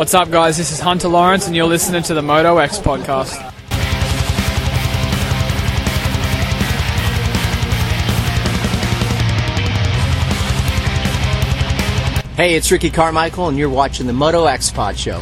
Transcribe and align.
What's 0.00 0.14
up, 0.14 0.30
guys? 0.30 0.56
This 0.56 0.72
is 0.72 0.80
Hunter 0.80 1.08
Lawrence, 1.08 1.46
and 1.46 1.54
you're 1.54 1.66
listening 1.66 2.02
to 2.04 2.14
the 2.14 2.22
Moto 2.22 2.56
X 2.56 2.78
podcast. 2.78 3.36
Hey, 12.34 12.54
it's 12.54 12.72
Ricky 12.72 12.88
Carmichael, 12.88 13.48
and 13.48 13.58
you're 13.58 13.68
watching 13.68 14.06
the 14.06 14.14
Moto 14.14 14.46
X 14.46 14.70
Pod 14.70 14.98
Show. 14.98 15.20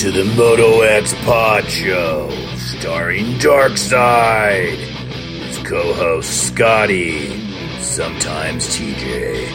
To 0.00 0.10
the 0.10 0.24
Moto 0.34 0.80
X 0.80 1.12
Pod 1.26 1.68
Show, 1.68 2.30
starring 2.56 3.26
Darkside. 3.34 4.78
His 4.78 5.58
co-host 5.58 6.46
Scotty, 6.46 7.38
sometimes 7.80 8.66
TJ. 8.68 9.46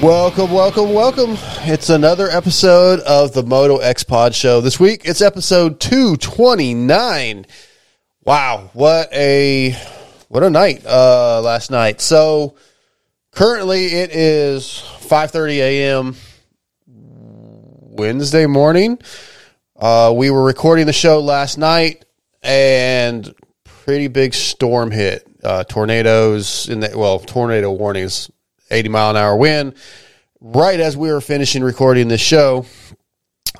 Welcome, 0.00 0.52
welcome, 0.52 0.94
welcome. 0.94 1.36
It's 1.62 1.90
another 1.90 2.28
episode 2.28 3.00
of 3.00 3.32
the 3.32 3.42
Moto 3.42 3.78
X 3.78 4.04
Pod 4.04 4.32
Show. 4.32 4.60
This 4.60 4.78
week 4.78 5.00
it's 5.04 5.20
episode 5.20 5.80
229. 5.80 7.46
Wow, 8.24 8.70
what 8.72 9.12
a 9.12 9.76
what 10.28 10.44
a 10.44 10.50
night 10.50 10.86
uh 10.86 11.40
last 11.40 11.72
night. 11.72 12.00
So 12.00 12.54
currently 13.32 13.86
it 13.86 14.12
is 14.12 14.64
5:30 15.00 15.56
a.m. 15.56 16.16
Wednesday 16.86 18.46
morning. 18.46 19.00
Uh 19.74 20.12
we 20.14 20.30
were 20.30 20.44
recording 20.44 20.86
the 20.86 20.92
show 20.92 21.18
last 21.18 21.58
night 21.58 22.04
and 22.44 23.34
pretty 23.64 24.06
big 24.06 24.34
storm 24.34 24.92
hit. 24.92 25.26
Uh 25.42 25.64
tornadoes 25.64 26.68
in 26.68 26.78
the 26.78 26.96
well, 26.96 27.18
tornado 27.18 27.72
warnings 27.72 28.30
80 28.70 28.88
mile 28.88 29.10
an 29.10 29.16
hour 29.16 29.34
wind. 29.34 29.74
Right 30.40 30.78
as 30.78 30.96
we 30.96 31.10
were 31.10 31.20
finishing 31.20 31.64
recording 31.64 32.06
this 32.06 32.20
show, 32.20 32.66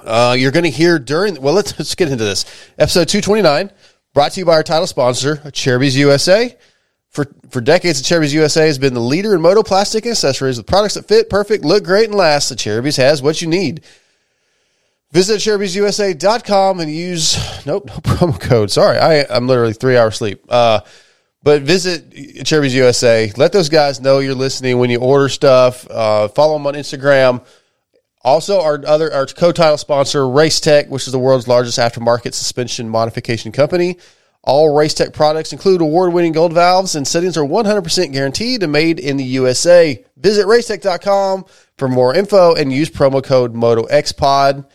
uh, 0.05 0.35
you're 0.39 0.51
going 0.51 0.65
to 0.65 0.71
hear 0.71 0.99
during, 0.99 1.41
well, 1.41 1.55
let's, 1.55 1.79
let's 1.79 1.95
get 1.95 2.11
into 2.11 2.25
this. 2.25 2.45
Episode 2.79 3.09
229, 3.09 3.71
brought 4.15 4.33
to 4.33 4.41
you 4.41 4.47
by 4.47 4.55
our 4.55 4.63
title 4.63 4.87
sponsor, 4.87 5.37
Acerbis 5.37 5.97
USA. 5.97 6.57
For, 7.11 7.27
for 7.51 7.61
decades, 7.61 8.01
the 8.01 8.15
Acerbis 8.15 8.33
USA 8.33 8.67
has 8.67 8.79
been 8.79 8.95
the 8.95 9.01
leader 9.01 9.35
in 9.35 9.43
moto 9.43 9.63
plastic 9.63 10.07
accessories 10.07 10.57
with 10.57 10.67
products 10.67 10.95
that 10.95 11.07
fit 11.07 11.29
perfect, 11.29 11.65
look 11.65 11.85
great, 11.85 12.09
and 12.09 12.15
last. 12.15 12.49
The 12.49 12.55
Acerbis 12.55 12.97
has 12.97 13.23
what 13.23 13.43
you 13.43 13.49
need. 13.49 13.83
Visit 15.11 15.41
AcerbisUSA.com 15.41 16.81
and 16.81 16.91
use, 16.91 17.67
nope, 17.67 17.87
no 17.87 17.95
promo 17.97 18.41
code. 18.41 18.71
Sorry, 18.71 18.99
I, 18.99 19.27
I'm 19.29 19.47
literally 19.47 19.75
three 19.75 19.99
hours 19.99 20.17
sleep. 20.17 20.43
Uh, 20.49 20.81
but 21.43 21.63
visit 21.63 22.11
Acerbis 22.11 22.71
USA. 22.71 23.31
Let 23.37 23.53
those 23.53 23.69
guys 23.69 24.01
know 24.01 24.21
you're 24.21 24.35
listening 24.35 24.79
when 24.79 24.89
you 24.89 25.01
order 25.01 25.29
stuff. 25.29 25.87
Uh, 25.91 26.29
follow 26.29 26.55
them 26.55 26.67
on 26.67 26.75
Instagram. 26.75 27.45
Also, 28.25 28.61
our 28.61 28.81
other 28.87 29.13
our 29.13 29.27
co-title 29.27 29.77
sponsor, 29.77 30.29
Race 30.29 30.61
Tech, 30.61 30.89
which 30.89 31.07
is 31.07 31.13
the 31.13 31.19
world's 31.19 31.49
largest 31.49 31.79
aftermarket 31.79 32.35
suspension 32.35 32.89
modification 32.89 33.53
company. 33.53 33.99
All 34.45 34.75
Race 34.75 34.95
Tech 34.95 35.13
products 35.13 35.53
include 35.53 35.81
award-winning 35.81 36.33
gold 36.33 36.53
valves, 36.53 36.97
and 36.97 37.07
settings 37.07 37.37
are 37.37 37.45
100% 37.45 38.13
guaranteed 38.13 38.63
and 38.63 38.73
made 38.73 38.99
in 38.99 39.17
the 39.17 39.25
USA. 39.25 40.05
Visit 40.17 40.47
racetech.com 40.47 41.45
for 41.77 41.89
more 41.89 42.15
info 42.15 42.55
and 42.55 42.73
use 42.73 42.91
promo 42.91 43.23
code 43.23 43.55
MotoXPod. 43.55 44.67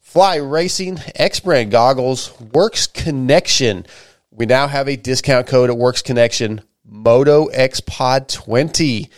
Fly 0.00 0.36
Racing, 0.36 1.00
X 1.14 1.40
Brand 1.40 1.72
Goggles, 1.72 2.32
Works 2.40 2.86
Connection. 2.86 3.86
We 4.30 4.46
now 4.46 4.68
have 4.68 4.88
a 4.88 4.96
discount 4.96 5.46
code 5.46 5.68
at 5.70 5.76
Works 5.76 6.02
Connection, 6.02 6.62
MotoXPod20. 6.88 9.08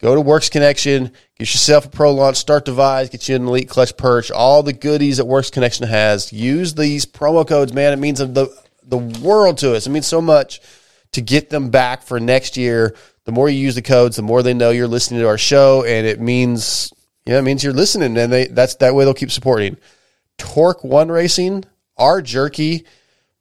Go 0.00 0.14
to 0.14 0.20
Works 0.20 0.48
Connection, 0.48 1.12
get 1.38 1.52
yourself 1.52 1.84
a 1.84 1.90
Pro 1.90 2.14
Launch 2.14 2.38
Start 2.38 2.64
Device, 2.64 3.10
get 3.10 3.28
you 3.28 3.36
an 3.36 3.46
Elite 3.46 3.68
Clutch 3.68 3.94
Perch, 3.98 4.30
all 4.30 4.62
the 4.62 4.72
goodies 4.72 5.18
that 5.18 5.26
Works 5.26 5.50
Connection 5.50 5.86
has. 5.86 6.32
Use 6.32 6.74
these 6.74 7.04
promo 7.04 7.46
codes, 7.46 7.74
man. 7.74 7.92
It 7.92 7.98
means 7.98 8.18
the, 8.18 8.48
the 8.82 8.98
world 8.98 9.58
to 9.58 9.74
us. 9.74 9.86
It 9.86 9.90
means 9.90 10.06
so 10.06 10.22
much 10.22 10.62
to 11.12 11.20
get 11.20 11.50
them 11.50 11.68
back 11.68 12.02
for 12.02 12.18
next 12.18 12.56
year. 12.56 12.96
The 13.24 13.32
more 13.32 13.50
you 13.50 13.58
use 13.58 13.74
the 13.74 13.82
codes, 13.82 14.16
the 14.16 14.22
more 14.22 14.42
they 14.42 14.54
know 14.54 14.70
you're 14.70 14.88
listening 14.88 15.20
to 15.20 15.28
our 15.28 15.36
show, 15.36 15.84
and 15.84 16.06
it 16.06 16.18
means 16.18 16.94
yeah, 17.26 17.38
it 17.38 17.42
means 17.42 17.62
you're 17.62 17.74
listening, 17.74 18.16
and 18.16 18.32
they 18.32 18.46
that's 18.46 18.76
that 18.76 18.94
way 18.94 19.04
they'll 19.04 19.12
keep 19.14 19.30
supporting. 19.30 19.76
Torque 20.38 20.82
One 20.82 21.10
Racing, 21.10 21.64
R 21.96 22.22
Jerky, 22.22 22.86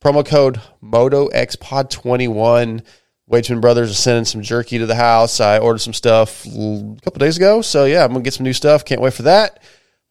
promo 0.02 0.26
code 0.26 0.60
MotoXPod21. 0.84 2.84
Wageman 3.30 3.62
Brothers 3.62 3.92
are 3.92 3.96
sending 3.96 4.26
some 4.26 4.42
jerky 4.42 4.80
to 4.80 4.88
the 4.88 4.96
house. 4.96 5.40
I 5.40 5.60
ordered 5.60 5.80
some 5.80 5.94
stuff 5.94 6.46
a 6.46 6.98
couple 7.04 7.20
days 7.20 7.38
ago, 7.38 7.62
so 7.62 7.86
yeah, 7.86 8.04
I'm 8.04 8.12
gonna 8.12 8.24
get 8.24 8.34
some 8.34 8.44
new 8.44 8.54
stuff. 8.54 8.86
Can't 8.86 9.02
wait 9.02 9.14
for 9.14 9.24
that. 9.24 9.62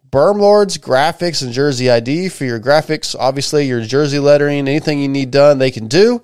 Berm 0.09 0.39
Lords 0.39 0.79
graphics 0.79 1.43
and 1.43 1.53
jersey 1.53 1.91
ID 1.91 2.29
for 2.29 2.45
your 2.45 2.61
graphics. 2.61 3.17
Obviously, 3.19 3.67
your 3.67 3.83
jersey 3.83 4.19
lettering, 4.19 4.69
anything 4.69 5.01
you 5.01 5.09
need 5.09 5.31
done, 5.31 5.59
they 5.59 5.71
can 5.71 5.89
do. 5.89 6.23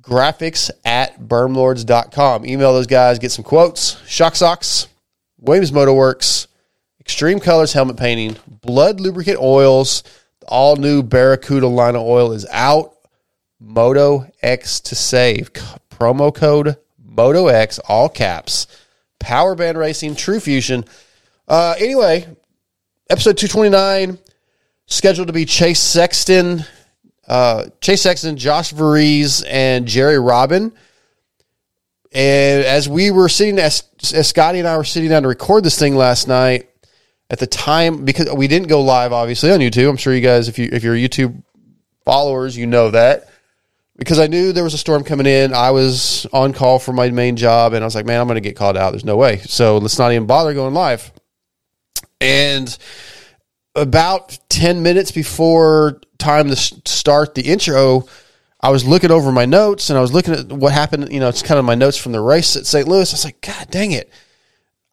Graphics 0.00 0.70
at 0.84 1.28
bermlords.com. 1.28 2.46
Email 2.46 2.72
those 2.72 2.86
guys, 2.86 3.18
get 3.18 3.32
some 3.32 3.44
quotes. 3.44 4.00
Shock 4.06 4.36
Socks, 4.36 4.86
Williams 5.38 5.72
Motor 5.72 5.92
Works, 5.92 6.46
Extreme 7.00 7.40
Colors 7.40 7.72
Helmet 7.72 7.96
Painting, 7.96 8.36
Blood 8.62 9.00
Lubricant 9.00 9.38
Oils. 9.38 10.04
All 10.48 10.76
new 10.76 11.02
Barracuda 11.02 11.66
line 11.66 11.96
of 11.96 12.02
oil 12.02 12.32
is 12.32 12.46
out. 12.50 12.94
Moto 13.60 14.26
X 14.42 14.80
to 14.80 14.94
save. 14.94 15.52
Promo 15.90 16.34
code 16.34 16.76
Moto 16.98 17.48
X, 17.48 17.78
all 17.80 18.08
caps. 18.08 18.66
Power 19.18 19.54
Band 19.54 19.76
Racing, 19.76 20.16
True 20.16 20.40
Fusion. 20.40 20.84
Uh, 21.46 21.74
anyway, 21.78 22.26
episode 23.10 23.36
229, 23.36 24.18
scheduled 24.86 25.26
to 25.26 25.32
be 25.32 25.44
Chase 25.44 25.80
Sexton, 25.80 26.64
uh, 27.28 27.66
Chase 27.80 28.02
Sexton, 28.02 28.36
Josh 28.36 28.72
Varize, 28.72 29.44
and 29.46 29.86
Jerry 29.86 30.18
Robin. 30.18 30.72
And 32.12 32.64
as 32.64 32.88
we 32.88 33.10
were 33.10 33.28
sitting, 33.28 33.58
as, 33.58 33.84
as 34.14 34.28
Scotty 34.28 34.58
and 34.58 34.66
I 34.66 34.76
were 34.76 34.84
sitting 34.84 35.10
down 35.10 35.22
to 35.22 35.28
record 35.28 35.62
this 35.62 35.78
thing 35.78 35.94
last 35.94 36.26
night, 36.26 36.68
at 37.30 37.38
the 37.38 37.46
time 37.46 38.04
because 38.04 38.32
we 38.32 38.48
didn't 38.48 38.68
go 38.68 38.82
live, 38.82 39.12
obviously 39.12 39.52
on 39.52 39.60
YouTube. 39.60 39.88
I'm 39.88 39.96
sure 39.96 40.12
you 40.12 40.20
guys, 40.20 40.48
if 40.48 40.58
you 40.58 40.68
if 40.72 40.82
you're 40.82 40.96
YouTube 40.96 41.40
followers, 42.04 42.56
you 42.56 42.66
know 42.66 42.90
that 42.90 43.29
because 44.00 44.18
I 44.18 44.28
knew 44.28 44.52
there 44.52 44.64
was 44.64 44.72
a 44.72 44.78
storm 44.78 45.04
coming 45.04 45.26
in. 45.26 45.52
I 45.52 45.72
was 45.72 46.26
on 46.32 46.54
call 46.54 46.78
for 46.78 46.94
my 46.94 47.10
main 47.10 47.36
job, 47.36 47.74
and 47.74 47.84
I 47.84 47.86
was 47.86 47.94
like, 47.94 48.06
man, 48.06 48.18
I'm 48.18 48.26
going 48.26 48.36
to 48.36 48.40
get 48.40 48.56
called 48.56 48.78
out. 48.78 48.92
There's 48.92 49.04
no 49.04 49.18
way. 49.18 49.36
So 49.40 49.76
let's 49.76 49.98
not 49.98 50.10
even 50.10 50.26
bother 50.26 50.54
going 50.54 50.72
live. 50.72 51.12
And 52.18 52.76
about 53.74 54.38
10 54.48 54.82
minutes 54.82 55.10
before 55.10 56.00
time 56.16 56.48
to 56.48 56.56
start 56.56 57.34
the 57.34 57.42
intro, 57.42 58.06
I 58.58 58.70
was 58.70 58.86
looking 58.86 59.10
over 59.10 59.30
my 59.32 59.44
notes 59.44 59.90
and 59.90 59.98
I 59.98 60.02
was 60.02 60.14
looking 60.14 60.32
at 60.32 60.50
what 60.50 60.72
happened. 60.72 61.12
You 61.12 61.20
know, 61.20 61.28
it's 61.28 61.42
kind 61.42 61.58
of 61.58 61.66
my 61.66 61.74
notes 61.74 61.98
from 61.98 62.12
the 62.12 62.22
race 62.22 62.56
at 62.56 62.64
St. 62.64 62.88
Louis. 62.88 63.12
I 63.12 63.14
was 63.14 63.24
like, 63.26 63.42
God 63.42 63.70
dang 63.70 63.92
it. 63.92 64.10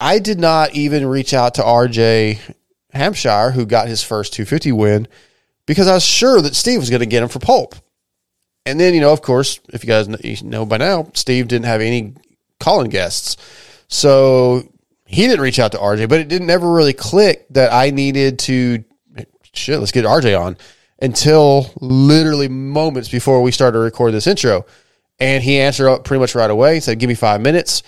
I 0.01 0.19
did 0.19 0.37
not 0.37 0.75
even 0.75 1.05
reach 1.05 1.33
out 1.33 1.53
to 1.55 1.61
RJ 1.61 2.39
Hampshire, 2.91 3.51
who 3.51 3.65
got 3.65 3.87
his 3.87 4.03
first 4.03 4.33
250 4.33 4.73
win, 4.73 5.07
because 5.65 5.87
I 5.87 5.93
was 5.93 6.03
sure 6.03 6.41
that 6.41 6.55
Steve 6.55 6.79
was 6.79 6.89
going 6.89 6.99
to 6.99 7.05
get 7.05 7.23
him 7.23 7.29
for 7.29 7.39
pulp. 7.39 7.75
And 8.67 8.79
then, 8.79 8.93
you 8.93 9.01
know, 9.01 9.13
of 9.13 9.21
course, 9.21 9.59
if 9.69 9.83
you 9.83 9.87
guys 9.87 10.43
know 10.43 10.65
by 10.65 10.77
now, 10.77 11.09
Steve 11.13 11.47
didn't 11.47 11.65
have 11.65 11.81
any 11.81 12.13
calling 12.59 12.89
guests. 12.89 13.37
So 13.87 14.63
he 15.05 15.27
didn't 15.27 15.41
reach 15.41 15.59
out 15.59 15.71
to 15.71 15.77
RJ, 15.77 16.09
but 16.09 16.19
it 16.19 16.27
didn't 16.27 16.49
ever 16.49 16.71
really 16.71 16.93
click 16.93 17.47
that 17.51 17.73
I 17.73 17.91
needed 17.91 18.39
to 18.39 18.83
shit, 19.57 19.79
let's 19.79 19.91
get 19.91 20.05
RJ 20.05 20.39
on 20.39 20.57
until 21.01 21.71
literally 21.79 22.47
moments 22.47 23.09
before 23.09 23.41
we 23.41 23.51
started 23.51 23.77
to 23.77 23.79
record 23.79 24.13
this 24.13 24.27
intro. 24.27 24.65
And 25.19 25.43
he 25.43 25.59
answered 25.59 25.89
up 25.89 26.03
pretty 26.03 26.19
much 26.19 26.35
right 26.35 26.49
away. 26.49 26.75
He 26.75 26.79
said, 26.79 26.99
Give 26.99 27.07
me 27.07 27.15
five 27.15 27.41
minutes. 27.41 27.83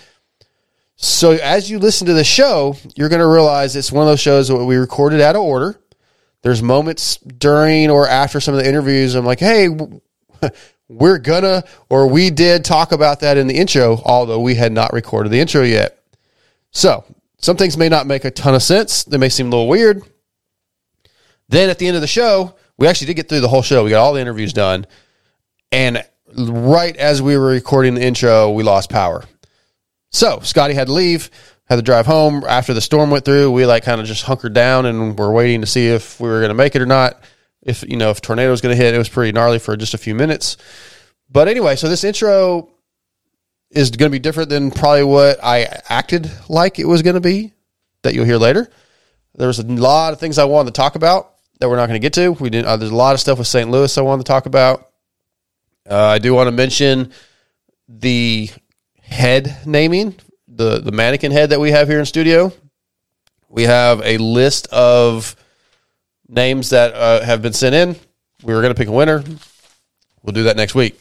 So 0.96 1.32
as 1.32 1.70
you 1.70 1.78
listen 1.78 2.06
to 2.08 2.12
the 2.12 2.24
show, 2.24 2.76
you're 2.94 3.08
going 3.08 3.20
to 3.20 3.26
realize 3.26 3.74
it's 3.74 3.92
one 3.92 4.02
of 4.02 4.08
those 4.10 4.20
shows 4.20 4.48
that 4.48 4.64
we 4.64 4.76
recorded 4.76 5.20
out 5.20 5.36
of 5.36 5.42
order. 5.42 5.80
There's 6.42 6.62
moments 6.62 7.16
during 7.16 7.90
or 7.90 8.06
after 8.06 8.40
some 8.40 8.54
of 8.54 8.60
the 8.60 8.68
interviews. 8.68 9.14
I'm 9.14 9.24
like, 9.24 9.40
hey, 9.40 9.68
we're 10.88 11.18
gonna 11.18 11.64
or 11.88 12.08
we 12.08 12.30
did 12.30 12.64
talk 12.64 12.92
about 12.92 13.20
that 13.20 13.36
in 13.36 13.46
the 13.46 13.54
intro, 13.54 14.00
although 14.04 14.40
we 14.40 14.54
had 14.54 14.72
not 14.72 14.92
recorded 14.92 15.30
the 15.30 15.40
intro 15.40 15.62
yet. 15.62 16.02
So 16.70 17.04
some 17.38 17.56
things 17.56 17.76
may 17.76 17.88
not 17.88 18.06
make 18.06 18.24
a 18.24 18.30
ton 18.30 18.54
of 18.54 18.62
sense. 18.62 19.04
They 19.04 19.16
may 19.16 19.28
seem 19.28 19.46
a 19.46 19.50
little 19.50 19.68
weird. 19.68 20.02
Then 21.48 21.70
at 21.70 21.78
the 21.78 21.86
end 21.86 21.96
of 21.96 22.00
the 22.00 22.06
show, 22.06 22.54
we 22.76 22.86
actually 22.86 23.08
did 23.08 23.14
get 23.14 23.28
through 23.28 23.40
the 23.40 23.48
whole 23.48 23.62
show. 23.62 23.82
We 23.82 23.90
got 23.90 24.00
all 24.00 24.12
the 24.12 24.20
interviews 24.20 24.52
done. 24.52 24.86
And 25.72 26.04
right 26.36 26.96
as 26.96 27.20
we 27.20 27.36
were 27.36 27.46
recording 27.46 27.94
the 27.94 28.02
intro, 28.02 28.50
we 28.50 28.62
lost 28.62 28.90
power. 28.90 29.24
So 30.12 30.40
Scotty 30.40 30.74
had 30.74 30.88
to 30.88 30.92
leave, 30.92 31.30
had 31.64 31.76
to 31.76 31.82
drive 31.82 32.06
home 32.06 32.44
after 32.46 32.74
the 32.74 32.80
storm 32.80 33.10
went 33.10 33.24
through. 33.24 33.50
We 33.52 33.66
like 33.66 33.84
kind 33.84 34.00
of 34.00 34.06
just 34.06 34.24
hunkered 34.24 34.54
down 34.54 34.86
and 34.86 35.16
we're 35.18 35.32
waiting 35.32 35.60
to 35.60 35.66
see 35.66 35.88
if 35.88 36.20
we 36.20 36.28
were 36.28 36.40
going 36.40 36.50
to 36.50 36.54
make 36.54 36.74
it 36.74 36.82
or 36.82 36.86
not. 36.86 37.22
If 37.62 37.84
you 37.88 37.96
know 37.96 38.10
if 38.10 38.20
tornado 38.20 38.50
was 38.50 38.60
going 38.60 38.76
to 38.76 38.82
hit, 38.82 38.94
it 38.94 38.98
was 38.98 39.08
pretty 39.08 39.32
gnarly 39.32 39.58
for 39.58 39.76
just 39.76 39.94
a 39.94 39.98
few 39.98 40.14
minutes. 40.14 40.56
But 41.30 41.48
anyway, 41.48 41.76
so 41.76 41.88
this 41.88 42.04
intro 42.04 42.70
is 43.70 43.90
going 43.90 44.10
to 44.10 44.14
be 44.14 44.18
different 44.18 44.48
than 44.48 44.70
probably 44.70 45.04
what 45.04 45.42
I 45.42 45.68
acted 45.88 46.30
like 46.48 46.78
it 46.78 46.86
was 46.86 47.02
going 47.02 47.14
to 47.14 47.20
be. 47.20 47.52
That 48.02 48.14
you'll 48.14 48.24
hear 48.24 48.38
later. 48.38 48.68
There 49.34 49.46
was 49.46 49.58
a 49.58 49.62
lot 49.64 50.12
of 50.12 50.20
things 50.20 50.38
I 50.38 50.44
wanted 50.44 50.74
to 50.74 50.78
talk 50.78 50.94
about 50.94 51.34
that 51.60 51.68
we're 51.68 51.76
not 51.76 51.86
going 51.86 52.00
to 52.00 52.04
get 52.04 52.14
to. 52.14 52.32
We 52.32 52.50
didn't. 52.50 52.66
Uh, 52.66 52.76
there's 52.78 52.90
a 52.90 52.96
lot 52.96 53.14
of 53.14 53.20
stuff 53.20 53.38
with 53.38 53.46
St. 53.46 53.70
Louis 53.70 53.96
I 53.96 54.00
wanted 54.00 54.24
to 54.24 54.32
talk 54.32 54.46
about. 54.46 54.90
Uh, 55.88 56.06
I 56.06 56.18
do 56.18 56.34
want 56.34 56.48
to 56.48 56.52
mention 56.52 57.12
the 57.88 58.50
head 59.02 59.58
naming, 59.66 60.14
the 60.48 60.78
the 60.78 60.92
mannequin 60.92 61.32
head 61.32 61.50
that 61.50 61.60
we 61.60 61.70
have 61.70 61.88
here 61.88 61.98
in 61.98 62.06
studio. 62.06 62.52
We 63.48 63.64
have 63.64 64.00
a 64.02 64.18
list 64.18 64.68
of 64.68 65.36
names 66.30 66.70
that 66.70 66.94
uh, 66.94 67.22
have 67.24 67.42
been 67.42 67.52
sent 67.52 67.74
in. 67.74 67.96
We 68.42 68.54
were 68.54 68.62
going 68.62 68.72
to 68.72 68.78
pick 68.78 68.88
a 68.88 68.92
winner. 68.92 69.22
We'll 70.22 70.32
do 70.32 70.44
that 70.44 70.56
next 70.56 70.74
week. 70.74 70.98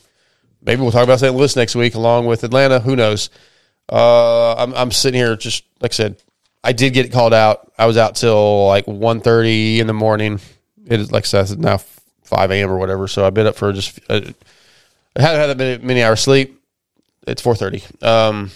Maybe 0.62 0.82
we'll 0.82 0.92
talk 0.92 1.04
about 1.04 1.20
St. 1.20 1.34
Louis 1.34 1.56
next 1.56 1.76
week 1.76 1.96
along 1.96 2.26
with 2.26 2.44
Atlanta. 2.44 2.80
Who 2.80 2.96
knows? 2.96 3.30
Uh, 3.92 4.56
I'm, 4.56 4.74
I'm 4.74 4.92
sitting 4.92 5.20
here 5.20 5.36
just 5.36 5.64
like 5.80 5.94
I 5.94 5.96
said. 5.96 6.22
I 6.64 6.74
did 6.74 6.94
get 6.94 7.14
called 7.14 7.34
out. 7.34 7.72
I 7.78 7.86
was 7.86 7.96
out 7.96 8.16
till 8.16 8.68
like 8.68 8.86
1.30 8.86 9.78
in 9.78 9.88
the 9.88 9.94
morning. 9.94 10.42
It 10.86 11.00
is 11.00 11.12
like 11.12 11.24
I 11.34 11.44
said, 11.46 11.60
now 11.60 11.78
five 12.24 12.52
a.m. 12.52 12.70
or 12.70 12.78
whatever. 12.78 13.08
So 13.08 13.26
I've 13.26 13.34
been 13.34 13.48
up 13.48 13.56
for 13.56 13.72
just. 13.72 14.00
Uh, 14.10 14.22
I 15.16 15.22
haven't 15.22 15.40
had 15.40 15.48
that 15.48 15.58
many, 15.58 15.86
many 15.86 16.04
hours 16.04 16.22
sleep. 16.22 16.62
It's 17.28 17.42
four 17.42 17.56
thirty. 17.56 17.84
Um, 18.02 18.52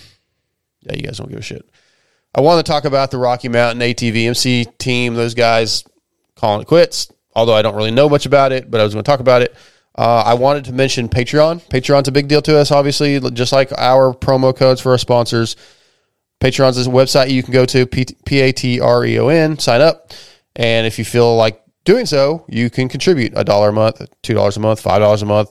yeah, 0.81 0.95
you 0.95 1.03
guys 1.03 1.17
don't 1.17 1.29
give 1.29 1.39
a 1.39 1.43
shit. 1.43 1.67
I 2.35 2.41
want 2.41 2.65
to 2.65 2.69
talk 2.69 2.85
about 2.85 3.11
the 3.11 3.17
Rocky 3.17 3.47
Mountain 3.47 3.81
ATV 3.81 4.27
MC 4.27 4.65
team. 4.77 5.13
Those 5.13 5.33
guys 5.33 5.83
calling 6.43 6.61
it 6.61 6.67
quits. 6.67 7.09
Although 7.35 7.53
I 7.53 7.61
don't 7.61 7.75
really 7.75 7.91
know 7.91 8.09
much 8.09 8.25
about 8.25 8.51
it, 8.51 8.69
but 8.69 8.81
I 8.81 8.83
was 8.83 8.93
going 8.93 9.03
to 9.03 9.09
talk 9.09 9.21
about 9.21 9.41
it. 9.41 9.55
Uh, 9.95 10.23
I 10.25 10.33
wanted 10.33 10.65
to 10.65 10.73
mention 10.73 11.07
Patreon. 11.07 11.61
Patreon's 11.69 12.09
a 12.09 12.11
big 12.11 12.27
deal 12.27 12.41
to 12.41 12.57
us, 12.57 12.69
obviously, 12.69 13.17
just 13.31 13.53
like 13.53 13.71
our 13.77 14.13
promo 14.13 14.53
codes 14.53 14.81
for 14.81 14.91
our 14.91 14.97
sponsors. 14.97 15.55
Patreon's 16.41 16.77
is 16.77 16.87
a 16.87 16.89
website 16.89 17.29
you 17.29 17.43
can 17.43 17.53
go 17.53 17.65
to, 17.65 17.85
P 17.85 18.41
A 18.41 18.51
T 18.51 18.81
R 18.81 19.05
E 19.05 19.17
O 19.19 19.29
N, 19.29 19.57
sign 19.57 19.79
up. 19.79 20.11
And 20.57 20.85
if 20.85 20.99
you 20.99 21.05
feel 21.05 21.37
like 21.37 21.63
doing 21.85 22.05
so, 22.05 22.43
you 22.49 22.69
can 22.69 22.89
contribute 22.89 23.31
a 23.37 23.45
dollar 23.45 23.69
a 23.69 23.73
month, 23.73 24.01
$2 24.23 24.57
a 24.57 24.59
month, 24.59 24.83
$5 24.83 25.21
a 25.21 25.25
month 25.25 25.49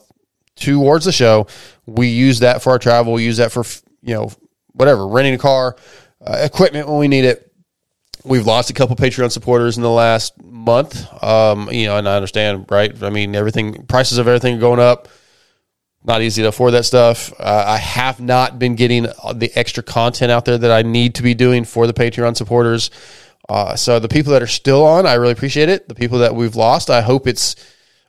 towards 0.55 1.05
the 1.05 1.11
show. 1.11 1.47
We 1.87 2.09
use 2.09 2.39
that 2.39 2.61
for 2.61 2.69
our 2.69 2.79
travel, 2.79 3.13
we 3.13 3.23
use 3.23 3.37
that 3.37 3.51
for, 3.51 3.63
you 4.03 4.13
know, 4.13 4.29
whatever, 4.73 5.07
renting 5.07 5.33
a 5.33 5.39
car, 5.39 5.75
uh, 6.21 6.37
equipment 6.43 6.87
when 6.87 6.99
we 6.99 7.07
need 7.07 7.25
it. 7.25 7.51
We've 8.25 8.45
lost 8.45 8.69
a 8.69 8.73
couple 8.73 8.95
Patreon 8.95 9.31
supporters 9.31 9.77
in 9.77 9.83
the 9.83 9.89
last 9.89 10.41
month. 10.43 11.07
Um, 11.23 11.69
you 11.71 11.87
know, 11.87 11.97
and 11.97 12.07
I 12.07 12.15
understand, 12.15 12.65
right? 12.69 13.03
I 13.03 13.09
mean, 13.09 13.35
everything, 13.35 13.85
prices 13.85 14.17
of 14.17 14.27
everything 14.27 14.57
are 14.57 14.61
going 14.61 14.79
up 14.79 15.07
not 16.05 16.21
easy 16.21 16.41
to 16.41 16.49
afford 16.49 16.73
that 16.73 16.85
stuff. 16.85 17.33
Uh, 17.39 17.63
I 17.67 17.77
have 17.77 18.19
not 18.19 18.59
been 18.59 18.75
getting 18.75 19.03
the 19.03 19.51
extra 19.55 19.83
content 19.83 20.31
out 20.31 20.45
there 20.45 20.57
that 20.57 20.71
I 20.71 20.81
need 20.81 21.15
to 21.15 21.23
be 21.23 21.33
doing 21.33 21.63
for 21.63 21.87
the 21.87 21.93
Patreon 21.93 22.35
supporters. 22.35 22.91
Uh, 23.47 23.75
so 23.75 23.99
the 23.99 24.07
people 24.07 24.33
that 24.33 24.41
are 24.41 24.47
still 24.47 24.85
on, 24.85 25.05
I 25.05 25.13
really 25.15 25.33
appreciate 25.33 25.69
it. 25.69 25.87
The 25.87 25.95
people 25.95 26.19
that 26.19 26.35
we've 26.35 26.55
lost, 26.55 26.89
I 26.89 27.01
hope 27.01 27.27
it's, 27.27 27.55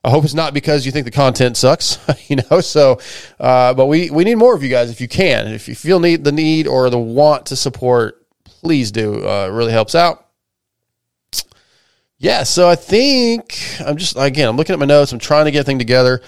I 0.05 0.11
hope 0.11 0.25
it's 0.25 0.35
not 0.35 0.55
because 0.55 0.85
you 0.87 0.93
think 0.93 1.05
the 1.05 1.11
content 1.11 1.57
sucks, 1.57 1.99
you 2.29 2.37
know. 2.51 2.61
So, 2.61 2.99
uh, 3.41 3.75
but 3.75 3.87
we 3.87 4.11
we 4.11 4.25
need 4.25 4.35
more 4.37 4.55
of 4.55 4.63
you 4.63 4.69
guys 4.69 4.91
if 4.91 5.01
you 5.01 5.09
can. 5.09 5.49
If 5.49 5.67
you 5.67 5.75
feel 5.75 5.99
need 5.99 6.25
the 6.25 6.33
need 6.33 6.67
or 6.67 6.91
the 6.91 6.99
want 6.99 7.47
to 7.47 7.57
support, 7.57 8.24
please 8.65 8.91
do. 8.91 9.27
Uh, 9.27 9.47
it 9.47 9.53
really 9.53 9.73
helps 9.73 9.95
out. 9.95 10.27
Yeah, 12.19 12.43
so 12.43 12.69
I 12.69 12.75
think 12.75 13.61
I'm 13.85 13.97
just 13.97 14.17
again 14.17 14.49
I'm 14.49 14.57
looking 14.57 14.73
at 14.73 14.79
my 14.79 14.87
notes. 14.87 15.13
I'm 15.13 15.19
trying 15.19 15.45
to 15.45 15.51
get 15.51 15.61
everything 15.61 15.79
together 15.79 16.23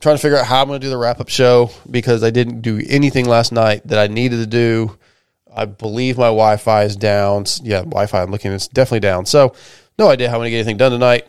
trying 0.00 0.16
to 0.16 0.22
figure 0.22 0.38
out 0.38 0.46
how 0.46 0.62
I'm 0.62 0.68
going 0.68 0.80
to 0.80 0.86
do 0.86 0.90
the 0.90 0.96
wrap 0.96 1.20
up 1.20 1.28
show 1.28 1.70
because 1.90 2.22
I 2.24 2.30
didn't 2.30 2.62
do 2.62 2.82
anything 2.88 3.26
last 3.26 3.52
night 3.52 3.86
that 3.86 3.98
I 3.98 4.12
needed 4.12 4.38
to 4.38 4.46
do. 4.46 4.96
I 5.54 5.66
believe 5.66 6.16
my 6.16 6.26
Wi 6.26 6.56
Fi 6.56 6.84
is 6.84 6.96
down. 6.96 7.44
Yeah, 7.62 7.80
Wi 7.80 8.06
Fi, 8.06 8.22
I'm 8.22 8.30
looking, 8.30 8.52
it's 8.52 8.68
definitely 8.68 9.00
down. 9.00 9.26
So, 9.26 9.54
no 9.98 10.08
idea 10.08 10.28
how 10.28 10.36
I'm 10.36 10.40
going 10.40 10.46
to 10.46 10.50
get 10.50 10.58
anything 10.58 10.78
done 10.78 10.92
tonight 10.92 11.26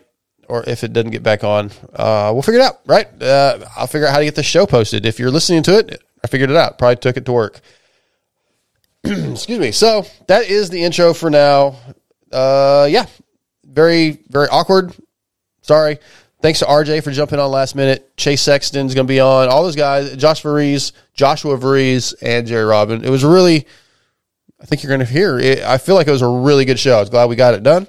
or 0.48 0.64
if 0.66 0.84
it 0.84 0.92
doesn't 0.92 1.10
get 1.10 1.22
back 1.22 1.44
on. 1.44 1.70
Uh, 1.94 2.30
we'll 2.32 2.42
figure 2.42 2.60
it 2.60 2.64
out, 2.64 2.80
right? 2.86 3.22
Uh, 3.22 3.58
I'll 3.76 3.86
figure 3.86 4.06
out 4.06 4.12
how 4.12 4.18
to 4.18 4.24
get 4.24 4.36
the 4.36 4.42
show 4.42 4.66
posted. 4.66 5.04
If 5.04 5.18
you're 5.18 5.30
listening 5.30 5.62
to 5.64 5.78
it, 5.78 6.02
I 6.24 6.28
figured 6.28 6.50
it 6.50 6.56
out. 6.56 6.78
Probably 6.78 6.96
took 6.96 7.16
it 7.16 7.26
to 7.26 7.32
work. 7.32 7.60
Excuse 9.32 9.58
me. 9.58 9.72
So, 9.72 10.06
that 10.28 10.48
is 10.48 10.70
the 10.70 10.82
intro 10.82 11.14
for 11.14 11.30
now. 11.30 11.76
Uh, 12.30 12.86
yeah, 12.90 13.06
very, 13.64 14.20
very 14.28 14.48
awkward. 14.48 14.94
Sorry. 15.62 15.98
Thanks 16.42 16.58
to 16.58 16.64
RJ 16.64 17.04
for 17.04 17.12
jumping 17.12 17.38
on 17.38 17.50
last 17.52 17.76
minute. 17.76 18.16
Chase 18.16 18.42
Sexton's 18.42 18.94
going 18.94 19.06
to 19.06 19.12
be 19.12 19.20
on. 19.20 19.48
All 19.48 19.62
those 19.62 19.76
guys, 19.76 20.16
Josh 20.16 20.42
Varize, 20.42 20.90
Joshua 21.14 21.56
Varize, 21.56 22.14
and 22.20 22.48
Jerry 22.48 22.64
Robin. 22.64 23.04
It 23.04 23.10
was 23.10 23.24
really, 23.24 23.64
I 24.60 24.66
think 24.66 24.82
you're 24.82 24.88
going 24.88 25.06
to 25.06 25.12
hear. 25.12 25.38
It, 25.38 25.62
I 25.62 25.78
feel 25.78 25.94
like 25.94 26.08
it 26.08 26.10
was 26.10 26.22
a 26.22 26.28
really 26.28 26.64
good 26.64 26.80
show. 26.80 26.96
I 26.96 27.00
was 27.00 27.10
glad 27.10 27.28
we 27.28 27.36
got 27.36 27.54
it 27.54 27.62
done. 27.62 27.86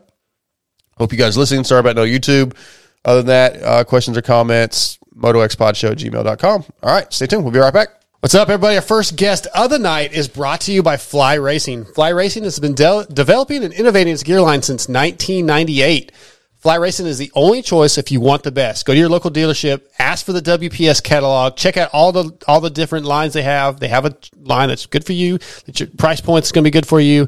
Hope 0.97 1.11
you 1.11 1.17
guys 1.17 1.35
listening. 1.35 1.63
Sorry 1.63 1.79
about 1.79 1.95
no 1.95 2.05
YouTube. 2.05 2.55
Other 3.03 3.23
than 3.23 3.27
that, 3.27 3.63
uh, 3.63 3.83
questions 3.83 4.17
or 4.17 4.21
comments, 4.21 4.99
motoxpodshow 5.15 5.91
at 5.91 5.97
gmail.com. 5.97 6.65
All 6.83 6.93
right, 6.93 7.11
stay 7.11 7.25
tuned. 7.25 7.43
We'll 7.43 7.51
be 7.53 7.59
right 7.59 7.73
back. 7.73 8.02
What's 8.23 8.35
up, 8.35 8.47
everybody? 8.47 8.77
Our 8.77 8.81
first 8.81 9.17
guest 9.17 9.47
of 9.53 9.69
the 9.69 9.77
night 9.77 10.13
is 10.13 10.29
brought 10.29 10.61
to 10.61 10.71
you 10.71 10.81
by 10.81 10.95
Fly 10.95 11.33
Racing. 11.33 11.83
Fly 11.83 12.07
Racing 12.07 12.45
has 12.45 12.57
been 12.57 12.73
de- 12.73 13.05
developing 13.11 13.65
and 13.65 13.73
innovating 13.73 14.13
its 14.13 14.23
gear 14.23 14.39
line 14.39 14.61
since 14.61 14.87
1998. 14.87 16.13
Fly 16.55 16.75
Racing 16.75 17.05
is 17.05 17.17
the 17.17 17.33
only 17.35 17.61
choice 17.61 17.97
if 17.97 18.13
you 18.13 18.21
want 18.21 18.43
the 18.43 18.51
best. 18.53 18.85
Go 18.85 18.93
to 18.93 18.97
your 18.97 19.09
local 19.09 19.29
dealership, 19.29 19.81
ask 19.99 20.25
for 20.25 20.31
the 20.31 20.41
WPS 20.41 21.03
catalog, 21.03 21.57
check 21.57 21.75
out 21.75 21.89
all 21.91 22.13
the 22.13 22.31
all 22.47 22.61
the 22.61 22.69
different 22.69 23.05
lines 23.05 23.33
they 23.33 23.41
have. 23.41 23.81
They 23.81 23.89
have 23.89 24.05
a 24.05 24.15
line 24.37 24.69
that's 24.69 24.85
good 24.85 25.05
for 25.05 25.11
you, 25.11 25.37
that 25.65 25.81
your 25.81 25.89
price 25.89 26.21
point's 26.21 26.53
going 26.53 26.63
to 26.63 26.67
be 26.67 26.71
good 26.71 26.87
for 26.87 27.01
you, 27.01 27.27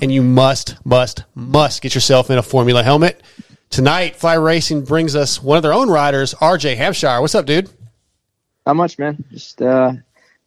and 0.00 0.12
you 0.12 0.22
must 0.22 0.76
must 0.86 1.24
must 1.34 1.82
get 1.82 1.96
yourself 1.96 2.30
in 2.30 2.38
a 2.38 2.42
Formula 2.44 2.84
helmet. 2.84 3.20
Tonight, 3.68 4.14
Fly 4.14 4.34
Racing 4.34 4.84
brings 4.84 5.16
us 5.16 5.42
one 5.42 5.56
of 5.56 5.64
their 5.64 5.74
own 5.74 5.90
riders, 5.90 6.34
RJ 6.34 6.76
Hampshire. 6.76 7.20
What's 7.20 7.34
up, 7.34 7.46
dude? 7.46 7.68
Not 8.64 8.76
much, 8.76 8.96
man. 8.96 9.24
Just 9.32 9.60
uh, 9.60 9.92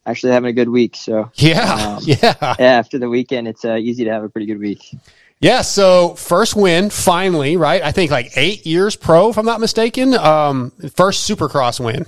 actually 0.09 0.31
having 0.31 0.49
a 0.49 0.53
good 0.53 0.69
week. 0.69 0.95
So 0.95 1.31
Yeah, 1.35 1.73
Um, 1.97 1.99
yeah, 2.05 2.35
yeah, 2.41 2.55
after 2.79 2.97
the 2.97 3.09
weekend, 3.09 3.47
it's 3.47 3.63
uh, 3.65 3.75
easy 3.75 4.03
to 4.05 4.11
have 4.11 4.23
a 4.23 4.29
pretty 4.29 4.45
good 4.47 4.59
week. 4.59 4.95
yeah. 5.39 5.61
So 5.61 6.15
first 6.15 6.55
win, 6.55 6.89
finally, 6.89 7.57
right? 7.57 7.81
I 7.81 7.91
think 7.91 8.11
like 8.11 8.31
eight 8.35 8.65
years 8.65 8.95
pro, 8.95 9.29
if 9.29 9.37
I'm 9.37 9.45
not 9.45 9.59
mistaken. 9.59 10.13
Um, 10.15 10.71
first 10.95 11.29
Supercross 11.29 11.83
win. 11.83 12.05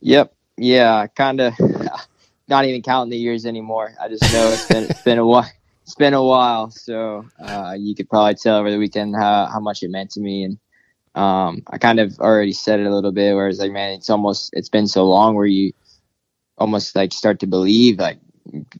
Yep. 0.00 0.32
Yeah. 0.56 1.06
Kind 1.08 1.40
of 1.40 1.54
not 2.48 2.64
even 2.64 2.82
counting 2.82 3.10
the 3.10 3.16
years 3.16 3.46
anymore. 3.46 3.92
I 4.00 4.08
just 4.08 4.22
know 4.32 4.48
it's 4.52 4.66
been 4.68 4.84
it's 4.84 5.02
been 5.02 5.18
a 5.18 5.26
while. 5.26 5.50
It's 5.84 5.96
been 5.96 6.14
a 6.14 6.22
while, 6.22 6.70
so 6.70 7.26
uh, 7.44 7.74
you 7.76 7.94
could 7.94 8.08
probably 8.08 8.34
tell 8.34 8.56
over 8.56 8.70
the 8.70 8.78
weekend 8.78 9.16
how, 9.16 9.46
how 9.46 9.58
much 9.58 9.82
it 9.82 9.90
meant 9.90 10.10
to 10.12 10.20
me, 10.20 10.44
and 10.44 10.58
um, 11.16 11.62
I 11.66 11.76
kind 11.76 11.98
of 11.98 12.18
already 12.20 12.52
said 12.52 12.78
it 12.78 12.86
a 12.86 12.94
little 12.94 13.10
bit. 13.10 13.34
Where 13.34 13.48
it's 13.48 13.58
like, 13.58 13.72
man, 13.72 13.92
it's 13.94 14.08
almost 14.08 14.50
it's 14.52 14.68
been 14.68 14.86
so 14.86 15.04
long 15.04 15.34
where 15.34 15.44
you 15.44 15.72
almost 16.62 16.94
like 16.94 17.12
start 17.12 17.40
to 17.40 17.46
believe 17.46 17.98
like 17.98 18.18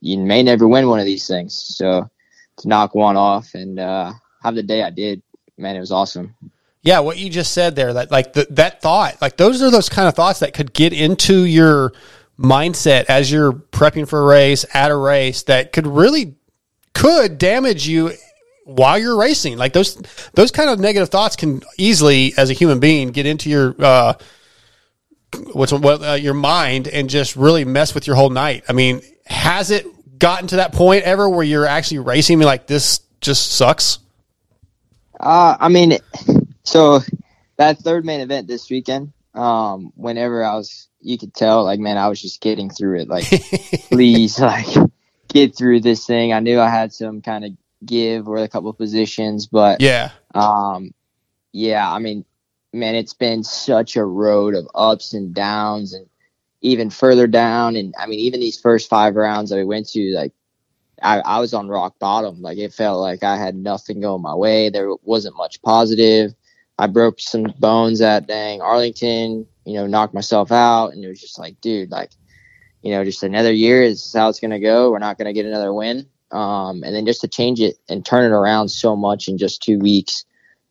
you 0.00 0.16
may 0.16 0.42
never 0.42 0.68
win 0.68 0.88
one 0.88 1.00
of 1.00 1.04
these 1.04 1.26
things. 1.26 1.52
So 1.52 2.08
to 2.58 2.68
knock 2.68 2.94
one 2.94 3.16
off 3.16 3.54
and 3.54 3.78
uh, 3.80 4.12
have 4.42 4.54
the 4.54 4.62
day 4.62 4.84
I 4.84 4.90
did, 4.90 5.20
man, 5.58 5.74
it 5.74 5.80
was 5.80 5.90
awesome. 5.90 6.34
Yeah, 6.82 7.00
what 7.00 7.18
you 7.18 7.28
just 7.28 7.52
said 7.52 7.74
there, 7.74 7.92
that 7.92 8.12
like 8.12 8.34
the, 8.34 8.46
that 8.50 8.80
thought, 8.82 9.20
like 9.20 9.36
those 9.36 9.62
are 9.62 9.70
those 9.70 9.88
kind 9.88 10.06
of 10.06 10.14
thoughts 10.14 10.38
that 10.40 10.54
could 10.54 10.72
get 10.72 10.92
into 10.92 11.44
your 11.44 11.92
mindset 12.38 13.06
as 13.08 13.30
you're 13.30 13.52
prepping 13.52 14.08
for 14.08 14.20
a 14.20 14.26
race, 14.26 14.64
at 14.72 14.90
a 14.90 14.96
race, 14.96 15.42
that 15.44 15.72
could 15.72 15.86
really 15.86 16.36
could 16.94 17.36
damage 17.38 17.88
you 17.88 18.12
while 18.64 18.98
you're 18.98 19.18
racing. 19.18 19.58
Like 19.58 19.72
those 19.72 19.96
those 20.34 20.52
kind 20.52 20.70
of 20.70 20.78
negative 20.78 21.08
thoughts 21.08 21.34
can 21.34 21.62
easily, 21.78 22.32
as 22.36 22.48
a 22.48 22.54
human 22.54 22.78
being, 22.78 23.10
get 23.10 23.26
into 23.26 23.50
your 23.50 23.74
uh, 23.80 24.14
what's 25.52 25.72
what 25.72 26.02
uh, 26.02 26.12
your 26.14 26.34
mind 26.34 26.88
and 26.88 27.08
just 27.10 27.36
really 27.36 27.64
mess 27.64 27.94
with 27.94 28.06
your 28.06 28.16
whole 28.16 28.30
night. 28.30 28.64
I 28.68 28.72
mean, 28.72 29.02
has 29.26 29.70
it 29.70 29.86
gotten 30.18 30.48
to 30.48 30.56
that 30.56 30.72
point 30.72 31.04
ever 31.04 31.28
where 31.28 31.44
you're 31.44 31.66
actually 31.66 32.00
racing 32.00 32.38
me 32.38 32.44
like 32.46 32.66
this 32.66 33.00
just 33.20 33.52
sucks? 33.52 33.98
Uh, 35.18 35.56
I 35.58 35.68
mean, 35.68 35.98
so 36.64 37.00
that 37.56 37.78
third 37.78 38.04
main 38.04 38.20
event 38.20 38.46
this 38.48 38.68
weekend, 38.70 39.12
um, 39.34 39.92
whenever 39.96 40.44
I 40.44 40.54
was 40.54 40.88
you 41.00 41.18
could 41.18 41.34
tell, 41.34 41.64
like, 41.64 41.80
man, 41.80 41.98
I 41.98 42.08
was 42.08 42.20
just 42.22 42.40
getting 42.40 42.70
through 42.70 43.00
it. 43.00 43.08
Like, 43.08 43.24
please, 43.90 44.38
like, 44.38 44.66
get 45.28 45.56
through 45.56 45.80
this 45.80 46.06
thing. 46.06 46.32
I 46.32 46.38
knew 46.40 46.60
I 46.60 46.68
had 46.68 46.92
some 46.92 47.22
kind 47.22 47.44
of 47.44 47.50
give 47.84 48.28
or 48.28 48.36
a 48.38 48.48
couple 48.48 48.70
of 48.70 48.78
positions, 48.78 49.48
but 49.48 49.80
Yeah. 49.80 50.10
um, 50.34 50.94
yeah, 51.52 51.90
I 51.90 51.98
mean, 51.98 52.24
man, 52.72 52.94
it's 52.94 53.14
been 53.14 53.44
such 53.44 53.96
a 53.96 54.04
road 54.04 54.54
of 54.54 54.68
ups 54.74 55.14
and 55.14 55.34
downs, 55.34 55.92
and 55.92 56.06
even 56.60 56.90
further 56.90 57.26
down. 57.26 57.76
And 57.76 57.94
I 57.98 58.06
mean, 58.06 58.20
even 58.20 58.40
these 58.40 58.60
first 58.60 58.88
five 58.88 59.14
rounds 59.16 59.50
that 59.50 59.56
we 59.56 59.64
went 59.64 59.88
to, 59.90 60.14
like, 60.14 60.32
I, 61.02 61.20
I 61.20 61.40
was 61.40 61.54
on 61.54 61.68
rock 61.68 61.98
bottom. 61.98 62.40
Like, 62.40 62.58
it 62.58 62.72
felt 62.72 63.00
like 63.00 63.22
I 63.22 63.36
had 63.36 63.56
nothing 63.56 64.00
going 64.00 64.22
my 64.22 64.34
way. 64.34 64.70
There 64.70 64.94
wasn't 65.02 65.36
much 65.36 65.60
positive. 65.62 66.34
I 66.78 66.86
broke 66.86 67.20
some 67.20 67.52
bones 67.58 68.00
at 68.00 68.26
dang 68.26 68.60
Arlington. 68.60 69.46
You 69.64 69.74
know, 69.74 69.86
knocked 69.86 70.14
myself 70.14 70.50
out, 70.50 70.88
and 70.88 71.04
it 71.04 71.08
was 71.08 71.20
just 71.20 71.38
like, 71.38 71.60
dude, 71.60 71.90
like, 71.90 72.10
you 72.82 72.90
know, 72.90 73.04
just 73.04 73.22
another 73.22 73.52
year 73.52 73.82
is 73.82 74.12
how 74.12 74.28
it's 74.28 74.40
gonna 74.40 74.58
go. 74.58 74.90
We're 74.90 74.98
not 74.98 75.18
gonna 75.18 75.32
get 75.32 75.46
another 75.46 75.72
win. 75.72 76.06
Um, 76.32 76.82
and 76.82 76.96
then 76.96 77.06
just 77.06 77.20
to 77.20 77.28
change 77.28 77.60
it 77.60 77.76
and 77.88 78.04
turn 78.04 78.24
it 78.24 78.34
around 78.34 78.70
so 78.70 78.96
much 78.96 79.28
in 79.28 79.36
just 79.36 79.62
two 79.62 79.78
weeks 79.78 80.24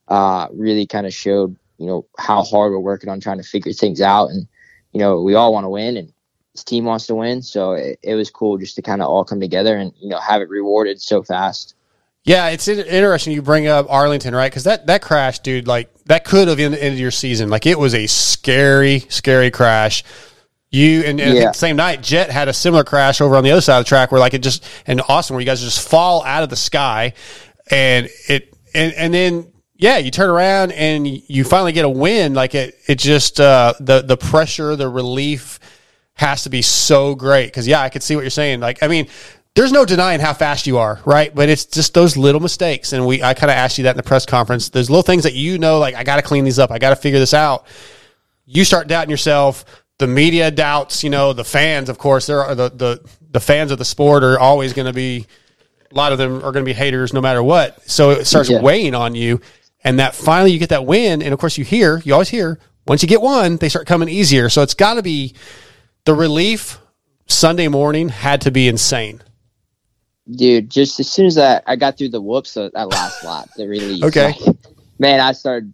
uh, 0.07 0.47
really 0.51 0.87
kind 0.87 1.05
of 1.05 1.13
showed, 1.13 1.55
you 1.81 1.87
know, 1.87 2.05
how 2.19 2.43
hard 2.43 2.71
we're 2.71 2.79
working 2.79 3.09
on 3.09 3.19
trying 3.19 3.37
to 3.39 3.43
figure 3.43 3.73
things 3.73 4.01
out. 4.01 4.29
And, 4.29 4.47
you 4.93 4.99
know, 4.99 5.21
we 5.21 5.33
all 5.33 5.51
want 5.51 5.65
to 5.65 5.69
win 5.69 5.97
and 5.97 6.13
this 6.53 6.63
team 6.63 6.85
wants 6.85 7.07
to 7.07 7.15
win. 7.15 7.41
So 7.41 7.71
it, 7.73 7.97
it 8.03 8.13
was 8.13 8.29
cool 8.29 8.57
just 8.59 8.75
to 8.75 8.83
kind 8.83 9.01
of 9.01 9.07
all 9.07 9.25
come 9.25 9.39
together 9.39 9.75
and, 9.75 9.91
you 9.99 10.09
know, 10.09 10.19
have 10.19 10.41
it 10.41 10.49
rewarded 10.49 11.01
so 11.01 11.23
fast. 11.23 11.73
Yeah, 12.23 12.49
it's 12.49 12.67
interesting 12.67 13.33
you 13.33 13.41
bring 13.41 13.65
up 13.65 13.87
Arlington, 13.89 14.35
right? 14.35 14.51
Because 14.51 14.65
that, 14.65 14.85
that 14.85 15.01
crash, 15.01 15.39
dude, 15.39 15.67
like 15.67 15.91
that 16.05 16.23
could 16.23 16.49
have 16.49 16.59
ended, 16.59 16.99
your 16.99 17.09
season. 17.09 17.49
Like 17.49 17.65
it 17.65 17.79
was 17.79 17.95
a 17.95 18.05
scary, 18.05 18.99
scary 19.09 19.49
crash. 19.49 20.03
You 20.69 21.01
and, 21.01 21.19
and 21.19 21.35
Yeah. 21.35 21.47
the 21.47 21.53
same 21.53 21.77
night, 21.77 22.03
Jett 22.03 22.29
had 22.29 22.47
a 22.47 22.53
similar 22.53 22.83
crash 22.83 23.21
over 23.21 23.35
on 23.35 23.43
the 23.43 23.51
other 23.51 23.61
side 23.61 23.79
of 23.79 23.85
the 23.85 23.89
track 23.89 24.11
where 24.11 24.21
like 24.21 24.35
it 24.35 24.43
just 24.43 24.63
and 24.85 25.01
Austin 25.09 25.33
where 25.33 25.41
you 25.41 25.45
guys 25.47 25.61
just 25.61 25.85
fall 25.85 26.23
out 26.23 26.43
of 26.43 26.49
the 26.49 26.55
sky, 26.55 27.13
and 27.71 28.07
it 28.29 28.53
and 28.73 28.93
and 28.93 29.13
then 29.13 29.50
yeah, 29.81 29.97
you 29.97 30.11
turn 30.11 30.29
around 30.29 30.71
and 30.73 31.07
you 31.07 31.43
finally 31.43 31.71
get 31.71 31.85
a 31.85 31.89
win. 31.89 32.35
Like 32.35 32.53
it, 32.53 32.77
it 32.87 32.99
just 32.99 33.39
uh, 33.41 33.73
the 33.79 34.01
the 34.03 34.15
pressure, 34.15 34.75
the 34.75 34.87
relief 34.87 35.59
has 36.13 36.43
to 36.43 36.49
be 36.51 36.61
so 36.61 37.15
great 37.15 37.47
because 37.47 37.67
yeah, 37.67 37.81
I 37.81 37.89
could 37.89 38.03
see 38.03 38.15
what 38.15 38.21
you're 38.21 38.29
saying. 38.29 38.59
Like 38.59 38.83
I 38.83 38.87
mean, 38.87 39.07
there's 39.55 39.71
no 39.71 39.83
denying 39.83 40.19
how 40.19 40.33
fast 40.33 40.67
you 40.67 40.77
are, 40.77 40.99
right? 41.03 41.33
But 41.33 41.49
it's 41.49 41.65
just 41.65 41.95
those 41.95 42.15
little 42.15 42.39
mistakes, 42.41 42.93
and 42.93 43.07
we 43.07 43.23
I 43.23 43.33
kind 43.33 43.49
of 43.49 43.57
asked 43.57 43.79
you 43.79 43.85
that 43.85 43.91
in 43.91 43.97
the 43.97 44.03
press 44.03 44.23
conference. 44.27 44.69
There's 44.69 44.91
little 44.91 45.01
things 45.01 45.23
that 45.23 45.33
you 45.33 45.57
know, 45.57 45.79
like 45.79 45.95
I 45.95 46.03
got 46.03 46.17
to 46.17 46.21
clean 46.21 46.43
these 46.45 46.59
up, 46.59 46.69
I 46.69 46.77
got 46.77 46.91
to 46.91 46.95
figure 46.95 47.19
this 47.19 47.33
out. 47.33 47.65
You 48.45 48.63
start 48.63 48.87
doubting 48.87 49.09
yourself. 49.09 49.65
The 49.97 50.05
media 50.07 50.51
doubts, 50.51 51.03
you 51.03 51.09
know, 51.09 51.33
the 51.33 51.43
fans, 51.43 51.89
of 51.89 51.97
course, 51.97 52.27
there 52.27 52.43
are 52.43 52.53
the 52.53 52.69
the 52.69 53.09
the 53.31 53.39
fans 53.39 53.71
of 53.71 53.79
the 53.79 53.85
sport 53.85 54.23
are 54.23 54.37
always 54.37 54.73
going 54.73 54.85
to 54.87 54.93
be 54.93 55.25
a 55.91 55.95
lot 55.95 56.11
of 56.11 56.19
them 56.19 56.35
are 56.37 56.51
going 56.51 56.63
to 56.63 56.69
be 56.69 56.73
haters 56.73 57.13
no 57.13 57.21
matter 57.21 57.41
what. 57.41 57.81
So 57.89 58.11
it 58.11 58.25
starts 58.25 58.49
Yeah. 58.49 58.61
weighing 58.61 58.93
on 58.93 59.15
you. 59.15 59.41
And 59.83 59.99
that 59.99 60.15
finally 60.15 60.51
you 60.51 60.59
get 60.59 60.69
that 60.69 60.85
win. 60.85 61.21
And 61.21 61.33
of 61.33 61.39
course, 61.39 61.57
you 61.57 61.63
hear, 61.63 62.01
you 62.05 62.13
always 62.13 62.29
hear, 62.29 62.59
once 62.87 63.01
you 63.01 63.09
get 63.09 63.21
one, 63.21 63.57
they 63.57 63.69
start 63.69 63.87
coming 63.87 64.09
easier. 64.09 64.49
So 64.49 64.61
it's 64.61 64.73
got 64.73 64.95
to 64.95 65.03
be 65.03 65.35
the 66.05 66.13
relief 66.13 66.79
Sunday 67.27 67.67
morning 67.67 68.09
had 68.09 68.41
to 68.41 68.51
be 68.51 68.67
insane. 68.67 69.21
Dude, 70.29 70.69
just 70.69 70.99
as 70.99 71.09
soon 71.09 71.25
as 71.25 71.37
I, 71.37 71.61
I 71.65 71.75
got 71.75 71.97
through 71.97 72.09
the 72.09 72.21
whoops 72.21 72.55
of 72.55 72.71
that 72.73 72.89
last 72.89 73.23
lap, 73.25 73.49
the 73.55 73.67
release. 73.67 74.03
Okay. 74.03 74.33
like, 74.45 74.55
man, 74.99 75.19
I 75.19 75.31
started 75.31 75.73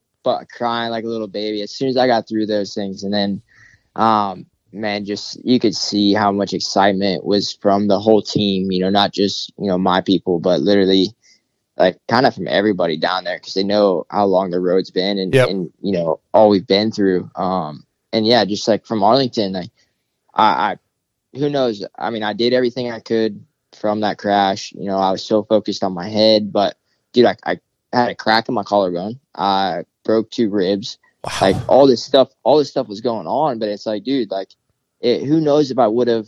crying 0.51 0.91
like 0.91 1.03
a 1.03 1.07
little 1.07 1.27
baby 1.27 1.61
as 1.61 1.71
soon 1.71 1.89
as 1.89 1.97
I 1.97 2.07
got 2.07 2.27
through 2.27 2.45
those 2.45 2.73
things. 2.73 3.03
And 3.03 3.13
then, 3.13 3.41
um, 3.95 4.45
man, 4.71 5.05
just 5.05 5.43
you 5.45 5.59
could 5.59 5.75
see 5.75 6.13
how 6.13 6.31
much 6.31 6.53
excitement 6.53 7.25
was 7.25 7.53
from 7.53 7.87
the 7.87 7.99
whole 7.99 8.21
team, 8.21 8.71
you 8.71 8.79
know, 8.79 8.89
not 8.89 9.13
just, 9.13 9.51
you 9.57 9.67
know, 9.67 9.77
my 9.77 10.01
people, 10.01 10.39
but 10.39 10.61
literally 10.61 11.13
like 11.77 11.99
kind 12.07 12.25
of 12.25 12.33
from 12.33 12.47
everybody 12.47 12.97
down 12.97 13.23
there 13.23 13.37
because 13.37 13.53
they 13.53 13.63
know 13.63 14.05
how 14.09 14.25
long 14.25 14.49
the 14.49 14.59
road's 14.59 14.89
been 14.89 15.17
and, 15.19 15.33
Yep. 15.33 15.49
and, 15.49 15.71
you 15.81 15.91
know, 15.91 16.19
all 16.33 16.49
we've 16.49 16.65
been 16.67 16.91
through. 16.91 17.29
Um, 17.35 17.85
and 18.11 18.25
yeah, 18.25 18.43
just 18.45 18.67
like 18.67 18.85
from 18.85 19.03
Arlington, 19.03 19.53
like, 19.53 19.69
I, 20.33 20.71
I, 20.71 21.37
who 21.37 21.49
knows? 21.49 21.85
I 21.97 22.09
mean, 22.09 22.23
I 22.23 22.33
did 22.33 22.53
everything 22.53 22.91
I 22.91 22.99
could 22.99 23.45
from 23.73 24.01
that 24.01 24.17
crash. 24.17 24.71
You 24.73 24.85
know, 24.85 24.97
I 24.97 25.11
was 25.11 25.23
so 25.23 25.43
focused 25.43 25.83
on 25.83 25.93
my 25.93 26.09
head, 26.09 26.51
but 26.51 26.77
dude, 27.13 27.25
I, 27.25 27.35
I 27.45 27.59
had 27.93 28.09
a 28.09 28.15
crack 28.15 28.47
in 28.47 28.55
my 28.55 28.63
collarbone. 28.63 29.19
I 29.35 29.83
broke 30.03 30.31
two 30.31 30.49
ribs. 30.49 30.97
Like 31.41 31.57
all 31.67 31.87
this 31.87 32.03
stuff, 32.03 32.29
all 32.43 32.57
this 32.57 32.69
stuff 32.69 32.87
was 32.87 33.01
going 33.01 33.27
on, 33.27 33.59
but 33.59 33.67
it's 33.67 33.85
like, 33.85 34.03
dude, 34.03 34.31
like, 34.31 34.49
it, 35.01 35.25
who 35.25 35.41
knows 35.41 35.69
if 35.71 35.77
I 35.77 35.87
would 35.87 36.07
have 36.07 36.27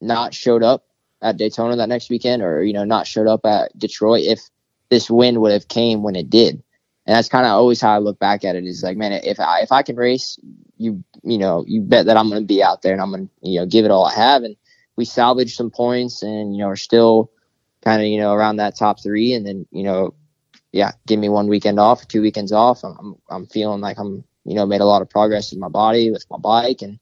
not 0.00 0.32
showed 0.32 0.62
up 0.62 0.86
at 1.20 1.36
Daytona 1.36 1.76
that 1.76 1.88
next 1.88 2.08
weekend, 2.08 2.42
or 2.42 2.62
you 2.62 2.72
know, 2.72 2.84
not 2.84 3.06
showed 3.06 3.26
up 3.26 3.44
at 3.44 3.76
Detroit 3.78 4.22
if 4.24 4.40
this 4.90 5.10
win 5.10 5.40
would 5.40 5.52
have 5.52 5.68
came 5.68 6.02
when 6.02 6.16
it 6.16 6.30
did. 6.30 6.62
And 7.06 7.16
that's 7.16 7.28
kind 7.28 7.46
of 7.46 7.52
always 7.52 7.80
how 7.80 7.94
I 7.94 7.98
look 7.98 8.18
back 8.18 8.44
at 8.44 8.54
it. 8.54 8.64
Is 8.64 8.82
like, 8.82 8.98
man, 8.98 9.12
if 9.12 9.40
I 9.40 9.60
if 9.60 9.72
I 9.72 9.82
can 9.82 9.96
race, 9.96 10.38
you 10.76 11.02
you 11.22 11.38
know, 11.38 11.64
you 11.66 11.80
bet 11.80 12.06
that 12.06 12.16
I'm 12.16 12.28
going 12.28 12.42
to 12.42 12.46
be 12.46 12.62
out 12.62 12.82
there 12.82 12.92
and 12.92 13.00
I'm 13.00 13.10
going 13.10 13.28
to 13.28 13.32
you 13.48 13.60
know 13.60 13.66
give 13.66 13.84
it 13.84 13.90
all 13.90 14.04
I 14.04 14.14
have. 14.14 14.42
And 14.42 14.56
we 14.96 15.04
salvaged 15.06 15.56
some 15.56 15.70
points, 15.70 16.22
and 16.22 16.54
you 16.54 16.62
know, 16.62 16.68
are 16.68 16.76
still 16.76 17.30
kind 17.82 18.02
of 18.02 18.08
you 18.08 18.18
know 18.18 18.34
around 18.34 18.56
that 18.56 18.76
top 18.76 19.02
three. 19.02 19.32
And 19.32 19.46
then 19.46 19.66
you 19.70 19.84
know, 19.84 20.14
yeah, 20.72 20.92
give 21.06 21.18
me 21.18 21.30
one 21.30 21.48
weekend 21.48 21.80
off, 21.80 22.06
two 22.08 22.20
weekends 22.20 22.52
off. 22.52 22.84
I'm 22.84 23.16
I'm, 23.30 23.46
feeling 23.46 23.80
like 23.80 23.98
I'm 23.98 24.22
you 24.44 24.54
know 24.54 24.66
made 24.66 24.82
a 24.82 24.86
lot 24.86 25.00
of 25.00 25.08
progress 25.08 25.50
with 25.50 25.60
my 25.60 25.68
body 25.68 26.10
with 26.10 26.26
my 26.30 26.38
bike 26.38 26.82
and 26.82 26.98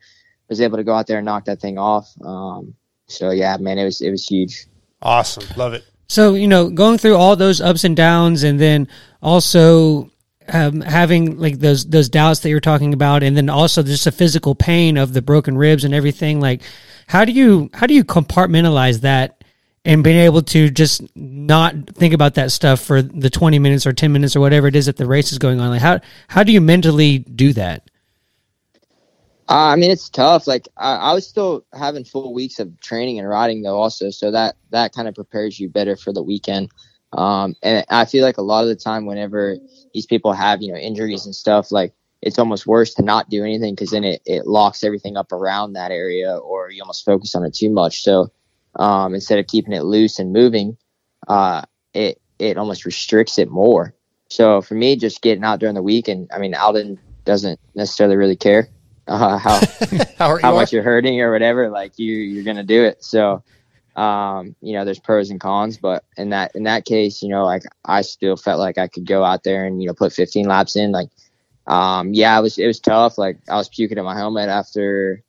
was 0.48 0.60
able 0.60 0.76
to 0.76 0.84
go 0.84 0.94
out 0.94 1.08
there 1.08 1.18
and 1.18 1.24
knock 1.24 1.46
that 1.46 1.60
thing 1.60 1.78
off. 1.78 2.14
Um, 2.24 2.74
so 3.08 3.30
yeah, 3.30 3.56
man, 3.56 3.78
it 3.78 3.84
was 3.84 4.00
it 4.00 4.10
was 4.10 4.24
huge. 4.24 4.66
Awesome. 5.02 5.44
Love 5.56 5.74
it. 5.74 5.84
So 6.08 6.34
you 6.34 6.48
know, 6.48 6.70
going 6.70 6.98
through 6.98 7.16
all 7.16 7.36
those 7.36 7.60
ups 7.60 7.84
and 7.84 7.96
downs, 7.96 8.42
and 8.42 8.60
then 8.60 8.88
also 9.22 10.10
um, 10.48 10.80
having 10.80 11.38
like 11.38 11.58
those 11.58 11.86
those 11.86 12.08
doubts 12.08 12.40
that 12.40 12.50
you're 12.50 12.60
talking 12.60 12.94
about, 12.94 13.22
and 13.22 13.36
then 13.36 13.48
also 13.48 13.82
just 13.82 14.04
the 14.04 14.12
physical 14.12 14.54
pain 14.54 14.96
of 14.96 15.12
the 15.12 15.22
broken 15.22 15.56
ribs 15.56 15.84
and 15.84 15.94
everything. 15.94 16.40
Like, 16.40 16.62
how 17.06 17.24
do 17.24 17.32
you 17.32 17.70
how 17.74 17.86
do 17.86 17.94
you 17.94 18.04
compartmentalize 18.04 19.00
that 19.00 19.42
and 19.84 20.02
being 20.02 20.18
able 20.18 20.42
to 20.42 20.70
just 20.70 21.02
not 21.16 21.74
think 21.94 22.12
about 22.12 22.34
that 22.34 22.50
stuff 22.50 22.80
for 22.80 23.02
the 23.02 23.30
20 23.30 23.60
minutes 23.60 23.86
or 23.86 23.92
10 23.92 24.12
minutes 24.12 24.34
or 24.34 24.40
whatever 24.40 24.66
it 24.66 24.74
is 24.74 24.86
that 24.86 24.96
the 24.96 25.06
race 25.06 25.32
is 25.32 25.38
going 25.38 25.60
on? 25.60 25.70
Like, 25.70 25.82
how 25.82 26.00
how 26.28 26.42
do 26.42 26.52
you 26.52 26.60
mentally 26.60 27.18
do 27.18 27.52
that? 27.54 27.88
Uh, 29.48 29.70
I 29.70 29.76
mean, 29.76 29.90
it's 29.90 30.08
tough. 30.08 30.46
Like 30.46 30.68
I, 30.76 30.96
I 30.96 31.12
was 31.12 31.26
still 31.26 31.64
having 31.72 32.04
full 32.04 32.34
weeks 32.34 32.58
of 32.58 32.80
training 32.80 33.18
and 33.18 33.28
riding 33.28 33.62
though, 33.62 33.78
also. 33.78 34.10
So 34.10 34.30
that 34.32 34.56
that 34.70 34.92
kind 34.92 35.06
of 35.06 35.14
prepares 35.14 35.60
you 35.60 35.68
better 35.68 35.96
for 35.96 36.12
the 36.12 36.22
weekend. 36.22 36.70
Um, 37.12 37.54
and 37.62 37.84
I 37.88 38.06
feel 38.06 38.24
like 38.24 38.38
a 38.38 38.42
lot 38.42 38.62
of 38.62 38.68
the 38.68 38.76
time, 38.76 39.06
whenever 39.06 39.56
these 39.94 40.06
people 40.06 40.32
have 40.32 40.62
you 40.62 40.72
know 40.72 40.78
injuries 40.78 41.26
and 41.26 41.34
stuff, 41.34 41.70
like 41.70 41.92
it's 42.22 42.40
almost 42.40 42.66
worse 42.66 42.94
to 42.94 43.02
not 43.02 43.30
do 43.30 43.44
anything 43.44 43.74
because 43.74 43.90
then 43.90 44.02
it, 44.02 44.20
it 44.26 44.46
locks 44.46 44.82
everything 44.82 45.16
up 45.16 45.30
around 45.30 45.74
that 45.74 45.92
area, 45.92 46.36
or 46.36 46.70
you 46.70 46.82
almost 46.82 47.04
focus 47.04 47.36
on 47.36 47.44
it 47.44 47.54
too 47.54 47.70
much. 47.70 48.02
So 48.02 48.32
um, 48.74 49.14
instead 49.14 49.38
of 49.38 49.46
keeping 49.46 49.74
it 49.74 49.84
loose 49.84 50.18
and 50.18 50.32
moving, 50.32 50.76
uh, 51.28 51.62
it 51.94 52.20
it 52.40 52.56
almost 52.58 52.84
restricts 52.84 53.38
it 53.38 53.48
more. 53.48 53.94
So 54.28 54.60
for 54.60 54.74
me, 54.74 54.96
just 54.96 55.22
getting 55.22 55.44
out 55.44 55.60
during 55.60 55.76
the 55.76 55.82
week, 55.82 56.08
and 56.08 56.28
I 56.34 56.38
mean, 56.40 56.52
Aldon 56.56 56.98
doesn't 57.24 57.60
necessarily 57.76 58.16
really 58.16 58.36
care 58.36 58.70
uh, 59.06 59.38
how 59.38 59.60
How, 60.18 60.38
how 60.38 60.50
you 60.50 60.56
much 60.56 60.72
you're 60.72 60.82
hurting 60.82 61.20
or 61.20 61.32
whatever. 61.32 61.68
Like 61.68 61.98
you, 61.98 62.12
you're 62.14 62.44
gonna 62.44 62.64
do 62.64 62.84
it. 62.84 63.04
So, 63.04 63.42
um, 63.94 64.56
you 64.60 64.72
know, 64.72 64.84
there's 64.84 64.98
pros 64.98 65.30
and 65.30 65.40
cons, 65.40 65.76
but 65.76 66.04
in 66.16 66.30
that 66.30 66.54
in 66.54 66.64
that 66.64 66.84
case, 66.84 67.22
you 67.22 67.28
know, 67.28 67.44
like 67.44 67.62
I 67.84 68.02
still 68.02 68.36
felt 68.36 68.58
like 68.58 68.78
I 68.78 68.88
could 68.88 69.06
go 69.06 69.24
out 69.24 69.44
there 69.44 69.64
and 69.64 69.80
you 69.80 69.88
know 69.88 69.94
put 69.94 70.12
15 70.12 70.46
laps 70.46 70.76
in. 70.76 70.92
Like, 70.92 71.08
um, 71.66 72.14
yeah, 72.14 72.38
it 72.38 72.42
was 72.42 72.58
it 72.58 72.66
was 72.66 72.80
tough. 72.80 73.18
Like 73.18 73.38
I 73.48 73.56
was 73.56 73.68
puking 73.68 73.98
in 73.98 74.04
my 74.04 74.16
helmet 74.16 74.48
after 74.48 75.22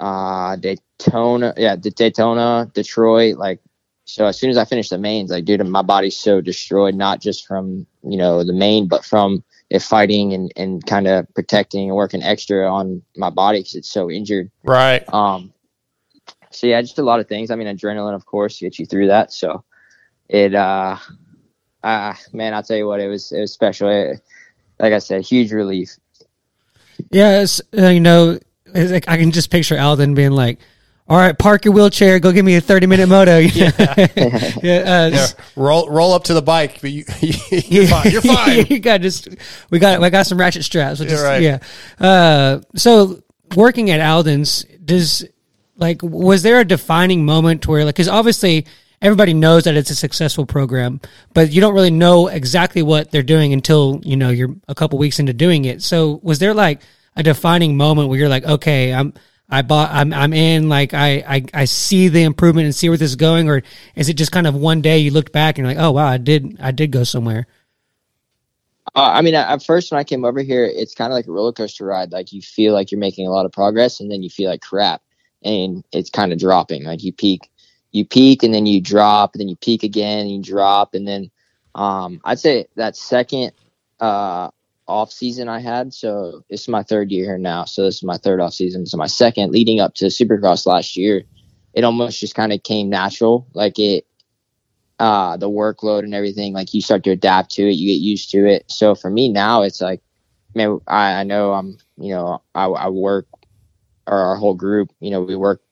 uh 0.00 0.56
Daytona, 0.56 1.54
yeah, 1.56 1.76
Daytona, 1.76 2.70
Detroit. 2.74 3.36
Like, 3.36 3.60
so 4.06 4.26
as 4.26 4.38
soon 4.38 4.50
as 4.50 4.56
I 4.56 4.64
finished 4.64 4.90
the 4.90 4.98
mains, 4.98 5.30
like, 5.30 5.44
dude, 5.44 5.64
my 5.66 5.82
body's 5.82 6.16
so 6.16 6.40
destroyed, 6.40 6.94
not 6.94 7.20
just 7.20 7.46
from 7.46 7.86
you 8.02 8.16
know 8.16 8.42
the 8.42 8.52
main, 8.52 8.88
but 8.88 9.04
from 9.04 9.44
it 9.74 9.82
fighting 9.82 10.32
and, 10.32 10.52
and 10.54 10.86
kind 10.86 11.08
of 11.08 11.26
protecting 11.34 11.88
and 11.88 11.96
working 11.96 12.22
extra 12.22 12.72
on 12.72 13.02
my 13.16 13.28
body 13.28 13.58
because 13.58 13.74
it's 13.74 13.90
so 13.90 14.08
injured. 14.08 14.48
right. 14.62 15.02
Um, 15.12 15.52
so 16.50 16.68
yeah, 16.68 16.80
just 16.80 17.00
a 17.00 17.02
lot 17.02 17.18
of 17.18 17.26
things. 17.26 17.50
I 17.50 17.56
mean, 17.56 17.66
adrenaline, 17.66 18.14
of 18.14 18.24
course, 18.24 18.60
gets 18.60 18.78
you 18.78 18.86
through 18.86 19.08
that. 19.08 19.32
So 19.32 19.64
it, 20.28 20.54
uh, 20.54 20.96
uh, 21.82 22.14
man, 22.32 22.54
I'll 22.54 22.62
tell 22.62 22.76
you 22.76 22.86
what, 22.86 23.00
it 23.00 23.08
was, 23.08 23.32
it 23.32 23.40
was 23.40 23.52
special. 23.52 23.88
It, 23.88 24.20
like 24.78 24.92
I 24.92 25.00
said, 25.00 25.22
huge 25.22 25.50
relief. 25.50 25.96
Yes, 27.10 27.60
uh, 27.76 27.88
you 27.88 27.98
know, 27.98 28.38
it's 28.66 28.92
like 28.92 29.08
I 29.08 29.16
can 29.16 29.32
just 29.32 29.50
picture 29.50 29.76
Aldon 29.76 30.14
being 30.14 30.30
like, 30.30 30.60
"All 31.08 31.16
right, 31.18 31.36
park 31.38 31.64
your 31.64 31.74
wheelchair, 31.74 32.18
go 32.18 32.32
give 32.32 32.44
me 32.44 32.56
a 32.56 32.60
30 32.60 32.86
minute 32.86 33.08
moto." 33.08 33.38
yeah, 33.38 33.70
uh, 33.78 35.10
Yeah. 35.12 35.26
Roll 35.56 35.88
roll 35.88 36.12
up 36.12 36.24
to 36.24 36.34
the 36.34 36.42
bike, 36.42 36.80
but 36.80 36.90
you 36.90 37.04
you're 37.50 37.86
fine. 37.86 38.10
You're 38.10 38.22
fine. 38.36 38.66
you 38.68 38.78
got 38.78 39.00
just 39.00 39.28
we 39.70 39.78
got 39.78 40.02
I 40.02 40.10
got 40.10 40.26
some 40.26 40.38
ratchet 40.38 40.64
straps. 40.64 41.00
Which 41.00 41.12
is, 41.12 41.22
right. 41.22 41.42
Yeah. 41.42 41.58
Uh, 42.00 42.60
so 42.76 43.22
working 43.56 43.90
at 43.90 44.00
Aldon's, 44.00 44.64
does 44.84 45.24
like 45.76 46.00
was 46.02 46.42
there 46.42 46.60
a 46.60 46.64
defining 46.64 47.24
moment 47.24 47.66
where 47.66 47.84
like 47.84 47.94
because 47.94 48.08
obviously 48.08 48.66
everybody 49.02 49.34
knows 49.34 49.64
that 49.64 49.76
it's 49.76 49.90
a 49.90 49.94
successful 49.94 50.46
program 50.46 51.00
but 51.34 51.50
you 51.50 51.60
don't 51.60 51.74
really 51.74 51.90
know 51.90 52.28
exactly 52.28 52.80
what 52.82 53.10
they're 53.10 53.24
doing 53.24 53.52
until 53.52 54.00
you 54.04 54.16
know 54.16 54.30
you're 54.30 54.54
a 54.68 54.74
couple 54.74 54.98
weeks 54.98 55.18
into 55.18 55.32
doing 55.32 55.64
it 55.64 55.82
so 55.82 56.20
was 56.22 56.38
there 56.38 56.54
like 56.54 56.80
a 57.16 57.22
defining 57.24 57.76
moment 57.76 58.08
where 58.08 58.18
you're 58.18 58.28
like 58.28 58.44
okay 58.44 58.94
i'm 58.94 59.12
i 59.48 59.62
bought 59.62 59.90
i'm, 59.92 60.12
I'm 60.12 60.32
in 60.32 60.68
like 60.68 60.94
I, 60.94 61.24
I 61.26 61.44
i 61.54 61.64
see 61.66 62.08
the 62.08 62.22
improvement 62.22 62.64
and 62.64 62.74
see 62.74 62.88
where 62.88 62.98
this 62.98 63.10
is 63.10 63.16
going 63.16 63.48
or 63.48 63.62
is 63.94 64.08
it 64.08 64.14
just 64.14 64.32
kind 64.32 64.46
of 64.46 64.54
one 64.54 64.80
day 64.80 64.98
you 64.98 65.10
looked 65.10 65.32
back 65.32 65.58
and 65.58 65.66
you're 65.66 65.74
like 65.74 65.84
oh 65.84 65.90
wow 65.92 66.06
i 66.06 66.16
did 66.18 66.56
i 66.60 66.70
did 66.70 66.90
go 66.90 67.04
somewhere 67.04 67.46
Uh, 68.94 69.12
I 69.14 69.22
mean, 69.22 69.34
at 69.34 69.62
first 69.62 69.90
when 69.90 69.98
I 69.98 70.04
came 70.04 70.24
over 70.24 70.40
here, 70.40 70.64
it's 70.64 70.94
kind 70.94 71.12
of 71.12 71.16
like 71.16 71.26
a 71.26 71.32
roller 71.32 71.52
coaster 71.52 71.84
ride. 71.84 72.12
Like 72.12 72.32
you 72.32 72.40
feel 72.42 72.72
like 72.74 72.92
you're 72.92 73.00
making 73.00 73.26
a 73.26 73.30
lot 73.30 73.46
of 73.46 73.52
progress, 73.52 74.00
and 74.00 74.10
then 74.10 74.22
you 74.22 74.30
feel 74.30 74.50
like 74.50 74.60
crap, 74.62 75.02
and 75.42 75.84
it's 75.92 76.10
kind 76.10 76.32
of 76.32 76.38
dropping. 76.38 76.84
Like 76.84 77.02
you 77.02 77.12
peak, 77.12 77.50
you 77.92 78.04
peak, 78.04 78.42
and 78.42 78.54
then 78.54 78.66
you 78.66 78.80
drop, 78.80 79.34
and 79.34 79.40
then 79.40 79.48
you 79.48 79.56
peak 79.56 79.82
again, 79.82 80.20
and 80.20 80.30
you 80.30 80.42
drop, 80.42 80.94
and 80.94 81.08
then 81.08 81.30
um, 81.74 82.20
I'd 82.24 82.38
say 82.38 82.66
that 82.76 82.96
second 82.96 83.52
uh, 84.00 84.50
off 84.86 85.12
season 85.12 85.48
I 85.48 85.60
had. 85.60 85.94
So 85.94 86.44
this 86.50 86.62
is 86.62 86.68
my 86.68 86.82
third 86.82 87.10
year 87.10 87.24
here 87.24 87.38
now. 87.38 87.64
So 87.64 87.84
this 87.84 87.96
is 87.96 88.02
my 88.02 88.18
third 88.18 88.40
off 88.40 88.54
season. 88.54 88.86
So 88.86 88.96
my 88.96 89.06
second, 89.06 89.52
leading 89.52 89.80
up 89.80 89.94
to 89.96 90.06
Supercross 90.06 90.66
last 90.66 90.96
year, 90.96 91.24
it 91.72 91.84
almost 91.84 92.20
just 92.20 92.34
kind 92.34 92.52
of 92.52 92.62
came 92.62 92.90
natural. 92.90 93.46
Like 93.54 93.78
it, 93.78 94.06
uh 95.00 95.36
the 95.36 95.48
workload 95.50 96.04
and 96.04 96.14
everything 96.14 96.52
like 96.52 96.72
you 96.72 96.80
start 96.80 97.02
to 97.02 97.10
adapt 97.10 97.50
to 97.50 97.62
it 97.68 97.72
you 97.72 97.92
get 97.92 98.00
used 98.00 98.30
to 98.30 98.46
it 98.46 98.64
so 98.70 98.94
for 98.94 99.10
me 99.10 99.28
now 99.28 99.62
it's 99.62 99.80
like 99.80 100.00
man 100.54 100.78
i, 100.86 101.14
I 101.14 101.24
know 101.24 101.52
i'm 101.52 101.78
you 101.98 102.14
know 102.14 102.42
I, 102.54 102.66
I 102.66 102.88
work 102.90 103.26
or 104.06 104.16
our 104.16 104.36
whole 104.36 104.54
group 104.54 104.90
you 105.00 105.10
know 105.10 105.20
we 105.22 105.34
work 105.34 105.62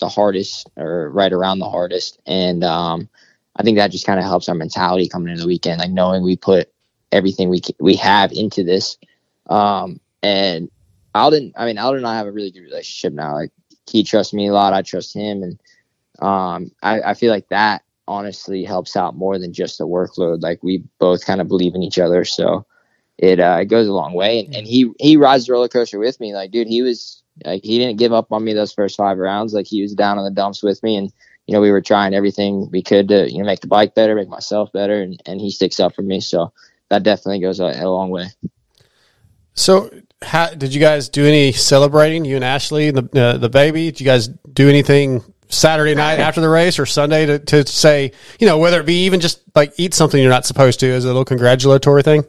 the 0.00 0.08
hardest 0.08 0.68
or 0.76 1.08
right 1.10 1.32
around 1.32 1.60
the 1.60 1.70
hardest 1.70 2.20
and 2.26 2.64
um 2.64 3.08
i 3.54 3.62
think 3.62 3.78
that 3.78 3.92
just 3.92 4.06
kind 4.06 4.18
of 4.18 4.26
helps 4.26 4.48
our 4.48 4.56
mentality 4.56 5.08
coming 5.08 5.30
into 5.30 5.42
the 5.42 5.48
weekend 5.48 5.78
like 5.78 5.92
knowing 5.92 6.24
we 6.24 6.36
put 6.36 6.73
everything 7.14 7.48
we 7.48 7.60
we 7.80 7.94
have 7.96 8.32
into 8.32 8.64
this 8.64 8.98
um 9.48 10.00
and 10.22 10.70
aldon 11.14 11.52
i 11.56 11.64
mean 11.64 11.78
aldon 11.78 11.98
and 11.98 12.06
i 12.06 12.16
have 12.16 12.26
a 12.26 12.32
really 12.32 12.50
good 12.50 12.62
relationship 12.62 13.12
now 13.12 13.34
like 13.34 13.50
he 13.90 14.02
trusts 14.02 14.34
me 14.34 14.48
a 14.48 14.52
lot 14.52 14.72
i 14.72 14.82
trust 14.82 15.14
him 15.14 15.42
and 15.42 15.60
um 16.20 16.70
i, 16.82 17.00
I 17.00 17.14
feel 17.14 17.30
like 17.30 17.48
that 17.48 17.84
honestly 18.06 18.64
helps 18.64 18.96
out 18.96 19.16
more 19.16 19.38
than 19.38 19.52
just 19.52 19.78
the 19.78 19.86
workload. 19.86 20.42
Like 20.42 20.62
we 20.62 20.84
both 20.98 21.24
kind 21.24 21.40
of 21.40 21.48
believe 21.48 21.74
in 21.74 21.82
each 21.82 21.98
other, 21.98 22.24
so 22.24 22.66
it 23.18 23.40
uh, 23.40 23.58
it 23.60 23.66
goes 23.66 23.86
a 23.86 23.92
long 23.92 24.12
way. 24.12 24.40
And, 24.40 24.54
and 24.54 24.66
he 24.66 24.90
he 24.98 25.16
rides 25.16 25.46
the 25.46 25.52
roller 25.52 25.68
coaster 25.68 25.98
with 25.98 26.20
me. 26.20 26.34
Like, 26.34 26.50
dude, 26.50 26.66
he 26.68 26.82
was 26.82 27.22
like 27.44 27.62
he 27.64 27.78
didn't 27.78 27.98
give 27.98 28.12
up 28.12 28.32
on 28.32 28.44
me 28.44 28.52
those 28.52 28.72
first 28.72 28.96
five 28.96 29.18
rounds. 29.18 29.54
Like 29.54 29.66
he 29.66 29.82
was 29.82 29.94
down 29.94 30.18
on 30.18 30.24
the 30.24 30.30
dumps 30.30 30.62
with 30.62 30.82
me, 30.82 30.96
and 30.96 31.12
you 31.46 31.54
know 31.54 31.60
we 31.60 31.70
were 31.70 31.82
trying 31.82 32.14
everything 32.14 32.70
we 32.70 32.82
could 32.82 33.08
to 33.08 33.30
you 33.30 33.38
know 33.38 33.46
make 33.46 33.60
the 33.60 33.66
bike 33.68 33.94
better, 33.94 34.14
make 34.14 34.28
myself 34.28 34.72
better, 34.72 35.00
and 35.00 35.20
and 35.26 35.40
he 35.40 35.50
sticks 35.50 35.80
up 35.80 35.94
for 35.94 36.02
me. 36.02 36.20
So 36.20 36.52
that 36.94 37.02
definitely 37.02 37.40
goes 37.40 37.58
a, 37.60 37.64
a 37.64 37.90
long 37.90 38.10
way. 38.10 38.26
So, 39.54 39.90
how, 40.22 40.50
did 40.50 40.72
you 40.72 40.80
guys 40.80 41.08
do 41.08 41.26
any 41.26 41.52
celebrating? 41.52 42.24
You 42.24 42.36
and 42.36 42.44
Ashley, 42.44 42.88
and 42.88 42.96
the 42.98 43.20
uh, 43.22 43.36
the 43.36 43.48
baby. 43.48 43.86
Did 43.90 44.00
you 44.00 44.06
guys 44.06 44.28
do 44.28 44.68
anything 44.68 45.22
Saturday 45.48 45.94
night 45.94 46.18
after 46.18 46.40
the 46.40 46.48
race 46.48 46.78
or 46.78 46.86
Sunday 46.86 47.26
to, 47.26 47.38
to 47.38 47.66
say, 47.66 48.12
you 48.38 48.46
know, 48.46 48.58
whether 48.58 48.80
it 48.80 48.86
be 48.86 49.04
even 49.04 49.20
just 49.20 49.42
like 49.54 49.74
eat 49.76 49.94
something 49.94 50.20
you're 50.20 50.30
not 50.30 50.46
supposed 50.46 50.80
to 50.80 50.90
as 50.90 51.04
a 51.04 51.08
little 51.08 51.24
congratulatory 51.24 52.02
thing? 52.02 52.24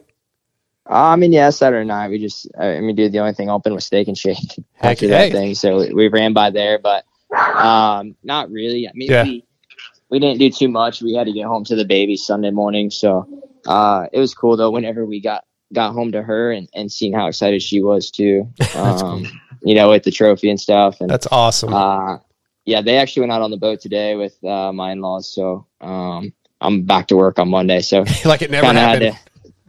Uh, 0.88 0.92
I 0.94 1.16
mean, 1.16 1.32
yeah, 1.32 1.50
Saturday 1.50 1.84
night 1.84 2.10
we 2.10 2.18
just, 2.18 2.46
I 2.56 2.78
mean, 2.78 2.94
dude, 2.94 3.10
the 3.10 3.18
only 3.18 3.32
thing 3.32 3.50
open 3.50 3.74
was 3.74 3.84
Steak 3.84 4.06
and 4.06 4.16
Shake 4.16 4.36
Heck 4.74 4.92
after 4.92 5.06
yeah. 5.06 5.18
that 5.18 5.32
thing, 5.32 5.54
so 5.56 5.78
we, 5.78 5.92
we 5.92 6.08
ran 6.08 6.32
by 6.32 6.50
there, 6.50 6.78
but 6.78 7.04
um, 7.34 8.14
not 8.22 8.50
really. 8.50 8.88
I 8.88 8.92
mean, 8.94 9.10
Yeah. 9.10 9.24
we 9.24 9.44
we 10.10 10.18
didn't 10.20 10.38
do 10.38 10.50
too 10.50 10.68
much. 10.68 11.02
We 11.02 11.14
had 11.14 11.26
to 11.26 11.32
get 11.32 11.46
home 11.46 11.64
to 11.64 11.74
the 11.74 11.84
baby 11.84 12.16
Sunday 12.16 12.50
morning, 12.52 12.90
so 12.90 13.26
uh, 13.66 14.06
it 14.12 14.18
was 14.18 14.34
cool 14.34 14.56
though. 14.56 14.70
Whenever 14.70 15.04
we 15.04 15.20
got 15.20 15.44
got 15.72 15.92
home 15.92 16.12
to 16.12 16.22
her 16.22 16.52
and, 16.52 16.68
and 16.74 16.90
seeing 16.90 17.12
how 17.12 17.26
excited 17.26 17.62
she 17.62 17.82
was 17.82 18.10
too, 18.10 18.48
um, 18.76 19.26
you 19.62 19.74
know, 19.74 19.90
with 19.90 20.04
the 20.04 20.10
trophy 20.10 20.50
and 20.50 20.60
stuff, 20.60 21.00
and 21.00 21.10
That's 21.10 21.26
awesome. 21.30 21.72
uh, 21.74 22.18
yeah, 22.64 22.82
they 22.82 22.96
actually 22.96 23.20
went 23.20 23.32
out 23.32 23.42
on 23.42 23.50
the 23.50 23.56
boat 23.56 23.80
today 23.80 24.16
with 24.16 24.42
uh, 24.44 24.72
my 24.72 24.92
in 24.92 25.00
laws, 25.00 25.32
so 25.32 25.66
um, 25.80 26.32
I'm 26.60 26.82
back 26.82 27.08
to 27.08 27.16
work 27.16 27.38
on 27.38 27.48
Monday, 27.48 27.80
so 27.80 28.04
like 28.24 28.42
it 28.42 28.50
never 28.50 28.66
happened. 28.72 29.14
to 29.14 29.26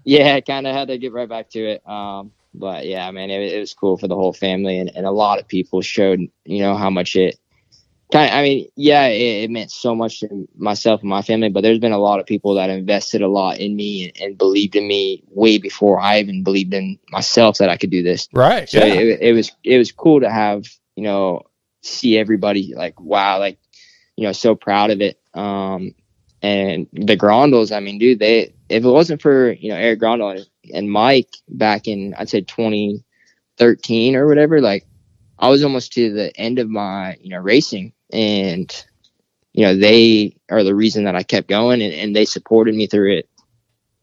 yeah 0.07 0.39
kind 0.39 0.65
of 0.65 0.73
had 0.73 0.87
to 0.87 0.97
get 0.97 1.11
right 1.11 1.27
back 1.27 1.49
to 1.49 1.59
it 1.59 1.87
um 1.87 2.31
but 2.53 2.87
yeah 2.87 3.11
man 3.11 3.29
it, 3.29 3.51
it 3.51 3.59
was 3.59 3.73
cool 3.73 3.97
for 3.97 4.07
the 4.07 4.15
whole 4.15 4.31
family 4.31 4.79
and, 4.79 4.89
and 4.95 5.05
a 5.05 5.11
lot 5.11 5.37
of 5.37 5.45
people 5.49 5.81
showed 5.81 6.21
you 6.45 6.59
know 6.59 6.75
how 6.75 6.89
much 6.89 7.15
it 7.17 7.37
kind 8.11 8.29
of 8.29 8.35
i 8.35 8.41
mean 8.41 8.67
yeah 8.75 9.07
it, 9.07 9.43
it 9.43 9.51
meant 9.51 9.71
so 9.71 9.93
much 9.93 10.21
to 10.21 10.47
myself 10.57 11.01
and 11.01 11.09
my 11.09 11.21
family 11.21 11.49
but 11.49 11.61
there's 11.61 11.79
been 11.79 11.91
a 11.91 11.97
lot 11.97 12.19
of 12.19 12.25
people 12.25 12.55
that 12.55 12.69
invested 12.69 13.21
a 13.21 13.27
lot 13.27 13.57
in 13.57 13.75
me 13.75 14.05
and, 14.05 14.21
and 14.21 14.37
believed 14.37 14.75
in 14.75 14.87
me 14.87 15.23
way 15.29 15.57
before 15.57 15.99
i 15.99 16.19
even 16.19 16.43
believed 16.43 16.73
in 16.73 16.97
myself 17.09 17.57
that 17.57 17.69
i 17.69 17.77
could 17.77 17.89
do 17.89 18.03
this 18.03 18.27
right. 18.33 18.69
so 18.69 18.79
yeah. 18.79 18.93
it, 18.93 19.21
it 19.21 19.33
was 19.33 19.51
it 19.63 19.77
was 19.77 19.91
cool 19.91 20.21
to 20.21 20.29
have 20.29 20.65
you 20.95 21.03
know 21.03 21.43
see 21.81 22.17
everybody 22.17 22.73
like 22.75 22.99
wow 22.99 23.39
like 23.39 23.59
you 24.15 24.25
know 24.25 24.31
so 24.31 24.55
proud 24.55 24.89
of 24.89 25.01
it 25.01 25.19
um 25.33 25.93
and 26.41 26.87
the 26.93 27.17
Grondels 27.17 27.75
I 27.75 27.79
mean 27.79 27.97
dude 27.97 28.19
they 28.19 28.53
if 28.69 28.83
it 28.83 28.89
wasn't 28.89 29.21
for 29.21 29.51
you 29.51 29.69
know 29.69 29.75
Eric 29.75 29.99
Grondel 29.99 30.37
and, 30.37 30.47
and 30.73 30.91
Mike 30.91 31.35
back 31.47 31.87
in 31.87 32.13
I'd 32.17 32.29
say 32.29 32.41
2013 32.41 34.15
or 34.15 34.27
whatever 34.27 34.61
like 34.61 34.85
I 35.39 35.49
was 35.49 35.63
almost 35.63 35.93
to 35.93 36.13
the 36.13 36.35
end 36.37 36.59
of 36.59 36.69
my 36.69 37.17
you 37.21 37.29
know 37.29 37.39
racing 37.39 37.93
and 38.11 38.85
you 39.53 39.63
know 39.65 39.75
they 39.75 40.35
are 40.49 40.63
the 40.63 40.75
reason 40.75 41.03
that 41.05 41.15
I 41.15 41.23
kept 41.23 41.47
going 41.47 41.81
and, 41.81 41.93
and 41.93 42.15
they 42.15 42.25
supported 42.25 42.75
me 42.75 42.87
through 42.87 43.17
it 43.17 43.29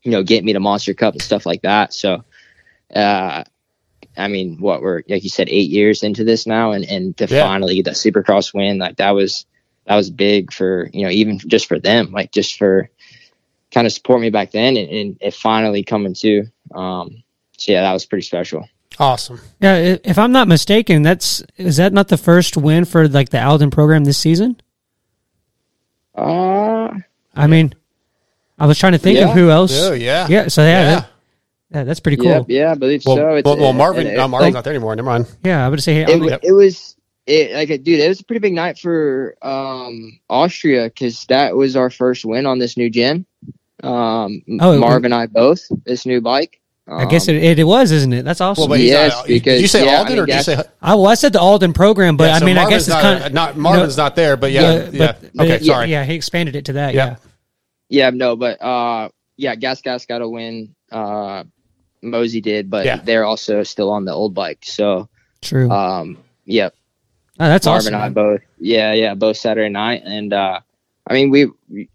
you 0.03 0.11
know 0.11 0.23
get 0.23 0.45
me 0.45 0.53
to 0.53 0.61
Monster 0.61 0.95
Cup 0.95 1.15
and 1.15 1.23
stuff 1.23 1.47
like 1.47 1.63
that 1.63 1.93
so 1.95 2.25
uh 2.95 3.45
I 4.17 4.29
mean, 4.29 4.59
what 4.61 4.83
we're 4.83 5.03
like 5.09 5.25
you 5.25 5.31
said, 5.31 5.49
eight 5.49 5.71
years 5.71 6.03
into 6.03 6.25
this 6.25 6.47
now, 6.47 6.73
and 6.73 6.85
and 6.85 7.17
to 7.19 7.27
Yeah. 7.27 7.43
finally 7.43 7.77
get 7.77 7.87
that 7.87 7.95
Supercross 7.95 8.55
win, 8.55 8.79
like 8.79 8.97
that 8.97 9.11
was 9.11 9.47
that 9.87 9.97
was 9.97 10.11
big 10.11 10.53
for 10.53 10.89
you 10.93 11.05
know 11.05 11.11
even 11.11 11.39
just 11.39 11.67
for 11.67 11.79
them, 11.79 12.13
like 12.13 12.31
just 12.31 12.57
for 12.57 12.91
kind 13.73 13.87
of 13.87 13.93
support 13.93 14.21
me 14.21 14.31
back 14.31 14.53
then, 14.53 14.77
and, 14.77 14.89
and 14.89 15.19
it 15.21 15.35
finally 15.35 15.83
coming 15.83 16.15
to. 16.15 16.45
Um, 16.75 17.23
so 17.57 17.73
yeah, 17.73 17.83
that 17.83 17.93
was 17.93 18.07
pretty 18.07 18.23
special. 18.23 18.69
Awesome. 18.99 19.41
yeah 19.61 19.97
if 20.05 20.19
i'm 20.19 20.31
not 20.33 20.47
mistaken 20.49 21.03
that's 21.03 21.43
is 21.57 21.77
that 21.79 21.93
not 21.93 22.09
the 22.09 22.17
first 22.17 22.57
win 22.57 22.85
for 22.85 23.09
like 23.09 23.31
the 23.31 23.43
aldon 23.45 23.71
program 23.71 24.05
this 24.05 24.19
season 24.19 24.61
Uh, 26.15 26.91
i 27.35 27.47
mean 27.49 27.75
i 28.59 28.67
was 28.67 28.79
trying 28.79 28.93
to 28.93 28.99
think 28.99 29.19
of 29.19 29.31
who 29.31 29.51
else 29.51 29.73
Oh, 29.75 29.93
yeah. 29.93 30.27
yeah 30.29 30.49
so 30.49 30.63
yeah, 30.63 30.69
Yeah. 30.69 30.95
that- 31.01 31.11
yeah, 31.71 31.83
that's 31.83 31.99
pretty 31.99 32.19
cool 32.19 32.27
yeah, 32.27 32.43
yeah, 32.47 32.71
I 32.71 32.75
believe 32.77 33.03
Well, 33.05 33.17
so. 33.17 33.29
It's, 33.35 33.45
well, 33.45 33.57
well, 33.57 33.73
Marvin, 33.73 34.07
and 34.07 34.15
it- 34.15 34.19
no, 34.19 34.29
Marvin's 34.29 34.47
like, 34.49 34.55
not 34.55 34.63
there 34.65 34.73
anymore. 34.75 34.95
Never 34.95 35.07
mind. 35.07 35.27
yeah 35.43 35.67
i 35.67 35.69
would 35.69 35.83
say 35.83 35.95
hey, 35.95 36.03
it, 36.03 36.11
I'm- 36.11 36.39
it 36.41 36.53
was 36.53 36.95
it 37.27 37.53
like 37.53 37.83
dude 37.83 37.99
it 37.99 38.07
was 38.09 38.21
a 38.21 38.25
pretty 38.25 38.39
big 38.39 38.53
night 38.53 38.79
for 38.79 39.35
um 39.43 40.21
austria 40.31 40.85
because 40.85 41.25
that 41.27 41.57
was 41.57 41.75
our 41.75 41.91
first 41.91 42.25
win 42.25 42.47
on 42.47 42.59
this 42.61 42.77
new 42.77 42.91
gen. 42.91 43.27
um 43.83 44.43
Oh, 44.61 44.73
it- 44.75 44.79
marv 44.79 45.05
and 45.05 45.15
i 45.15 45.27
both 45.27 45.63
this 45.85 46.07
new 46.07 46.21
bike 46.21 46.61
i 46.87 47.07
guess 47.07 47.29
Um, 47.29 47.35
it, 47.37 47.43
it, 47.45 47.59
it 47.61 47.65
was 47.65 47.91
isn't 47.93 48.13
it 48.13 48.25
that's 48.25 48.41
awesome 48.43 48.63
Well, 48.63 48.69
but 48.69 48.81
Yes, 48.81 49.13
not, 49.15 49.27
did 49.27 49.33
you 49.33 49.41
because- 49.41 49.71
say 49.71 49.85
yeah, 49.87 49.93
I 49.93 49.97
Aldon 49.99 50.13
mean, 50.13 50.23
or 50.23 50.27
did 50.27 50.37
you 50.37 50.43
say? 50.43 50.63
I, 50.83 50.95
well, 50.95 51.07
I 51.07 51.15
said 51.15 51.33
the 51.33 51.41
Aldon 51.41 51.73
program, 51.73 52.17
but 52.19 52.25
Yeah, 52.29 52.35
I 52.37 52.39
so 52.41 52.45
mean, 52.45 52.59
I 52.59 52.69
guess 52.69 52.83
it's 52.83 52.89
not, 52.89 53.03
kind 53.03 53.25
of 53.25 53.33
not 53.33 53.57
Marvin's 53.57 53.97
not 53.97 54.17
there, 54.17 54.37
but 54.37 54.53
yeah, 54.53 54.91
yeah. 54.91 55.13
but- 55.13 55.31
but 55.35 55.45
okay, 55.47 55.55
it- 55.57 55.65
sorry. 55.65 55.91
Yeah, 55.91 56.05
he 56.05 56.15
expanded 56.15 56.57
it 56.57 56.67
to 56.67 56.75
that. 56.75 56.93
Yeah. 56.95 57.07
Yeah, 57.07 57.17
Yeah, 57.89 58.11
no, 58.11 58.37
but 58.37 58.61
uh, 58.63 59.09
yeah, 59.37 59.55
Gas 59.55 59.81
Gas 59.81 60.05
got 60.07 60.21
a 60.23 60.29
win. 60.29 60.75
Uh, 60.93 61.45
Mosey 62.03 62.41
did, 62.43 62.69
but 62.69 62.85
Yeah. 62.85 62.97
they're 63.03 63.25
also 63.25 63.63
still 63.63 63.91
on 63.91 64.05
the 64.05 64.13
old 64.13 64.35
bike. 64.35 64.59
So, 64.65 65.09
true. 65.41 65.71
um, 65.71 66.19
yep, 66.45 66.75
oh, 67.41 67.49
that's 67.49 67.65
Marv 67.67 67.79
awesome. 67.79 67.95
and 67.95 68.03
I 68.03 68.09
both. 68.11 68.43
Yeah, 68.61 68.93
yeah, 68.93 69.15
both 69.15 69.39
Saturday 69.39 69.71
night, 69.71 70.03
and 70.05 70.33
uh, 70.35 70.61
I 71.09 71.15
mean, 71.15 71.31
we, 71.31 71.47
we- 71.71 71.89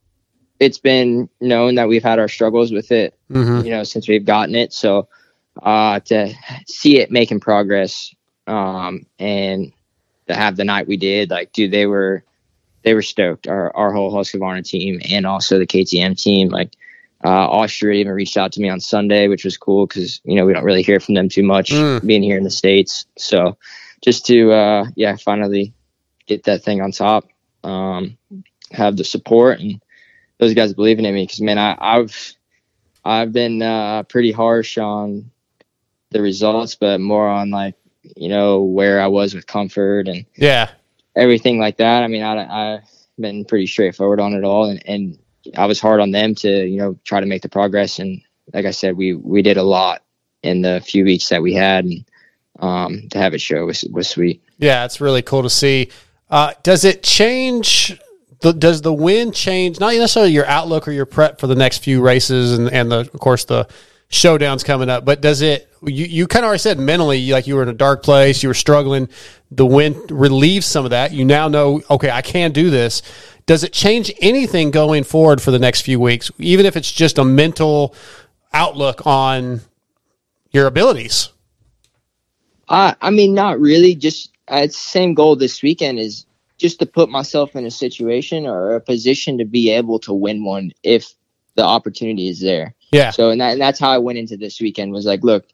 it's 0.60 0.78
been 0.78 1.30
known 1.40 1.76
that 1.76 1.88
we've 1.88 2.04
had 2.04 2.20
our 2.20 2.28
struggles 2.28 2.72
with 2.72 2.92
it, 2.92 3.14
Mhm. 3.32 3.64
you 3.64 3.72
know, 3.72 3.84
since 3.84 4.08
we've 4.08 4.26
gotten 4.26 4.56
it. 4.56 4.74
So, 4.74 5.08
uh, 5.64 6.00
to 6.02 6.34
see 6.68 7.00
it 7.00 7.12
making 7.12 7.40
progress, 7.40 8.14
um, 8.48 9.06
and 9.20 9.72
to 10.28 10.36
have 10.36 10.56
the 10.58 10.64
night 10.66 10.88
we 10.88 10.98
did, 10.98 11.30
like, 11.30 11.52
dude, 11.54 11.72
they 11.72 11.86
were, 11.86 12.24
they 12.84 12.94
were 12.94 13.02
stoked. 13.02 13.48
Our 13.48 13.76
our 13.76 13.92
whole 13.94 14.12
Husqvarna 14.14 14.64
team 14.64 15.02
and 15.10 15.26
also 15.26 15.58
the 15.60 15.68
KTM 15.68 16.16
team, 16.22 16.50
like. 16.50 16.72
Uh, 17.22 17.28
Austria 17.50 18.00
even 18.00 18.14
reached 18.14 18.38
out 18.38 18.54
to 18.54 18.62
me 18.62 18.70
on 18.70 18.80
Sunday, 18.80 19.28
which 19.28 19.44
was 19.44 19.58
cool 19.58 19.86
because 19.86 20.22
you 20.24 20.36
know 20.36 20.46
we 20.46 20.54
don't 20.54 20.64
really 20.64 20.82
hear 20.84 21.02
from 21.02 21.16
them 21.16 21.28
too 21.28 21.44
much 21.44 21.70
Mm. 21.72 22.08
being 22.08 22.24
here 22.24 22.38
in 22.38 22.46
the 22.46 22.50
states. 22.50 23.08
So 23.18 23.58
just 24.02 24.26
to 24.28 24.54
uh, 24.54 24.86
yeah, 24.96 25.18
finally 25.18 25.74
get 26.28 26.46
that 26.46 26.64
thing 26.64 26.80
on 26.80 26.94
top, 26.94 27.28
um, 27.66 28.18
have 28.72 28.96
the 28.96 29.04
support 29.04 29.60
and 29.60 29.82
those 30.40 30.54
guys 30.54 30.74
believing 30.74 31.06
in 31.06 31.14
me 31.14 31.24
because 31.24 31.42
man, 31.42 31.58
I, 31.58 31.76
I've 31.80 32.34
I've 33.06 33.32
been 33.32 33.62
uh, 33.62 34.04
pretty 34.04 34.32
harsh 34.32 34.78
on 34.78 35.32
the 36.12 36.22
results, 36.22 36.76
but 36.76 37.00
more 37.00 37.28
on 37.28 37.50
like 37.52 37.76
you 38.16 38.30
know, 38.30 38.62
where 38.62 39.02
I 39.02 39.08
was 39.08 39.34
with 39.36 39.46
comfort 39.46 40.08
and 40.08 40.26
Yeah. 40.36 40.70
everything 41.16 41.60
like 41.60 41.78
that. 41.78 42.02
I 42.04 42.08
mean, 42.08 42.24
I, 42.24 42.76
I've 42.76 42.84
been 43.20 43.44
pretty 43.46 43.68
straightforward 43.68 44.20
on 44.20 44.34
it 44.34 44.44
all, 44.44 44.66
and, 44.70 44.82
and 44.88 45.20
I 45.58 45.66
was 45.66 45.80
hard 45.80 46.00
on 46.00 46.12
them 46.12 46.34
to, 46.36 46.66
you 46.66 46.78
know, 46.78 46.98
try 47.04 47.20
to 47.20 47.26
make 47.26 47.42
the 47.42 47.50
progress. 47.50 48.00
And 48.00 48.22
like 48.54 48.66
I 48.66 48.72
said, 48.72 48.96
we 48.96 49.14
we 49.14 49.42
did 49.42 49.58
a 49.58 49.64
lot 49.64 50.04
in 50.44 50.62
the 50.62 50.82
few 50.82 51.04
weeks 51.04 51.28
that 51.30 51.42
we 51.42 51.54
had, 51.54 51.86
and 51.86 52.06
um, 52.60 53.10
to 53.12 53.18
have 53.18 53.34
it 53.34 53.42
show 53.42 53.66
was 53.66 53.84
was 53.92 54.10
sweet. 54.10 54.42
Yeah, 54.58 54.86
it's 54.86 55.02
really 55.02 55.22
cool 55.22 55.44
to 55.44 55.50
see. 55.50 55.90
Uh, 56.30 56.54
does 56.64 56.86
it 56.86 57.04
change? 57.04 58.00
The, 58.42 58.54
does 58.54 58.82
the 58.82 58.94
win 58.94 59.32
change 59.34 59.80
not 59.80 59.94
necessarily 59.94 60.32
your 60.32 60.46
outlook 60.46 60.88
or 60.88 60.92
your 60.92 61.06
prep 61.06 61.40
for 61.40 61.48
the 61.48 61.56
next 61.56 61.80
few 61.84 62.02
races 62.02 62.58
and, 62.58 62.72
and 62.72 62.90
the 62.90 63.00
of 63.00 63.20
course 63.20 63.44
the 63.44 63.68
showdowns 64.10 64.66
coming 64.66 64.90
up, 64.90 65.06
but 65.06 65.22
does 65.22 65.42
it? 65.42 65.68
You, 65.84 66.06
you 66.06 66.28
kind 66.28 66.44
of 66.44 66.48
already 66.48 66.60
said 66.60 66.80
mentally, 66.80 67.32
like 67.32 67.48
you 67.48 67.56
were 67.56 67.64
in 67.64 67.70
a 67.70 67.74
dark 67.74 68.04
place, 68.04 68.44
you 68.44 68.50
were 68.50 68.56
struggling. 68.56 69.08
The 69.52 69.66
win 69.66 70.02
relieves 70.10 70.66
some 70.66 70.84
of 70.84 70.92
that. 70.92 71.14
You 71.14 71.26
now 71.26 71.48
know, 71.48 71.82
okay, 71.90 72.10
I 72.10 72.22
can 72.22 72.52
do 72.52 72.70
this. 72.70 73.02
Does 73.46 73.64
it 73.64 73.74
change 73.74 74.12
anything 74.22 74.72
going 74.72 75.04
forward 75.04 75.42
for 75.42 75.52
the 75.52 75.60
next 75.60 75.82
few 75.82 76.00
weeks, 76.00 76.32
even 76.38 76.66
if 76.66 76.76
it's 76.76 76.92
just 76.92 77.18
a 77.18 77.24
mental 77.24 77.96
outlook 78.54 79.06
on 79.08 79.62
your 80.52 80.68
abilities? 80.68 81.30
I 82.68 82.96
I 83.02 83.10
mean, 83.10 83.34
not 83.34 83.60
really. 83.60 83.96
Just 83.96 84.32
uh, 84.48 84.68
same 84.68 85.14
goal 85.14 85.36
this 85.36 85.62
weekend 85.62 86.00
is 86.00 86.26
just 86.60 86.80
to 86.80 86.86
put 86.86 87.10
myself 87.10 87.56
in 87.56 87.66
a 87.66 87.72
situation 87.72 88.46
or 88.46 88.76
a 88.76 88.82
position 88.82 89.38
to 89.38 89.46
be 89.46 89.72
able 89.72 89.98
to 90.00 90.14
win 90.14 90.44
one 90.44 90.72
if 90.84 91.14
the 91.56 91.64
opportunity 91.64 92.30
is 92.30 92.42
there. 92.42 92.76
Yeah. 92.92 93.12
So 93.12 93.30
and, 93.30 93.42
that, 93.42 93.54
and 93.54 93.62
that's 93.62 93.80
how 93.80 93.90
I 93.90 93.98
went 93.98 94.20
into 94.20 94.38
this 94.38 94.60
weekend 94.62 94.92
was 94.92 95.06
like, 95.06 95.24
look, 95.24 95.48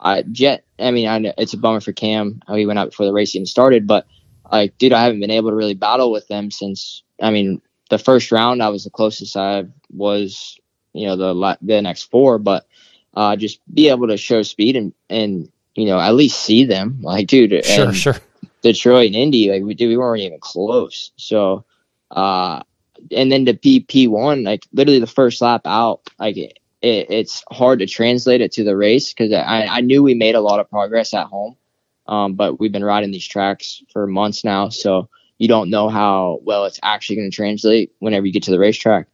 I 0.00 0.22
Jett. 0.22 0.64
I 0.78 0.90
mean, 0.90 1.08
I 1.08 1.18
know 1.18 1.32
it's 1.38 1.54
a 1.54 1.58
bummer 1.58 1.80
for 1.80 1.92
Cam 1.92 2.42
how 2.46 2.54
he 2.54 2.66
went 2.66 2.78
out 2.78 2.90
before 2.90 3.06
the 3.06 3.12
race 3.12 3.34
even 3.34 3.46
started, 3.46 3.86
but 3.86 4.06
like, 4.50 4.76
dude, 4.78 4.92
I 4.92 5.02
haven't 5.02 5.20
been 5.20 5.30
able 5.30 5.50
to 5.50 5.56
really 5.56 5.74
battle 5.74 6.10
with 6.12 6.28
them 6.28 6.50
since. 6.50 7.02
I 7.20 7.30
mean, 7.30 7.60
the 7.90 7.98
first 7.98 8.30
round 8.30 8.62
I 8.62 8.68
was 8.68 8.84
the 8.84 8.90
closest 8.90 9.36
I 9.36 9.64
was, 9.90 10.58
you 10.92 11.06
know, 11.06 11.16
the 11.16 11.58
the 11.62 11.82
next 11.82 12.04
four, 12.04 12.38
but 12.38 12.66
uh, 13.14 13.36
just 13.36 13.60
be 13.72 13.88
able 13.88 14.08
to 14.08 14.16
show 14.16 14.42
speed 14.42 14.76
and 14.76 14.92
and 15.10 15.50
you 15.74 15.86
know 15.86 15.98
at 15.98 16.14
least 16.14 16.40
see 16.40 16.64
them, 16.64 17.00
like, 17.02 17.26
dude, 17.26 17.64
Sure, 17.64 17.92
sure. 17.92 18.16
Detroit 18.62 19.06
and 19.06 19.16
Indy, 19.16 19.50
like 19.50 19.62
we 19.62 19.74
did, 19.74 19.88
we 19.88 19.96
weren't 19.96 20.22
even 20.22 20.40
close. 20.40 21.12
So, 21.16 21.64
uh, 22.10 22.62
and 23.12 23.30
then 23.30 23.44
the 23.44 23.54
PP 23.54 24.08
one, 24.08 24.44
like 24.44 24.66
literally 24.72 25.00
the 25.00 25.06
first 25.06 25.40
lap 25.40 25.62
out, 25.64 26.00
like 26.18 26.36
it, 26.36 26.58
it, 26.82 27.10
it's 27.10 27.44
hard 27.50 27.78
to 27.80 27.86
translate 27.86 28.40
it 28.40 28.52
to 28.52 28.64
the 28.64 28.76
race 28.76 29.12
because 29.12 29.32
I, 29.32 29.66
I 29.66 29.80
knew 29.80 30.02
we 30.02 30.14
made 30.14 30.34
a 30.34 30.40
lot 30.40 30.60
of 30.60 30.70
progress 30.70 31.14
at 31.14 31.26
home, 31.26 31.56
um, 32.06 32.34
but 32.34 32.58
we've 32.58 32.72
been 32.72 32.84
riding 32.84 33.10
these 33.10 33.26
tracks 33.26 33.82
for 33.92 34.06
months 34.06 34.44
now, 34.44 34.68
so 34.68 35.08
you 35.38 35.48
don't 35.48 35.70
know 35.70 35.88
how 35.88 36.40
well 36.42 36.64
it's 36.64 36.80
actually 36.82 37.16
going 37.16 37.30
to 37.30 37.34
translate 37.34 37.92
whenever 38.00 38.26
you 38.26 38.32
get 38.32 38.42
to 38.44 38.50
the 38.50 38.58
racetrack. 38.58 39.06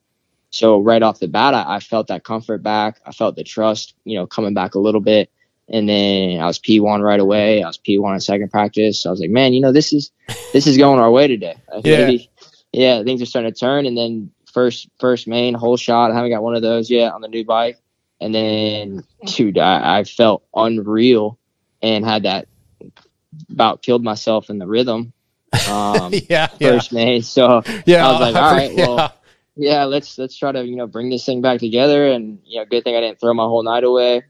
So 0.51 0.79
right 0.79 1.03
off 1.03 1.19
the 1.19 1.29
bat, 1.29 1.53
I, 1.53 1.77
I 1.77 1.81
felt 1.81 2.07
that 2.07 2.25
comfort 2.25 2.63
back. 2.63 3.01
I 3.05 3.13
felt 3.13 3.37
the 3.37 3.45
trust, 3.45 3.95
you 4.05 4.17
know, 4.17 4.27
coming 4.27 4.55
back 4.55 4.75
a 4.75 4.79
little 4.79 5.01
bit. 5.01 5.31
And 5.69 5.89
then 5.89 6.41
I 6.41 6.47
was 6.47 6.59
P1 6.59 7.03
right 7.03 7.21
away. 7.21 7.63
I 7.63 7.67
was 7.67 7.79
P1 7.79 8.15
in 8.15 8.21
second 8.21 8.51
practice. 8.51 9.07
I 9.07 9.11
was 9.11 9.21
like, 9.21 9.31
man, 9.31 9.55
you 9.55 9.61
know, 9.61 9.73
this 9.73 9.93
is 9.93 10.11
this 10.53 10.67
is 10.67 10.77
going 10.77 11.01
our 11.01 11.11
way 11.11 11.27
today. 11.27 11.55
Like, 11.73 11.87
Yeah. 11.87 12.07
maybe- 12.07 12.31
yeah, 12.73 13.03
things 13.03 13.23
are 13.23 13.27
starting 13.27 13.53
to 13.53 13.59
turn. 13.59 13.87
And 13.87 13.97
then 13.97 14.31
first 14.53 14.89
first 15.01 15.27
main 15.27 15.55
whole 15.55 15.77
shot. 15.77 16.11
I 16.11 16.15
haven't 16.15 16.31
got 16.31 16.43
one 16.43 16.55
of 16.55 16.63
those 16.63 16.91
yet 16.91 17.13
on 17.13 17.21
the 17.23 17.29
new 17.29 17.45
bike. 17.45 17.79
And 18.21 18.35
then, 18.35 19.05
dude, 19.27 19.59
I, 19.59 19.99
I 20.01 20.05
felt 20.05 20.45
unreal 20.55 21.39
and 21.83 22.05
had 22.05 22.23
that 22.25 22.47
about 23.51 23.83
killed 23.83 24.03
myself 24.05 24.51
in 24.51 24.59
the 24.59 24.67
rhythm. 24.67 25.13
Um, 25.71 26.13
yeah, 26.29 26.29
yeah, 26.29 26.49
first 26.59 26.93
main. 26.93 27.23
So 27.23 27.63
yeah. 27.87 28.07
I 28.07 28.13
was 28.13 28.21
like, 28.21 28.35
all 28.37 28.53
right, 28.53 28.73
yeah. 28.77 28.87
well, 28.87 29.15
yeah, 29.57 29.85
let's 29.85 30.19
let's 30.19 30.37
try 30.37 30.53
to 30.53 30.65
you 30.65 30.77
know 30.77 30.87
bring 30.87 31.11
this 31.11 31.25
thing 31.25 31.41
back 31.43 31.61
together. 31.61 32.07
And 32.11 32.39
you 32.45 32.61
know, 32.61 32.67
good 32.67 32.85
thing 32.85 32.97
I 32.97 33.01
didn't 33.01 33.21
throw 33.21 33.35
my 33.35 33.45
whole 33.45 33.63
night 33.63 33.85
away. 33.85 34.23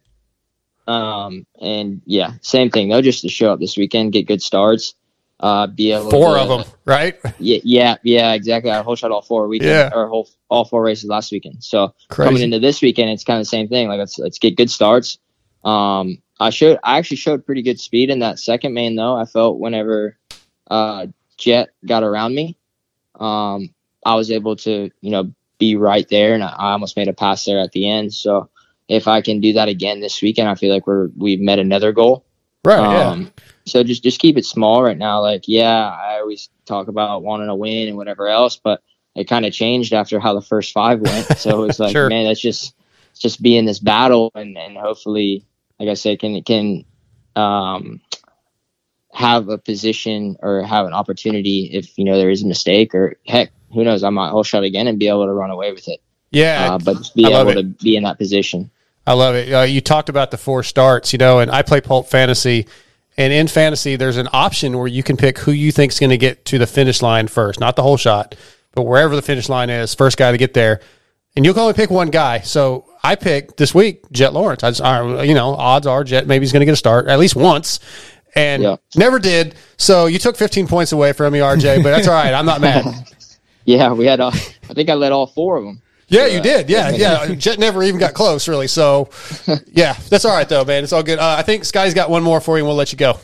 Um, 0.87 1.47
and 1.61 2.03
yeah, 2.05 2.33
same 2.43 2.71
thing 2.71 2.89
They'll 2.89 3.01
just 3.03 3.23
to 3.23 3.29
show 3.29 3.53
up 3.53 3.61
this 3.61 3.77
weekend, 3.77 4.13
get 4.13 4.27
good 4.27 4.43
starts, 4.43 4.95
uh, 5.41 5.67
be 5.67 5.93
able 5.93 6.11
four 6.11 6.35
to, 6.35 6.41
of 6.43 6.49
them, 6.49 6.75
right? 6.85 7.17
Yeah, 7.39 7.59
yeah, 7.65 7.97
yeah, 8.03 8.33
exactly. 8.35 8.71
I 8.71 8.83
whole 8.83 8.97
shot 8.97 9.11
all 9.11 9.23
four 9.23 9.49
weekend 9.49 9.71
Yeah. 9.71 9.91
or 9.95 10.09
whole 10.09 10.29
all 10.49 10.65
four 10.65 10.83
races 10.83 11.09
last 11.09 11.33
weekend. 11.33 11.65
So 11.65 11.95
Crazy. 12.09 12.29
coming 12.29 12.43
into 12.43 12.59
this 12.59 12.83
weekend, 12.83 13.11
it's 13.11 13.25
kind 13.25 13.39
of 13.39 13.43
the 13.43 13.51
same 13.51 13.69
thing. 13.69 13.89
Like 13.89 13.99
let's 13.99 14.19
let's 14.19 14.39
get 14.39 14.57
good 14.57 14.71
starts. 14.71 15.19
Um, 15.65 16.19
I 16.39 16.51
showed 16.51 16.79
I 16.85 16.99
actually 16.99 17.17
showed 17.17 17.47
pretty 17.47 17.63
good 17.63 17.81
speed 17.81 18.11
in 18.11 18.19
that 18.21 18.39
second 18.39 18.75
main 18.75 18.97
though. 18.97 19.17
I 19.17 19.25
felt 19.25 19.59
whenever 19.59 20.17
uh, 20.71 21.07
Jett 21.37 21.71
got 21.85 22.03
around 22.03 22.35
me, 22.35 22.57
um, 23.19 23.71
I 24.05 24.15
was 24.15 24.31
able 24.31 24.57
to 24.57 24.91
you 25.01 25.11
know 25.11 25.33
be 25.59 25.77
right 25.77 26.09
there, 26.09 26.35
and 26.35 26.43
I, 26.43 26.49
I 26.49 26.73
almost 26.73 26.97
made 26.97 27.09
a 27.09 27.13
pass 27.13 27.45
there 27.45 27.59
at 27.61 27.73
the 27.73 27.89
end. 27.89 28.13
So 28.13 28.51
if 28.89 29.09
I 29.09 29.21
can 29.23 29.41
do 29.41 29.55
that 29.55 29.69
again 29.69 30.01
this 30.01 30.21
weekend, 30.21 30.49
I 30.49 30.55
feel 30.55 30.73
like 30.73 30.87
we're 30.87 31.09
we've 31.17 31.41
met 31.41 31.59
another 31.59 31.93
goal. 31.93 32.25
Right. 32.65 32.81
yeah. 32.81 33.09
Um, 33.09 33.33
so 33.67 33.83
just 33.83 34.03
just 34.03 34.21
keep 34.21 34.37
it 34.37 34.45
small 34.45 34.83
right 34.83 34.97
now. 34.97 35.21
Like, 35.21 35.45
yeah, 35.47 35.89
I 35.89 36.21
always 36.21 36.51
talk 36.67 36.89
about 36.89 37.23
wanting 37.23 37.49
to 37.49 37.55
win 37.55 37.89
and 37.89 37.97
whatever 37.97 38.29
else, 38.29 38.57
but 38.57 38.83
it 39.15 39.29
kind 39.29 39.47
of 39.47 39.53
changed 39.53 39.93
after 39.93 40.19
how 40.19 40.35
the 40.35 40.43
first 40.43 40.73
five 40.73 41.01
went. 41.01 41.39
So 41.39 41.65
it's 41.69 41.79
like, 41.79 41.93
Sure. 41.93 42.09
man, 42.09 42.27
let's 42.27 42.41
just 42.41 42.75
just 43.19 43.43
be 43.43 43.57
in 43.57 43.65
this 43.65 43.79
battle 43.79 44.31
and 44.35 44.57
and 44.59 44.77
hopefully, 44.77 45.47
like 45.79 45.89
I 45.89 45.95
said, 45.95 46.19
can 46.19 46.43
can 46.43 46.85
um 47.37 48.01
have 49.13 49.49
a 49.49 49.59
position 49.59 50.37
or 50.41 50.63
have 50.63 50.87
an 50.87 50.93
opportunity 50.93 51.71
if 51.73 51.97
you 51.97 52.05
know 52.05 52.19
there 52.19 52.31
is 52.31 52.43
a 52.43 52.47
mistake 52.47 52.95
or 52.95 53.17
heck, 53.27 53.53
who 53.73 53.85
knows, 53.85 54.03
I 54.03 54.11
might 54.11 54.31
whole 54.31 54.43
shot 54.43 54.65
again 54.65 54.89
and 54.89 54.99
be 54.99 55.09
able 55.09 55.27
to 55.27 55.33
run 55.33 55.51
away 55.51 55.73
with 55.73 55.89
it. 55.89 56.01
Yeah. 56.31 56.75
Uh, 56.75 56.79
but 56.79 56.99
just 56.99 57.15
be 57.15 57.27
able 57.27 57.51
it. 57.51 57.55
to 57.55 57.63
be 57.63 57.97
in 57.97 58.03
that 58.03 58.19
position. 58.19 58.71
I 59.07 59.13
love 59.13 59.35
it. 59.35 59.53
Uh, 59.53 59.63
you 59.63 59.81
talked 59.81 60.09
about 60.09 60.31
the 60.31 60.39
four 60.39 60.63
starts, 60.63 61.13
you 61.13 61.19
know, 61.19 61.39
and 61.41 61.51
I 61.51 61.63
play 61.63 61.81
Pulp 61.81 62.09
Fantasy. 62.09 62.67
And 63.17 63.33
in 63.33 63.47
fantasy, 63.47 63.97
there's 63.97 64.17
an 64.17 64.29
option 64.33 64.77
where 64.77 64.87
you 64.89 65.03
can 65.03 65.17
pick 65.17 65.39
who 65.39 65.53
you 65.53 65.71
think's 65.71 66.01
going 66.01 66.11
to 66.11 66.17
get 66.19 66.45
to 66.47 66.59
the 66.59 66.67
finish 66.67 67.01
line 67.03 67.29
first, 67.29 67.61
not 67.61 67.77
the 67.77 67.83
whole 67.83 67.97
shot, 67.97 68.35
but 68.73 68.83
wherever 68.83 69.15
the 69.15 69.23
finish 69.23 69.49
line 69.49 69.71
is, 69.71 69.95
first 69.95 70.17
guy 70.17 70.33
to 70.33 70.39
get 70.39 70.53
there. 70.55 70.81
And 71.37 71.45
you 71.45 71.53
can 71.53 71.61
only 71.63 71.75
pick 71.75 71.91
one 71.91 72.11
guy. 72.11 72.41
So 72.41 72.87
I 73.05 73.15
picked 73.15 73.57
this 73.57 73.73
week 73.75 74.03
Jett 74.11 74.33
Lawrence. 74.33 74.65
I 74.65 74.71
just, 74.71 74.81
I, 74.81 75.23
you 75.23 75.35
know, 75.35 75.55
odds 75.55 75.87
are 75.87 76.03
Jett 76.03 76.27
maybe 76.27 76.45
he's 76.45 76.53
going 76.53 76.61
to 76.63 76.67
get 76.67 76.73
a 76.73 76.77
start 76.77 77.07
at 77.07 77.19
least 77.21 77.37
once, 77.37 77.79
and 78.35 78.63
Yeah. 78.63 78.77
never 78.97 79.19
did. 79.21 79.55
So 79.77 80.07
you 80.07 80.19
took 80.19 80.37
15 80.37 80.67
points 80.67 80.91
away 80.93 81.13
from 81.13 81.33
me, 81.35 81.39
RJ, 81.41 81.83
but 81.85 81.91
that's 81.91 82.09
all 82.09 82.15
right. 82.15 82.33
I'm 82.35 82.47
not 82.47 82.61
mad. 82.61 82.85
Yeah, 83.67 83.95
we 83.95 84.05
had. 84.05 84.21
Uh, 84.21 84.29
I 84.69 84.75
think 84.75 84.91
I 84.91 84.95
led 84.95 85.11
all 85.13 85.27
four 85.27 85.57
of 85.57 85.65
them. 85.65 85.81
Yeah, 86.09 86.27
you 86.27 86.41
did. 86.41 86.69
Yeah, 86.69 86.91
yeah. 86.91 87.35
Jett 87.35 87.59
never 87.59 87.83
even 87.83 87.99
got 87.99 88.15
close, 88.15 88.49
really. 88.49 88.69
So, 88.69 89.09
yeah, 89.67 89.95
that's 90.09 90.25
all 90.25 90.35
right 90.35 90.49
though, 90.49 90.65
man. 90.65 90.85
It's 90.85 90.93
all 90.93 91.03
good. 91.03 91.19
Uh, 91.19 91.37
I 91.39 91.43
think 91.43 91.65
Sky's 91.65 91.95
got 91.95 92.11
one 92.11 92.23
more 92.23 92.41
for 92.41 92.57
you, 92.57 92.65
and 92.65 92.69
we'll 92.69 92.77
let 92.77 92.93
you 92.93 92.99
go. 92.99 93.19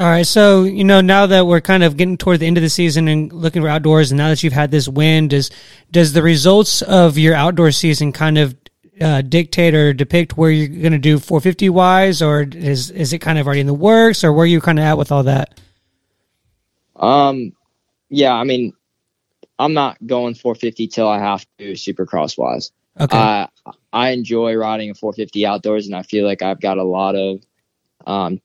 All 0.00 0.08
right, 0.08 0.26
so 0.26 0.64
you 0.64 0.84
know 0.84 1.00
now 1.00 1.26
that 1.26 1.46
we're 1.46 1.60
kind 1.60 1.84
of 1.84 1.96
getting 1.96 2.16
toward 2.16 2.40
the 2.40 2.46
end 2.46 2.56
of 2.56 2.62
the 2.62 2.70
season 2.70 3.08
and 3.08 3.32
looking 3.32 3.62
for 3.62 3.68
outdoors, 3.68 4.10
and 4.10 4.18
now 4.18 4.30
that 4.30 4.42
you've 4.42 4.52
had 4.52 4.70
this 4.70 4.88
win, 4.88 5.28
does 5.28 5.50
does 5.90 6.12
the 6.12 6.22
results 6.22 6.82
of 6.82 7.18
your 7.18 7.34
outdoor 7.34 7.70
season 7.70 8.10
kind 8.10 8.38
of 8.38 8.56
uh, 9.00 9.20
dictate 9.20 9.74
or 9.74 9.92
depict 9.92 10.36
where 10.36 10.50
you're 10.50 10.68
going 10.68 10.92
to 10.92 10.98
do 10.98 11.18
450 11.18 11.68
wise, 11.68 12.22
or 12.22 12.42
is 12.42 12.90
is 12.90 13.12
it 13.12 13.18
kind 13.18 13.38
of 13.38 13.46
already 13.46 13.60
in 13.60 13.66
the 13.66 13.74
works, 13.74 14.24
or 14.24 14.32
where 14.32 14.46
you 14.46 14.60
kind 14.60 14.78
of 14.78 14.84
at 14.84 14.96
with 14.96 15.12
all 15.12 15.24
that? 15.24 15.60
Um, 16.96 17.52
yeah, 18.08 18.32
I 18.32 18.44
mean, 18.44 18.72
I'm 19.62 19.74
not 19.74 20.04
going 20.04 20.34
450 20.34 20.88
till 20.88 21.06
I 21.08 21.20
have 21.20 21.46
to 21.58 21.72
supercross 21.72 22.36
wise. 22.36 22.72
Okay, 22.98 23.16
Uh, 23.16 23.46
I 23.92 24.10
enjoy 24.10 24.54
riding 24.56 24.90
a 24.90 24.94
450 24.94 25.46
outdoors, 25.46 25.86
and 25.86 25.94
I 25.94 26.02
feel 26.02 26.26
like 26.26 26.42
I've 26.42 26.60
got 26.60 26.78
a 26.78 26.82
lot 26.82 27.14
of, 27.14 27.40
um, 28.04 28.40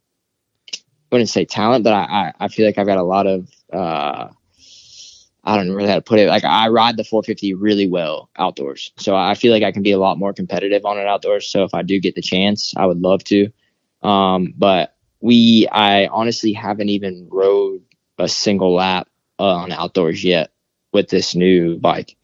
I 0.72 0.78
wouldn't 1.12 1.30
say 1.30 1.44
talent, 1.44 1.84
but 1.84 1.94
I, 1.94 2.04
I, 2.04 2.34
I 2.46 2.48
feel 2.50 2.68
like 2.68 2.78
I've 2.78 2.86
got 2.86 3.00
a 3.00 3.04
lot 3.04 3.26
of, 3.26 3.50
uh, 3.74 4.28
I 5.44 5.56
don't 5.56 5.68
know 5.68 5.74
really 5.74 5.90
how 5.90 5.96
to 5.96 6.02
put 6.02 6.20
it. 6.20 6.28
Like 6.28 6.44
I 6.44 6.68
ride 6.68 6.98
the 6.98 7.04
450 7.04 7.56
really 7.56 7.88
well 7.88 8.30
outdoors, 8.38 8.92
so 8.98 9.16
I 9.16 9.34
feel 9.34 9.52
like 9.52 9.64
I 9.64 9.72
can 9.72 9.82
be 9.82 9.94
a 9.94 10.00
lot 10.00 10.20
more 10.20 10.34
competitive 10.34 10.86
on 10.86 11.00
it 11.00 11.08
outdoors. 11.08 11.50
So 11.50 11.64
if 11.64 11.74
I 11.74 11.82
do 11.82 12.00
get 12.00 12.14
the 12.14 12.22
chance, 12.22 12.76
I 12.78 12.86
would 12.86 13.00
love 13.00 13.24
to. 13.26 13.50
Um, 14.04 14.54
but 14.56 14.96
we, 15.20 15.68
I 15.72 16.08
honestly 16.08 16.54
haven't 16.54 16.90
even 16.90 17.28
rode 17.32 17.82
a 18.20 18.28
single 18.28 18.76
lap 18.76 19.08
uh, 19.40 19.46
on 19.46 19.72
outdoors 19.72 20.24
yet 20.24 20.52
with 20.98 21.10
this 21.10 21.36
new 21.36 21.78
bike. 21.78 22.18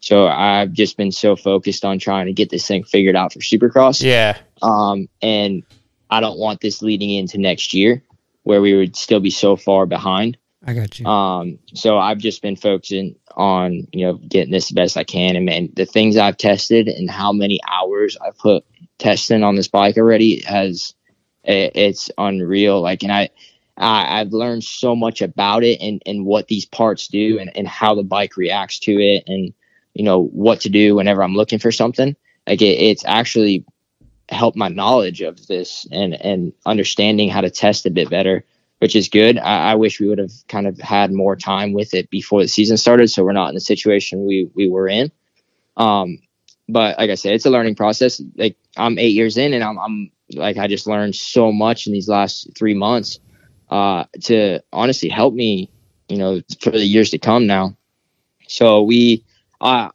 So 0.00 0.26
I've 0.26 0.72
just 0.72 0.96
been 0.96 1.12
so 1.12 1.36
focused 1.36 1.84
on 1.84 1.98
trying 1.98 2.26
to 2.26 2.32
get 2.32 2.50
this 2.50 2.66
thing 2.66 2.84
figured 2.84 3.16
out 3.16 3.32
for 3.32 3.38
Supercross. 3.40 4.02
Yeah, 4.02 4.38
Um, 4.62 5.08
and 5.22 5.62
I 6.10 6.20
don't 6.20 6.38
want 6.38 6.60
this 6.60 6.82
leading 6.82 7.10
into 7.10 7.38
next 7.38 7.74
year 7.74 8.02
where 8.42 8.60
we 8.60 8.74
would 8.74 8.96
still 8.96 9.20
be 9.20 9.30
so 9.30 9.56
far 9.56 9.86
behind. 9.86 10.36
I 10.66 10.72
got 10.72 10.98
you. 10.98 11.06
Um, 11.06 11.58
so 11.74 11.98
I've 11.98 12.18
just 12.18 12.40
been 12.40 12.56
focusing 12.56 13.16
on, 13.36 13.86
you 13.92 14.06
know, 14.06 14.14
getting 14.14 14.52
this 14.52 14.68
the 14.68 14.74
best 14.74 14.96
I 14.96 15.04
can. 15.04 15.36
And 15.36 15.44
man, 15.44 15.68
the 15.74 15.86
things 15.86 16.16
I've 16.16 16.38
tested 16.38 16.88
and 16.88 17.10
how 17.10 17.32
many 17.32 17.60
hours 17.70 18.16
I've 18.24 18.38
put 18.38 18.64
testing 18.98 19.42
on 19.42 19.56
this 19.56 19.68
bike 19.68 19.98
already 19.98 20.40
has 20.42 20.94
it, 21.44 21.72
it's 21.74 22.10
unreal. 22.16 22.80
Like, 22.80 23.02
and 23.02 23.12
I, 23.12 23.30
I, 23.76 24.20
I've 24.20 24.32
learned 24.32 24.64
so 24.64 24.94
much 24.94 25.20
about 25.22 25.64
it 25.64 25.80
and, 25.80 26.02
and 26.06 26.24
what 26.24 26.48
these 26.48 26.64
parts 26.64 27.08
do 27.08 27.38
and, 27.38 27.50
and 27.56 27.66
how 27.66 27.94
the 27.94 28.02
bike 28.02 28.36
reacts 28.36 28.78
to 28.80 28.92
it 29.00 29.24
and, 29.26 29.52
you 29.94 30.04
know, 30.04 30.24
what 30.26 30.60
to 30.60 30.68
do 30.68 30.94
whenever 30.94 31.22
I'm 31.22 31.34
looking 31.34 31.58
for 31.58 31.72
something. 31.72 32.14
Like 32.46 32.62
it, 32.62 32.78
it's 32.78 33.04
actually 33.04 33.64
helped 34.28 34.56
my 34.56 34.68
knowledge 34.68 35.20
of 35.20 35.46
this 35.46 35.86
and, 35.90 36.14
and 36.14 36.52
understanding 36.66 37.28
how 37.28 37.40
to 37.40 37.50
test 37.50 37.84
a 37.86 37.90
bit 37.90 38.08
better, 38.08 38.44
which 38.78 38.94
is 38.96 39.08
good. 39.08 39.38
I, 39.38 39.72
I 39.72 39.74
wish 39.74 40.00
we 40.00 40.08
would 40.08 40.18
have 40.18 40.32
kind 40.48 40.66
of 40.66 40.78
had 40.78 41.12
more 41.12 41.36
time 41.36 41.72
with 41.72 41.94
it 41.94 42.10
before 42.10 42.42
the 42.42 42.48
season 42.48 42.76
started. 42.76 43.08
So 43.08 43.24
we're 43.24 43.32
not 43.32 43.48
in 43.48 43.54
the 43.54 43.60
situation 43.60 44.24
we, 44.24 44.48
we 44.54 44.68
were 44.68 44.88
in. 44.88 45.10
Um, 45.76 46.18
but 46.68 46.96
like 46.98 47.10
I 47.10 47.16
said, 47.16 47.34
it's 47.34 47.44
a 47.44 47.50
learning 47.50 47.74
process. 47.74 48.22
Like 48.36 48.56
I'm 48.76 48.98
eight 48.98 49.14
years 49.14 49.36
in 49.36 49.52
and 49.52 49.64
I'm, 49.64 49.78
I'm 49.78 50.10
like, 50.32 50.56
I 50.56 50.68
just 50.68 50.86
learned 50.86 51.14
so 51.16 51.52
much 51.52 51.86
in 51.86 51.92
these 51.92 52.08
last 52.08 52.48
three 52.56 52.74
months, 52.74 53.18
uh, 53.70 54.04
to 54.22 54.60
honestly 54.72 55.08
help 55.08 55.34
me, 55.34 55.70
you 56.08 56.18
know, 56.18 56.40
for 56.60 56.70
the 56.70 56.84
years 56.84 57.10
to 57.10 57.18
come 57.18 57.46
now. 57.46 57.76
So 58.46 58.82
we, 58.82 59.24
uh, 59.60 59.90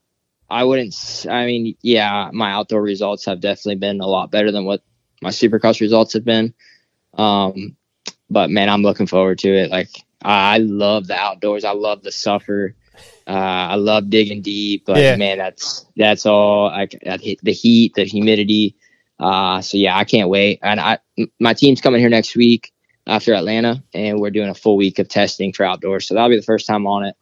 I 0.50 0.64
wouldn't, 0.64 1.26
I 1.30 1.46
mean, 1.46 1.76
yeah, 1.82 2.30
my 2.34 2.52
outdoor 2.52 2.82
results 2.82 3.26
have 3.26 3.40
definitely 3.40 3.76
been 3.76 4.02
a 4.02 4.08
lot 4.08 4.32
better 4.32 4.52
than 4.52 4.66
what 4.66 4.82
my 5.22 5.30
supercross 5.30 5.80
results 5.82 6.14
have 6.14 6.26
been. 6.26 6.54
Um, 7.14 7.76
but 8.30 8.50
man, 8.50 8.70
I'm 8.70 8.82
looking 8.82 9.08
forward 9.08 9.40
to 9.40 9.50
it. 9.50 9.70
Like 9.72 9.90
I 10.22 10.56
I 10.56 10.58
love 10.58 11.08
the 11.08 11.16
outdoors. 11.16 11.64
I 11.66 11.72
love 11.72 12.04
the 12.04 12.12
suffer. 12.12 12.76
Uh, 13.28 13.32
I 13.32 13.76
love 13.76 14.10
digging 14.10 14.42
deep, 14.42 14.86
but 14.86 14.98
Yeah. 14.98 15.16
man, 15.16 15.38
that's 15.38 15.86
that's 15.96 16.26
all. 16.26 16.68
I, 16.70 16.88
I 17.08 17.18
the 17.44 17.54
heat, 17.54 17.94
the 17.94 18.06
humidity. 18.06 18.76
Uh, 19.20 19.62
so 19.62 19.78
yeah, 19.78 19.98
I 19.98 20.04
can't 20.06 20.30
wait. 20.30 20.60
And 20.64 20.80
I, 20.80 21.00
m- 21.18 21.32
my 21.40 21.54
team's 21.54 21.82
coming 21.82 22.00
here 22.00 22.10
next 22.10 22.36
week 22.36 22.72
after 23.10 23.34
Atlanta, 23.34 23.84
and 23.94 24.20
we're 24.20 24.30
doing 24.30 24.50
a 24.50 24.54
full 24.54 24.78
week 24.78 25.00
of 25.00 25.10
testing 25.10 25.52
for 25.52 25.66
outdoors. 25.66 26.08
So 26.08 26.14
that'll 26.14 26.30
be 26.30 26.38
the 26.38 26.44
first 26.44 26.68
time 26.68 26.86
on 26.86 27.06
it. 27.06 27.16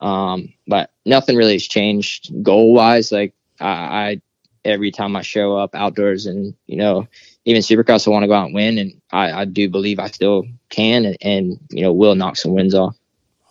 Um, 0.00 0.52
but 0.66 0.90
nothing 1.04 1.36
really 1.36 1.54
has 1.54 1.66
changed 1.66 2.30
goal 2.42 2.72
wise. 2.72 3.10
Like 3.10 3.34
I, 3.58 3.66
I, 3.68 4.20
every 4.64 4.90
time 4.90 5.16
I 5.16 5.22
show 5.22 5.56
up 5.56 5.74
outdoors, 5.74 6.26
and 6.26 6.54
you 6.66 6.76
know, 6.76 7.08
even 7.44 7.62
Supercross, 7.62 8.06
I 8.06 8.10
want 8.10 8.22
to 8.22 8.28
go 8.28 8.34
out 8.34 8.46
and 8.46 8.54
win, 8.54 8.78
and 8.78 9.00
I, 9.10 9.32
I 9.32 9.44
do 9.46 9.68
believe 9.68 9.98
I 9.98 10.08
still 10.08 10.44
can, 10.68 11.04
and, 11.06 11.16
and 11.22 11.58
you 11.70 11.82
know, 11.82 11.92
will 11.92 12.14
knock 12.14 12.36
some 12.36 12.54
wins 12.54 12.74
off. 12.74 12.96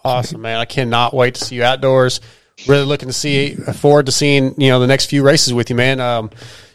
Awesome, 0.03 0.41
man. 0.41 0.59
I 0.59 0.65
cannot 0.65 1.13
wait 1.13 1.35
to 1.35 1.43
see 1.43 1.55
you 1.55 1.63
outdoors. 1.63 2.21
Really 2.67 2.85
looking 2.85 3.09
to 3.09 3.13
see 3.13 3.55
forward 3.55 4.05
to 4.07 4.11
seeing, 4.11 4.59
you 4.59 4.69
know, 4.69 4.79
the 4.79 4.87
next 4.87 5.05
few 5.05 5.23
races 5.23 5.53
with 5.53 5.69
you, 5.69 5.75
man. 5.75 5.99
Um, 5.99 6.29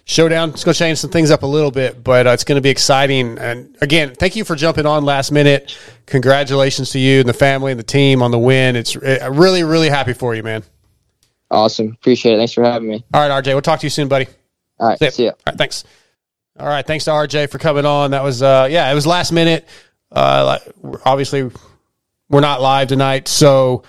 showdown, 0.04 0.50
it's 0.50 0.64
going 0.64 0.72
to 0.74 0.78
change 0.78 0.98
some 0.98 1.10
things 1.10 1.30
up 1.30 1.42
a 1.42 1.46
little 1.46 1.70
bit, 1.70 2.02
but 2.02 2.26
uh, 2.26 2.30
it's 2.30 2.44
going 2.44 2.56
to 2.56 2.62
be 2.62 2.70
exciting. 2.70 3.38
And 3.38 3.76
again, 3.80 4.14
thank 4.14 4.36
you 4.36 4.44
for 4.44 4.54
jumping 4.56 4.86
on 4.86 5.04
last 5.04 5.32
minute. 5.32 5.76
Congratulations 6.06 6.90
to 6.90 6.98
you 6.98 7.20
and 7.20 7.28
the 7.28 7.32
family 7.34 7.72
and 7.72 7.78
the 7.78 7.84
team 7.84 8.22
on 8.22 8.30
the 8.30 8.38
win. 8.38 8.76
It's 8.76 8.96
uh, 8.96 9.28
really, 9.32 9.64
really 9.64 9.88
happy 9.88 10.12
for 10.12 10.34
you, 10.34 10.42
man. 10.42 10.62
Awesome, 11.50 11.88
appreciate 11.88 12.34
it. 12.34 12.38
Thanks 12.38 12.52
for 12.52 12.64
having 12.64 12.88
me. 12.88 13.04
All 13.12 13.26
right, 13.28 13.42
RJ, 13.42 13.48
we'll 13.48 13.62
talk 13.62 13.80
to 13.80 13.86
you 13.86 13.90
soon, 13.90 14.08
buddy. 14.08 14.26
All 14.78 14.88
right, 14.88 14.98
See 14.98 15.04
ya. 15.04 15.10
see 15.10 15.24
ya. 15.26 15.30
All 15.30 15.36
right, 15.46 15.56
thanks. 15.58 15.84
All 16.58 16.66
right, 16.66 16.86
thanks 16.86 17.04
to 17.04 17.10
RJ 17.10 17.50
for 17.50 17.58
coming 17.58 17.84
on. 17.84 18.12
That 18.12 18.22
was 18.22 18.42
uh 18.42 18.68
yeah, 18.70 18.90
it 18.90 18.94
was 18.94 19.06
last 19.06 19.32
minute. 19.32 19.68
Uh 20.10 20.58
obviously 21.04 21.50
we're 22.28 22.40
not 22.40 22.60
live 22.60 22.88
tonight, 22.88 23.28
so 23.28 23.82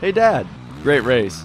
Hey, 0.00 0.10
Dad. 0.10 0.48
Great 0.82 1.04
race. 1.04 1.44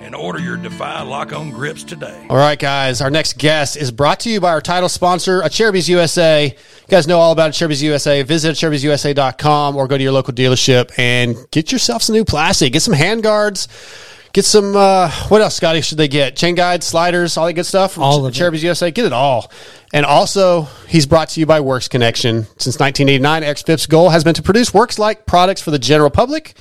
and 0.00 0.14
order 0.14 0.38
your 0.38 0.56
Defy 0.56 1.02
lock 1.02 1.32
on 1.32 1.50
grips 1.50 1.84
today. 1.84 2.26
All 2.28 2.36
right, 2.36 2.58
guys. 2.58 3.00
Our 3.00 3.10
next 3.10 3.38
guest 3.38 3.76
is 3.76 3.92
brought 3.92 4.20
to 4.20 4.30
you 4.30 4.40
by 4.40 4.50
our 4.50 4.60
title 4.60 4.88
sponsor, 4.88 5.42
Acerbis 5.42 5.88
USA. 5.88 6.46
You 6.46 6.88
guys 6.88 7.06
know 7.06 7.18
all 7.18 7.32
about 7.32 7.52
Acerbis 7.52 7.82
USA. 7.82 8.22
Visit 8.22 8.56
AcerbisUSA.com 8.56 9.76
or 9.76 9.86
go 9.86 9.96
to 9.96 10.02
your 10.02 10.12
local 10.12 10.32
dealership 10.34 10.90
and 10.98 11.36
get 11.50 11.70
yourself 11.70 12.02
some 12.02 12.14
new 12.14 12.24
plastic. 12.24 12.72
Get 12.72 12.80
some 12.80 12.94
hand 12.94 13.22
guards. 13.22 13.68
Get 14.32 14.44
some, 14.44 14.76
uh, 14.76 15.10
what 15.28 15.40
else, 15.42 15.56
Scotty, 15.56 15.80
should 15.80 15.98
they 15.98 16.06
get? 16.06 16.36
Chain 16.36 16.54
guides, 16.54 16.86
sliders, 16.86 17.36
all 17.36 17.46
that 17.46 17.54
good 17.54 17.66
stuff? 17.66 17.94
from 17.94 18.04
All 18.04 18.24
of 18.24 18.32
it. 18.32 18.38
Acerbis 18.38 18.62
USA. 18.62 18.92
Get 18.92 19.04
it 19.04 19.12
all. 19.12 19.50
And 19.92 20.06
also, 20.06 20.68
he's 20.86 21.04
brought 21.04 21.30
to 21.30 21.40
you 21.40 21.46
by 21.46 21.58
Works 21.60 21.88
Connection. 21.88 22.44
Since 22.56 22.78
1989, 22.78 23.42
XFIP's 23.42 23.86
goal 23.86 24.10
has 24.10 24.22
been 24.22 24.34
to 24.34 24.42
produce 24.42 24.72
works 24.72 25.00
like 25.00 25.26
products 25.26 25.60
for 25.60 25.72
the 25.72 25.80
general 25.80 26.10
public. 26.10 26.54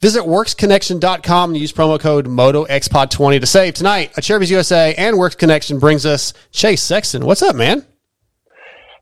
Visit 0.00 0.24
worksconnection.com 0.24 1.50
and 1.50 1.58
use 1.58 1.72
promo 1.72 1.98
code 1.98 2.26
MotoXPod20 2.26 3.40
to 3.40 3.46
save. 3.46 3.74
Tonight, 3.74 4.12
Acerbis 4.14 4.50
USA 4.50 4.94
and 4.94 5.16
Works 5.16 5.36
Connection 5.36 5.78
brings 5.78 6.04
us 6.04 6.34
Chase 6.50 6.82
Sexton. 6.82 7.24
What's 7.24 7.42
up, 7.42 7.56
man? 7.56 7.84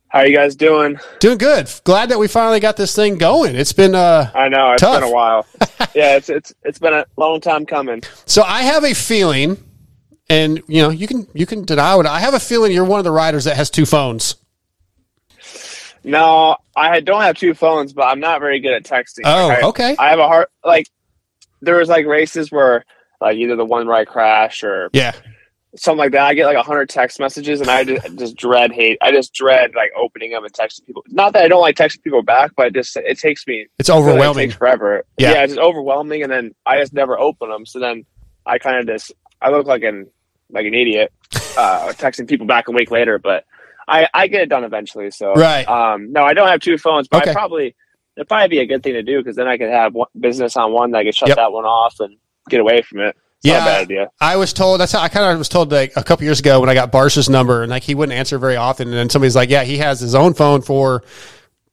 How 0.09 0.21
are 0.21 0.29
you 0.29 0.37
guys 0.37 0.55
doing? 0.55 1.01
Doing 1.19 1.39
good. 1.39 1.69
Glad 1.83 2.11
that 2.11 2.21
we 2.21 2.29
finally 2.29 2.61
got 2.61 2.77
this 2.77 2.95
thing 2.95 3.19
going. 3.19 3.57
It's 3.57 3.73
been 3.73 3.97
uh 3.97 4.31
I 4.33 4.49
know 4.49 4.73
it's 4.73 4.81
tough. 4.81 5.01
been 5.01 5.11
a 5.11 5.13
while. 5.13 5.45
yeah, 5.93 6.17
it's 6.17 6.29
it's 6.29 6.55
it's 6.63 6.79
been 6.79 6.95
a 6.95 7.05
long 7.17 7.41
time 7.41 7.67
coming. 7.67 8.05
So 8.25 8.43
I 8.43 8.63
have 8.63 8.85
a 8.85 8.95
feeling 8.95 9.57
and 10.31 10.63
you 10.69 10.83
know, 10.83 10.91
you 10.91 11.09
can 11.09 11.27
you 11.35 11.47
can 11.47 11.65
deny 11.65 11.99
it. 11.99 12.07
I 12.07 12.21
have 12.21 12.35
a 12.35 12.39
feeling 12.39 12.71
you're 12.71 12.85
one 12.85 13.01
of 13.01 13.05
the 13.05 13.11
riders 13.11 13.43
that 13.45 13.57
has 13.57 13.71
two 13.71 13.85
phones. 13.85 14.37
No, 16.05 16.57
I 16.77 17.01
don't 17.01 17.23
have 17.23 17.37
two 17.37 17.55
phones, 17.55 17.93
but 17.93 18.03
I'm 18.03 18.21
not 18.21 18.41
very 18.41 18.61
good 18.61 18.73
at 18.75 18.85
texting. 18.85 19.23
Oh, 19.25 19.49
Like, 19.49 19.63
I- 19.65 19.67
okay. 19.69 19.97
I 19.99 20.11
have 20.11 20.19
a 20.19 20.27
hard 20.29 20.47
like. 20.65 20.87
There 21.63 21.77
was 21.79 21.89
like 21.89 22.05
races 22.05 22.53
where 22.53 22.85
like 23.23 23.37
either 23.39 23.57
the 23.57 23.65
one 23.65 23.87
where 23.87 23.97
I 23.97 24.05
crash 24.05 24.63
or 24.63 24.91
Yeah. 24.93 25.13
something 25.77 25.99
like 25.99 26.13
that. 26.13 26.27
I 26.27 26.35
get 26.35 26.45
like 26.45 26.59
a 26.59 26.63
hundred 26.63 26.91
text 26.91 27.19
messages, 27.19 27.63
and 27.63 27.71
I 27.71 27.85
just, 27.85 28.19
just 28.19 28.37
dread 28.37 28.71
hate. 28.71 28.99
I 29.01 29.11
just 29.13 29.33
dread 29.33 29.71
like 29.75 29.91
opening 29.97 30.33
them 30.33 30.45
and 30.45 30.53
texting 30.53 30.85
people. 30.85 31.03
Not 31.09 31.33
that 31.33 31.43
I 31.43 31.49
don't 31.49 31.63
like 31.63 31.77
texting 31.77 32.03
people 32.03 32.23
back, 32.23 32.51
but 32.55 32.67
it 32.67 32.75
just 32.75 32.95
it 32.99 33.19
takes 33.19 33.47
me. 33.47 33.67
It's 33.79 33.89
I 33.89 33.95
feel 33.95 34.03
like 34.03 34.11
overwhelming. 34.11 34.43
It 34.45 34.47
takes 34.49 34.59
forever. 34.59 35.05
Yeah. 35.17 35.33
Yeah. 35.33 35.45
it's 35.45 35.57
overwhelming, 35.57 36.23
and 36.23 36.31
then 36.31 36.55
I 36.67 36.79
just 36.79 36.93
never 36.93 37.19
open 37.19 37.49
them. 37.49 37.65
So 37.65 37.79
then 37.79 38.05
I 38.45 38.59
kind 38.59 38.77
of 38.79 38.87
just 38.87 39.11
I 39.41 39.49
look 39.49 39.67
like 39.67 39.83
an 39.85 40.11
like 40.51 40.67
an 40.67 40.75
idiot 40.75 41.11
uh, 41.57 41.93
texting 41.95 42.29
people 42.29 42.47
back 42.47 42.69
a 42.69 42.73
week 42.73 42.91
later, 42.91 43.19
but 43.19 43.45
I 43.89 44.09
I 44.15 44.27
get 44.27 44.43
it 44.43 44.49
done 44.49 44.65
eventually. 44.65 45.11
So 45.11 45.35
Right. 45.35 45.67
Um, 45.69 46.13
no, 46.13 46.23
I 46.23 46.35
don't 46.35 46.49
have 46.49 46.61
two 46.61 46.79
phones, 46.79 47.09
but 47.09 47.23
Okay. 47.23 47.31
I 47.31 47.35
probably 47.35 47.75
it'd 48.17 48.29
probably 48.29 48.49
be 48.49 48.59
a 48.61 48.67
good 48.67 48.83
thing 48.83 48.93
to 48.95 49.03
do 49.03 49.19
because 49.19 49.37
then 49.37 49.49
I 49.49 49.57
could 49.59 49.71
have 49.71 49.95
one, 49.95 50.09
business 50.19 50.57
on 50.57 50.73
one. 50.73 50.91
that 50.93 50.99
I 50.99 51.05
could 51.05 51.15
shut 51.15 51.29
Yep. 51.29 51.37
that 51.37 51.53
one 51.53 51.65
off 51.65 51.99
and 52.01 52.17
get 52.49 52.61
away 52.61 52.83
from 52.83 53.01
it. 53.01 53.17
It's 53.39 53.53
not 53.53 53.63
a 53.63 53.65
bad 53.67 53.81
idea. 53.83 54.11
I 54.21 54.37
was 54.37 54.53
told 54.55 54.81
that's 54.81 54.93
how 54.93 55.01
I 55.01 55.09
kind 55.09 55.31
of 55.33 55.37
was 55.39 55.49
told 55.51 55.71
like 55.71 55.93
a 55.97 56.03
couple 56.03 56.25
years 56.25 56.41
ago 56.41 56.61
when 56.61 56.71
I 56.71 56.75
got 56.75 56.91
Barsh's 56.91 57.29
number 57.29 57.63
and 57.63 57.71
like 57.71 57.83
he 57.83 57.95
wouldn't 57.95 58.17
answer 58.17 58.39
very 58.39 58.57
often 58.57 58.89
and 58.89 58.97
then 58.97 59.11
somebody's 59.11 59.37
like, 59.37 59.51
yeah, 59.51 59.65
he 59.65 59.77
has 59.79 60.01
his 60.01 60.15
own 60.15 60.33
phone 60.33 60.63
for 60.63 61.03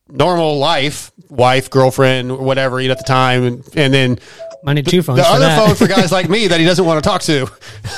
normal 0.10 0.58
life, 0.58 1.12
wife, 1.30 1.70
girlfriend, 1.70 2.38
whatever 2.40 2.82
you 2.82 2.90
know, 2.90 2.94
at 2.94 2.98
the 2.98 3.06
time, 3.06 3.44
and, 3.44 3.64
and 3.78 3.94
then 3.94 4.20
I 4.68 4.74
need 4.74 4.86
two 4.88 5.02
phones. 5.02 5.20
the 5.20 5.24
for 5.24 5.30
other 5.32 5.46
that. 5.46 5.66
phone 5.66 5.76
for 5.76 5.88
guys 5.96 6.12
like 6.12 6.28
me 6.30 6.48
that 6.48 6.60
he 6.60 6.66
doesn't 6.66 6.86
want 6.86 7.02
to 7.02 7.10
talk 7.10 7.22
to. 7.22 7.48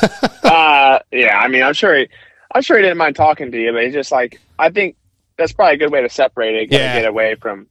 uh, 0.43 0.99
yeah, 1.11 1.37
I 1.39 1.47
mean, 1.47 1.63
I'm 1.63 1.73
sure 1.73 1.97
he, 1.97 2.07
I'm 2.53 2.61
sure 2.61 2.77
he 2.77 2.83
didn't 2.83 2.97
mind 2.97 3.15
talking 3.15 3.51
to 3.51 3.59
you, 3.61 3.71
but 3.73 3.83
he's 3.83 3.93
just 3.93 4.11
like, 4.11 4.39
I 4.59 4.69
think 4.69 4.95
that's 5.37 5.51
probably 5.53 5.75
a 5.75 5.77
good 5.77 5.91
way 5.91 6.01
to 6.01 6.09
separate 6.09 6.55
it, 6.55 6.71
Yeah. 6.71 6.99
get 6.99 7.07
away 7.07 7.35
from, 7.35 7.67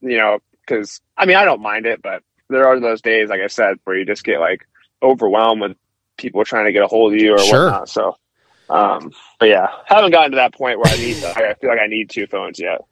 you 0.00 0.18
know, 0.18 0.38
because 0.66 1.00
I 1.16 1.26
mean, 1.26 1.36
I 1.36 1.44
don't 1.44 1.62
mind 1.62 1.86
it, 1.86 2.02
but 2.02 2.22
there 2.48 2.66
are 2.66 2.78
those 2.78 3.00
days, 3.00 3.28
like 3.30 3.40
I 3.40 3.46
said, 3.46 3.78
where 3.84 3.96
you 3.96 4.04
just 4.04 4.24
get 4.24 4.40
like 4.40 4.66
overwhelmed 5.02 5.62
with 5.62 5.76
people 6.18 6.44
trying 6.44 6.66
to 6.66 6.72
get 6.72 6.82
a 6.82 6.86
hold 6.86 7.14
of 7.14 7.20
you 7.20 7.34
or 7.34 7.38
Sure. 7.38 7.64
whatnot. 7.66 7.88
So, 7.88 8.16
um, 8.68 9.12
but 9.38 9.48
yeah, 9.48 9.68
haven't 9.86 10.10
gotten 10.12 10.32
to 10.32 10.36
that 10.36 10.52
point 10.54 10.78
where 10.78 10.92
I 10.92 10.96
need, 10.96 11.16
to, 11.16 11.28
I 11.30 11.54
feel 11.54 11.70
like 11.70 11.80
I 11.80 11.86
need 11.86 12.10
two 12.10 12.26
phones 12.26 12.58
yet. 12.58 12.82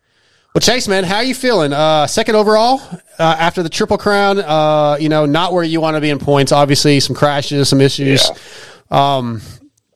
Well, 0.54 0.60
Chase, 0.62 0.88
man, 0.88 1.04
how 1.04 1.16
are 1.16 1.24
you 1.24 1.34
feeling? 1.34 1.72
Uh, 1.74 2.06
second 2.06 2.34
overall 2.34 2.80
uh, 3.18 3.36
after 3.38 3.62
the 3.62 3.68
Triple 3.68 3.98
Crown. 3.98 4.38
Uh, 4.38 4.96
you 4.98 5.08
know, 5.10 5.26
not 5.26 5.52
where 5.52 5.62
you 5.62 5.80
want 5.80 5.96
to 5.96 6.00
be 6.00 6.08
in 6.08 6.18
points. 6.18 6.52
Obviously, 6.52 6.98
some 7.00 7.14
crashes, 7.14 7.68
some 7.68 7.80
issues. 7.82 8.28
Um, 8.90 9.42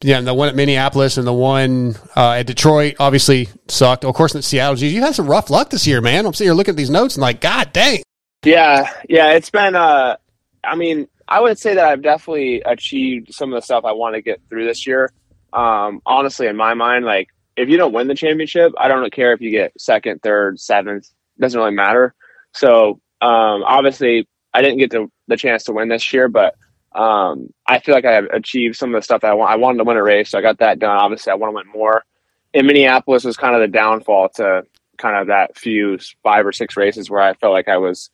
yeah, 0.02 0.18
and 0.18 0.26
the 0.26 0.34
one 0.34 0.48
at 0.48 0.56
Minneapolis 0.56 1.16
and 1.16 1.26
the 1.26 1.32
one 1.32 1.94
uh, 2.16 2.32
at 2.32 2.46
Detroit 2.46 2.96
obviously 2.98 3.48
sucked. 3.68 4.04
Of 4.04 4.14
course, 4.14 4.34
in 4.34 4.42
Seattle, 4.42 4.76
geez, 4.76 4.92
you 4.92 5.00
had 5.00 5.14
some 5.14 5.26
rough 5.26 5.48
luck 5.50 5.70
this 5.70 5.86
year, 5.86 6.00
man. 6.00 6.26
I'm 6.26 6.34
sitting 6.34 6.48
here 6.48 6.54
looking 6.54 6.72
at 6.72 6.76
these 6.76 6.90
notes 6.90 7.14
and 7.14 7.22
like, 7.22 7.40
God 7.40 7.72
dang. 7.72 8.02
Yeah, 8.44 8.92
yeah, 9.08 9.32
it's 9.32 9.50
been. 9.50 9.76
Uh, 9.76 10.16
I 10.64 10.74
mean, 10.74 11.08
I 11.28 11.40
would 11.40 11.58
say 11.58 11.74
that 11.74 11.84
I've 11.84 12.02
definitely 12.02 12.62
achieved 12.62 13.32
some 13.32 13.52
of 13.52 13.56
the 13.56 13.64
stuff 13.64 13.84
I 13.84 13.92
want 13.92 14.16
to 14.16 14.22
get 14.22 14.40
through 14.48 14.66
this 14.66 14.86
year. 14.86 15.12
Um, 15.52 16.02
honestly, 16.04 16.46
in 16.46 16.56
my 16.56 16.74
mind, 16.74 17.04
like 17.04 17.28
if 17.56 17.68
you 17.68 17.76
don't 17.76 17.92
win 17.92 18.08
the 18.08 18.14
championship, 18.14 18.72
I 18.78 18.88
don't 18.88 19.12
care 19.12 19.32
if 19.32 19.40
you 19.40 19.50
get 19.50 19.72
second, 19.80 20.22
third, 20.22 20.58
seventh. 20.58 21.08
Doesn't 21.38 21.58
really 21.58 21.72
matter. 21.72 22.14
So 22.52 23.00
um, 23.20 23.62
obviously, 23.64 24.28
I 24.52 24.62
didn't 24.62 24.78
get 24.78 24.90
the 24.90 25.08
the 25.28 25.36
chance 25.36 25.64
to 25.64 25.72
win 25.72 25.88
this 25.88 26.12
year, 26.12 26.28
but 26.28 26.54
um, 26.94 27.52
I 27.66 27.78
feel 27.78 27.94
like 27.94 28.04
I 28.04 28.12
have 28.12 28.26
achieved 28.32 28.76
some 28.76 28.94
of 28.94 29.00
the 29.00 29.04
stuff 29.04 29.22
that 29.22 29.30
I 29.30 29.34
want. 29.34 29.50
I 29.50 29.56
wanted 29.56 29.78
to 29.78 29.84
win 29.84 29.96
a 29.96 30.02
race, 30.02 30.30
so 30.30 30.38
I 30.38 30.42
got 30.42 30.58
that 30.58 30.78
done. 30.78 30.96
Obviously, 30.96 31.30
I 31.30 31.34
want 31.34 31.52
to 31.52 31.54
win 31.56 31.68
more. 31.72 32.04
In 32.52 32.66
Minneapolis 32.66 33.24
was 33.24 33.36
kind 33.36 33.54
of 33.54 33.60
the 33.60 33.68
downfall 33.68 34.28
to 34.36 34.64
kind 34.98 35.16
of 35.16 35.28
that 35.28 35.56
few 35.56 35.98
five 36.22 36.46
or 36.46 36.52
six 36.52 36.76
races 36.76 37.10
where 37.10 37.22
I 37.22 37.34
felt 37.34 37.52
like 37.52 37.68
I 37.68 37.78
was 37.78 38.10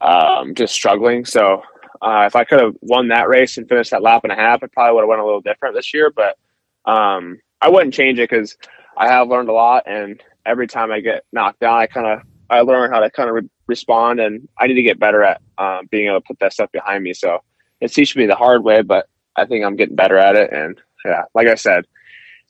um, 0.00 0.54
just 0.54 0.74
struggling. 0.74 1.24
So 1.24 1.62
uh, 2.02 2.24
if 2.26 2.36
I 2.36 2.44
could 2.44 2.60
have 2.60 2.74
won 2.80 3.08
that 3.08 3.28
race 3.28 3.56
and 3.56 3.68
finished 3.68 3.90
that 3.90 4.02
lap 4.02 4.22
and 4.24 4.32
a 4.32 4.36
half, 4.36 4.62
it 4.62 4.72
probably 4.72 4.94
would 4.94 5.02
have 5.02 5.08
went 5.08 5.20
a 5.20 5.24
little 5.24 5.40
different 5.40 5.74
this 5.74 5.92
year. 5.94 6.12
But 6.14 6.36
um, 6.84 7.40
I 7.60 7.68
wouldn't 7.68 7.94
change 7.94 8.18
it 8.18 8.28
because 8.28 8.56
I 8.96 9.08
have 9.08 9.28
learned 9.28 9.48
a 9.48 9.52
lot, 9.52 9.84
and 9.86 10.22
every 10.44 10.66
time 10.66 10.92
I 10.92 11.00
get 11.00 11.24
knocked 11.32 11.60
down, 11.60 11.78
I 11.78 11.86
kind 11.86 12.06
of 12.06 12.20
I 12.50 12.60
learn 12.62 12.90
how 12.90 13.00
to 13.00 13.10
kind 13.10 13.28
of 13.28 13.36
re- 13.36 13.50
respond, 13.66 14.20
and 14.20 14.48
I 14.58 14.66
need 14.66 14.74
to 14.74 14.82
get 14.82 14.98
better 14.98 15.22
at 15.22 15.40
um, 15.56 15.86
being 15.90 16.08
able 16.08 16.20
to 16.20 16.26
put 16.26 16.38
that 16.40 16.52
stuff 16.52 16.70
behind 16.72 17.04
me. 17.04 17.14
So 17.14 17.38
it's 17.80 17.94
teaching 17.94 18.20
me 18.20 18.26
the 18.26 18.34
hard 18.34 18.64
way, 18.64 18.82
but 18.82 19.08
I 19.36 19.46
think 19.46 19.64
I'm 19.64 19.76
getting 19.76 19.96
better 19.96 20.18
at 20.18 20.36
it. 20.36 20.52
And 20.52 20.80
yeah, 21.04 21.24
like 21.34 21.48
I 21.48 21.54
said. 21.54 21.86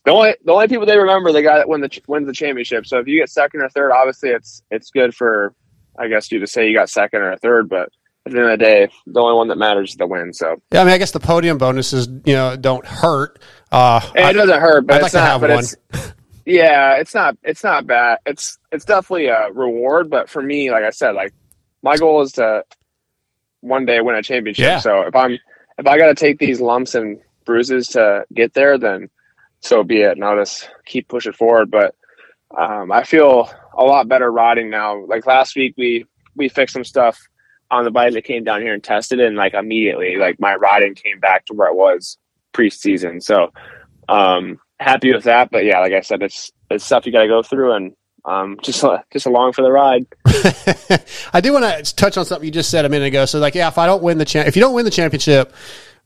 The 0.07 0.13
only 0.13 0.35
the 0.45 0.53
only 0.53 0.67
people 0.67 0.87
they 0.87 0.97
remember 0.97 1.31
the 1.31 1.43
guy 1.43 1.59
that 1.59 1.69
win 1.69 1.83
the 1.83 1.89
ch- 1.89 2.01
wins 2.07 2.27
the 2.27 2.33
championship. 2.33 2.87
So 2.87 2.99
if 2.99 3.07
you 3.07 3.21
get 3.21 3.29
second 3.29 3.61
or 3.61 3.69
third, 3.69 3.93
obviously 3.93 4.31
it's 4.31 4.63
it's 4.71 4.91
good 4.91 5.15
for 5.15 5.55
I 5.99 6.09
guess 6.09 6.33
you 6.33 6.39
to 6.41 6.47
say 6.47 6.67
you 6.67 6.75
got 6.75 6.89
second 6.89 7.21
or 7.21 7.37
third, 7.37 7.69
but 7.69 7.91
at 8.25 8.33
the 8.33 8.39
end 8.39 8.51
of 8.51 8.59
the 8.59 8.65
day, 8.65 8.91
the 9.07 9.21
only 9.21 9.35
one 9.35 9.49
that 9.49 9.59
matters 9.59 9.91
is 9.91 9.97
the 9.97 10.07
win. 10.07 10.33
So 10.33 10.61
Yeah, 10.73 10.81
I 10.81 10.85
mean, 10.85 10.95
I 10.95 10.99
guess 10.99 11.11
the 11.11 11.21
podium 11.21 11.59
bonuses, 11.59 12.09
you 12.25 12.33
know, 12.33 12.57
don't 12.57 12.87
hurt. 12.87 13.43
Uh, 13.71 14.01
it 14.15 14.33
doesn't 14.33 14.61
hurt, 14.61 14.87
but 14.87 14.95
I'd 14.95 15.05
it's 15.05 15.15
like 15.15 15.23
to 15.23 15.29
not, 15.29 15.41
but 15.43 15.51
one. 15.51 15.59
It's, 15.59 15.77
yeah, 16.47 16.97
it's 16.97 17.15
not 17.15 17.37
it's 17.43 17.63
not 17.63 17.87
bad. 17.87 18.19
It's 18.27 18.59
it's 18.73 18.85
definitely 18.85 19.27
a 19.27 19.51
reward, 19.53 20.11
but 20.11 20.29
for 20.29 20.43
me, 20.43 20.71
like 20.71 20.85
I 20.85 20.91
said, 20.91 21.15
like 21.15 21.35
my 21.83 21.97
goal 21.97 22.23
is 22.23 22.33
to 22.33 22.65
one 23.61 23.87
day 23.87 24.01
win 24.01 24.17
a 24.17 24.23
championship. 24.23 24.63
Yeah. 24.63 24.79
So 24.79 25.03
if 25.03 25.15
I'm 25.15 25.39
if 25.79 25.87
I 25.87 25.99
got 25.99 26.09
to 26.09 26.15
take 26.15 26.39
these 26.39 26.61
lumps 26.61 26.95
and 26.95 27.21
bruises 27.45 27.89
to 27.89 28.25
get 28.35 28.55
there, 28.55 28.79
then 28.79 29.09
so 29.61 29.83
be 29.83 30.03
it. 30.03 30.13
And 30.13 30.25
I'll 30.25 30.37
just 30.37 30.69
keep 30.87 31.09
pushing 31.09 31.33
forward. 31.33 31.71
But 31.71 31.95
um, 32.57 32.91
I 32.93 33.05
feel 33.05 33.51
a 33.77 33.85
lot 33.85 34.09
better 34.09 34.31
riding 34.31 34.71
now. 34.71 35.05
Like 35.07 35.27
last 35.27 35.57
week, 35.57 35.75
we 35.77 36.07
we 36.37 36.49
fixed 36.49 36.75
some 36.75 36.85
stuff 36.85 37.19
on 37.71 37.85
the 37.85 37.91
bike 37.91 38.13
that 38.15 38.25
came 38.25 38.43
down 38.43 38.63
here 38.63 38.75
and 38.75 38.83
tested 38.83 39.21
it, 39.21 39.27
and 39.27 39.37
like 39.37 39.55
immediately, 39.55 40.17
like 40.17 40.41
my 40.41 40.55
riding 40.55 40.95
came 40.95 41.21
back 41.21 41.47
to 41.47 41.55
where 41.55 41.69
it 41.69 41.77
was 41.77 42.19
preseason. 42.53 43.23
So 43.23 43.53
um, 44.09 44.59
happy 44.81 45.13
with 45.13 45.25
that. 45.25 45.51
But 45.51 45.65
yeah, 45.65 45.81
like 45.81 45.93
I 45.93 46.01
said, 46.01 46.23
it's 46.23 46.51
it's 46.71 46.85
stuff 46.85 47.07
you 47.07 47.13
got 47.13 47.23
to 47.23 47.29
go 47.29 47.43
through, 47.43 47.73
and 47.73 47.93
um, 48.25 48.59
just 48.63 48.85
just 49.13 49.27
along 49.27 49.53
for 49.53 49.63
the 49.63 49.71
ride. 49.71 50.07
I 51.33 51.41
do 51.41 51.53
want 51.53 51.87
to 51.87 51.95
touch 51.97 52.17
on 52.17 52.25
something 52.25 52.45
you 52.45 52.53
just 52.53 52.71
said 52.71 52.85
a 52.85 52.89
minute 52.89 53.07
ago. 53.07 53.25
So, 53.25 53.39
like, 53.39 53.55
yeah, 53.55 53.69
if 53.69 53.79
I 53.79 53.87
don't 53.87 54.03
win 54.03 54.19
the 54.19 54.25
champ, 54.25 54.49
if 54.49 54.57
you 54.57 54.61
don't 54.61 54.75
win 54.75 54.85
the 54.85 54.91
championship, 54.91 55.53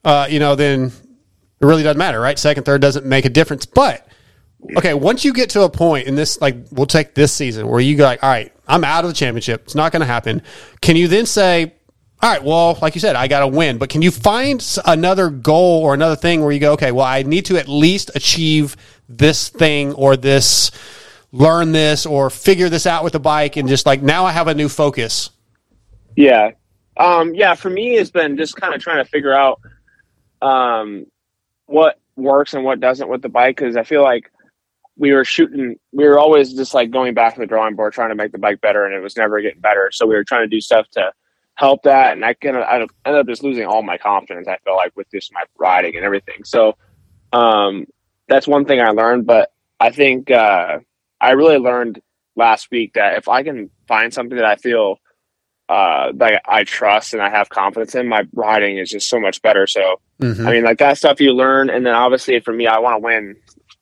uh, 0.05 0.27
you 0.29 0.39
know, 0.39 0.55
then 0.55 0.87
it 0.87 1.67
really 1.67 1.83
doesn't 1.83 1.99
matter, 1.99 2.21
right? 2.21 2.39
Second, 2.39 2.65
third 2.65 2.81
doesn't 2.81 3.07
make 3.07 3.25
a 3.25 3.31
difference. 3.31 3.67
But 3.67 4.07
okay, 4.77 4.95
once 4.95 5.25
you 5.25 5.33
get 5.33 5.51
to 5.51 5.63
a 5.63 5.71
point 5.71 6.07
in 6.07 6.15
this, 6.15 6.41
like, 6.41 6.57
we'll 6.71 6.87
take 6.87 7.15
this 7.15 7.33
season 7.33 7.69
where 7.69 7.81
you 7.81 7.97
go, 7.97 8.05
like, 8.05 8.23
all 8.23 8.31
right, 8.31 8.53
I'm 8.67 8.85
out 8.85 9.05
of 9.05 9.11
the 9.11 9.15
championship. 9.15 9.63
It's 9.65 9.75
not 9.75 9.93
going 9.93 10.01
to 10.01 10.07
happen. 10.07 10.43
Can 10.81 10.97
you 10.97 11.09
then 11.09 11.27
say, 11.27 11.75
all 12.23 12.31
right, 12.31 12.43
well, 12.43 12.79
like 12.81 12.95
you 12.95 13.01
said, 13.01 13.17
I 13.17 13.29
got 13.29 13.41
to 13.41 13.49
win. 13.49 13.77
But 13.79 13.91
can 13.91 14.01
you 14.01 14.11
find 14.11 14.65
another 14.87 15.29
goal 15.29 15.83
or 15.83 15.93
another 15.93 16.17
thing 16.17 16.41
where 16.43 16.53
you 16.53 16.61
go, 16.61 16.73
okay, 16.73 16.91
well, 16.91 17.05
I 17.05 17.23
need 17.23 17.45
to 17.47 17.59
at 17.59 17.69
least 17.69 18.11
achieve 18.15 18.77
this 19.09 19.51
thing 19.51 19.93
or 19.93 20.17
this, 20.17 20.71
learn 21.35 21.73
this 21.73 22.07
or 22.07 22.31
figure 22.31 22.69
this 22.69 22.87
out 22.87 23.03
with 23.03 23.13
the 23.13 23.21
bike, 23.21 23.57
and 23.57 23.69
just 23.69 23.87
like 23.87 24.03
now 24.03 24.25
I 24.25 24.33
have 24.33 24.47
a 24.47 24.55
new 24.55 24.69
focus. 24.69 25.31
Yeah. 26.17 26.53
Um, 26.97 27.35
yeah, 27.35 27.55
for 27.55 27.69
me, 27.69 27.97
it's 27.97 28.11
been 28.11 28.37
just 28.37 28.57
kind 28.57 28.73
of 28.73 28.81
trying 28.81 29.05
to 29.05 29.11
figure 29.11 29.35
out 29.35 29.61
um, 30.41 31.07
what 31.67 31.99
works 32.15 32.55
and 32.55 32.65
what 32.65 32.79
doesn't 32.79 33.09
with 33.09 33.21
the 33.21 33.29
bike 33.29 33.57
because 33.57 33.77
I 33.77 33.83
feel 33.83 34.03
like 34.03 34.31
we 34.97 35.13
were 35.13 35.25
shooting, 35.25 35.77
we 35.93 36.05
were 36.05 36.21
always 36.21 36.55
just 36.55 36.73
like 36.73 36.93
going 36.93 37.15
back 37.15 37.35
to 37.35 37.41
the 37.41 37.47
drawing 37.47 37.75
board 37.75 37.93
trying 37.93 38.11
to 38.11 38.15
make 38.15 38.31
the 38.31 38.39
bike 38.39 38.61
better, 38.61 38.87
and 38.87 38.95
it 38.95 39.01
was 39.01 39.17
never 39.17 39.41
getting 39.41 39.61
better. 39.61 39.91
So 39.93 40.07
we 40.07 40.15
were 40.15 40.23
trying 40.23 40.49
to 40.49 40.49
do 40.49 40.61
stuff 40.61 40.89
to 40.91 41.13
help 41.57 41.83
that, 41.83 42.13
and 42.13 42.25
I 42.25 42.35
kind 42.35 42.57
of 42.57 42.63
I 42.63 42.77
ended 42.77 43.21
up 43.21 43.27
just 43.27 43.43
losing 43.43 43.67
all 43.67 43.83
my 43.83 43.99
confidence. 43.99 44.47
I 44.47 44.59
feel 44.65 44.77
like 44.77 44.93
with 44.95 45.11
just 45.11 45.33
my 45.33 45.43
riding 45.59 45.97
and 45.97 46.05
everything. 46.05 46.45
So 46.45 46.77
um, 47.33 47.87
that's 48.29 48.47
one 48.47 48.67
thing 48.67 48.81
I 48.81 48.91
learned, 48.91 49.27
but 49.27 49.53
I 49.81 49.91
think 49.91 50.31
uh, 50.31 50.79
I 51.25 51.33
really 51.33 51.59
learned 51.59 52.01
last 52.37 52.69
week 52.71 52.95
that 52.95 53.17
if 53.17 53.29
I 53.29 53.43
can 53.43 53.71
find 53.89 54.13
something 54.13 54.37
that 54.37 54.45
I 54.45 54.57
feel 54.57 54.99
uh, 55.71 56.13
that 56.17 56.43
I 56.47 56.65
trust 56.65 57.15
and 57.15 57.23
I 57.23 57.31
have 57.31 57.49
confidence 57.49 57.95
in, 57.95 58.07
my 58.07 58.27
riding 58.35 58.77
is 58.77 58.91
just 58.91 59.09
so 59.09 59.19
much 59.19 59.41
better. 59.41 59.67
So, 59.67 59.99
Mhm. 60.21 60.47
I 60.47 60.51
mean, 60.53 60.65
like 60.65 60.79
that 60.79 60.99
stuff 60.99 61.21
you 61.23 61.33
learn, 61.33 61.71
and 61.71 61.87
then 61.87 61.95
obviously 61.95 62.39
for 62.41 62.53
me, 62.53 62.67
I 62.67 62.79
want 62.79 62.97
to 62.97 62.99
win 62.99 63.37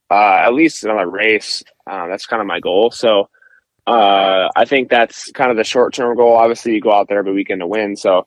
uh, 0.09 0.43
at 0.45 0.53
least 0.55 0.85
another 0.85 1.09
race. 1.09 1.65
Uh, 1.87 2.07
that's 2.07 2.27
kind 2.27 2.41
of 2.41 2.47
my 2.47 2.61
goal. 2.61 2.91
So, 2.91 3.29
uh, 3.87 4.49
I 4.55 4.65
think 4.65 4.91
that's 4.91 5.33
kind 5.33 5.51
of 5.51 5.57
the 5.57 5.65
short 5.65 5.93
term 5.95 6.15
goal. 6.17 6.35
Obviously, 6.37 6.75
you 6.75 6.81
go 6.81 6.93
out 6.93 7.09
there 7.09 7.19
every 7.19 7.33
weekend 7.33 7.61
to 7.61 7.67
win. 7.67 7.97
So, 7.97 8.27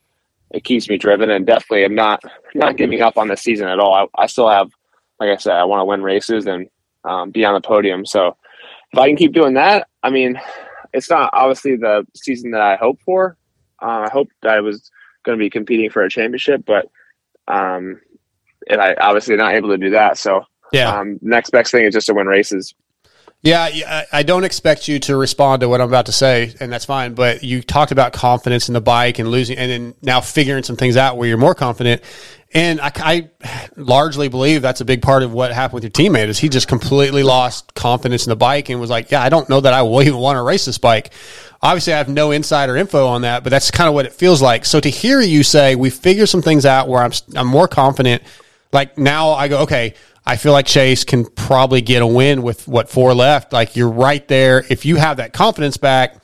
it 0.51 0.63
keeps 0.63 0.89
me 0.89 0.97
driven, 0.97 1.29
and 1.29 1.45
definitely 1.45 1.85
I'm 1.85 1.95
not 1.95 2.21
not 2.55 2.75
giving 2.75 3.01
up 3.01 3.17
on 3.17 3.27
the 3.29 3.37
season 3.37 3.67
at 3.67 3.79
all. 3.79 3.93
I, 3.93 4.23
I 4.23 4.25
still 4.27 4.49
have, 4.49 4.69
like 5.19 5.29
I 5.29 5.37
said, 5.37 5.55
I 5.55 5.63
want 5.63 5.79
to 5.81 5.85
win 5.85 6.01
races 6.03 6.45
and 6.45 6.67
um, 7.05 7.31
be 7.31 7.45
on 7.45 7.53
the 7.53 7.61
podium. 7.61 8.05
So 8.05 8.35
if 8.95 8.99
I 8.99 9.07
can 9.07 9.17
keep 9.17 9.33
doing 9.33 9.55
that, 9.55 9.87
I 10.03 10.09
mean, 10.09 10.39
it's 10.93 11.09
not 11.09 11.29
obviously 11.33 11.75
the 11.75 12.07
season 12.15 12.51
that 12.51 12.61
I 12.61 12.77
hope 12.77 12.99
for. 13.01 13.37
Uh, 13.81 14.07
I 14.07 14.09
hope 14.09 14.29
that 14.41 14.51
I 14.53 14.61
was 14.61 14.89
going 15.23 15.37
to 15.37 15.43
be 15.43 15.49
competing 15.49 15.89
for 15.89 16.03
a 16.03 16.09
championship, 16.09 16.63
but 16.65 16.87
um, 17.47 17.99
and 18.69 18.79
I 18.81 18.93
obviously 18.95 19.35
not 19.35 19.53
able 19.53 19.69
to 19.69 19.77
do 19.77 19.89
that. 19.89 20.17
So 20.17 20.45
Yeah. 20.71 20.97
um, 20.97 21.19
next 21.21 21.49
best 21.49 21.71
thing 21.71 21.83
is 21.85 21.93
just 21.93 22.07
to 22.07 22.13
win 22.13 22.27
races. 22.27 22.73
Yeah, 23.45 24.05
I 24.11 24.23
don't 24.23 24.43
expect 24.43 24.87
you 24.87 24.97
to 25.01 25.15
respond 25.15 25.59
to 25.59 25.69
what 25.69 25.79
I'm 25.79 25.87
about 25.87 26.07
to 26.07 26.11
say, 26.11 26.55
and 26.59 26.73
that's 26.73 26.85
fine. 26.85 27.13
But 27.13 27.43
you 27.43 27.61
talked 27.61 27.91
about 27.91 28.11
confidence 28.11 28.69
in 28.69 28.73
the 28.73 28.81
bike 28.81 29.19
and 29.19 29.29
losing, 29.29 29.59
and 29.59 29.69
then 29.69 29.93
now 30.01 30.19
figuring 30.19 30.63
some 30.63 30.75
things 30.75 30.97
out 30.97 31.15
where 31.15 31.29
you're 31.29 31.37
more 31.37 31.53
confident. 31.53 32.01
And 32.55 32.81
I, 32.81 32.91
I 32.95 33.29
largely 33.75 34.29
believe 34.29 34.63
that's 34.63 34.81
a 34.81 34.85
big 34.85 35.03
part 35.03 35.21
of 35.21 35.31
what 35.31 35.51
happened 35.53 35.75
with 35.75 35.83
your 35.83 35.91
teammate 35.91 36.27
is 36.27 36.39
he 36.39 36.49
just 36.49 36.67
completely 36.67 37.21
lost 37.21 37.75
confidence 37.75 38.25
in 38.25 38.31
the 38.31 38.35
bike 38.35 38.69
and 38.69 38.79
was 38.79 38.89
like, 38.89 39.11
"Yeah, 39.11 39.21
I 39.21 39.29
don't 39.29 39.47
know 39.47 39.61
that 39.61 39.75
I 39.75 39.83
will 39.83 40.01
even 40.01 40.17
want 40.17 40.37
to 40.37 40.41
race 40.41 40.65
this 40.65 40.79
bike." 40.79 41.13
Obviously, 41.61 41.93
I 41.93 41.99
have 41.99 42.09
no 42.09 42.31
insider 42.31 42.75
info 42.75 43.05
on 43.05 43.21
that, 43.21 43.43
but 43.43 43.51
that's 43.51 43.69
kind 43.69 43.87
of 43.87 43.93
what 43.93 44.07
it 44.07 44.13
feels 44.13 44.41
like. 44.41 44.65
So 44.65 44.79
to 44.79 44.89
hear 44.89 45.21
you 45.21 45.43
say 45.43 45.75
we 45.75 45.91
figure 45.91 46.25
some 46.25 46.41
things 46.41 46.65
out 46.65 46.87
where 46.87 47.03
I'm 47.03 47.11
I'm 47.35 47.45
more 47.45 47.67
confident 47.67 48.23
like 48.75 48.97
now 48.97 49.31
I 49.31 49.47
go, 49.47 49.61
okay, 49.61 49.93
I 50.25 50.37
feel 50.37 50.53
like 50.53 50.65
Chase 50.65 51.03
can 51.03 51.25
probably 51.25 51.81
get 51.81 52.01
a 52.01 52.07
win 52.07 52.41
with 52.41 52.67
what 52.67 52.89
four 52.89 53.13
left. 53.13 53.53
Like 53.53 53.75
you're 53.75 53.89
right 53.89 54.27
there. 54.27 54.63
If 54.69 54.85
you 54.85 54.95
have 54.95 55.17
that 55.17 55.33
confidence 55.33 55.77
back, 55.77 56.17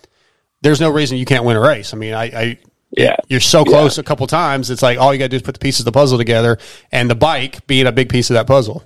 there's 0.61 0.81
no 0.81 0.89
reason 0.89 1.17
you 1.17 1.25
can't 1.25 1.45
win 1.45 1.55
a 1.55 1.61
race. 1.61 1.93
I 1.93 1.97
mean, 1.97 2.13
I, 2.13 2.23
I 2.23 2.59
yeah, 2.91 3.15
you're 3.27 3.39
so 3.39 3.63
close 3.63 3.97
a 3.97 4.03
couple 4.03 4.25
times. 4.27 4.69
It's 4.69 4.81
like 4.81 4.97
all 4.97 5.13
you 5.13 5.19
got 5.19 5.25
to 5.25 5.29
do 5.29 5.35
is 5.37 5.41
put 5.43 5.53
the 5.53 5.59
pieces 5.59 5.81
of 5.81 5.85
the 5.85 5.91
puzzle 5.91 6.17
together, 6.17 6.57
and 6.91 7.09
the 7.09 7.15
bike 7.15 7.65
being 7.67 7.87
a 7.87 7.91
big 7.91 8.09
piece 8.09 8.29
of 8.29 8.33
that 8.33 8.47
puzzle. 8.47 8.83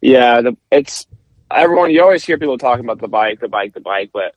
Yeah, 0.00 0.42
the, 0.42 0.56
it's 0.70 1.06
everyone. 1.50 1.90
You 1.90 2.02
always 2.02 2.24
hear 2.24 2.38
people 2.38 2.58
talking 2.58 2.84
about 2.84 3.00
the 3.00 3.08
bike, 3.08 3.40
the 3.40 3.48
bike, 3.48 3.72
the 3.72 3.80
bike, 3.80 4.10
but 4.12 4.34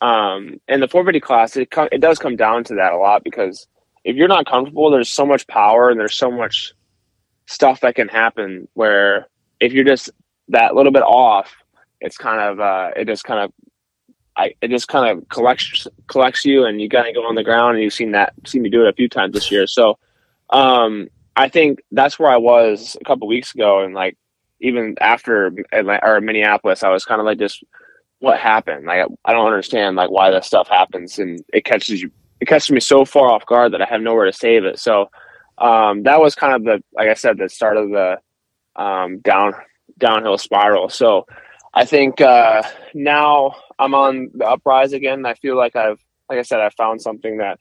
um, 0.00 0.60
in 0.68 0.80
the 0.80 0.88
450 0.88 1.20
class, 1.20 1.56
it 1.56 1.70
com- 1.70 1.88
it 1.92 2.00
does 2.00 2.18
come 2.18 2.36
down 2.36 2.64
to 2.64 2.74
that 2.74 2.92
a 2.92 2.98
lot 2.98 3.24
because 3.24 3.66
if 4.04 4.16
you're 4.16 4.28
not 4.28 4.46
comfortable, 4.46 4.90
there's 4.90 5.08
so 5.08 5.24
much 5.24 5.46
power 5.46 5.88
and 5.88 5.98
there's 5.98 6.14
so 6.14 6.30
much 6.30 6.74
stuff 7.46 7.80
that 7.80 7.94
can 7.94 8.08
happen. 8.08 8.68
Where 8.74 9.28
if 9.60 9.72
you're 9.72 9.84
just 9.84 10.10
that 10.48 10.74
little 10.74 10.92
bit 10.92 11.02
off, 11.02 11.54
it's 12.00 12.16
kind 12.16 12.40
of 12.40 12.60
uh, 12.60 12.90
it 12.96 13.06
just 13.06 13.24
kind 13.24 13.40
of 13.40 13.52
I 14.36 14.54
it 14.60 14.68
just 14.68 14.88
kind 14.88 15.10
of 15.18 15.28
collects 15.28 15.86
collects 16.08 16.44
you, 16.44 16.64
and 16.64 16.80
you 16.80 16.88
got 16.88 17.04
to 17.04 17.12
go 17.12 17.26
on 17.26 17.34
the 17.34 17.44
ground. 17.44 17.76
And 17.76 17.82
you've 17.82 17.92
seen 17.92 18.12
that 18.12 18.34
seen 18.44 18.62
me 18.62 18.70
do 18.70 18.84
it 18.84 18.88
a 18.88 18.92
few 18.92 19.08
times 19.08 19.32
this 19.32 19.50
year. 19.50 19.66
So 19.66 19.98
um, 20.50 21.08
I 21.36 21.48
think 21.48 21.80
that's 21.90 22.18
where 22.18 22.30
I 22.30 22.36
was 22.36 22.96
a 23.00 23.04
couple 23.04 23.26
weeks 23.26 23.54
ago, 23.54 23.80
and 23.80 23.94
like 23.94 24.16
even 24.60 24.94
after 25.00 25.52
Atlanta, 25.72 26.06
or 26.06 26.20
Minneapolis, 26.20 26.82
I 26.82 26.90
was 26.90 27.04
kind 27.04 27.20
of 27.20 27.26
like 27.26 27.38
just 27.38 27.64
what 28.20 28.38
happened. 28.38 28.86
Like 28.86 29.06
I 29.24 29.32
don't 29.32 29.46
understand 29.46 29.96
like 29.96 30.10
why 30.10 30.30
this 30.30 30.46
stuff 30.46 30.68
happens, 30.68 31.18
and 31.18 31.42
it 31.52 31.64
catches 31.64 32.02
you. 32.02 32.10
It 32.40 32.46
catches 32.46 32.70
me 32.70 32.80
so 32.80 33.06
far 33.06 33.30
off 33.30 33.46
guard 33.46 33.72
that 33.72 33.80
I 33.80 33.86
have 33.86 34.02
nowhere 34.02 34.26
to 34.26 34.32
save 34.32 34.64
it. 34.64 34.78
So 34.78 35.10
um, 35.58 36.02
that 36.02 36.20
was 36.20 36.34
kind 36.34 36.54
of 36.54 36.64
the 36.64 36.82
like 36.92 37.08
I 37.08 37.14
said 37.14 37.38
the 37.38 37.48
start 37.48 37.78
of 37.78 37.88
the 37.88 38.18
um, 38.76 39.18
down 39.18 39.54
downhill 39.98 40.38
spiral. 40.38 40.88
So 40.88 41.26
I 41.74 41.84
think 41.84 42.20
uh, 42.20 42.62
now 42.94 43.56
I'm 43.78 43.94
on 43.94 44.30
the 44.34 44.46
uprise 44.46 44.92
again. 44.92 45.26
I 45.26 45.34
feel 45.34 45.56
like 45.56 45.76
I've 45.76 46.00
like 46.28 46.38
I 46.38 46.42
said 46.42 46.60
I 46.60 46.70
found 46.70 47.00
something 47.02 47.38
that 47.38 47.58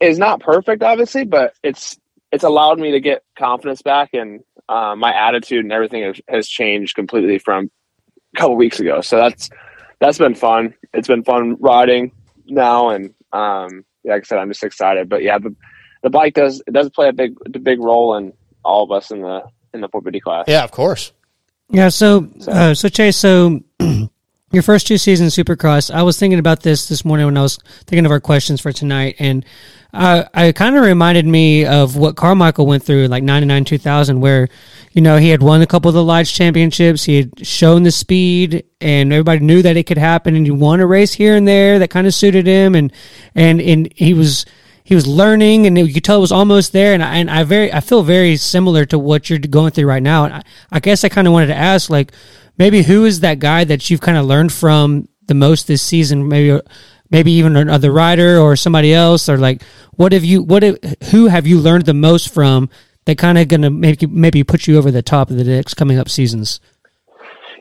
is 0.00 0.18
not 0.18 0.40
perfect, 0.40 0.82
obviously, 0.82 1.24
but 1.24 1.54
it's 1.62 1.98
it's 2.32 2.44
allowed 2.44 2.80
me 2.80 2.92
to 2.92 3.00
get 3.00 3.22
confidence 3.38 3.82
back, 3.82 4.10
and 4.12 4.40
uh, 4.68 4.94
my 4.96 5.14
attitude 5.14 5.64
and 5.64 5.72
everything 5.72 6.14
has, 6.28 6.48
changed 6.48 6.96
completely 6.96 7.38
from 7.38 7.70
a 8.34 8.40
couple 8.40 8.56
weeks 8.56 8.80
ago. 8.80 9.00
So 9.00 9.16
that's 9.16 9.50
that's 10.00 10.18
been 10.18 10.34
fun. 10.34 10.74
It's 10.92 11.08
been 11.08 11.22
fun 11.22 11.56
riding 11.60 12.12
now, 12.46 12.90
and 12.90 13.14
um, 13.32 13.84
like 14.04 14.22
I 14.22 14.24
said, 14.24 14.38
I'm 14.38 14.50
just 14.50 14.64
excited. 14.64 15.08
But 15.08 15.22
yeah, 15.22 15.38
the 15.38 15.54
the 16.02 16.10
bike 16.10 16.34
does 16.34 16.62
it 16.66 16.72
does 16.72 16.90
play 16.90 17.08
a 17.08 17.12
big 17.12 17.36
big 17.62 17.80
role 17.80 18.16
in 18.16 18.32
all 18.64 18.82
of 18.82 18.90
us 18.90 19.10
in 19.10 19.20
the 19.20 19.42
in 19.74 19.80
the 19.80 19.88
450 19.88 20.20
class. 20.20 20.44
Yeah, 20.48 20.64
of 20.64 20.70
course. 20.70 21.12
Yeah. 21.70 21.88
So, 21.88 22.28
uh, 22.46 22.74
so 22.74 22.88
Chase, 22.88 23.16
so 23.16 23.60
your 24.54 24.62
first 24.62 24.86
two 24.86 24.96
seasons 24.96 25.34
Supercross. 25.34 25.92
I 25.92 26.02
was 26.02 26.18
thinking 26.18 26.38
about 26.38 26.62
this 26.62 26.86
this 26.86 27.04
morning 27.04 27.26
when 27.26 27.36
I 27.36 27.42
was 27.42 27.58
thinking 27.86 28.06
of 28.06 28.12
our 28.12 28.20
questions 28.20 28.60
for 28.60 28.72
tonight, 28.72 29.16
and 29.18 29.44
uh, 29.92 30.24
I 30.32 30.52
kind 30.52 30.76
of 30.76 30.84
reminded 30.84 31.26
me 31.26 31.66
of 31.66 31.96
what 31.96 32.16
Carmichael 32.16 32.66
went 32.66 32.84
through, 32.84 33.08
like 33.08 33.22
'99, 33.22 33.64
2000, 33.64 34.20
where 34.20 34.48
you 34.92 35.02
know 35.02 35.18
he 35.18 35.28
had 35.28 35.42
won 35.42 35.60
a 35.62 35.66
couple 35.66 35.88
of 35.88 35.94
the 35.94 36.04
Lights 36.04 36.32
championships, 36.32 37.04
he 37.04 37.16
had 37.16 37.46
shown 37.46 37.82
the 37.82 37.90
speed, 37.90 38.64
and 38.80 39.12
everybody 39.12 39.40
knew 39.40 39.62
that 39.62 39.76
it 39.76 39.84
could 39.84 39.98
happen, 39.98 40.36
and 40.36 40.46
he 40.46 40.52
won 40.52 40.80
a 40.80 40.86
race 40.86 41.12
here 41.12 41.36
and 41.36 41.48
there 41.48 41.78
that 41.80 41.90
kind 41.90 42.06
of 42.06 42.14
suited 42.14 42.46
him, 42.46 42.74
and 42.74 42.92
and 43.34 43.60
and 43.60 43.92
he 43.94 44.14
was 44.14 44.46
he 44.84 44.94
was 44.94 45.06
learning 45.06 45.66
and 45.66 45.76
you 45.78 45.92
could 45.92 46.04
tell 46.04 46.18
it 46.18 46.20
was 46.20 46.30
almost 46.30 46.72
there. 46.72 46.92
And 46.92 47.02
I, 47.02 47.16
and 47.16 47.30
I 47.30 47.42
very 47.42 47.72
I 47.72 47.80
feel 47.80 48.02
very 48.02 48.36
similar 48.36 48.84
to 48.86 48.98
what 48.98 49.28
you're 49.28 49.38
going 49.38 49.72
through 49.72 49.86
right 49.86 50.02
now. 50.02 50.26
And 50.26 50.34
I, 50.34 50.42
I 50.70 50.80
guess 50.80 51.04
I 51.04 51.08
kind 51.08 51.26
of 51.26 51.32
wanted 51.32 51.46
to 51.46 51.56
ask 51.56 51.88
like 51.88 52.12
maybe 52.58 52.82
who 52.82 53.06
is 53.06 53.20
that 53.20 53.38
guy 53.38 53.64
that 53.64 53.88
you've 53.88 54.02
kind 54.02 54.18
of 54.18 54.26
learned 54.26 54.52
from 54.52 55.08
the 55.26 55.34
most 55.34 55.66
this 55.66 55.82
season? 55.82 56.28
Maybe 56.28 56.60
maybe 57.10 57.32
even 57.32 57.56
another 57.56 57.92
rider 57.92 58.38
or 58.38 58.56
somebody 58.56 58.92
else 58.92 59.28
or 59.28 59.38
like 59.38 59.62
what 59.92 60.12
have 60.12 60.24
you 60.24 60.42
what 60.42 60.62
have, 60.62 60.78
who 61.10 61.28
have 61.28 61.46
you 61.46 61.60
learned 61.60 61.86
the 61.86 61.94
most 61.94 62.32
from 62.32 62.68
that 63.06 63.16
kind 63.16 63.38
of 63.38 63.48
gonna 63.48 63.70
maybe 63.70 64.06
maybe 64.06 64.44
put 64.44 64.66
you 64.66 64.76
over 64.76 64.90
the 64.90 65.02
top 65.02 65.30
of 65.30 65.36
the 65.36 65.44
next 65.44 65.74
coming 65.74 65.98
up 65.98 66.10
seasons? 66.10 66.60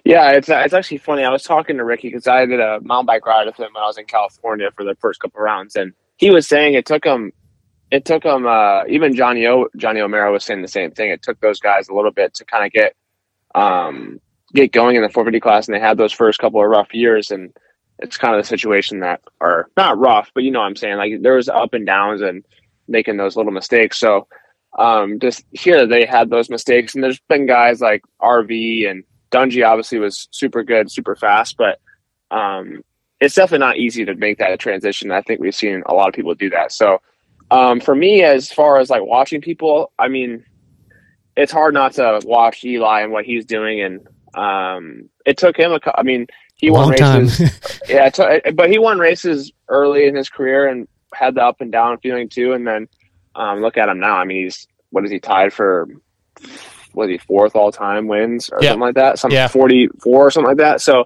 Yeah, 0.03 0.31
it's 0.31 0.49
it's 0.49 0.73
actually 0.73 0.97
funny. 0.97 1.23
I 1.23 1.29
was 1.29 1.43
talking 1.43 1.77
to 1.77 1.85
Ricky 1.85 2.09
because 2.09 2.27
I 2.27 2.45
did 2.45 2.59
a 2.59 2.81
mountain 2.81 3.05
bike 3.05 3.25
ride 3.25 3.45
with 3.45 3.55
him 3.57 3.69
when 3.73 3.81
I 3.81 3.87
was 3.87 3.97
in 3.97 4.05
California 4.05 4.69
for 4.75 4.83
the 4.83 4.95
first 4.95 5.21
couple 5.21 5.39
rounds, 5.39 5.77
and 5.77 5.93
he 6.23 6.31
was 6.31 6.47
saying 6.47 6.73
it 6.73 6.85
took 6.85 7.03
him, 7.03 7.33
it 7.91 8.05
took 8.05 8.23
him. 8.23 8.47
Uh, 8.47 8.85
even 8.87 9.13
Johnny 9.13 9.45
o, 9.45 9.67
Johnny 9.75 9.99
O'Mara 9.99 10.31
was 10.31 10.45
saying 10.45 10.61
the 10.61 10.69
same 10.69 10.91
thing. 10.91 11.09
It 11.09 11.21
took 11.21 11.37
those 11.41 11.59
guys 11.59 11.89
a 11.89 11.93
little 11.93 12.11
bit 12.11 12.33
to 12.35 12.45
kind 12.45 12.65
of 12.65 12.71
get, 12.71 12.95
um, 13.55 14.21
get 14.53 14.71
going 14.71 14.95
in 14.95 15.01
the 15.01 15.09
450 15.09 15.41
class, 15.41 15.67
and 15.67 15.75
they 15.75 15.81
had 15.81 15.97
those 15.97 16.13
first 16.13 16.39
couple 16.39 16.63
of 16.63 16.69
rough 16.69 16.93
years, 16.93 17.29
and 17.29 17.51
it's 17.99 18.15
kind 18.15 18.33
of 18.33 18.41
the 18.41 18.47
situation 18.47 19.01
that 19.01 19.19
are 19.41 19.67
not 19.75 19.97
rough, 19.97 20.31
but 20.33 20.43
you 20.43 20.51
know 20.51 20.59
what 20.59 20.67
I'm 20.67 20.77
saying. 20.77 20.95
Like 20.95 21.21
there 21.21 21.35
was 21.35 21.49
up 21.49 21.73
and 21.73 21.85
downs 21.85 22.21
and 22.21 22.45
making 22.87 23.17
those 23.17 23.35
little 23.35 23.51
mistakes. 23.51 23.99
So 23.99 24.27
um, 24.79 25.19
just 25.19 25.43
here 25.51 25.85
they 25.85 26.05
had 26.05 26.29
those 26.29 26.49
mistakes, 26.49 26.95
and 26.95 27.03
there's 27.03 27.19
been 27.27 27.47
guys 27.47 27.81
like 27.81 28.01
RV 28.21 28.89
and 28.89 29.03
Dungey 29.29 29.67
obviously 29.67 29.99
was 29.99 30.29
super 30.31 30.63
good, 30.63 30.89
super 30.89 31.17
fast, 31.17 31.57
but 31.57 31.79
um, 32.31 32.81
it's 33.23 33.35
definitely 33.35 33.65
not 33.65 33.77
easy 33.77 34.03
to 34.05 34.15
make 34.15 34.37
that 34.39 34.59
transition. 34.59 35.11
I 35.11 35.21
think 35.21 35.39
we've 35.39 35.55
seen 35.55 35.81
a 35.85 35.93
lot 35.93 36.07
of 36.09 36.13
people 36.13 36.33
do 36.35 36.49
that. 36.49 36.71
So 36.71 37.01
um, 37.51 37.79
for 37.79 37.95
me, 37.95 38.23
as 38.23 38.51
far 38.51 38.79
as 38.79 38.89
like 38.89 39.03
watching 39.03 39.41
people, 39.41 39.91
I 39.97 40.07
mean, 40.09 40.43
it's 41.35 41.51
hard 41.51 41.73
not 41.73 41.93
to 41.93 42.19
watch 42.25 42.63
Eli 42.63 43.01
and 43.01 43.11
what 43.11 43.25
he's 43.25 43.45
doing, 43.45 43.81
and 43.81 44.07
um, 44.35 45.09
it 45.25 45.37
took 45.37 45.55
him 45.57 45.71
a. 45.71 45.79
I 45.97 46.03
mean, 46.03 46.27
he 46.55 46.69
won 46.69 46.89
Long 46.89 46.95
time. 46.95 47.21
races. 47.23 47.79
yeah, 47.89 48.09
took- 48.09 48.43
but 48.55 48.69
he 48.69 48.77
won 48.79 48.99
races 48.99 49.51
early 49.67 50.05
in 50.07 50.15
his 50.15 50.29
career 50.29 50.67
and 50.67 50.87
had 51.13 51.35
the 51.35 51.41
up 51.43 51.61
and 51.61 51.71
down 51.71 51.97
feeling 51.99 52.29
too. 52.29 52.53
And 52.53 52.65
then 52.67 52.87
um, 53.35 53.61
look 53.61 53.77
at 53.77 53.89
him 53.89 53.99
now. 53.99 54.15
I 54.17 54.25
mean, 54.25 54.43
he's 54.43 54.67
what 54.91 55.05
is 55.05 55.11
he 55.11 55.19
tied 55.19 55.53
for? 55.53 55.87
Was 56.93 57.09
he 57.09 57.17
fourth 57.17 57.55
all 57.55 57.71
time 57.71 58.07
wins 58.07 58.49
or 58.51 58.59
Yeah. 58.61 58.69
something 58.69 58.81
like 58.81 58.95
that? 58.95 59.17
Something 59.19 59.37
Yeah. 59.37 59.47
forty 59.47 59.87
four 60.01 60.27
or 60.27 60.31
something 60.31 60.49
like 60.49 60.57
that. 60.57 60.81
So, 60.81 61.05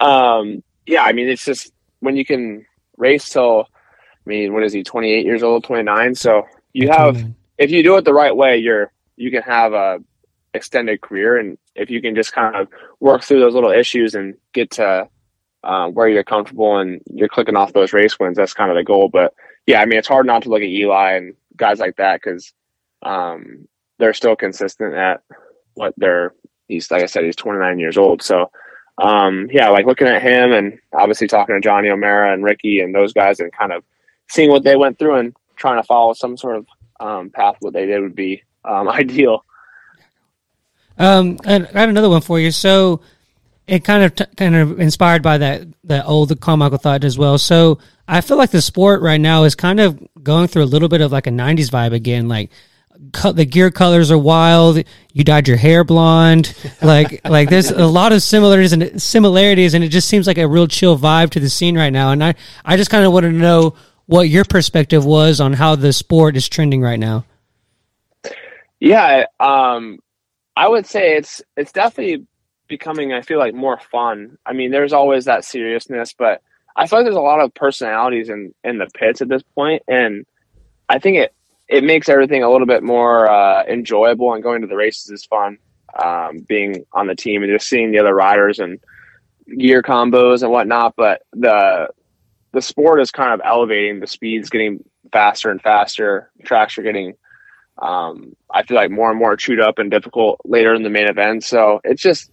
um, 0.00 0.62
yeah, 0.86 1.02
I 1.02 1.12
mean, 1.12 1.28
it's 1.28 1.44
just 1.44 1.72
when 2.00 2.16
you 2.16 2.24
can 2.24 2.66
race 2.96 3.28
till. 3.28 3.68
I 4.26 4.30
mean, 4.30 4.54
what 4.54 4.62
is 4.62 4.72
he? 4.72 4.82
Twenty 4.82 5.12
eight 5.12 5.26
years 5.26 5.42
old, 5.42 5.64
twenty 5.64 5.82
nine. 5.82 6.14
So 6.14 6.44
you 6.72 6.88
have, 6.88 7.22
if 7.58 7.70
you 7.70 7.82
do 7.82 7.96
it 7.96 8.04
the 8.04 8.14
right 8.14 8.34
way, 8.34 8.56
you're 8.56 8.90
you 9.16 9.30
can 9.30 9.42
have 9.42 9.74
a 9.74 9.98
extended 10.54 11.00
career, 11.00 11.38
and 11.38 11.58
if 11.74 11.90
you 11.90 12.00
can 12.00 12.14
just 12.14 12.32
kind 12.32 12.56
of 12.56 12.68
work 13.00 13.22
through 13.22 13.40
those 13.40 13.54
little 13.54 13.70
issues 13.70 14.14
and 14.14 14.34
get 14.52 14.70
to 14.72 15.08
uh, 15.62 15.88
where 15.88 16.08
you're 16.08 16.24
comfortable 16.24 16.78
and 16.78 17.00
you're 17.12 17.28
clicking 17.28 17.56
off 17.56 17.72
those 17.72 17.92
race 17.92 18.18
wins, 18.18 18.36
that's 18.36 18.54
kind 18.54 18.70
of 18.70 18.76
the 18.76 18.84
goal. 18.84 19.08
But 19.08 19.34
yeah, 19.66 19.80
I 19.80 19.86
mean, 19.86 19.98
it's 19.98 20.08
hard 20.08 20.26
not 20.26 20.42
to 20.42 20.48
look 20.48 20.62
at 20.62 20.68
Eli 20.68 21.12
and 21.12 21.34
guys 21.56 21.80
like 21.80 21.96
that 21.96 22.20
because 22.22 22.52
um, 23.02 23.68
they're 23.98 24.14
still 24.14 24.36
consistent 24.36 24.94
at 24.94 25.22
what 25.74 25.94
they're. 25.96 26.34
He's 26.68 26.90
like 26.90 27.02
I 27.02 27.06
said, 27.06 27.24
he's 27.24 27.36
29 27.36 27.78
years 27.78 27.98
old. 27.98 28.22
So 28.22 28.50
um, 28.98 29.48
yeah, 29.50 29.68
like 29.70 29.86
looking 29.86 30.06
at 30.06 30.22
him 30.22 30.52
and 30.52 30.78
obviously 30.92 31.26
talking 31.26 31.54
to 31.54 31.60
Johnny 31.60 31.88
O'Mara 31.88 32.32
and 32.32 32.44
Ricky 32.44 32.80
and 32.80 32.94
those 32.94 33.12
guys 33.12 33.40
and 33.40 33.52
kind 33.52 33.72
of 33.72 33.82
seeing 34.28 34.50
what 34.50 34.62
they 34.62 34.76
went 34.76 34.98
through 34.98 35.16
and 35.16 35.36
trying 35.56 35.80
to 35.80 35.86
follow 35.86 36.12
some 36.12 36.36
sort 36.36 36.56
of 36.56 36.66
um, 37.00 37.30
path 37.30 37.56
what 37.60 37.72
they 37.72 37.86
did 37.86 38.00
would 38.00 38.14
be 38.14 38.42
um, 38.64 38.88
ideal. 38.88 39.44
Um, 40.96 41.38
and 41.44 41.66
I 41.66 41.72
got 41.72 41.88
another 41.88 42.08
one 42.08 42.20
for 42.20 42.38
you. 42.38 42.52
So 42.52 43.00
it 43.66 43.82
kind 43.84 44.04
of 44.04 44.14
t- 44.14 44.24
kind 44.36 44.54
of 44.54 44.78
inspired 44.78 45.22
by 45.22 45.38
that 45.38 45.66
that 45.84 46.06
old 46.06 46.38
Carmichael 46.40 46.78
thought 46.78 47.02
as 47.02 47.18
well. 47.18 47.38
So 47.38 47.78
I 48.06 48.20
feel 48.20 48.36
like 48.36 48.50
the 48.50 48.62
sport 48.62 49.02
right 49.02 49.20
now 49.20 49.44
is 49.44 49.54
kind 49.54 49.80
of 49.80 50.00
going 50.22 50.48
through 50.48 50.64
a 50.64 50.66
little 50.66 50.88
bit 50.88 51.00
of 51.00 51.10
like 51.10 51.26
a 51.26 51.30
'90s 51.30 51.70
vibe 51.70 51.92
again. 51.92 52.28
Like 52.28 52.50
the 52.94 53.44
gear 53.44 53.70
colors 53.70 54.10
are 54.10 54.18
wild. 54.18 54.82
You 55.12 55.24
dyed 55.24 55.48
your 55.48 55.56
hair 55.56 55.84
blonde. 55.84 56.54
Like 56.82 57.26
like 57.26 57.48
there's 57.48 57.70
a 57.70 57.86
lot 57.86 58.12
of 58.12 58.22
similarities 58.22 58.74
and 58.74 59.00
similarities, 59.00 59.72
and 59.72 59.82
it 59.82 59.88
just 59.88 60.06
seems 60.06 60.26
like 60.26 60.36
a 60.36 60.46
real 60.46 60.66
chill 60.66 60.98
vibe 60.98 61.30
to 61.30 61.40
the 61.40 61.48
scene 61.48 61.78
right 61.78 61.92
now. 61.92 62.10
And 62.10 62.22
I 62.22 62.34
I 62.64 62.76
just 62.76 62.90
kind 62.90 63.06
of 63.06 63.12
wanted 63.12 63.30
to 63.32 63.38
know 63.38 63.74
what 64.06 64.28
your 64.28 64.44
perspective 64.44 65.06
was 65.06 65.40
on 65.40 65.54
how 65.54 65.76
the 65.76 65.94
sport 65.94 66.36
is 66.36 66.46
trending 66.46 66.82
right 66.82 66.98
now. 66.98 67.24
Yeah, 68.80 69.24
um, 69.40 69.98
I 70.56 70.68
would 70.68 70.86
say 70.86 71.16
it's 71.16 71.40
it's 71.56 71.72
definitely 71.72 72.26
becoming. 72.68 73.14
I 73.14 73.22
feel 73.22 73.38
like 73.38 73.54
more 73.54 73.78
fun. 73.90 74.36
I 74.44 74.52
mean, 74.52 74.70
there's 74.70 74.92
always 74.92 75.24
that 75.24 75.44
seriousness, 75.44 76.12
but 76.12 76.42
I 76.76 76.86
feel 76.86 76.98
like 76.98 77.06
there's 77.06 77.16
a 77.16 77.20
lot 77.20 77.40
of 77.40 77.54
personalities 77.54 78.28
in 78.28 78.54
in 78.62 78.78
the 78.78 78.88
pits 78.94 79.22
at 79.22 79.28
this 79.28 79.42
point, 79.54 79.82
and 79.88 80.26
I 80.88 80.98
think 80.98 81.16
it 81.16 81.34
it 81.68 81.84
makes 81.84 82.08
everything 82.08 82.42
a 82.42 82.50
little 82.50 82.66
bit 82.66 82.82
more 82.82 83.28
uh, 83.28 83.64
enjoyable. 83.64 84.32
And 84.34 84.42
going 84.42 84.60
to 84.62 84.66
the 84.66 84.76
races 84.76 85.10
is 85.10 85.24
fun. 85.24 85.58
Um, 86.02 86.38
being 86.48 86.84
on 86.92 87.06
the 87.06 87.14
team 87.14 87.44
and 87.44 87.52
just 87.52 87.68
seeing 87.68 87.92
the 87.92 88.00
other 88.00 88.14
riders 88.14 88.58
and 88.58 88.80
gear 89.58 89.80
combos 89.80 90.42
and 90.42 90.50
whatnot, 90.50 90.94
but 90.96 91.22
the 91.32 91.88
the 92.52 92.62
sport 92.62 93.00
is 93.00 93.12
kind 93.12 93.32
of 93.32 93.40
elevating. 93.44 94.00
The 94.00 94.06
speed's 94.08 94.50
getting 94.50 94.82
faster 95.12 95.50
and 95.50 95.62
faster. 95.62 96.30
Tracks 96.44 96.78
are 96.78 96.82
getting 96.82 97.14
um, 97.80 98.36
I 98.50 98.62
feel 98.62 98.76
like 98.76 98.90
more 98.90 99.10
and 99.10 99.18
more 99.18 99.36
chewed 99.36 99.60
up 99.60 99.78
and 99.78 99.90
difficult 99.90 100.40
later 100.44 100.74
in 100.74 100.82
the 100.82 100.90
main 100.90 101.08
event. 101.08 101.44
So 101.44 101.80
it's 101.84 102.02
just 102.02 102.30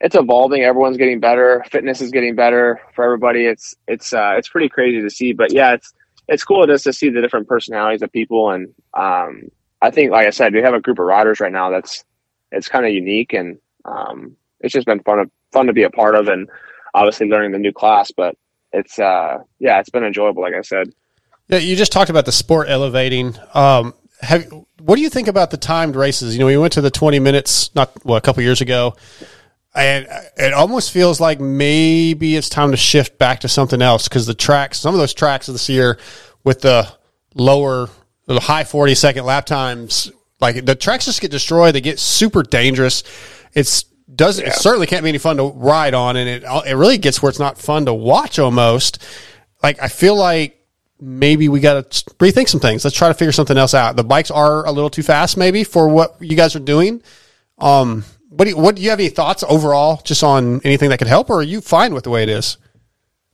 it's 0.00 0.14
evolving. 0.14 0.62
Everyone's 0.62 0.96
getting 0.96 1.20
better. 1.20 1.64
Fitness 1.70 2.00
is 2.00 2.10
getting 2.10 2.34
better 2.34 2.80
for 2.94 3.04
everybody. 3.04 3.46
It's 3.46 3.74
it's 3.88 4.12
uh, 4.12 4.34
it's 4.36 4.48
pretty 4.48 4.68
crazy 4.68 5.00
to 5.00 5.10
see. 5.10 5.32
But 5.32 5.52
yeah, 5.52 5.74
it's 5.74 5.92
it's 6.28 6.44
cool 6.44 6.66
just 6.66 6.84
to 6.84 6.92
see 6.92 7.10
the 7.10 7.20
different 7.20 7.48
personalities 7.48 8.02
of 8.02 8.12
people. 8.12 8.50
And 8.50 8.74
um, 8.94 9.48
I 9.82 9.90
think, 9.90 10.10
like 10.10 10.26
I 10.26 10.30
said, 10.30 10.54
we 10.54 10.62
have 10.62 10.74
a 10.74 10.80
group 10.80 10.98
of 10.98 11.06
riders 11.06 11.40
right 11.40 11.52
now 11.52 11.70
that's 11.70 12.04
it's 12.52 12.68
kind 12.68 12.86
of 12.86 12.92
unique, 12.92 13.32
and 13.32 13.58
um, 13.84 14.36
it's 14.60 14.72
just 14.72 14.86
been 14.86 15.00
fun 15.00 15.18
to, 15.18 15.30
fun 15.52 15.66
to 15.66 15.72
be 15.72 15.82
a 15.82 15.90
part 15.90 16.14
of, 16.14 16.28
and 16.28 16.48
obviously 16.94 17.28
learning 17.28 17.52
the 17.52 17.58
new 17.58 17.72
class. 17.72 18.10
But 18.10 18.36
it's 18.72 18.98
uh, 18.98 19.38
yeah, 19.58 19.80
it's 19.80 19.90
been 19.90 20.04
enjoyable. 20.04 20.42
Like 20.42 20.54
I 20.54 20.62
said. 20.62 20.92
Yeah, 21.48 21.58
you 21.58 21.76
just 21.76 21.92
talked 21.92 22.08
about 22.08 22.24
the 22.24 22.32
sport 22.32 22.68
elevating. 22.70 23.36
Um, 23.52 23.92
have 24.20 24.50
what 24.80 24.96
do 24.96 25.02
you 25.02 25.10
think 25.10 25.28
about 25.28 25.50
the 25.50 25.56
timed 25.56 25.96
races? 25.96 26.34
You 26.34 26.40
know, 26.40 26.46
we 26.46 26.56
went 26.56 26.72
to 26.74 26.80
the 26.80 26.90
twenty 26.90 27.18
minutes 27.18 27.74
not 27.74 27.92
well 28.04 28.16
a 28.16 28.20
couple 28.20 28.42
years 28.42 28.60
ago, 28.60 28.96
and 29.74 30.06
it 30.36 30.52
almost 30.52 30.92
feels 30.92 31.20
like 31.20 31.40
maybe 31.40 32.36
it's 32.36 32.48
time 32.48 32.70
to 32.70 32.76
shift 32.76 33.18
back 33.18 33.40
to 33.40 33.48
something 33.48 33.82
else 33.82 34.08
because 34.08 34.26
the 34.26 34.34
tracks, 34.34 34.78
some 34.78 34.94
of 34.94 35.00
those 35.00 35.14
tracks 35.14 35.46
this 35.46 35.68
year, 35.68 35.98
with 36.44 36.60
the 36.60 36.88
lower, 37.34 37.88
the 38.26 38.40
high 38.40 38.64
forty 38.64 38.94
second 38.94 39.24
lap 39.24 39.46
times, 39.46 40.12
like 40.40 40.64
the 40.64 40.74
tracks 40.74 41.06
just 41.06 41.20
get 41.20 41.30
destroyed. 41.30 41.74
They 41.74 41.80
get 41.80 41.98
super 41.98 42.42
dangerous. 42.42 43.02
It's 43.52 43.84
does 44.14 44.38
it 44.38 44.52
certainly 44.52 44.86
can't 44.86 45.02
be 45.02 45.08
any 45.08 45.18
fun 45.18 45.38
to 45.38 45.44
ride 45.44 45.94
on, 45.94 46.16
and 46.16 46.28
it 46.28 46.44
it 46.66 46.76
really 46.76 46.98
gets 46.98 47.20
where 47.20 47.30
it's 47.30 47.40
not 47.40 47.58
fun 47.58 47.86
to 47.86 47.94
watch 47.94 48.38
almost. 48.38 49.04
Like 49.62 49.82
I 49.82 49.88
feel 49.88 50.16
like 50.16 50.60
maybe 51.00 51.48
we 51.48 51.60
got 51.60 51.90
to 51.90 52.04
rethink 52.16 52.48
some 52.48 52.60
things. 52.60 52.84
Let's 52.84 52.96
try 52.96 53.08
to 53.08 53.14
figure 53.14 53.32
something 53.32 53.56
else 53.56 53.74
out. 53.74 53.96
The 53.96 54.04
bikes 54.04 54.30
are 54.30 54.64
a 54.66 54.70
little 54.70 54.90
too 54.90 55.02
fast, 55.02 55.36
maybe 55.36 55.64
for 55.64 55.88
what 55.88 56.16
you 56.20 56.36
guys 56.36 56.54
are 56.54 56.60
doing. 56.60 57.02
Um, 57.58 58.04
what 58.36 58.44
do 58.44 58.50
you, 58.50 58.56
what 58.56 58.76
do 58.76 58.82
you 58.82 58.90
have 58.90 59.00
any 59.00 59.08
thoughts 59.08 59.44
overall, 59.48 60.00
just 60.04 60.22
on 60.22 60.60
anything 60.64 60.90
that 60.90 60.98
could 60.98 61.06
help, 61.08 61.30
or 61.30 61.40
are 61.40 61.42
you 61.42 61.60
fine 61.60 61.94
with 61.94 62.04
the 62.04 62.10
way 62.10 62.22
it 62.22 62.28
is? 62.28 62.58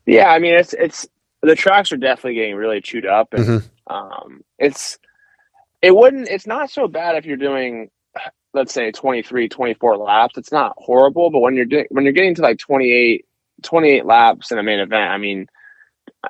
Yeah, 0.07 0.29
I 0.29 0.39
mean 0.39 0.55
it's 0.55 0.73
it's 0.75 1.07
the 1.43 1.55
tracks 1.55 1.93
are 1.93 1.97
definitely 1.97 2.35
getting 2.35 2.57
really 2.57 2.81
chewed 2.81 3.07
up, 3.07 3.33
and 3.33 3.45
Mhm. 3.45 3.71
um, 3.89 4.45
it's 4.59 4.99
it 5.83 5.95
wouldn't 5.95 6.29
it's 6.29 6.47
not 6.47 6.71
so 6.71 6.87
bad 6.89 7.17
if 7.17 7.25
you're 7.25 7.37
doing 7.37 7.91
let's 8.53 8.73
say 8.75 8.91
23 8.91 9.49
24 9.49 9.97
laps 9.97 10.37
it's 10.37 10.51
not 10.51 10.75
horrible 10.77 11.31
but 11.31 11.39
when 11.41 11.55
you're 11.55 11.65
doing 11.65 11.87
when 11.91 12.05
you're 12.05 12.13
getting 12.13 12.35
to 12.35 12.43
like 12.43 12.59
28 12.59 13.25
28 13.63 14.05
laps 14.05 14.51
in 14.51 14.59
a 14.59 14.63
main 14.63 14.81
event 14.81 15.11
i 15.11 15.17
mean 15.19 15.47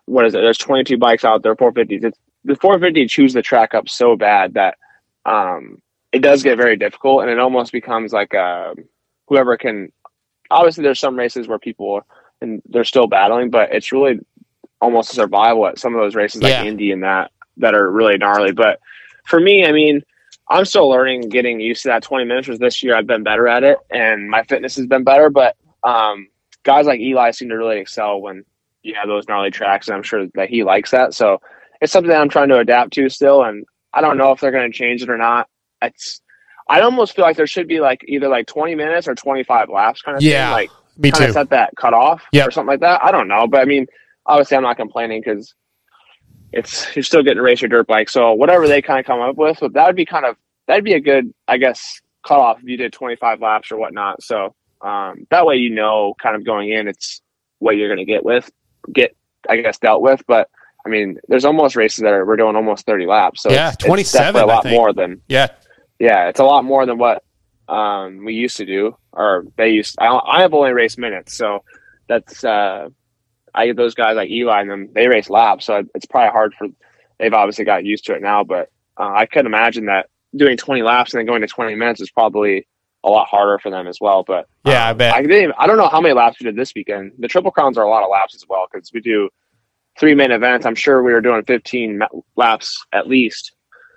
what 0.05 0.27
is 0.27 0.35
it 0.35 0.41
there's 0.41 0.59
22 0.59 0.99
bikes 0.99 1.25
out 1.25 1.43
there 1.43 1.57
450s 1.57 2.05
it's 2.05 2.19
the 2.45 2.57
450 2.57 3.07
chews 3.07 3.33
the 3.33 3.43
track 3.43 3.75
up 3.75 3.89
so 3.89 4.17
bad 4.17 4.55
that 4.55 4.77
um 5.25 5.79
it 6.13 6.21
does 6.21 6.43
get 6.43 6.57
very 6.57 6.77
difficult 6.77 7.23
and 7.23 7.31
it 7.31 7.39
almost 7.39 7.73
becomes 7.73 8.13
like 8.13 8.35
uh 8.35 8.75
whoever 9.29 9.57
can 9.57 9.93
obviously 10.51 10.83
there's 10.83 10.99
some 10.99 11.17
races 11.17 11.47
where 11.47 11.59
people 11.59 12.03
and 12.41 12.63
they're 12.69 12.85
still 12.85 13.07
battling 13.07 13.51
but 13.51 13.73
it's 13.73 13.93
really 13.93 14.19
almost 14.81 15.13
a 15.13 15.15
survival 15.15 15.67
at 15.67 15.79
some 15.79 15.95
of 15.95 16.01
those 16.01 16.15
races 16.15 16.43
like 16.43 16.53
Yeah. 16.53 16.65
Indy 16.65 16.93
and 16.93 17.03
that 17.03 17.31
that 17.61 17.75
are 17.75 17.91
really 17.91 18.17
gnarly. 18.17 18.53
But 18.53 18.81
for 19.27 19.39
me, 19.39 19.65
I 19.65 19.73
mean, 19.73 20.03
I'm 20.49 20.65
still 20.65 20.89
learning, 20.89 21.29
getting 21.29 21.61
used 21.61 21.83
to 21.83 21.89
that 21.89 22.03
20 22.03 22.25
minutes. 22.25 22.49
Was 22.49 22.59
this 22.59 22.83
year 22.83 22.97
I've 22.97 23.07
been 23.07 23.23
better 23.23 23.47
at 23.47 23.63
it, 23.63 23.79
and 23.91 24.29
my 24.29 24.43
fitness 24.43 24.77
has 24.77 24.87
been 24.87 25.05
better. 25.05 25.31
But 25.31 25.57
um, 25.85 26.29
guys 26.65 26.87
like 26.87 27.01
Eli 27.01 27.31
seem 27.31 27.51
to 27.51 27.57
really 27.57 27.79
excel 27.79 28.21
when 28.21 28.45
you 28.83 28.95
have 28.95 29.09
those 29.09 29.29
gnarly 29.29 29.51
tracks, 29.51 29.89
and 29.89 29.97
I'm 29.97 30.03
sure 30.03 30.27
that 30.35 30.49
he 30.49 30.65
likes 30.65 30.91
that. 30.91 31.15
So 31.15 31.41
it's 31.81 31.93
something 31.93 32.11
that 32.11 32.21
I'm 32.21 32.29
trying 32.29 32.49
to 32.49 32.59
adapt 32.59 32.93
to 32.95 33.09
still, 33.09 33.45
and 33.45 33.65
I 33.93 34.01
don't 34.01 34.19
know 34.19 34.33
if 34.33 34.41
they're 34.41 34.51
going 34.51 34.71
to 34.71 34.77
change 34.77 35.03
it 35.03 35.11
or 35.11 35.19
not. 35.19 35.49
It's 35.83 36.21
I 36.69 36.81
almost 36.83 37.17
feel 37.17 37.25
like 37.25 37.37
there 37.37 37.47
should 37.47 37.67
be 37.67 37.81
like 37.81 38.05
either 38.07 38.29
like 38.29 38.47
20 38.47 38.75
minutes 38.77 39.09
or 39.09 39.15
25 39.15 39.69
laps 39.71 40.03
kind 40.03 40.17
of 40.17 40.23
Yeah, 40.23 40.47
thing. 40.47 40.53
Like 40.53 40.71
me 40.99 41.11
too. 41.11 41.33
set 41.33 41.51
that 41.51 41.73
cut 41.77 41.95
off 41.95 42.23
Yep. 42.33 42.49
or 42.49 42.51
something 42.51 42.69
like 42.71 42.81
that. 42.81 43.03
I 43.03 43.11
don't 43.11 43.27
know, 43.29 43.47
but 43.49 43.61
I 43.61 43.65
mean, 43.65 43.87
obviously, 44.27 44.57
I'm 44.57 44.63
not 44.63 44.77
complaining 44.77 45.21
because 45.25 45.55
it's 46.53 46.95
you're 46.97 47.03
still 47.03 47.23
getting 47.23 47.37
to 47.37 47.43
race 47.43 47.61
your 47.63 47.69
dirt 47.69 47.87
bike. 47.87 48.09
So 48.09 48.33
whatever 48.35 48.69
they 48.69 48.83
kind 48.83 49.01
of 49.01 49.07
come 49.07 49.21
up 49.21 49.37
with, 49.37 49.59
but 49.61 49.73
that 49.75 49.87
would 49.87 49.97
be 49.97 50.07
kind 50.07 50.25
of 50.25 50.37
that'd 50.67 50.85
be 50.85 50.95
a 50.95 51.01
good, 51.01 51.33
I 51.49 51.57
guess, 51.57 52.01
cutoff 52.27 52.59
if 52.63 52.69
you 52.69 52.77
did 52.77 52.93
25 52.93 53.41
laps 53.41 53.73
or 53.73 53.77
whatnot. 53.79 54.23
So 54.23 54.55
um, 54.83 55.27
that 55.31 55.47
way, 55.47 55.57
you 55.57 55.71
know, 55.71 56.15
kind 56.23 56.37
of 56.37 56.45
going 56.45 56.71
in, 56.71 56.87
it's 56.89 57.21
what 57.59 57.77
you're 57.77 57.89
going 57.89 58.05
to 58.05 58.11
get 58.11 58.25
with, 58.25 58.49
get 58.93 59.17
I 59.49 59.57
guess 59.57 59.79
dealt 59.79 60.03
with. 60.03 60.23
But 60.29 60.49
I 60.87 60.89
mean, 60.89 61.19
there's 61.29 61.45
almost 61.45 61.77
races 61.77 62.03
that 62.03 62.13
are 62.13 62.25
we're 62.25 62.37
doing 62.37 62.57
almost 62.57 62.87
30 62.87 63.07
laps. 63.07 63.43
So 63.43 63.51
Yeah, 63.51 63.69
it's, 63.69 63.77
it's 63.77 63.85
27, 63.87 64.27
definitely 64.35 64.53
a 64.53 64.55
lot 64.55 64.67
more 64.67 64.93
than 64.93 65.21
Yeah, 65.29 65.49
yeah, 66.01 66.29
it's 66.29 66.41
a 66.41 66.45
lot 66.45 66.65
more 66.65 66.87
than 66.87 66.99
what 66.99 67.23
um, 67.69 68.25
we 68.25 68.35
used 68.35 68.57
to 68.57 68.67
do, 68.67 68.97
or 69.13 69.45
they 69.57 69.71
used. 69.71 69.97
I, 70.01 70.09
I 70.09 70.41
have 70.41 70.55
only 70.55 70.73
raced 70.73 70.99
minutes, 70.99 71.37
so 71.37 71.63
that's 72.09 72.43
uh, 72.43 72.89
I 73.55 73.67
get 73.67 73.77
those 73.77 73.95
guys 73.95 74.17
like 74.17 74.31
Eli 74.31 74.63
and 74.63 74.71
them. 74.71 74.89
They 74.93 75.07
race 75.07 75.31
laps, 75.31 75.67
so 75.67 75.85
it's 75.95 76.07
probably 76.07 76.31
hard 76.31 76.55
for. 76.59 76.69
They've 77.19 77.35
obviously 77.35 77.67
got 77.67 77.85
used 77.85 78.07
to 78.07 78.15
it 78.15 78.23
now, 78.23 78.43
but 78.43 78.71
uh, 78.97 79.13
I 79.15 79.27
could 79.27 79.45
imagine 79.45 79.87
that 79.87 80.09
doing 80.35 80.57
20 80.57 80.83
laps 80.83 81.13
and 81.13 81.19
then 81.19 81.27
going 81.27 81.43
to 81.43 81.47
20 81.47 81.75
minutes 81.75 82.01
is 82.01 82.11
probably 82.11 82.67
a 83.05 83.11
lot 83.11 83.29
harder 83.29 83.59
for 83.59 83.71
them 83.71 83.87
as 83.87 83.99
well. 84.01 84.23
But 84.23 84.47
yeah, 84.65 84.89
I 84.89 84.93
bet. 84.95 85.15
I 85.15 85.23
didn't. 85.23 85.55
I 85.59 85.67
don't 85.67 85.77
know 85.77 85.89
how 85.89 86.01
many 86.01 86.15
laps 86.15 86.41
we 86.41 86.45
did 86.45 86.57
this 86.57 86.73
weekend. 86.75 87.13
The 87.19 87.29
triple 87.29 87.51
crowns 87.51 87.77
are 87.77 87.85
a 87.85 87.91
lot 87.91 88.03
of 88.03 88.11
laps 88.11 88.35
as 88.35 88.47
well 88.49 88.67
because 88.71 88.91
we 88.93 89.01
do 89.01 89.29
three 89.99 90.15
main 90.15 90.31
events. 90.31 90.65
I'm 90.65 90.75
sure 90.75 91.03
we 91.03 91.13
were 91.13 91.21
doing 91.21 91.45
15 91.45 92.01
laps 92.37 92.83
at 92.93 93.07
least. 93.07 93.53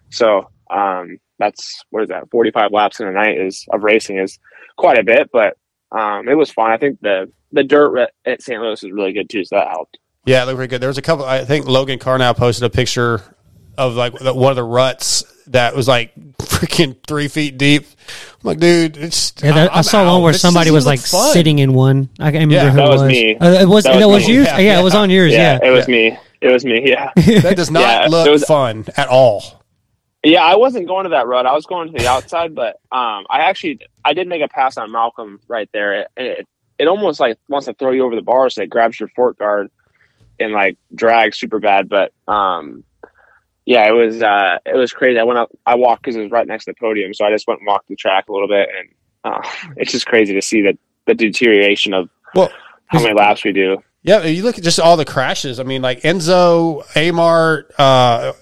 So 0.09 0.49
um, 0.69 1.17
that's 1.39 1.83
what 1.89 2.03
is 2.03 2.09
that? 2.09 2.29
45 2.31 2.71
laps 2.71 2.99
in 2.99 3.07
a 3.07 3.11
night 3.11 3.37
is 3.39 3.65
of 3.71 3.83
racing 3.83 4.17
is 4.19 4.39
quite 4.77 4.97
a 4.99 5.03
bit, 5.03 5.29
but 5.33 5.57
um, 5.91 6.27
it 6.27 6.35
was 6.35 6.51
fun. 6.51 6.71
I 6.71 6.77
think 6.77 6.99
the 7.01 7.31
the 7.51 7.63
dirt 7.63 7.97
at- 7.97 8.11
at 8.25 8.41
St. 8.41 8.59
Louis 8.61 8.81
is 8.83 8.91
really 8.91 9.13
good 9.13 9.29
too, 9.29 9.43
so 9.45 9.55
that 9.57 9.67
helped. 9.69 9.97
Yeah, 10.25 10.43
it 10.43 10.45
looked 10.47 10.57
pretty 10.57 10.69
good. 10.71 10.81
There 10.81 10.87
was 10.89 10.97
a 10.97 11.01
couple. 11.03 11.25
I 11.25 11.43
think 11.45 11.67
Logan 11.67 11.99
Karnow 11.99 12.35
posted 12.35 12.63
a 12.63 12.69
picture 12.69 13.21
of 13.77 13.95
like 13.95 14.13
one 14.21 14.51
of 14.51 14.55
the 14.55 14.63
ruts 14.63 15.23
that 15.47 15.75
was 15.75 15.87
like 15.87 16.15
freaking 16.39 16.95
three 17.05 17.27
feet 17.27 17.57
deep. 17.57 17.85
I'm 17.85 18.47
like, 18.47 18.59
dude, 18.59 18.97
it's. 18.97 19.33
Yeah, 19.43 19.51
that, 19.53 19.73
I 19.73 19.77
I'm 19.77 19.83
saw 19.83 19.99
out. 20.03 20.13
one 20.13 20.21
where 20.23 20.31
This 20.31 20.41
somebody 20.41 20.71
was 20.71 20.85
like 20.85 20.99
fun. 21.01 21.33
sitting 21.33 21.59
in 21.59 21.73
one. 21.73 22.09
I 22.19 22.31
can't 22.31 22.45
remember 22.49 22.55
Yeah, 22.55 22.69
who 22.71 22.77
that 22.77 22.85
it 22.85 22.89
was 22.89 23.01
was. 23.01 23.09
me. 23.11 23.35
Uh, 23.37 23.51
it 23.61 23.65
was. 23.67 23.83
That 23.83 23.99
That 23.99 24.07
was 24.07 24.21
was 24.21 24.27
me. 24.27 24.33
yours. 24.35 24.47
Yeah, 24.47 24.57
Yeah, 24.59 24.79
it 24.79 24.83
was 24.83 24.95
on 24.95 25.09
yours. 25.09 25.31
Yeah, 25.33 25.59
it 25.61 25.69
was 25.71 25.87
me. 25.87 26.17
It 26.41 26.47
was 26.51 26.65
me. 26.65 26.81
Yeah, 26.89 27.11
That 27.15 27.55
does 27.55 27.69
not 27.71 27.81
Yeah, 27.81 28.07
look 28.09 28.27
it 28.27 28.31
was- 28.31 28.43
fun 28.45 28.85
at 28.97 29.07
all. 29.09 29.62
Yeah, 30.23 30.43
I 30.43 30.55
wasn't 30.55 30.87
going 30.87 31.03
to 31.03 31.09
that 31.09 31.27
road. 31.27 31.45
I 31.45 31.53
was 31.53 31.65
going 31.65 31.91
to 31.91 31.97
the 31.97 32.07
outside, 32.07 32.55
but 32.55 32.75
um, 32.91 33.25
I 33.29 33.39
actually 33.41 33.79
I 34.05 34.13
did 34.13 34.27
make 34.27 34.41
a 34.41 34.47
pass 34.47 34.77
on 34.77 34.91
Malcolm 34.91 35.41
right 35.47 35.69
there. 35.73 36.01
It, 36.01 36.07
it 36.15 36.47
it 36.79 36.87
almost 36.87 37.19
like 37.19 37.37
wants 37.49 37.67
to 37.67 37.73
throw 37.73 37.91
you 37.91 38.05
over 38.05 38.15
the 38.15 38.21
bar, 38.21 38.49
so 38.49 38.61
it 38.61 38.69
grabs 38.69 38.99
your 38.99 39.09
fork 39.09 39.37
guard 39.37 39.69
and 40.39 40.53
like 40.53 40.77
drags 40.95 41.37
super 41.37 41.59
bad. 41.59 41.89
But 41.89 42.13
um, 42.27 42.85
yeah, 43.65 43.87
it 43.87 43.91
was 43.91 44.21
uh, 44.21 44.59
it 44.65 44.75
was 44.75 44.93
crazy. 44.93 45.19
I 45.19 45.23
went 45.23 45.39
up, 45.39 45.49
I 45.65 45.75
walked 45.75 46.03
because 46.03 46.15
it 46.15 46.21
was 46.21 46.31
right 46.31 46.47
next 46.47 46.65
to 46.65 46.71
the 46.71 46.79
podium, 46.79 47.13
so 47.13 47.25
I 47.25 47.31
just 47.31 47.47
went 47.47 47.59
and 47.59 47.67
walked 47.67 47.89
the 47.89 47.95
track 47.95 48.29
a 48.29 48.33
little 48.33 48.47
bit, 48.47 48.69
and 48.77 48.89
uh, 49.25 49.41
it's 49.77 49.91
just 49.91 50.05
crazy 50.05 50.33
to 50.33 50.41
see 50.41 50.61
that 50.63 50.77
the 51.05 51.15
deterioration 51.15 51.93
of 51.93 52.09
well 52.33 52.49
how 52.87 53.01
many 53.01 53.13
laps 53.13 53.43
we 53.43 53.51
do. 53.51 53.83
Yeah, 54.03 54.23
you 54.25 54.43
look 54.43 54.57
at 54.57 54.63
just 54.63 54.79
all 54.79 54.97
the 54.97 55.05
crashes. 55.05 55.59
I 55.59 55.63
mean, 55.63 55.81
like 55.81 56.01
Enzo, 56.01 56.85
Amart. 56.93 57.71
Uh, 57.77 58.33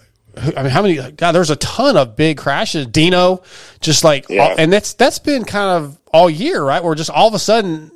I 0.57 0.63
mean, 0.63 0.71
how 0.71 0.81
many? 0.81 0.95
God, 1.11 1.31
there's 1.33 1.49
a 1.49 1.55
ton 1.57 1.97
of 1.97 2.15
big 2.15 2.37
crashes. 2.37 2.87
Dino, 2.87 3.43
just 3.79 4.03
like, 4.03 4.29
all, 4.29 4.55
and 4.57 4.71
that's 4.73 4.93
that's 4.93 5.19
been 5.19 5.43
kind 5.45 5.83
of 5.83 5.99
all 6.13 6.29
year, 6.29 6.63
right? 6.63 6.83
Where 6.83 6.95
just 6.95 7.09
all 7.09 7.27
of 7.27 7.33
a 7.33 7.39
sudden 7.39 7.91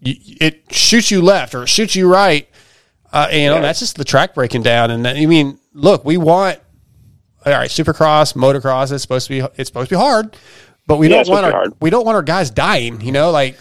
you, 0.00 0.14
it 0.40 0.62
shoots 0.72 1.10
you 1.10 1.22
left 1.22 1.54
or 1.54 1.62
it 1.64 1.68
shoots 1.68 1.94
you 1.96 2.10
right. 2.10 2.48
Uh, 3.12 3.28
and 3.30 3.42
you 3.42 3.48
know, 3.48 3.54
Yeah. 3.56 3.60
that's 3.62 3.80
just 3.80 3.96
the 3.96 4.04
track 4.04 4.34
breaking 4.34 4.62
down. 4.62 4.90
And 4.90 5.04
that, 5.06 5.16
I 5.16 5.26
mean, 5.26 5.58
look, 5.72 6.04
we 6.04 6.16
want 6.16 6.60
all 7.46 7.52
right, 7.52 7.70
Supercross, 7.70 8.34
motocross 8.34 8.92
is 8.92 9.00
supposed 9.00 9.26
to 9.28 9.30
be 9.30 9.38
it's 9.56 9.68
supposed 9.68 9.88
to 9.88 9.94
be 9.94 9.98
hard, 10.00 10.36
but 10.86 10.98
we 10.98 11.08
Yeah, 11.08 11.22
don't 11.22 11.28
want 11.42 11.54
our 11.54 11.66
we 11.80 11.90
don't 11.90 12.04
want 12.04 12.16
our 12.16 12.22
guys 12.22 12.50
dying. 12.50 13.00
You 13.00 13.12
know, 13.12 13.30
like 13.30 13.56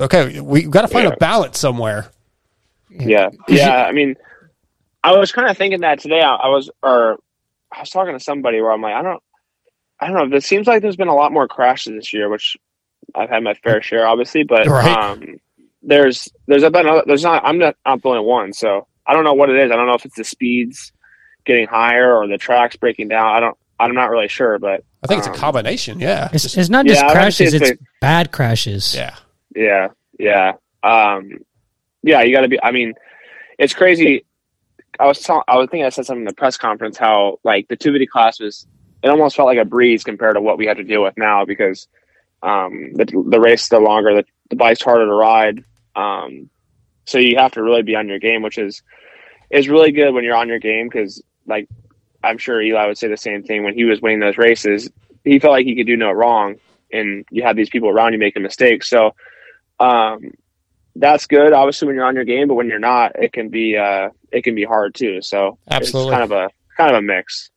okay, 0.00 0.40
we 0.40 0.62
got 0.62 0.82
to 0.82 0.88
find 0.88 1.06
Yeah. 1.06 1.14
a 1.14 1.16
balance 1.16 1.58
somewhere. 1.58 2.10
Yeah, 2.90 3.28
yeah. 3.48 3.84
I 3.84 3.92
mean, 3.92 4.14
I 5.04 5.16
was 5.16 5.30
kind 5.32 5.48
of 5.48 5.56
thinking 5.58 5.80
that 5.82 6.00
today. 6.00 6.20
I, 6.22 6.34
I 6.36 6.48
was, 6.48 6.70
or 6.82 7.18
I 7.72 7.80
was 7.80 7.90
talking 7.90 8.14
to 8.14 8.20
somebody 8.22 8.60
where 8.60 8.72
I'm 8.72 8.82
like, 8.82 8.94
I 8.94 9.02
don't, 9.02 9.22
I 10.00 10.08
don't 10.08 10.30
know. 10.30 10.36
It 10.36 10.44
seems 10.44 10.66
like 10.66 10.82
there's 10.82 10.96
been 10.96 11.08
a 11.08 11.14
lot 11.14 11.32
more 11.32 11.48
crashes 11.48 11.94
this 11.94 12.12
year, 12.12 12.28
which 12.28 12.56
I've 13.14 13.30
had 13.30 13.42
my 13.42 13.54
fair 13.54 13.82
share, 13.82 14.06
obviously. 14.06 14.44
But 14.44 14.66
Right. 14.66 14.96
um, 14.96 15.38
there's, 15.82 16.28
there's 16.46 16.62
been, 16.62 17.02
there's 17.06 17.22
not. 17.24 17.44
I'm 17.44 17.58
not, 17.58 17.76
not 17.86 18.02
the 18.02 18.08
only 18.08 18.24
one. 18.24 18.52
So 18.52 18.86
I 19.06 19.12
don't 19.14 19.24
know 19.24 19.34
what 19.34 19.50
it 19.50 19.56
is. 19.56 19.70
I 19.70 19.76
don't 19.76 19.86
know 19.86 19.94
if 19.94 20.04
it's 20.04 20.16
the 20.16 20.24
speeds 20.24 20.92
getting 21.44 21.66
higher 21.66 22.14
or 22.14 22.26
the 22.26 22.38
tracks 22.38 22.76
breaking 22.76 23.08
down. 23.08 23.26
I 23.26 23.40
don't. 23.40 23.56
I'm 23.80 23.94
not 23.94 24.10
really 24.10 24.28
sure, 24.28 24.58
but 24.58 24.82
I 25.02 25.06
think 25.06 25.18
it's 25.18 25.28
a 25.28 25.32
um, 25.32 25.36
combination. 25.36 26.00
Yeah, 26.00 26.28
It's, 26.32 26.56
it's 26.56 26.68
not 26.68 26.84
just 26.84 27.00
Yeah, 27.00 27.06
I 27.06 27.14
wouldn't 27.14 27.34
say 27.34 27.44
crashes; 27.44 27.54
it's 27.54 27.70
it's 27.70 27.82
bad 28.00 28.32
crashes. 28.32 28.94
Yeah. 28.94 29.14
Yeah, 29.54 29.88
yeah, 30.18 30.52
um, 30.82 31.38
yeah. 32.02 32.22
You 32.22 32.32
got 32.34 32.42
to 32.42 32.48
be. 32.48 32.62
I 32.62 32.72
mean, 32.72 32.94
it's 33.58 33.72
crazy. 33.72 34.24
I 34.98 35.06
was 35.06 35.20
telling. 35.20 35.42
I 35.48 35.56
was 35.56 35.68
thinking 35.70 35.86
I 35.86 35.90
said 35.90 36.06
something 36.06 36.22
in 36.22 36.28
the 36.28 36.34
press 36.34 36.56
conference 36.56 36.96
how 36.96 37.38
like 37.44 37.68
the 37.68 37.76
video 37.76 38.06
class 38.06 38.40
was. 38.40 38.66
It 39.02 39.08
almost 39.08 39.36
felt 39.36 39.46
like 39.46 39.58
a 39.58 39.64
breeze 39.64 40.02
compared 40.02 40.34
to 40.34 40.40
what 40.40 40.58
we 40.58 40.66
had 40.66 40.78
to 40.78 40.84
deal 40.84 41.04
with 41.04 41.16
now 41.16 41.44
because 41.44 41.86
um, 42.42 42.92
the 42.94 43.04
the 43.28 43.40
race 43.40 43.62
still 43.62 43.82
longer. 43.82 44.14
The, 44.14 44.24
the 44.50 44.56
bike's 44.56 44.82
harder 44.82 45.06
to 45.06 45.14
ride. 45.14 45.64
Um, 45.94 46.50
so 47.04 47.18
you 47.18 47.36
have 47.38 47.52
to 47.52 47.62
really 47.62 47.82
be 47.82 47.94
on 47.94 48.08
your 48.08 48.18
game, 48.18 48.42
which 48.42 48.58
is 48.58 48.82
is 49.50 49.68
really 49.68 49.92
good 49.92 50.12
when 50.12 50.24
you're 50.24 50.36
on 50.36 50.48
your 50.48 50.58
game 50.58 50.88
because 50.88 51.22
like 51.46 51.68
I'm 52.22 52.38
sure 52.38 52.60
Eli 52.60 52.86
would 52.86 52.98
say 52.98 53.08
the 53.08 53.16
same 53.16 53.42
thing 53.42 53.62
when 53.62 53.74
he 53.74 53.84
was 53.84 54.00
winning 54.00 54.20
those 54.20 54.36
races. 54.36 54.90
He 55.24 55.38
felt 55.38 55.52
like 55.52 55.66
he 55.66 55.76
could 55.76 55.86
do 55.86 55.96
no 55.96 56.10
wrong, 56.10 56.56
and 56.92 57.24
you 57.30 57.42
have 57.44 57.56
these 57.56 57.70
people 57.70 57.88
around 57.88 58.12
you 58.14 58.18
making 58.18 58.42
mistakes. 58.42 58.90
So 58.90 59.14
um, 59.78 60.32
that's 60.98 61.26
good, 61.26 61.52
obviously, 61.52 61.86
when 61.86 61.94
you're 61.94 62.04
on 62.04 62.14
your 62.14 62.24
game. 62.24 62.48
But 62.48 62.54
when 62.54 62.68
you're 62.68 62.78
not, 62.78 63.12
it 63.16 63.32
can 63.32 63.48
be 63.48 63.76
uh, 63.76 64.10
it 64.32 64.42
can 64.42 64.54
be 64.54 64.64
hard 64.64 64.94
too. 64.94 65.22
So 65.22 65.58
Absolutely. 65.70 66.12
it's 66.12 66.18
kind 66.18 66.24
of 66.24 66.32
a 66.32 66.50
kind 66.76 66.90
of 66.90 66.98
a 66.98 67.02
mix. 67.02 67.50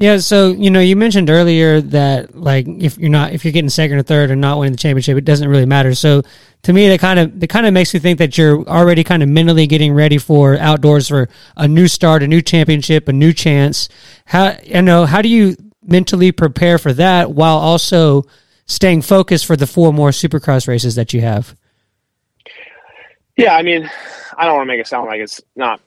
Yeah, 0.00 0.18
so 0.18 0.52
you 0.52 0.70
know, 0.70 0.78
you 0.78 0.94
mentioned 0.94 1.28
earlier 1.28 1.80
that 1.80 2.36
like 2.36 2.68
if 2.68 2.96
you're 2.98 3.10
not 3.10 3.32
if 3.32 3.44
you're 3.44 3.52
getting 3.52 3.68
second 3.68 3.98
or 3.98 4.02
third 4.04 4.30
and 4.30 4.40
not 4.40 4.58
winning 4.58 4.72
the 4.72 4.78
championship, 4.78 5.18
it 5.18 5.24
doesn't 5.24 5.48
really 5.48 5.66
matter. 5.66 5.92
So 5.92 6.22
to 6.62 6.72
me, 6.72 6.88
that 6.88 7.00
kind 7.00 7.18
of 7.18 7.40
that 7.40 7.48
kind 7.48 7.66
of 7.66 7.72
makes 7.72 7.92
me 7.92 7.98
think 7.98 8.20
that 8.20 8.38
you're 8.38 8.62
already 8.68 9.02
kind 9.02 9.24
of 9.24 9.28
mentally 9.28 9.66
getting 9.66 9.92
ready 9.92 10.16
for 10.16 10.56
outdoors 10.58 11.08
for 11.08 11.28
a 11.56 11.66
new 11.66 11.88
start, 11.88 12.22
a 12.22 12.28
new 12.28 12.40
championship, 12.40 13.08
a 13.08 13.12
new 13.12 13.32
chance. 13.32 13.88
How 14.26 14.56
you 14.62 14.82
know 14.82 15.04
how 15.04 15.20
do 15.20 15.28
you 15.28 15.56
mentally 15.82 16.30
prepare 16.30 16.78
for 16.78 16.92
that 16.92 17.32
while 17.32 17.56
also 17.56 18.22
staying 18.66 19.02
focused 19.02 19.46
for 19.46 19.56
the 19.56 19.66
four 19.66 19.92
more 19.92 20.10
Supercross 20.10 20.68
races 20.68 20.94
that 20.94 21.12
you 21.12 21.22
have? 21.22 21.56
Yeah, 23.38 23.54
I 23.54 23.62
mean, 23.62 23.88
I 24.36 24.44
don't 24.44 24.56
want 24.56 24.66
to 24.66 24.72
make 24.72 24.80
it 24.80 24.86
sound 24.88 25.06
like 25.06 25.20
it's 25.20 25.40
not. 25.56 25.80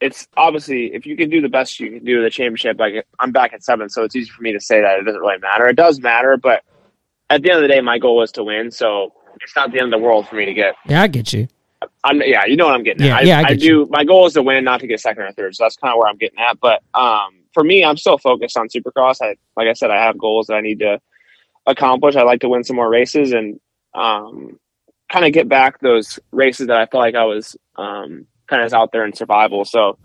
It's 0.00 0.26
obviously 0.36 0.94
if 0.94 1.04
you 1.04 1.16
can 1.16 1.30
do 1.30 1.40
the 1.40 1.48
best 1.48 1.78
you 1.78 1.90
can 1.90 2.04
do 2.04 2.22
the 2.22 2.30
championship. 2.30 2.78
Like 2.78 3.06
I'm 3.18 3.32
back 3.32 3.52
at 3.52 3.62
seven, 3.62 3.88
so 3.88 4.04
it's 4.04 4.16
easy 4.16 4.30
for 4.30 4.42
me 4.42 4.52
to 4.52 4.60
say 4.60 4.80
that 4.80 5.00
it 5.00 5.02
doesn't 5.02 5.20
really 5.20 5.38
matter. 5.38 5.66
It 5.66 5.76
does 5.76 6.00
matter, 6.00 6.36
but 6.36 6.62
at 7.28 7.42
the 7.42 7.50
end 7.50 7.58
of 7.58 7.62
the 7.62 7.68
day, 7.74 7.80
my 7.80 7.98
goal 7.98 8.22
is 8.22 8.30
to 8.32 8.44
win. 8.44 8.70
So 8.70 9.12
it's 9.40 9.54
not 9.56 9.72
the 9.72 9.80
end 9.80 9.92
of 9.92 10.00
the 10.00 10.04
world 10.04 10.28
for 10.28 10.36
me 10.36 10.44
to 10.44 10.54
get. 10.54 10.74
Yeah, 10.86 11.02
I 11.02 11.08
get 11.08 11.32
you. 11.32 11.48
I'm 12.04 12.22
yeah, 12.22 12.44
you 12.46 12.56
know 12.56 12.66
what 12.66 12.74
I'm 12.74 12.84
getting 12.84 13.04
Yeah, 13.04 13.16
at. 13.16 13.22
I, 13.22 13.26
yeah, 13.26 13.42
I 13.44 13.50
I, 13.50 13.54
do. 13.54 13.86
My 13.90 14.04
goal 14.04 14.26
is 14.26 14.34
to 14.34 14.42
win, 14.42 14.62
not 14.62 14.80
to 14.80 14.86
get 14.86 15.00
second 15.00 15.24
or 15.24 15.32
third. 15.32 15.56
So 15.56 15.64
that's 15.64 15.76
kind 15.76 15.92
of 15.92 15.98
where 15.98 16.08
I'm 16.08 16.16
getting 16.16 16.38
at. 16.38 16.60
But 16.60 16.82
um, 16.94 17.34
for 17.52 17.64
me, 17.64 17.84
I'm 17.84 17.96
still 17.96 18.18
focused 18.18 18.56
on 18.56 18.68
Supercross. 18.68 19.16
I 19.20 19.36
like 19.56 19.68
I 19.68 19.72
said, 19.72 19.90
I 19.90 20.02
have 20.02 20.18
goals 20.18 20.46
that 20.46 20.54
I 20.54 20.60
need 20.60 20.78
to 20.80 21.00
accomplish. 21.66 22.16
I 22.16 22.22
like 22.22 22.40
to 22.40 22.48
win 22.48 22.62
some 22.64 22.76
more 22.76 22.88
races 22.88 23.32
and 23.32 23.58
um, 23.94 24.58
kind 25.12 25.26
of 25.26 25.32
get 25.32 25.48
back 25.48 25.80
those 25.80 26.18
races 26.30 26.68
that 26.68 26.76
I 26.76 26.86
felt 26.86 27.02
like 27.02 27.14
I 27.14 27.24
was 27.24 27.56
um, 27.76 28.26
kind 28.46 28.62
of 28.62 28.72
out 28.72 28.92
there 28.92 29.04
in 29.04 29.12
survival. 29.12 29.64
So 29.64 29.98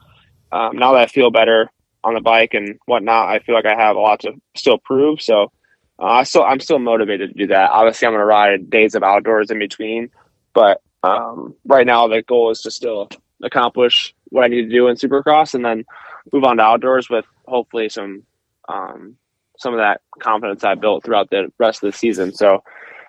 um, 0.52 0.78
now 0.78 0.94
that 0.94 1.04
I 1.04 1.06
feel 1.08 1.32
better 1.32 1.72
on 2.04 2.14
the 2.14 2.22
bike 2.22 2.54
and 2.54 2.78
whatnot, 2.86 3.30
I 3.30 3.40
feel 3.40 3.56
like 3.56 3.66
I 3.66 3.76
have 3.76 3.96
a 3.96 4.00
lot 4.00 4.20
to 4.22 4.34
still 4.56 4.78
prove. 4.78 5.22
So 5.22 5.52
uh, 6.00 6.06
I 6.06 6.24
still 6.24 6.44
I'm 6.44 6.60
still 6.60 6.80
motivated 6.80 7.30
to 7.32 7.38
do 7.38 7.48
that. 7.48 7.72
Obviously, 7.72 8.06
I'm 8.06 8.14
going 8.14 8.22
to 8.22 8.26
ride 8.26 8.70
days 8.70 8.96
of 8.96 9.04
outdoors 9.04 9.50
in 9.50 9.60
between, 9.60 10.10
but 10.54 10.82
um, 11.04 11.56
right 11.66 11.86
now 11.86 12.08
the 12.08 12.22
goal 12.22 12.52
is 12.52 12.62
to 12.62 12.72
still 12.72 13.10
accomplish 13.42 14.14
what 14.30 14.44
I 14.44 14.48
need 14.48 14.64
to 14.64 14.70
do 14.70 14.88
in 14.88 14.98
Supercross 14.98 15.54
and 15.54 15.64
then 15.64 15.86
move 16.34 16.44
on 16.44 16.58
to 16.58 16.64
outdoors 16.64 17.10
with 17.10 17.26
hopefully 17.48 17.90
some 17.90 18.24
um, 18.68 19.16
some 19.58 19.74
of 19.74 19.80
that 19.80 20.02
confidence 20.20 20.64
I 20.64 20.76
built 20.76 21.04
throughout 21.04 21.30
the 21.30 21.52
rest 21.58 21.82
of 21.84 21.92
the 21.92 21.98
season. 21.98 22.34
So 22.34 22.64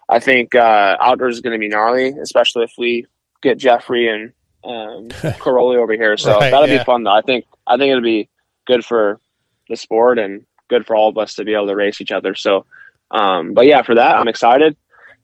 I 0.09 0.19
think 0.19 0.55
uh, 0.55 0.97
outdoors 1.01 1.37
is 1.37 1.41
going 1.41 1.53
to 1.53 1.59
be 1.59 1.69
gnarly, 1.69 2.09
especially 2.23 2.65
if 2.65 2.73
we 2.79 3.07
get 3.43 3.59
Jeffrey 3.59 4.09
and 4.09 4.33
um, 4.65 5.09
Cairoli 5.39 5.77
over 5.77 5.93
here. 5.93 6.17
So 6.17 6.39
Right, 6.39 6.51
that'll 6.51 6.69
yeah. 6.69 6.79
be 6.79 6.85
fun 6.85 7.05
though. 7.05 7.13
I 7.13 7.23
think 7.23 7.47
I 7.67 7.77
think 7.77 7.91
it'll 7.91 8.03
be 8.03 8.29
good 8.67 8.85
for 8.85 9.21
the 9.69 9.77
sport 9.77 10.19
and 10.19 10.45
good 10.69 10.87
for 10.87 10.97
all 10.97 11.09
of 11.09 11.19
us 11.19 11.35
to 11.35 11.45
be 11.45 11.55
able 11.55 11.67
to 11.67 11.77
race 11.77 12.01
each 12.01 12.13
other. 12.13 12.35
So, 12.35 12.65
um, 13.11 13.55
but 13.55 13.67
yeah, 13.67 13.83
for 13.83 13.95
that 13.95 14.17
I'm 14.17 14.29
excited. 14.29 14.77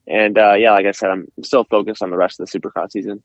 And 0.06 0.36
uh, 0.36 0.54
yeah, 0.54 0.72
like 0.72 0.86
I 0.86 0.92
said, 0.92 1.10
I'm 1.10 1.26
still 1.42 1.64
focused 1.64 2.02
on 2.02 2.10
the 2.10 2.16
rest 2.16 2.38
of 2.38 2.50
the 2.50 2.58
Supercross 2.58 2.92
season. 2.92 3.22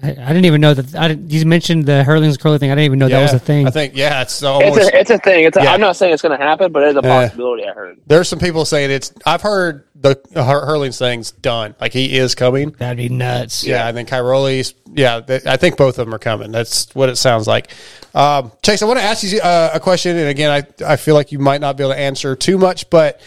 I, 0.00 0.10
I 0.10 0.28
didn't 0.28 0.44
even 0.44 0.60
know 0.60 0.74
that. 0.74 0.94
I 0.94 1.08
didn't, 1.08 1.30
you 1.32 1.44
mentioned 1.44 1.86
the 1.86 2.04
Herlings 2.04 2.38
Cairoli 2.38 2.60
thing. 2.60 2.70
I 2.70 2.74
didn't 2.76 2.84
even 2.84 2.98
know 3.00 3.08
that 3.08 3.20
was 3.20 3.32
a 3.32 3.38
thing. 3.40 3.66
I 3.66 3.70
think 3.70 3.96
yeah, 3.96 4.22
it's 4.22 4.40
almost. 4.44 4.78
It's 4.78 4.88
a 4.94 5.00
it's 5.00 5.10
a 5.10 5.18
thing. 5.18 5.44
It's 5.44 5.56
a, 5.56 5.62
Yeah. 5.64 5.72
I'm 5.72 5.80
not 5.80 5.96
saying 5.96 6.12
it's 6.12 6.22
going 6.22 6.38
to 6.38 6.44
happen, 6.44 6.70
but 6.70 6.84
it's 6.84 6.96
a 6.96 7.00
Yeah. 7.02 7.26
possibility. 7.26 7.66
I 7.66 7.72
heard. 7.72 7.98
There's 8.06 8.28
some 8.28 8.38
people 8.38 8.64
saying 8.64 8.92
it's. 8.92 9.12
I've 9.26 9.42
heard 9.42 9.84
the 9.96 10.14
Hur- 10.36 10.66
Herlings' 10.66 10.98
thing's 10.98 11.32
done. 11.32 11.74
Like 11.80 11.92
he 11.92 12.16
is 12.16 12.36
coming. 12.36 12.70
That'd 12.78 12.96
be 12.98 13.08
nuts. 13.08 13.64
Yeah, 13.64 13.88
and 13.88 13.96
then 13.96 14.06
Cairoli's. 14.06 14.74
Yeah, 14.94 15.20
th- 15.20 15.46
I 15.46 15.56
think 15.56 15.76
both 15.76 15.98
of 15.98 16.06
them 16.06 16.14
are 16.14 16.18
coming. 16.20 16.52
That's 16.52 16.94
what 16.94 17.08
it 17.08 17.16
sounds 17.16 17.48
like. 17.48 17.70
Um, 18.14 18.52
Chase, 18.62 18.82
I 18.82 18.86
want 18.86 19.00
to 19.00 19.04
ask 19.04 19.24
you 19.24 19.40
uh, 19.40 19.70
a 19.74 19.80
question, 19.80 20.16
and 20.16 20.28
again, 20.28 20.50
I 20.52 20.92
I 20.92 20.94
feel 20.96 21.14
like 21.16 21.32
you 21.32 21.40
might 21.40 21.60
not 21.60 21.76
be 21.76 21.82
able 21.82 21.94
to 21.94 21.98
answer 21.98 22.36
too 22.36 22.56
much, 22.56 22.88
but 22.88 23.20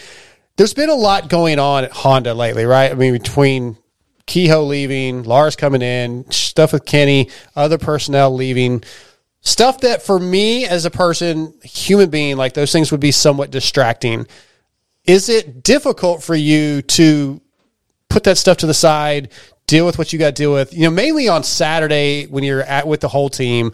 there's 0.55 0.73
been 0.73 0.89
a 0.89 0.95
lot 0.95 1.27
going 1.27 1.59
on 1.59 1.83
at 1.83 1.91
Honda 1.91 2.33
lately, 2.33 2.63
right? 2.63 2.89
I 2.91 2.93
mean, 2.93 3.11
between 3.11 3.75
Kehoe 4.25 4.63
leaving, 4.63 5.23
Lars 5.23 5.55
coming 5.55 5.81
in, 5.81 6.29
stuff 6.31 6.73
with 6.73 6.85
Kenny, 6.85 7.29
other 7.55 7.77
personnel 7.77 8.33
leaving, 8.33 8.83
stuff 9.41 9.81
that 9.81 10.01
for 10.01 10.19
me 10.19 10.65
as 10.65 10.85
a 10.85 10.91
person, 10.91 11.53
human 11.63 12.09
being, 12.09 12.37
like 12.37 12.53
those 12.53 12.71
things 12.71 12.91
would 12.91 12.99
be 12.99 13.11
somewhat 13.11 13.51
distracting. 13.51 14.27
Is 15.05 15.29
it 15.29 15.63
difficult 15.63 16.23
for 16.23 16.35
you 16.35 16.81
to 16.83 17.41
put 18.09 18.23
that 18.25 18.37
stuff 18.37 18.57
to 18.57 18.67
the 18.67 18.73
side, 18.73 19.31
deal 19.67 19.85
with 19.85 19.97
what 19.97 20.13
you 20.13 20.19
got 20.19 20.27
to 20.27 20.31
deal 20.43 20.53
with? 20.53 20.73
You 20.73 20.83
know, 20.83 20.91
mainly 20.91 21.27
on 21.27 21.43
Saturday 21.43 22.27
when 22.27 22.43
you're 22.43 22.61
at 22.61 22.87
with 22.87 23.01
the 23.01 23.07
whole 23.07 23.29
team. 23.29 23.73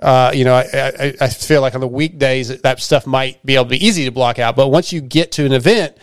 Uh, 0.00 0.30
you 0.32 0.44
know, 0.44 0.54
I, 0.54 0.64
I, 0.72 1.14
I 1.20 1.28
feel 1.28 1.60
like 1.60 1.74
on 1.74 1.80
the 1.80 1.88
weekdays 1.88 2.60
that, 2.60 2.80
stuff 2.80 3.04
might 3.04 3.44
be 3.44 3.56
able 3.56 3.64
to 3.64 3.70
be 3.70 3.84
easy 3.84 4.04
to 4.04 4.12
block 4.12 4.38
out, 4.38 4.54
but 4.54 4.68
once 4.68 4.92
you 4.92 5.00
get 5.00 5.32
to 5.32 5.44
an 5.44 5.52
event, 5.52 5.96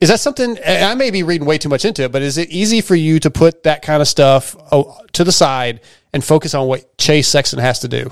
is 0.00 0.08
that 0.08 0.20
something? 0.20 0.58
I 0.66 0.94
may 0.94 1.10
be 1.10 1.22
reading 1.22 1.46
way 1.46 1.58
too 1.58 1.68
much 1.68 1.84
into 1.84 2.02
it, 2.02 2.12
but 2.12 2.22
is 2.22 2.36
it 2.36 2.50
easy 2.50 2.80
for 2.80 2.94
you 2.94 3.18
to 3.20 3.30
put 3.30 3.62
that 3.62 3.82
kind 3.82 4.02
of 4.02 4.08
stuff 4.08 4.56
oh, 4.72 4.98
to 5.12 5.24
the 5.24 5.32
side 5.32 5.80
and 6.12 6.22
focus 6.22 6.54
on 6.54 6.66
what 6.66 6.96
Chase 6.98 7.28
Sexton 7.28 7.58
has 7.58 7.78
to 7.80 7.88
do? 7.88 8.10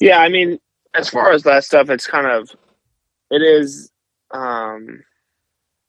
Yeah, 0.00 0.18
I 0.18 0.28
mean, 0.28 0.58
as 0.94 1.08
far 1.08 1.32
as 1.32 1.42
that 1.44 1.64
stuff, 1.64 1.90
it's 1.90 2.06
kind 2.06 2.26
of, 2.26 2.50
it 3.30 3.42
is, 3.42 3.90
um, 4.32 5.04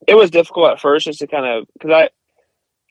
it 0.07 0.15
was 0.15 0.29
difficult 0.29 0.71
at 0.71 0.79
first 0.79 1.05
just 1.05 1.19
to 1.19 1.27
kind 1.27 1.45
of, 1.45 1.67
because 1.73 1.91
I, 1.91 2.09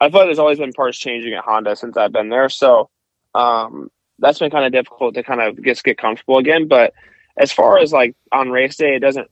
I 0.04 0.10
feel 0.10 0.20
like 0.20 0.26
there's 0.26 0.38
always 0.38 0.58
been 0.58 0.72
parts 0.72 0.98
changing 0.98 1.34
at 1.34 1.44
Honda 1.44 1.76
since 1.76 1.96
I've 1.96 2.12
been 2.12 2.28
there. 2.28 2.48
So, 2.48 2.90
um, 3.34 3.90
that's 4.18 4.38
been 4.38 4.50
kind 4.50 4.64
of 4.64 4.72
difficult 4.72 5.14
to 5.14 5.22
kind 5.22 5.40
of 5.40 5.62
just 5.62 5.84
get 5.84 5.98
comfortable 5.98 6.38
again. 6.38 6.68
But 6.68 6.92
as 7.36 7.52
far 7.52 7.78
as 7.78 7.92
like 7.92 8.14
on 8.30 8.50
race 8.50 8.76
day, 8.76 8.96
it 8.96 9.00
doesn't 9.00 9.30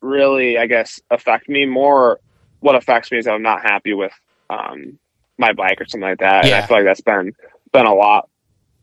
really, 0.00 0.58
I 0.58 0.66
guess, 0.66 1.00
affect 1.10 1.48
me. 1.48 1.66
More 1.66 2.20
what 2.60 2.74
affects 2.74 3.10
me 3.10 3.18
is 3.18 3.24
that 3.26 3.34
I'm 3.34 3.42
not 3.42 3.62
happy 3.62 3.94
with, 3.94 4.12
um, 4.50 4.98
my 5.36 5.52
bike 5.52 5.80
or 5.80 5.86
something 5.86 6.08
like 6.08 6.18
that. 6.18 6.44
And 6.44 6.54
I 6.54 6.66
feel 6.66 6.78
like 6.78 6.86
that's 6.86 7.00
been, 7.00 7.32
been 7.72 7.86
a 7.86 7.94
lot 7.94 8.28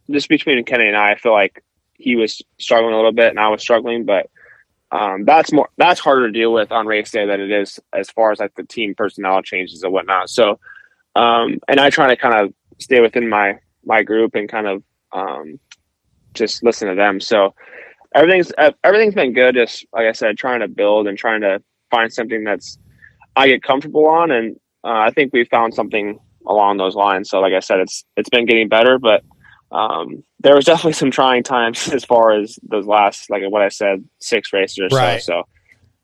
just 0.09 0.29
between 0.29 0.63
Kenny 0.63 0.87
and 0.87 0.97
I, 0.97 1.11
I 1.11 1.15
feel 1.15 1.31
like 1.31 1.63
he 1.93 2.15
was 2.15 2.41
struggling 2.57 2.93
a 2.93 2.97
little 2.97 3.11
bit 3.11 3.29
and 3.29 3.39
I 3.39 3.47
was 3.49 3.61
struggling, 3.61 4.05
but 4.05 4.29
um, 4.91 5.25
that's 5.25 5.51
more 5.51 5.69
that's 5.77 5.99
harder 5.99 6.27
to 6.27 6.31
deal 6.31 6.53
with 6.53 6.71
on 6.71 6.85
race 6.85 7.11
day 7.11 7.25
than 7.25 7.41
it 7.41 7.51
is 7.51 7.79
as 7.93 8.09
far 8.11 8.31
as 8.31 8.39
like 8.39 8.53
the 8.55 8.63
team 8.63 8.93
personnel 8.95 9.41
changes 9.41 9.83
and 9.83 9.91
whatnot. 9.91 10.29
So, 10.29 10.59
um, 11.15 11.59
and 11.67 11.79
I 11.79 11.89
try 11.89 12.07
to 12.07 12.15
kind 12.15 12.35
of 12.35 12.53
stay 12.79 13.01
within 13.01 13.27
my 13.27 13.59
my 13.83 14.03
group 14.03 14.35
and 14.35 14.47
kind 14.47 14.67
of 14.67 14.83
um, 15.11 15.59
just 16.33 16.63
listen 16.63 16.87
to 16.87 16.95
them. 16.95 17.19
So 17.19 17.55
everything's 18.15 18.51
uh, 18.57 18.71
everything's 18.83 19.13
been 19.13 19.33
good. 19.33 19.53
Just 19.55 19.85
like 19.93 20.07
I 20.07 20.13
said, 20.13 20.37
trying 20.37 20.61
to 20.61 20.67
build 20.67 21.07
and 21.07 21.17
trying 21.17 21.41
to 21.41 21.61
find 21.91 22.11
something 22.11 22.43
that's 22.43 22.79
I 23.35 23.47
get 23.47 23.61
comfortable 23.61 24.07
on, 24.07 24.31
and 24.31 24.55
uh, 24.83 24.89
I 24.89 25.11
think 25.11 25.33
we 25.33 25.43
found 25.45 25.75
something 25.75 26.19
along 26.47 26.77
those 26.77 26.95
lines. 26.95 27.29
So 27.29 27.39
like 27.39 27.53
I 27.53 27.59
said, 27.59 27.79
it's 27.79 28.03
it's 28.17 28.29
been 28.29 28.45
getting 28.45 28.69
better, 28.69 28.97
but 28.97 29.23
um, 29.71 30.23
there 30.39 30.55
was 30.55 30.65
definitely 30.71 30.93
some 30.93 31.11
trying 31.11 31.43
times 31.43 31.87
as 31.93 32.03
far 32.05 32.31
as 32.31 32.57
those 32.63 32.87
last, 32.87 33.29
like 33.29 33.43
what 33.49 33.61
I 33.61 33.69
said, 33.69 34.03
six 34.19 34.53
races 34.53 34.79
or 34.79 34.95
Right. 34.95 35.21
so. 35.21 35.33
So, 35.33 35.47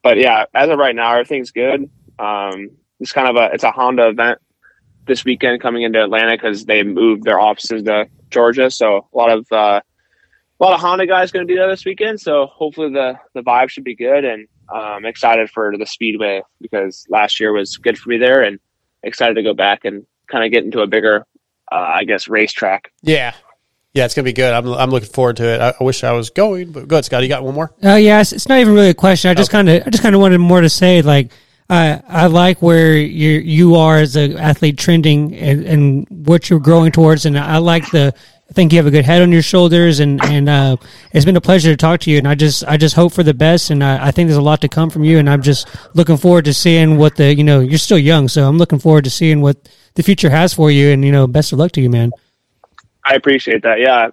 but 0.03 0.18
yeah, 0.18 0.45
as 0.53 0.70
of 0.70 0.78
right 0.78 0.95
now, 0.95 1.12
everything's 1.14 1.51
good. 1.51 1.89
Um, 2.20 2.72
it's 2.99 3.12
kind 3.12 3.28
of 3.28 3.36
a 3.36 3.53
it's 3.53 3.64
a 3.64 3.72
Honda 3.72 4.09
event 4.09 4.39
this 5.07 5.26
weekend 5.26 5.62
coming 5.62 5.84
into 5.84 6.01
Atlanta 6.03 6.32
because 6.34 6.66
they 6.66 6.84
moved 6.84 7.24
their 7.24 7.39
offices 7.39 7.84
to 7.84 8.07
Georgia. 8.30 8.70
So 8.70 9.07
a 9.14 9.18
lot 9.18 9.30
of 9.32 9.51
uh, 9.51 9.82
a 10.62 10.64
lot 10.64 10.74
of 10.74 10.80
Honda 10.80 11.07
guys 11.07 11.32
going 11.32 11.45
to 11.45 11.51
be 11.51 11.57
there 11.57 11.70
this 11.70 11.86
weekend. 11.86 12.22
So 12.22 12.45
hopefully 12.45 12.93
the 12.93 13.16
the 13.34 13.41
vibe 13.41 13.70
should 13.70 13.84
be 13.84 13.95
good, 13.95 14.24
and 14.24 14.47
um, 14.72 15.05
excited 15.05 15.49
for 15.49 15.76
the 15.76 15.86
Speedway 15.86 16.43
because 16.62 17.05
last 17.09 17.39
year 17.39 17.51
was 17.51 17.78
good 17.78 17.97
for 17.97 18.09
me 18.09 18.18
there, 18.18 18.43
and 18.43 18.59
excited 19.03 19.34
to 19.34 19.43
go 19.43 19.53
back 19.55 19.86
and 19.86 20.05
kind 20.28 20.45
of 20.45 20.51
get 20.51 20.64
into 20.64 20.82
a 20.82 20.88
bigger, 20.88 21.26
uh, 21.72 21.76
I 21.76 22.03
guess, 22.03 22.28
racetrack. 22.28 22.91
Yeah. 23.01 23.34
Yeah, 23.93 24.05
it's 24.05 24.14
gonna 24.14 24.24
be 24.24 24.32
good. 24.32 24.53
I'm, 24.53 24.66
I'm 24.68 24.89
looking 24.89 25.09
forward 25.09 25.36
to 25.38 25.45
it. 25.45 25.59
I, 25.59 25.74
I 25.78 25.84
wish 25.84 26.05
I 26.05 26.14
was 26.14 26.30
going, 26.30 26.72
but 26.72 26.88
go 26.88 26.95
ahead, 26.95 27.03
Scott. 27.03 27.24
You 27.24 27.28
got 27.28 27.43
one 27.43 27.55
more? 27.55 27.74
Uh, 27.84 27.95
yeah, 27.95 28.22
it's, 28.22 28.32
it's 28.32 28.47
not 28.47 28.59
even 28.59 28.74
really 28.74 28.89
a 28.89 28.93
question. 28.93 29.30
I 29.30 29.34
just 29.34 29.51
kind 29.51 29.68
of, 29.68 29.86
I 29.86 29.89
just 29.89 30.01
kind 30.01 30.16
of 30.16 30.22
wanted 30.22 30.38
more 30.38 30.62
to 30.62 30.70
say. 30.70 31.01
Like, 31.01 31.34
I 31.70 32.01
I 32.07 32.28
like 32.28 32.62
where 32.62 32.95
you 32.95 33.32
you 33.39 33.76
are 33.76 33.97
as 33.97 34.16
an 34.16 34.38
athlete 34.38 34.78
trending 34.78 35.36
and, 35.36 35.66
and 35.66 36.07
what 36.09 36.49
you're 36.49 36.62
growing 36.62 36.93
towards, 36.93 37.26
and 37.26 37.38
I 37.38 37.57
like 37.57 37.89
the. 37.91 38.14
I 38.52 38.54
think 38.54 38.74
you 38.74 38.80
have 38.80 38.86
a 38.86 38.91
good 38.91 39.06
head 39.06 39.22
on 39.22 39.32
your 39.32 39.41
shoulders, 39.41 40.02
and 40.02 40.22
and 40.26 40.49
uh, 40.49 40.76
it's 41.14 41.24
been 41.24 41.38
a 41.38 41.41
pleasure 41.41 41.72
to 41.72 41.78
talk 41.78 42.02
to 42.02 42.12
you. 42.12 42.18
And 42.18 42.28
I 42.28 42.36
just 42.36 42.66
I 42.66 42.76
just 42.76 42.95
hope 42.95 43.14
for 43.14 43.24
the 43.24 43.34
best, 43.34 43.70
and 43.70 43.82
I, 43.82 44.08
I 44.08 44.12
think 44.12 44.28
there's 44.28 44.38
a 44.38 44.41
lot 44.41 44.60
to 44.60 44.68
come 44.68 44.89
from 44.89 45.06
you. 45.06 45.20
And 45.20 45.30
I'm 45.30 45.41
just 45.41 45.70
looking 45.93 46.18
forward 46.18 46.43
to 46.45 46.54
seeing 46.54 46.97
what 46.97 47.16
the 47.16 47.34
you 47.34 47.45
know 47.45 47.62
you're 47.62 47.78
still 47.78 47.97
young, 47.97 48.28
so 48.28 48.45
I'm 48.45 48.58
looking 48.58 48.78
forward 48.78 49.06
to 49.06 49.10
seeing 49.10 49.39
what 49.39 49.70
the 49.93 50.04
future 50.04 50.30
has 50.30 50.54
for 50.54 50.70
you. 50.70 50.89
And 50.89 51.06
you 51.06 51.14
know, 51.14 51.28
best 51.28 51.54
of 51.54 51.60
luck 51.60 51.72
to 51.74 51.82
you, 51.82 51.89
man. 51.89 52.12
I 53.06 53.14
appreciate 53.14 53.64
that. 53.64 53.80
Yeah, 53.80 54.10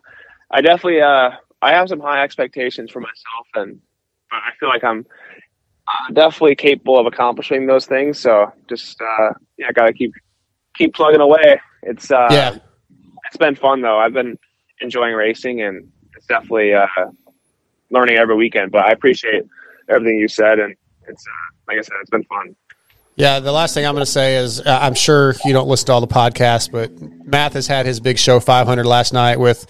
I 0.53 0.61
definitely 0.61 1.01
uh, 1.01 1.31
I 1.61 1.73
have 1.73 1.89
some 1.89 1.99
high 1.99 2.23
expectations 2.23 2.93
for 2.93 3.01
myself, 3.01 3.47
and 3.57 3.81
but 4.31 4.37
I 4.37 4.53
feel 4.61 4.69
like 4.69 4.85
I'm 4.85 5.05
uh, 5.89 6.13
definitely 6.13 6.55
capable 6.55 6.97
of 6.97 7.07
accomplishing 7.07 7.67
those 7.67 7.87
things. 7.87 8.21
So 8.21 8.53
just 8.69 9.01
uh, 9.03 9.31
yeah, 9.57 9.73
got 9.73 9.87
to 9.87 9.93
keep 9.93 10.13
keep 10.77 10.95
plugging 10.95 11.21
away. 11.21 11.61
It's 11.83 12.13
uh, 12.13 12.29
Yeah. 12.31 12.59
It's 13.29 13.37
been 13.37 13.55
fun 13.55 13.83
though. 13.83 13.99
I've 13.99 14.13
been 14.13 14.39
enjoying 14.81 15.15
racing, 15.15 15.63
and 15.63 15.91
it's 16.17 16.27
definitely 16.27 16.75
uh, 16.75 16.87
learning 17.91 18.17
every 18.17 18.37
weekend. 18.37 18.73
But 18.73 18.85
I 18.85 18.91
appreciate 18.91 19.45
everything 19.89 20.19
you 20.19 20.29
said, 20.29 20.59
and 20.59 20.75
it's 21.07 21.27
uh, 21.27 21.55
like 21.69 21.79
I 21.79 21.83
said, 21.83 21.95
it's 22.01 22.11
been 22.11 22.25
fun. 22.25 22.57
Yeah, 23.17 23.41
the 23.41 23.51
last 23.51 23.75
thing 23.75 23.85
I'm 23.85 23.95
going 23.95 24.05
to 24.05 24.11
say 24.11 24.37
is 24.37 24.61
uh, 24.61 24.79
I'm 24.81 24.95
sure 24.95 25.35
you 25.45 25.53
don't 25.53 25.69
listen 25.69 25.87
to 25.87 25.93
all 25.93 26.01
the 26.01 26.07
podcasts, 26.07 26.71
but 26.71 26.93
Matthes 27.27 27.67
had 27.67 27.85
his 27.85 27.99
big 27.99 28.17
show 28.17 28.39
500 28.39 28.87
last 28.87 29.13
night 29.13 29.41
with. 29.41 29.67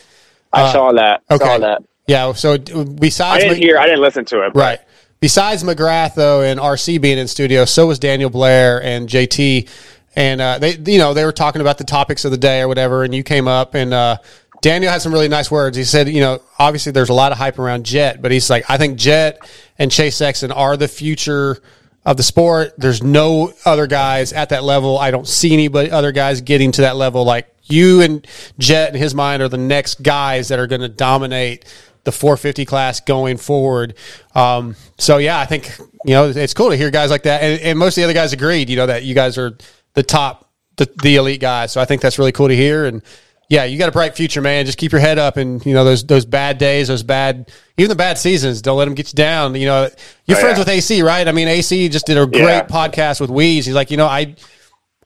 I 0.52 0.62
uh, 0.62 0.72
saw 0.72 0.92
that. 0.92 1.22
Okay. 1.30 1.44
Saw 1.44 1.58
that. 1.58 1.82
Yeah. 2.06 2.32
So 2.34 2.58
besides, 2.58 3.44
I 3.44 3.48
didn't 3.48 3.62
hear. 3.62 3.78
I 3.78 3.86
didn't 3.86 4.02
listen 4.02 4.24
to 4.26 4.44
it. 4.46 4.52
but- 4.52 4.60
right. 4.60 4.78
Besides 5.20 5.64
McGrath 5.64 6.14
though 6.14 6.42
and 6.42 6.60
RC 6.60 7.00
being 7.00 7.18
in 7.18 7.26
studio, 7.26 7.64
so 7.64 7.86
was 7.88 7.98
Daniel 7.98 8.30
Blair 8.30 8.80
and 8.80 9.08
JT, 9.08 9.68
and 10.16 10.40
uh, 10.40 10.58
they 10.58 10.76
you 10.76 10.98
know 10.98 11.14
they 11.14 11.24
were 11.24 11.32
talking 11.32 11.60
about 11.60 11.78
the 11.78 11.84
topics 11.84 12.24
of 12.24 12.30
the 12.30 12.38
day 12.38 12.60
or 12.60 12.68
whatever, 12.68 13.04
and 13.04 13.14
you 13.14 13.22
came 13.22 13.48
up 13.48 13.74
and. 13.74 13.92
Uh, 13.92 14.18
Daniel 14.60 14.90
had 14.90 15.00
some 15.00 15.12
really 15.12 15.28
nice 15.28 15.52
words. 15.52 15.76
He 15.76 15.84
said, 15.84 16.08
you 16.08 16.20
know, 16.20 16.42
obviously 16.58 16.90
there's 16.90 17.10
a 17.10 17.14
lot 17.14 17.30
of 17.30 17.38
hype 17.38 17.60
around 17.60 17.86
Jett, 17.86 18.20
but 18.20 18.32
he's 18.32 18.50
like, 18.50 18.68
I 18.68 18.76
think 18.76 18.98
Jett 18.98 19.38
and 19.78 19.88
Chase 19.88 20.16
Sexton 20.16 20.50
are 20.50 20.76
the 20.76 20.88
future 20.88 21.58
of 22.04 22.16
the 22.16 22.22
sport. 22.22 22.74
There's 22.76 23.02
no 23.02 23.52
other 23.64 23.86
guys 23.86 24.32
at 24.32 24.48
that 24.48 24.64
level. 24.64 24.98
I 24.98 25.10
don't 25.10 25.28
see 25.28 25.52
anybody 25.52 25.90
other 25.90 26.10
guys 26.10 26.40
getting 26.40 26.72
to 26.72 26.80
that 26.80 26.96
level. 26.96 27.24
Like 27.24 27.54
you 27.64 28.00
and 28.00 28.26
Jett 28.58 28.94
in 28.94 29.00
his 29.00 29.14
mind 29.14 29.42
are 29.42 29.48
the 29.48 29.58
next 29.58 30.02
guys 30.02 30.48
that 30.48 30.58
are 30.58 30.66
going 30.66 30.80
to 30.80 30.88
dominate 30.88 31.64
the 32.04 32.12
450 32.12 32.64
class 32.64 33.00
going 33.00 33.36
forward. 33.36 33.94
Um, 34.34 34.74
so 34.96 35.18
yeah, 35.18 35.38
I 35.38 35.44
think 35.44 35.76
you 36.04 36.14
know 36.14 36.30
it's 36.30 36.54
cool 36.54 36.70
to 36.70 36.76
hear 36.76 36.90
guys 36.90 37.10
like 37.10 37.24
that, 37.24 37.42
and, 37.42 37.60
and 37.60 37.78
most 37.78 37.96
of 37.96 37.96
the 37.96 38.04
other 38.04 38.14
guys 38.14 38.32
agreed. 38.32 38.70
You 38.70 38.76
know 38.76 38.86
that 38.86 39.04
you 39.04 39.14
guys 39.14 39.36
are 39.36 39.58
the 39.94 40.02
top, 40.02 40.50
the, 40.76 40.88
the 41.02 41.16
elite 41.16 41.40
guys. 41.40 41.72
So 41.72 41.80
I 41.80 41.84
think 41.84 42.02
that's 42.02 42.18
really 42.18 42.32
cool 42.32 42.48
to 42.48 42.56
hear. 42.56 42.84
And 42.86 43.02
yeah, 43.50 43.64
you 43.64 43.78
got 43.78 43.88
a 43.88 43.92
bright 43.92 44.14
future, 44.14 44.42
man. 44.42 44.66
Just 44.66 44.76
keep 44.78 44.92
your 44.92 45.00
head 45.00 45.18
up, 45.18 45.38
and 45.38 45.64
you 45.64 45.72
know 45.72 45.82
those 45.84 46.04
those 46.04 46.26
bad 46.26 46.58
days, 46.58 46.88
those 46.88 47.02
bad, 47.02 47.50
even 47.78 47.88
the 47.88 47.96
bad 47.96 48.18
seasons. 48.18 48.60
Don't 48.60 48.76
let 48.76 48.84
them 48.84 48.94
get 48.94 49.10
you 49.12 49.16
down. 49.16 49.54
You 49.54 49.66
know, 49.66 49.88
you're 50.26 50.36
Oh, 50.36 50.40
friends 50.40 50.58
yeah. 50.58 50.62
with 50.62 50.68
AC, 50.68 51.00
right? 51.02 51.26
I 51.26 51.32
mean, 51.32 51.48
AC 51.48 51.88
just 51.88 52.04
did 52.06 52.18
a 52.18 52.26
great 52.26 52.42
Yeah. 52.42 52.66
podcast 52.66 53.20
with 53.22 53.30
Weege. 53.30 53.64
He's 53.64 53.70
like, 53.70 53.90
you 53.90 53.96
know, 53.96 54.06
I. 54.06 54.34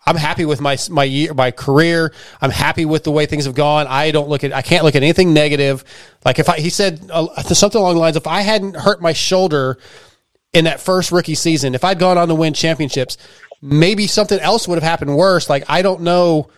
I'm 0.04 0.16
happy 0.16 0.44
with 0.44 0.60
my 0.60 0.76
my 0.90 1.04
year, 1.04 1.32
my 1.32 1.52
career. 1.52 2.12
I'm 2.40 2.50
happy 2.50 2.84
with 2.84 3.04
the 3.04 3.12
way 3.12 3.24
things 3.26 3.44
have 3.44 3.54
gone. 3.54 3.86
I 3.86 4.10
don't 4.10 4.28
look 4.28 4.42
at 4.42 4.52
I 4.52 4.60
can't 4.60 4.82
look 4.82 4.96
at 4.96 5.02
anything 5.04 5.32
negative. 5.32 5.84
Like 6.24 6.40
if 6.40 6.48
I 6.48 6.58
he 6.58 6.70
said 6.70 7.08
uh, 7.12 7.40
something 7.44 7.80
along 7.80 7.94
the 7.94 8.00
lines 8.00 8.16
if 8.16 8.26
I 8.26 8.40
hadn't 8.40 8.74
hurt 8.74 9.00
my 9.00 9.12
shoulder 9.12 9.78
in 10.52 10.64
that 10.64 10.80
first 10.80 11.12
rookie 11.12 11.36
season, 11.36 11.76
if 11.76 11.84
I'd 11.84 12.00
gone 12.00 12.18
on 12.18 12.26
to 12.26 12.34
win 12.34 12.52
championships, 12.52 13.16
maybe 13.62 14.06
something 14.08 14.38
else 14.40 14.66
would 14.66 14.74
have 14.74 14.82
happened 14.82 15.16
worse. 15.16 15.48
Like 15.48 15.64
I 15.68 15.82
don't 15.82 16.02
know 16.02 16.50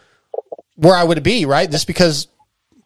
where 0.76 0.96
I 0.96 1.04
would 1.04 1.22
be, 1.22 1.44
right? 1.44 1.70
Just 1.70 1.86
because 1.86 2.26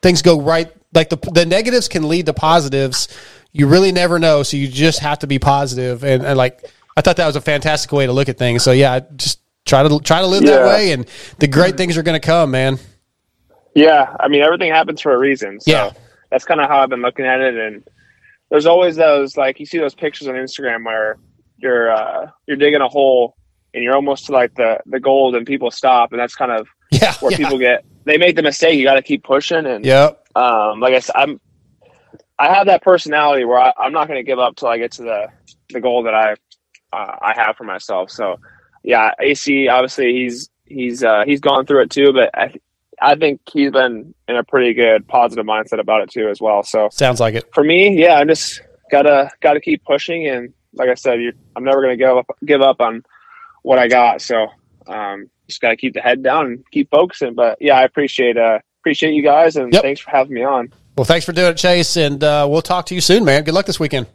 things 0.02 0.20
go 0.22 0.40
right 0.40 0.70
like 0.92 1.08
the 1.08 1.16
the 1.32 1.46
negatives 1.46 1.88
can 1.88 2.08
lead 2.08 2.26
to 2.26 2.32
positives. 2.34 3.08
You 3.52 3.66
really 3.66 3.92
never 3.92 4.18
know, 4.18 4.42
so 4.42 4.56
you 4.56 4.68
just 4.68 4.98
have 5.00 5.20
to 5.20 5.26
be 5.26 5.38
positive 5.38 6.04
and, 6.04 6.24
and 6.26 6.36
like 6.36 6.70
I 6.96 7.00
thought 7.00 7.16
that 7.16 7.26
was 7.26 7.36
a 7.36 7.40
fantastic 7.40 7.92
way 7.92 8.06
to 8.06 8.12
look 8.12 8.28
at 8.28 8.36
things. 8.36 8.62
So 8.64 8.72
yeah, 8.72 9.00
just 9.16 9.40
try 9.64 9.86
to 9.86 10.00
try 10.00 10.20
to 10.20 10.26
live 10.26 10.44
that 10.44 10.66
way 10.66 10.92
and 10.92 11.08
the 11.38 11.46
great 11.46 11.76
things 11.76 11.96
are 11.96 12.02
going 12.02 12.20
to 12.20 12.26
come, 12.26 12.50
man. 12.50 12.78
Yeah, 13.74 14.16
I 14.18 14.28
mean 14.28 14.42
everything 14.42 14.70
happens 14.72 15.00
for 15.00 15.12
a 15.12 15.18
reason. 15.18 15.60
So 15.60 15.70
Yeah. 15.70 15.90
that's 16.30 16.44
kind 16.44 16.60
of 16.60 16.68
how 16.68 16.82
I've 16.82 16.88
been 16.90 17.02
looking 17.02 17.24
at 17.26 17.40
it. 17.40 17.54
And 17.56 17.84
there's 18.50 18.66
always 18.66 18.96
those 18.96 19.36
like 19.36 19.60
you 19.60 19.66
see 19.66 19.78
those 19.78 19.94
pictures 19.94 20.26
on 20.26 20.34
Instagram 20.34 20.84
where 20.84 21.18
you're 21.58 21.90
uh, 21.90 22.30
you're 22.46 22.56
digging 22.56 22.80
a 22.80 22.88
hole 22.88 23.36
and 23.74 23.82
you're 23.82 23.94
almost 23.94 24.26
to 24.26 24.32
like 24.32 24.54
the 24.54 24.78
the 24.86 25.00
gold 25.00 25.34
and 25.34 25.46
people 25.46 25.70
stop 25.70 26.12
and 26.12 26.20
that's 26.20 26.34
kind 26.34 26.52
of 26.52 26.68
yeah, 26.90 27.14
where 27.20 27.36
people 27.36 27.58
get 27.58 27.84
they 28.04 28.16
make 28.16 28.36
the 28.36 28.42
mistake. 28.42 28.78
You 28.78 28.84
got 28.84 28.94
to 28.94 29.02
keep 29.02 29.22
pushing 29.22 29.66
and 29.66 29.84
yeah 29.84 30.10
um, 30.34 30.80
like 30.80 30.94
I 30.94 31.00
said, 31.00 31.16
I'm 31.16 31.40
I 32.38 32.54
have 32.54 32.66
that 32.66 32.82
personality 32.82 33.44
where 33.44 33.58
I, 33.58 33.72
I'm 33.76 33.92
not 33.92 34.06
going 34.06 34.18
to 34.18 34.22
give 34.22 34.38
up 34.38 34.56
till 34.56 34.68
I 34.68 34.78
get 34.78 34.92
to 34.92 35.02
the 35.02 35.26
the 35.70 35.80
goal 35.80 36.04
that 36.04 36.14
I 36.14 36.32
uh, 36.92 37.16
I 37.20 37.34
have 37.36 37.56
for 37.56 37.64
myself. 37.64 38.10
So 38.10 38.38
yeah, 38.82 39.12
AC 39.20 39.68
obviously 39.68 40.12
he's 40.12 40.48
he's 40.64 41.02
uh, 41.02 41.24
he's 41.26 41.40
gone 41.40 41.66
through 41.66 41.82
it 41.82 41.90
too, 41.90 42.12
but 42.12 42.30
I 42.34 42.54
I 43.00 43.16
think 43.16 43.40
he's 43.52 43.70
been 43.70 44.14
in 44.28 44.36
a 44.36 44.44
pretty 44.44 44.74
good 44.74 45.06
positive 45.08 45.44
mindset 45.44 45.80
about 45.80 46.02
it 46.02 46.10
too 46.10 46.28
as 46.28 46.40
well. 46.40 46.62
So 46.62 46.88
Sounds 46.92 47.20
like 47.20 47.34
it. 47.34 47.52
for 47.52 47.64
me, 47.64 48.00
yeah, 48.00 48.14
I'm 48.14 48.28
just 48.28 48.62
gotta 48.90 49.30
gotta 49.40 49.60
keep 49.60 49.84
pushing 49.84 50.28
and 50.28 50.52
like 50.74 50.88
I 50.88 50.94
said, 50.94 51.20
you, 51.20 51.32
I'm 51.56 51.64
never 51.64 51.82
going 51.82 51.96
to 51.96 51.96
give 51.96 52.16
up 52.16 52.26
give 52.44 52.60
up 52.60 52.80
on 52.80 53.02
what 53.62 53.78
I 53.78 53.88
got. 53.88 54.22
So 54.22 54.46
um, 54.86 55.28
just 55.46 55.60
got 55.60 55.70
to 55.70 55.76
keep 55.76 55.94
the 55.94 56.00
head 56.00 56.22
down 56.22 56.46
and 56.46 56.64
keep 56.70 56.90
focusing. 56.90 57.34
But 57.34 57.58
yeah, 57.60 57.74
I 57.78 57.82
appreciate 57.84 58.36
uh 58.36 58.58
appreciate 58.80 59.12
you 59.14 59.22
guys 59.22 59.56
and 59.56 59.72
Yep. 59.72 59.82
thanks 59.82 60.00
for 60.00 60.10
having 60.10 60.34
me 60.34 60.44
on. 60.44 60.72
Well, 60.96 61.04
thanks 61.04 61.24
for 61.26 61.32
doing 61.32 61.50
it, 61.52 61.56
Chase, 61.56 61.96
and 61.96 62.22
uh, 62.24 62.46
we'll 62.50 62.62
talk 62.62 62.86
to 62.86 62.94
you 62.94 63.00
soon, 63.00 63.24
man. 63.24 63.44
Good 63.44 63.54
luck 63.54 63.66
this 63.66 63.78
weekend. 63.78 64.06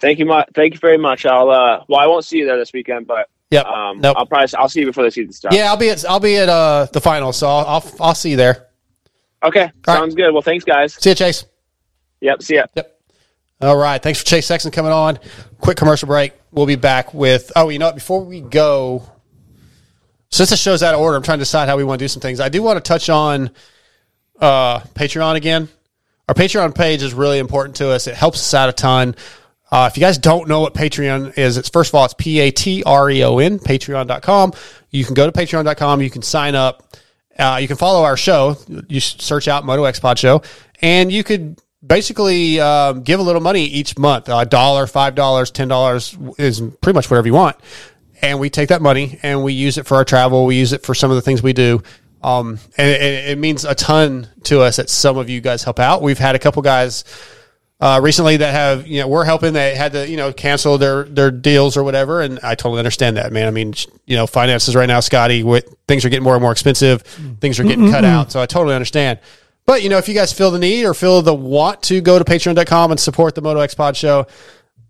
Thank 0.00 0.18
you 0.18 0.26
much. 0.26 0.48
Thank 0.54 0.74
you 0.74 0.80
very 0.80 0.98
much. 0.98 1.24
I'll 1.24 1.48
uh, 1.50 1.84
well, 1.88 2.00
I 2.00 2.06
won't 2.06 2.24
see 2.24 2.38
you 2.38 2.46
there 2.46 2.58
this 2.58 2.72
weekend, 2.72 3.06
but 3.06 3.28
Yep. 3.50 3.66
um, 3.66 4.00
Nope. 4.00 4.16
I'll 4.18 4.26
probably 4.26 4.48
I'll 4.58 4.68
see 4.68 4.80
you 4.80 4.86
before 4.86 5.04
the 5.04 5.10
season 5.10 5.32
starts. 5.32 5.56
Yeah, 5.56 5.70
I'll 5.70 5.76
be 5.76 5.90
at 5.90 6.04
I'll 6.08 6.20
be 6.20 6.36
at 6.36 6.48
uh, 6.48 6.86
the 6.92 7.00
final, 7.00 7.32
so 7.32 7.48
I'll, 7.48 7.66
I'll 7.66 7.84
I'll 8.00 8.14
see 8.14 8.30
you 8.30 8.36
there. 8.36 8.68
Okay. 9.42 9.70
Sounds 9.86 10.14
good. 10.14 10.32
Well, 10.32 10.42
thanks, 10.42 10.64
guys. 10.64 10.94
See 10.94 11.10
you, 11.10 11.14
Chase. 11.16 11.44
Yep. 12.20 12.42
See 12.42 12.54
ya. 12.56 12.66
Yep. 12.76 12.98
All 13.62 13.76
right. 13.76 14.02
Thanks 14.02 14.18
for 14.18 14.26
Chase 14.26 14.46
Sexton 14.46 14.72
coming 14.72 14.90
on. 14.90 15.20
Quick 15.60 15.76
commercial 15.76 16.08
break. 16.08 16.32
We'll 16.50 16.66
be 16.66 16.76
back 16.76 17.14
with. 17.14 17.52
Oh, 17.54 17.68
you 17.68 17.78
know 17.78 17.86
what? 17.86 17.94
Before 17.94 18.24
we 18.24 18.40
go, 18.40 19.08
since 20.30 20.50
the 20.50 20.56
show's 20.56 20.82
out 20.82 20.94
of 20.94 21.00
order, 21.00 21.16
I'm 21.16 21.22
trying 21.22 21.38
to 21.38 21.42
decide 21.42 21.68
how 21.68 21.76
we 21.76 21.84
want 21.84 22.00
to 22.00 22.04
do 22.04 22.08
some 22.08 22.20
things. 22.20 22.40
I 22.40 22.48
do 22.48 22.60
want 22.60 22.82
to 22.82 22.88
touch 22.88 23.08
on 23.08 23.50
uh, 24.40 24.80
Patreon 24.80 25.36
again. 25.36 25.68
Our 26.28 26.34
Patreon 26.34 26.74
page 26.74 27.02
is 27.02 27.14
really 27.14 27.38
important 27.38 27.76
to 27.76 27.90
us. 27.90 28.06
It 28.06 28.14
helps 28.14 28.38
us 28.40 28.52
out 28.54 28.68
a 28.68 28.72
ton. 28.72 29.14
Uh, 29.70 29.88
if 29.90 29.96
you 29.96 30.00
guys 30.00 30.18
don't 30.18 30.48
know 30.48 30.60
what 30.60 30.74
Patreon 30.74 31.38
is, 31.38 31.56
it's 31.56 31.68
first 31.68 31.90
of 31.90 31.94
all, 31.94 32.04
it's 32.04 32.14
P 32.14 32.40
A 32.40 32.50
T 32.50 32.82
R 32.84 33.10
E 33.10 33.22
O 33.22 33.38
N, 33.38 33.58
patreon.com. 33.58 34.52
You 34.90 35.04
can 35.04 35.14
go 35.14 35.30
to 35.30 35.32
patreon.com. 35.32 36.02
You 36.02 36.10
can 36.10 36.22
sign 36.22 36.54
up. 36.54 36.82
Uh, 37.38 37.58
you 37.60 37.68
can 37.68 37.76
follow 37.76 38.04
our 38.04 38.16
show. 38.16 38.56
You 38.88 39.00
search 39.00 39.48
out 39.48 39.64
Moto 39.64 39.84
X 39.84 40.00
Pod 40.00 40.18
Show, 40.18 40.42
and 40.82 41.10
you 41.10 41.24
could 41.24 41.58
basically 41.84 42.60
um, 42.60 43.02
give 43.02 43.20
a 43.20 43.22
little 43.22 43.40
money 43.40 43.64
each 43.64 43.98
month 43.98 44.28
a 44.28 44.46
dollar, 44.46 44.86
five 44.86 45.14
dollars, 45.14 45.50
ten 45.50 45.68
dollars 45.68 46.16
is 46.38 46.60
pretty 46.80 46.94
much 46.94 47.10
whatever 47.10 47.26
you 47.26 47.34
want. 47.34 47.56
And 48.20 48.38
we 48.38 48.50
take 48.50 48.68
that 48.68 48.80
money 48.80 49.18
and 49.22 49.42
we 49.42 49.52
use 49.52 49.78
it 49.78 49.86
for 49.86 49.96
our 49.96 50.04
travel. 50.04 50.46
We 50.46 50.56
use 50.56 50.72
it 50.72 50.84
for 50.84 50.94
some 50.94 51.10
of 51.10 51.16
the 51.16 51.22
things 51.22 51.42
we 51.42 51.52
do. 51.52 51.82
Um, 52.22 52.60
and 52.78 52.88
it, 52.88 53.30
it 53.30 53.38
means 53.38 53.64
a 53.64 53.74
ton 53.74 54.28
to 54.44 54.60
us 54.60 54.76
that 54.76 54.88
some 54.88 55.18
of 55.18 55.28
you 55.28 55.40
guys 55.40 55.64
help 55.64 55.80
out. 55.80 56.02
We've 56.02 56.18
had 56.18 56.36
a 56.36 56.38
couple 56.38 56.62
guys 56.62 57.04
uh, 57.82 57.98
recently 58.00 58.36
that 58.36 58.52
have 58.52 58.86
you 58.86 59.00
know 59.00 59.08
we're 59.08 59.24
helping 59.24 59.54
that 59.54 59.76
had 59.76 59.90
to 59.92 60.08
you 60.08 60.16
know 60.16 60.32
cancel 60.32 60.78
their 60.78 61.02
their 61.02 61.32
deals 61.32 61.76
or 61.76 61.82
whatever, 61.82 62.20
and 62.20 62.38
I 62.40 62.54
totally 62.54 62.78
understand 62.78 63.16
that, 63.16 63.32
man. 63.32 63.48
I 63.48 63.50
mean, 63.50 63.74
you 64.06 64.14
know, 64.14 64.28
finances 64.28 64.76
right 64.76 64.86
now, 64.86 65.00
Scotty, 65.00 65.42
things 65.88 66.04
are 66.04 66.08
getting 66.08 66.22
more 66.22 66.34
and 66.34 66.42
more 66.42 66.52
expensive, 66.52 67.02
things 67.40 67.58
are 67.58 67.64
getting 67.64 67.90
cut 67.90 68.04
Mm-mm-mm. 68.04 68.06
out, 68.06 68.30
so 68.30 68.40
I 68.40 68.46
totally 68.46 68.76
understand. 68.76 69.18
But 69.66 69.82
you 69.82 69.88
know, 69.88 69.98
if 69.98 70.08
you 70.08 70.14
guys 70.14 70.32
feel 70.32 70.50
the 70.50 70.58
need 70.58 70.84
or 70.84 70.94
feel 70.94 71.22
the 71.22 71.34
want 71.34 71.82
to 71.84 72.00
go 72.00 72.18
to 72.18 72.24
patreon.com 72.24 72.90
and 72.90 73.00
support 73.00 73.34
the 73.34 73.42
Moto 73.42 73.60
X 73.60 73.74
Pod 73.74 73.96
show, 73.96 74.26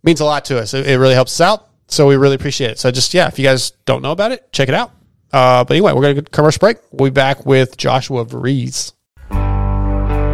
means 0.02 0.20
a 0.20 0.24
lot 0.24 0.44
to 0.46 0.58
us. 0.58 0.74
It, 0.74 0.86
it 0.86 0.98
really 0.98 1.14
helps 1.14 1.38
us 1.38 1.40
out. 1.40 1.68
So 1.88 2.06
we 2.06 2.16
really 2.16 2.36
appreciate 2.36 2.70
it. 2.70 2.78
So 2.78 2.90
just 2.90 3.12
yeah, 3.12 3.28
if 3.28 3.38
you 3.38 3.44
guys 3.44 3.72
don't 3.84 4.02
know 4.02 4.12
about 4.12 4.32
it, 4.32 4.50
check 4.52 4.68
it 4.68 4.74
out. 4.74 4.92
Uh, 5.32 5.64
but 5.64 5.74
anyway, 5.74 5.92
we're 5.92 6.02
gonna 6.02 6.14
go 6.14 6.22
commercial 6.22 6.60
break. 6.60 6.78
We'll 6.90 7.10
be 7.10 7.14
back 7.14 7.44
with 7.44 7.76
Joshua 7.76 8.24
Varize. 8.24 8.92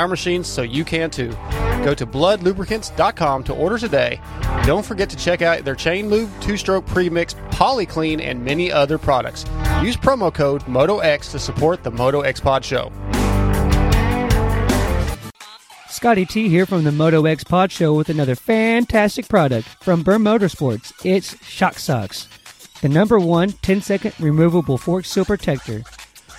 our 0.00 0.08
machines, 0.08 0.48
so 0.48 0.62
you 0.62 0.84
can 0.84 1.10
too. 1.10 1.30
Go 1.84 1.94
to 1.94 2.06
bloodlubricants.com 2.06 3.44
to 3.44 3.54
order 3.54 3.78
today. 3.78 4.20
Don't 4.64 4.84
forget 4.84 5.08
to 5.10 5.16
check 5.16 5.42
out 5.42 5.64
their 5.64 5.74
chain 5.74 6.08
lube, 6.08 6.30
two 6.40 6.56
stroke 6.56 6.86
premix, 6.86 7.34
polyclean, 7.50 8.20
and 8.20 8.44
many 8.44 8.72
other 8.72 8.98
products. 8.98 9.44
Use 9.82 9.96
promo 9.96 10.32
code 10.32 10.62
MotoX 10.62 11.30
to 11.32 11.38
support 11.38 11.82
the 11.82 11.90
Moto 11.90 12.22
X 12.22 12.40
Pod 12.40 12.64
show. 12.64 12.90
Scotty 15.88 16.24
T 16.24 16.48
here 16.48 16.64
from 16.64 16.84
the 16.84 16.92
Moto 16.92 17.26
X 17.26 17.44
Pod 17.44 17.70
Show 17.70 17.92
with 17.92 18.08
another 18.08 18.34
fantastic 18.34 19.28
product 19.28 19.68
from 19.82 20.02
Burn 20.02 20.22
Motorsports. 20.22 20.92
It's 21.04 21.36
Shock 21.44 21.78
Socks, 21.78 22.26
the 22.80 22.88
number 22.88 23.18
one 23.18 23.52
10 23.52 23.82
second 23.82 24.14
removable 24.18 24.78
fork 24.78 25.04
seal 25.04 25.26
protector. 25.26 25.82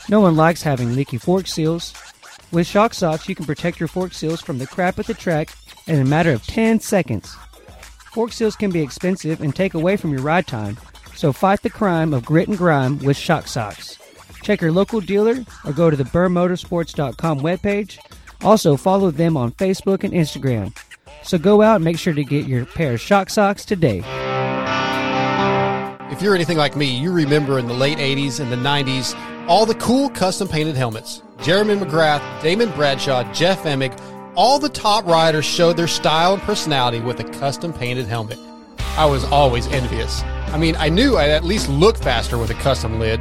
No 0.10 0.20
one 0.20 0.36
likes 0.36 0.64
having 0.64 0.96
leaky 0.96 1.20
fork 1.20 1.46
seals. 1.46 1.94
With 2.52 2.68
Shock 2.68 2.94
Socks, 2.94 3.30
you 3.30 3.36
can 3.36 3.46
protect 3.46 3.80
your 3.80 3.88
fork 3.88 4.14
seals 4.14 4.42
from 4.42 4.58
the 4.58 4.68
crap 4.68 5.00
at 5.00 5.08
the 5.08 5.14
track 5.14 5.50
in 5.88 6.02
a 6.02 6.06
matter 6.06 6.34
of 6.34 6.46
10 6.46 6.82
seconds. 6.82 7.34
Fork 8.12 8.34
seals 8.34 8.58
can 8.58 8.72
be 8.72 8.82
expensive 8.82 9.40
and 9.40 9.56
take 9.56 9.74
away 9.74 9.96
from 9.96 10.12
your 10.12 10.22
ride 10.22 10.48
time, 10.48 10.78
so 11.16 11.32
fight 11.32 11.62
the 11.62 11.70
crime 11.70 12.14
of 12.14 12.26
grit 12.26 12.50
and 12.50 12.58
grime 12.58 13.00
with 13.00 13.16
Shock 13.16 13.48
Socks. 13.48 13.98
Check 14.44 14.60
your 14.60 14.74
local 14.74 15.00
dealer 15.00 15.46
or 15.64 15.72
go 15.72 15.90
to 15.90 15.96
the 15.96 16.04
burnmotorsports.com 16.04 17.40
webpage. 17.40 18.00
Also, 18.42 18.76
follow 18.76 19.12
them 19.12 19.38
on 19.38 19.52
Facebook 19.54 20.04
and 20.04 20.14
Instagram. 20.14 20.76
So 21.24 21.38
go 21.38 21.62
out 21.62 21.76
and 21.76 21.86
make 21.86 22.00
sure 22.00 22.14
to 22.14 22.24
get 22.24 22.48
your 22.48 22.66
pair 22.66 22.94
of 22.94 23.02
Shock 23.02 23.30
Socks 23.30 23.64
today. 23.64 24.04
If 26.22 26.26
you're 26.26 26.36
anything 26.36 26.60
like 26.60 26.76
me, 26.76 26.86
you 26.86 27.12
remember 27.12 27.58
in 27.58 27.66
the 27.66 27.74
late 27.74 27.98
80s 27.98 28.40
and 28.40 28.52
the 28.52 28.56
90s 28.56 29.16
all 29.48 29.66
the 29.66 29.74
cool 29.74 30.08
custom 30.08 30.48
painted 30.48 30.76
helmets. 30.76 31.24
Jeremy 31.42 31.74
McGrath, 31.74 32.22
Damon 32.44 32.70
Bradshaw, 32.74 33.24
Jeff 33.34 33.64
Emig, 33.64 34.00
all 34.36 34.60
the 34.60 34.70
top 34.70 35.04
riders 35.08 35.46
showed 35.46 35.78
their 35.78 35.88
style 35.88 36.36
and 36.36 36.42
personality 36.44 37.00
with 37.00 37.20
a 37.22 37.24
custom 37.24 37.74
painted 37.74 38.06
helmet. 38.06 38.38
I 38.96 39.08
was 39.08 39.24
always 39.32 39.66
envious. 39.70 40.22
I 40.22 40.60
mean, 40.60 40.76
I 40.76 40.90
knew 40.90 41.18
I'd 41.18 41.32
at 41.32 41.44
least 41.44 41.70
look 41.70 41.98
faster 41.98 42.38
with 42.38 42.52
a 42.52 42.56
custom 42.62 43.00
lid. 43.00 43.20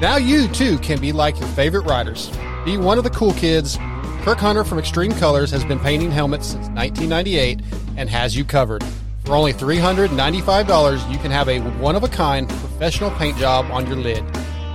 Now 0.00 0.14
you 0.16 0.46
too 0.46 0.78
can 0.78 1.00
be 1.00 1.10
like 1.10 1.40
your 1.40 1.48
favorite 1.48 1.86
riders. 1.86 2.30
Be 2.64 2.76
one 2.76 2.98
of 2.98 3.04
the 3.04 3.10
cool 3.10 3.32
kids. 3.32 3.78
Kirk 4.22 4.38
Hunter 4.38 4.62
from 4.62 4.78
Xtreme 4.78 5.14
Kolors 5.14 5.50
has 5.50 5.64
been 5.64 5.80
painting 5.80 6.12
helmets 6.12 6.46
since 6.46 6.68
1998 6.68 7.62
and 7.96 8.08
has 8.08 8.36
you 8.36 8.44
covered. 8.44 8.84
For 9.28 9.36
only 9.36 9.52
$395, 9.52 11.12
you 11.12 11.18
can 11.18 11.30
have 11.30 11.50
a 11.50 11.60
one 11.60 11.94
of 11.96 12.02
a 12.02 12.08
kind 12.08 12.48
professional 12.48 13.10
paint 13.10 13.36
job 13.36 13.70
on 13.70 13.86
your 13.86 13.96
lid. 13.96 14.24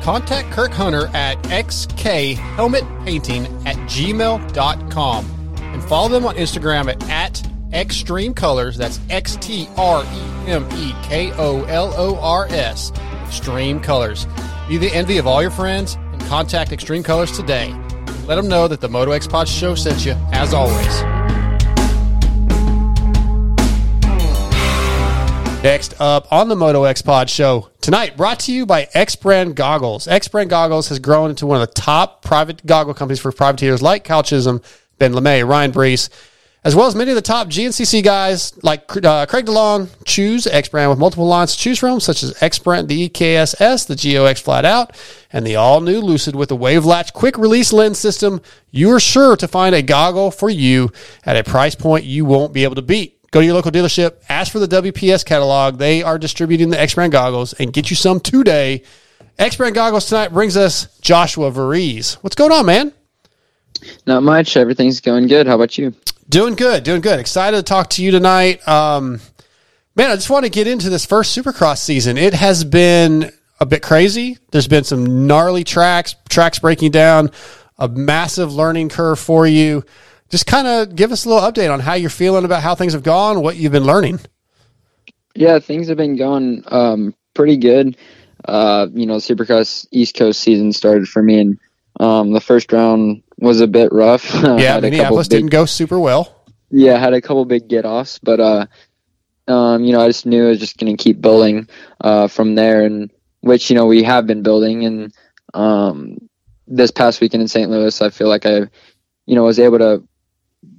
Contact 0.03 0.51
Kirk 0.51 0.69
Hunter 0.69 1.07
at 1.15 1.41
xkhelmetpainting 1.45 3.65
at 3.65 3.75
gmail.com 3.77 5.55
and 5.57 5.83
follow 5.85 6.07
them 6.07 6.27
on 6.27 6.35
Instagram 6.35 6.87
at, 6.87 7.09
at 7.09 7.33
Xtreme 7.71 8.35
Kolors. 8.35 8.77
That's 8.77 8.99
X 9.09 9.37
T 9.37 9.67
R 9.75 10.03
E 10.03 10.51
M 10.51 10.69
E 10.73 10.93
K 11.01 11.31
O 11.31 11.63
L 11.63 11.91
O 11.97 12.19
R 12.19 12.45
S. 12.51 12.91
Xtreme 12.91 13.83
Kolors. 13.83 14.27
Be 14.69 14.77
the 14.77 14.93
envy 14.93 15.17
of 15.17 15.25
all 15.25 15.41
your 15.41 15.49
friends 15.49 15.95
and 15.95 16.21
contact 16.25 16.69
Xtreme 16.69 17.03
Kolors 17.03 17.35
today. 17.35 17.73
Let 18.27 18.35
them 18.35 18.49
know 18.49 18.67
that 18.67 18.81
the 18.81 18.89
Moto 18.89 19.13
X 19.13 19.25
Pod 19.25 19.47
Show 19.47 19.73
sent 19.73 20.05
you, 20.05 20.11
as 20.31 20.53
always. 20.53 21.22
Next 25.63 25.93
up 26.01 26.29
on 26.29 26.49
the 26.49 26.57
Moto 26.57 26.83
X 26.83 27.01
Pod 27.01 27.29
Show 27.29 27.69
tonight, 27.79 28.17
brought 28.17 28.41
to 28.41 28.51
you 28.51 28.65
by 28.65 28.89
X 28.93 29.15
Brand 29.15 29.55
Goggles. 29.55 30.09
X 30.09 30.27
Brand 30.27 30.49
Goggles 30.49 30.89
has 30.89 30.99
grown 30.99 31.29
into 31.29 31.47
one 31.47 31.61
of 31.61 31.65
the 31.65 31.73
top 31.73 32.21
private 32.21 32.65
goggle 32.65 32.93
companies 32.93 33.21
for 33.21 33.31
privateers 33.31 33.81
like 33.81 34.03
Kyle 34.03 34.23
Chisholm, 34.23 34.61
Ben 34.97 35.13
LaMay, 35.13 35.47
Ryan 35.47 35.71
Breece, 35.71 36.09
as 36.65 36.75
well 36.75 36.85
as 36.85 36.95
many 36.95 37.11
of 37.11 37.15
the 37.15 37.21
top 37.21 37.47
GNCC 37.47 38.03
guys 38.03 38.61
like 38.61 38.93
uh, 39.05 39.25
Craig 39.25 39.45
DeLong 39.45 39.87
choose 40.03 40.47
X 40.47 40.67
Brand 40.67 40.89
with 40.89 40.99
multiple 40.99 41.27
lines 41.27 41.55
to 41.55 41.61
choose 41.61 41.79
from, 41.79 42.01
such 42.01 42.23
as 42.23 42.43
X 42.43 42.59
Brand, 42.59 42.89
the 42.89 43.07
EKSS, 43.07 43.87
the 43.87 43.95
GOX 43.95 44.41
Flat 44.41 44.65
Out, 44.65 44.91
and 45.31 45.47
the 45.47 45.55
all 45.55 45.79
new 45.79 46.01
Lucid 46.01 46.35
with 46.35 46.49
the 46.49 46.57
Wave 46.57 46.83
Latch 46.83 47.13
quick 47.13 47.37
release 47.37 47.71
lens 47.71 47.97
system. 47.97 48.41
You 48.71 48.91
are 48.91 48.99
sure 48.99 49.37
to 49.37 49.47
find 49.47 49.73
a 49.73 49.81
goggle 49.81 50.29
for 50.29 50.49
you 50.49 50.91
at 51.25 51.37
a 51.37 51.43
price 51.45 51.73
point 51.73 52.03
you 52.03 52.25
won't 52.25 52.51
be 52.51 52.65
able 52.65 52.75
to 52.75 52.81
beat. 52.81 53.12
Go 53.33 53.39
to 53.39 53.45
your 53.47 53.55
local 53.55 53.71
dealership, 53.71 54.17
ask 54.29 54.51
for 54.51 54.59
the 54.59 54.67
WPS 54.67 55.25
catalog. 55.25 55.79
They 55.79 56.03
are 56.03 56.19
distributing 56.19 56.69
the 56.69 56.79
X 56.79 56.93
Brand 56.93 57.11
goggles 57.11 57.53
and 57.53 57.73
get 57.73 57.89
you 57.89 57.95
some 57.95 58.19
today. 58.19 58.83
X 59.39 59.55
Brand 59.55 59.73
goggles 59.73 60.05
tonight 60.05 60.27
brings 60.27 60.55
us 60.55 60.85
Joshua 60.99 61.49
Varize. 61.49 62.13
What's 62.21 62.35
going 62.35 62.51
on, 62.51 62.67
man? 62.67 62.93
Not 64.05 64.21
much. 64.21 64.55
Everything's 64.55 65.01
going 65.01 65.25
good. 65.25 65.47
How 65.47 65.55
about 65.55 65.79
you? 65.79 65.95
Doing 66.29 66.53
good, 66.53 66.83
doing 66.83 67.01
good. 67.01 67.19
Excited 67.19 67.57
to 67.57 67.63
talk 67.63 67.89
to 67.91 68.03
you 68.03 68.11
tonight. 68.11 68.65
Um, 68.67 69.19
man, 69.95 70.11
I 70.11 70.15
just 70.15 70.29
want 70.29 70.45
to 70.45 70.51
get 70.51 70.67
into 70.67 70.91
this 70.91 71.03
first 71.03 71.35
Supercross 71.35 71.79
season. 71.79 72.19
It 72.19 72.35
has 72.35 72.63
been 72.63 73.31
a 73.59 73.65
bit 73.65 73.81
crazy. 73.81 74.37
There's 74.51 74.67
been 74.67 74.83
some 74.83 75.25
gnarly 75.25 75.63
tracks, 75.63 76.15
tracks 76.29 76.59
breaking 76.59 76.91
down, 76.91 77.31
a 77.79 77.87
massive 77.87 78.53
learning 78.53 78.89
curve 78.89 79.17
for 79.17 79.47
you. 79.47 79.83
Just 80.33 80.47
kind 80.47 80.65
of 80.65 80.95
give 80.95 81.11
us 81.11 81.25
a 81.25 81.29
little 81.29 81.47
update 81.47 81.71
on 81.71 81.79
how 81.79 81.93
you're 81.93 82.09
feeling 82.09 82.43
about 82.43 82.63
how 82.63 82.73
things 82.73 82.93
have 82.93 83.03
gone, 83.03 83.43
what 83.43 83.55
you've 83.55 83.71
been 83.71 83.83
learning. 83.83 84.19
Yeah, 85.35 85.59
things 85.59 85.89
have 85.89 85.97
been 85.97 86.15
going 86.15 86.63
um, 86.65 87.13
pretty 87.35 87.55
good. 87.55 87.97
Uh, 88.43 88.87
you 88.93 89.05
know, 89.05 89.17
Supercross 89.17 89.85
East 89.91 90.15
Coast 90.15 90.39
season 90.39 90.73
started 90.73 91.07
for 91.07 91.21
me, 91.21 91.39
and 91.39 91.59
um, 91.99 92.31
the 92.31 92.41
first 92.41 92.73
round 92.73 93.21
was 93.37 93.61
a 93.61 93.67
bit 93.67 93.91
rough. 93.93 94.33
Yeah, 94.43 94.79
Minneapolis 94.79 95.27
big- 95.27 95.37
didn't 95.37 95.51
go 95.51 95.65
super 95.65 95.99
well. 95.99 96.43
yeah, 96.71 96.97
had 96.97 97.13
a 97.13 97.21
couple 97.21 97.45
big 97.45 97.67
get 97.67 97.85
offs, 97.85 98.17
but 98.17 98.39
uh, 98.39 98.65
um, 99.47 99.83
you 99.83 99.91
know, 99.93 100.01
I 100.01 100.07
just 100.07 100.25
knew 100.25 100.47
I 100.47 100.49
was 100.49 100.59
just 100.59 100.79
going 100.79 100.97
to 100.97 101.03
keep 101.03 101.21
building 101.21 101.69
uh, 102.01 102.27
from 102.27 102.55
there, 102.55 102.83
and 102.83 103.11
which 103.41 103.69
you 103.69 103.75
know 103.75 103.85
we 103.85 104.01
have 104.01 104.25
been 104.25 104.41
building. 104.41 104.83
And 104.83 105.13
um, 105.53 106.17
this 106.65 106.89
past 106.89 107.21
weekend 107.21 107.41
in 107.41 107.47
St. 107.47 107.69
Louis, 107.69 108.01
I 108.01 108.09
feel 108.09 108.29
like 108.29 108.47
I, 108.47 108.61
you 109.27 109.35
know, 109.35 109.43
was 109.43 109.59
able 109.59 109.77
to 109.77 110.03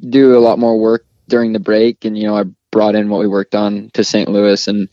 do 0.09 0.37
a 0.37 0.41
lot 0.41 0.59
more 0.59 0.79
work 0.79 1.07
during 1.29 1.53
the 1.53 1.61
break, 1.61 2.05
and 2.05 2.17
you 2.17 2.27
know, 2.27 2.37
I 2.37 2.45
brought 2.71 2.95
in 2.95 3.09
what 3.09 3.21
we 3.21 3.27
worked 3.27 3.55
on 3.55 3.91
to 3.95 4.05
St. 4.05 4.29
Louis, 4.29 4.67
and 4.69 4.89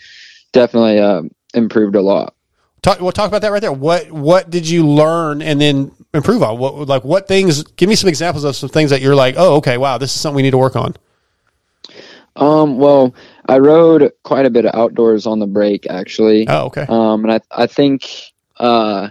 definitely 0.52 1.00
uh, 1.00 1.24
improved 1.54 1.96
a 1.96 2.02
lot. 2.02 2.36
Talk, 2.82 3.00
we'll 3.00 3.12
talk 3.12 3.28
about 3.28 3.44
that 3.44 3.52
right 3.52 3.62
there. 3.62 3.72
What 3.72 4.12
what 4.12 4.50
did 4.50 4.68
you 4.68 4.88
learn 4.88 5.42
and 5.42 5.62
then 5.62 5.92
improve 6.14 6.42
on? 6.42 6.58
What 6.58 6.88
like 6.88 7.04
what 7.04 7.28
things? 7.28 7.64
Give 7.64 7.88
me 7.88 7.96
some 7.96 8.10
examples 8.10 8.44
of 8.44 8.56
some 8.56 8.70
things 8.70 8.90
that 8.90 9.02
you're 9.02 9.16
like, 9.16 9.36
oh, 9.38 9.58
okay, 9.58 9.78
wow, 9.78 9.98
this 9.98 10.16
is 10.16 10.22
something 10.22 10.38
we 10.38 10.42
need 10.42 10.52
to 10.52 10.58
work 10.58 10.76
on. 10.76 10.96
Um, 12.36 12.78
well, 12.78 13.14
I 13.48 13.60
rode 13.60 14.12
quite 14.24 14.46
a 14.46 14.50
bit 14.50 14.66
of 14.66 14.74
outdoors 14.74 15.28
on 15.28 15.40
the 15.40 15.48
break 15.48 15.86
actually. 15.90 16.48
Oh, 16.48 16.66
okay. 16.68 16.86
Um, 16.88 17.24
and 17.26 17.34
I 17.34 17.42
I 17.52 17.68
think 17.68 18.10
uh, 18.58 19.10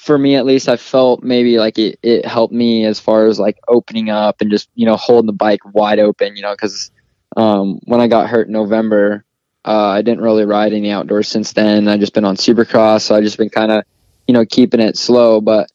for 0.00 0.16
me 0.16 0.34
at 0.34 0.46
least, 0.46 0.66
I 0.66 0.76
felt 0.76 1.22
maybe 1.22 1.58
like 1.58 1.78
it 1.78 1.98
it 2.02 2.24
helped 2.24 2.54
me 2.54 2.86
as 2.86 2.98
far 2.98 3.26
as 3.26 3.38
like 3.38 3.58
opening 3.68 4.08
up 4.08 4.40
and 4.40 4.50
just 4.50 4.70
you 4.74 4.86
know 4.86 4.96
holding 4.96 5.26
the 5.26 5.32
bike 5.34 5.60
wide 5.74 5.98
open, 5.98 6.36
you 6.36 6.42
know, 6.42 6.52
because 6.52 6.90
um, 7.36 7.80
when 7.84 8.00
I 8.00 8.08
got 8.08 8.28
hurt 8.28 8.46
in 8.46 8.54
November, 8.54 9.26
uh, 9.66 9.88
I 9.88 10.00
didn't 10.00 10.22
really 10.22 10.46
ride 10.46 10.72
any 10.72 10.90
outdoors 10.90 11.28
since 11.28 11.52
then. 11.52 11.86
I 11.86 11.98
just 11.98 12.14
been 12.14 12.24
on 12.24 12.36
Supercross, 12.36 13.02
so 13.02 13.14
I 13.14 13.20
just 13.20 13.36
been 13.36 13.50
kind 13.50 13.70
of 13.70 13.84
you 14.26 14.32
know 14.32 14.46
keeping 14.46 14.80
it 14.80 14.96
slow, 14.96 15.40
but. 15.40 15.70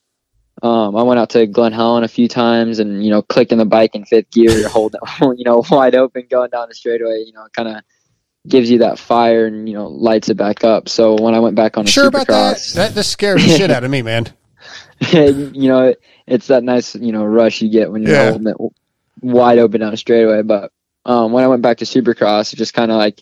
Um, 0.63 0.95
I 0.95 1.03
went 1.03 1.19
out 1.19 1.31
to 1.31 1.45
Glen 1.47 1.73
Helen 1.73 2.05
a 2.05 2.07
few 2.07 2.29
times 2.29 2.79
and, 2.79 3.03
you 3.03 3.11
know, 3.11 3.21
clicking 3.21 3.57
the 3.57 3.65
bike 3.65 3.93
in 3.93 4.05
fifth 4.05 4.31
gear, 4.31 4.69
holding 4.69 5.01
you 5.37 5.43
know, 5.43 5.61
wide 5.69 5.95
open, 5.95 6.27
going 6.29 6.49
down 6.49 6.69
the 6.69 6.73
straightaway, 6.73 7.25
you 7.27 7.33
know, 7.33 7.45
kind 7.51 7.67
of 7.67 7.83
gives 8.47 8.69
you 8.69 8.79
that 8.79 8.99
fire 8.99 9.47
and, 9.47 9.67
you 9.67 9.75
know, 9.75 9.87
lights 9.87 10.29
it 10.29 10.35
back 10.37 10.63
up. 10.63 10.87
So 10.89 11.15
when 11.15 11.33
I 11.33 11.39
went 11.39 11.55
back 11.55 11.77
on 11.77 11.85
a 11.85 11.89
Sure 11.89 12.07
about 12.07 12.27
that? 12.27 12.57
Supercross, 12.57 12.73
That 12.73 12.93
just 12.93 13.11
scares 13.11 13.43
the 13.43 13.57
shit 13.57 13.71
out 13.71 13.83
of 13.83 13.91
me, 13.91 14.01
man. 14.01 14.27
you 15.11 15.67
know, 15.67 15.87
it, 15.89 16.01
it's 16.27 16.47
that 16.47 16.63
nice, 16.63 16.95
you 16.95 17.11
know, 17.11 17.25
rush 17.25 17.61
you 17.61 17.69
get 17.69 17.91
when 17.91 18.01
you're 18.01 18.13
Yeah. 18.13 18.31
holding 18.31 18.47
it 18.47 18.57
wide 19.21 19.59
open 19.59 19.81
down 19.81 19.93
a 19.93 19.97
straightaway. 19.97 20.41
But 20.41 20.71
um, 21.05 21.31
when 21.31 21.43
I 21.43 21.47
went 21.47 21.61
back 21.61 21.77
to 21.77 21.85
Supercross, 21.85 22.53
it 22.53 22.57
just 22.57 22.73
kind 22.73 22.91
of 22.91 22.97
like, 22.97 23.21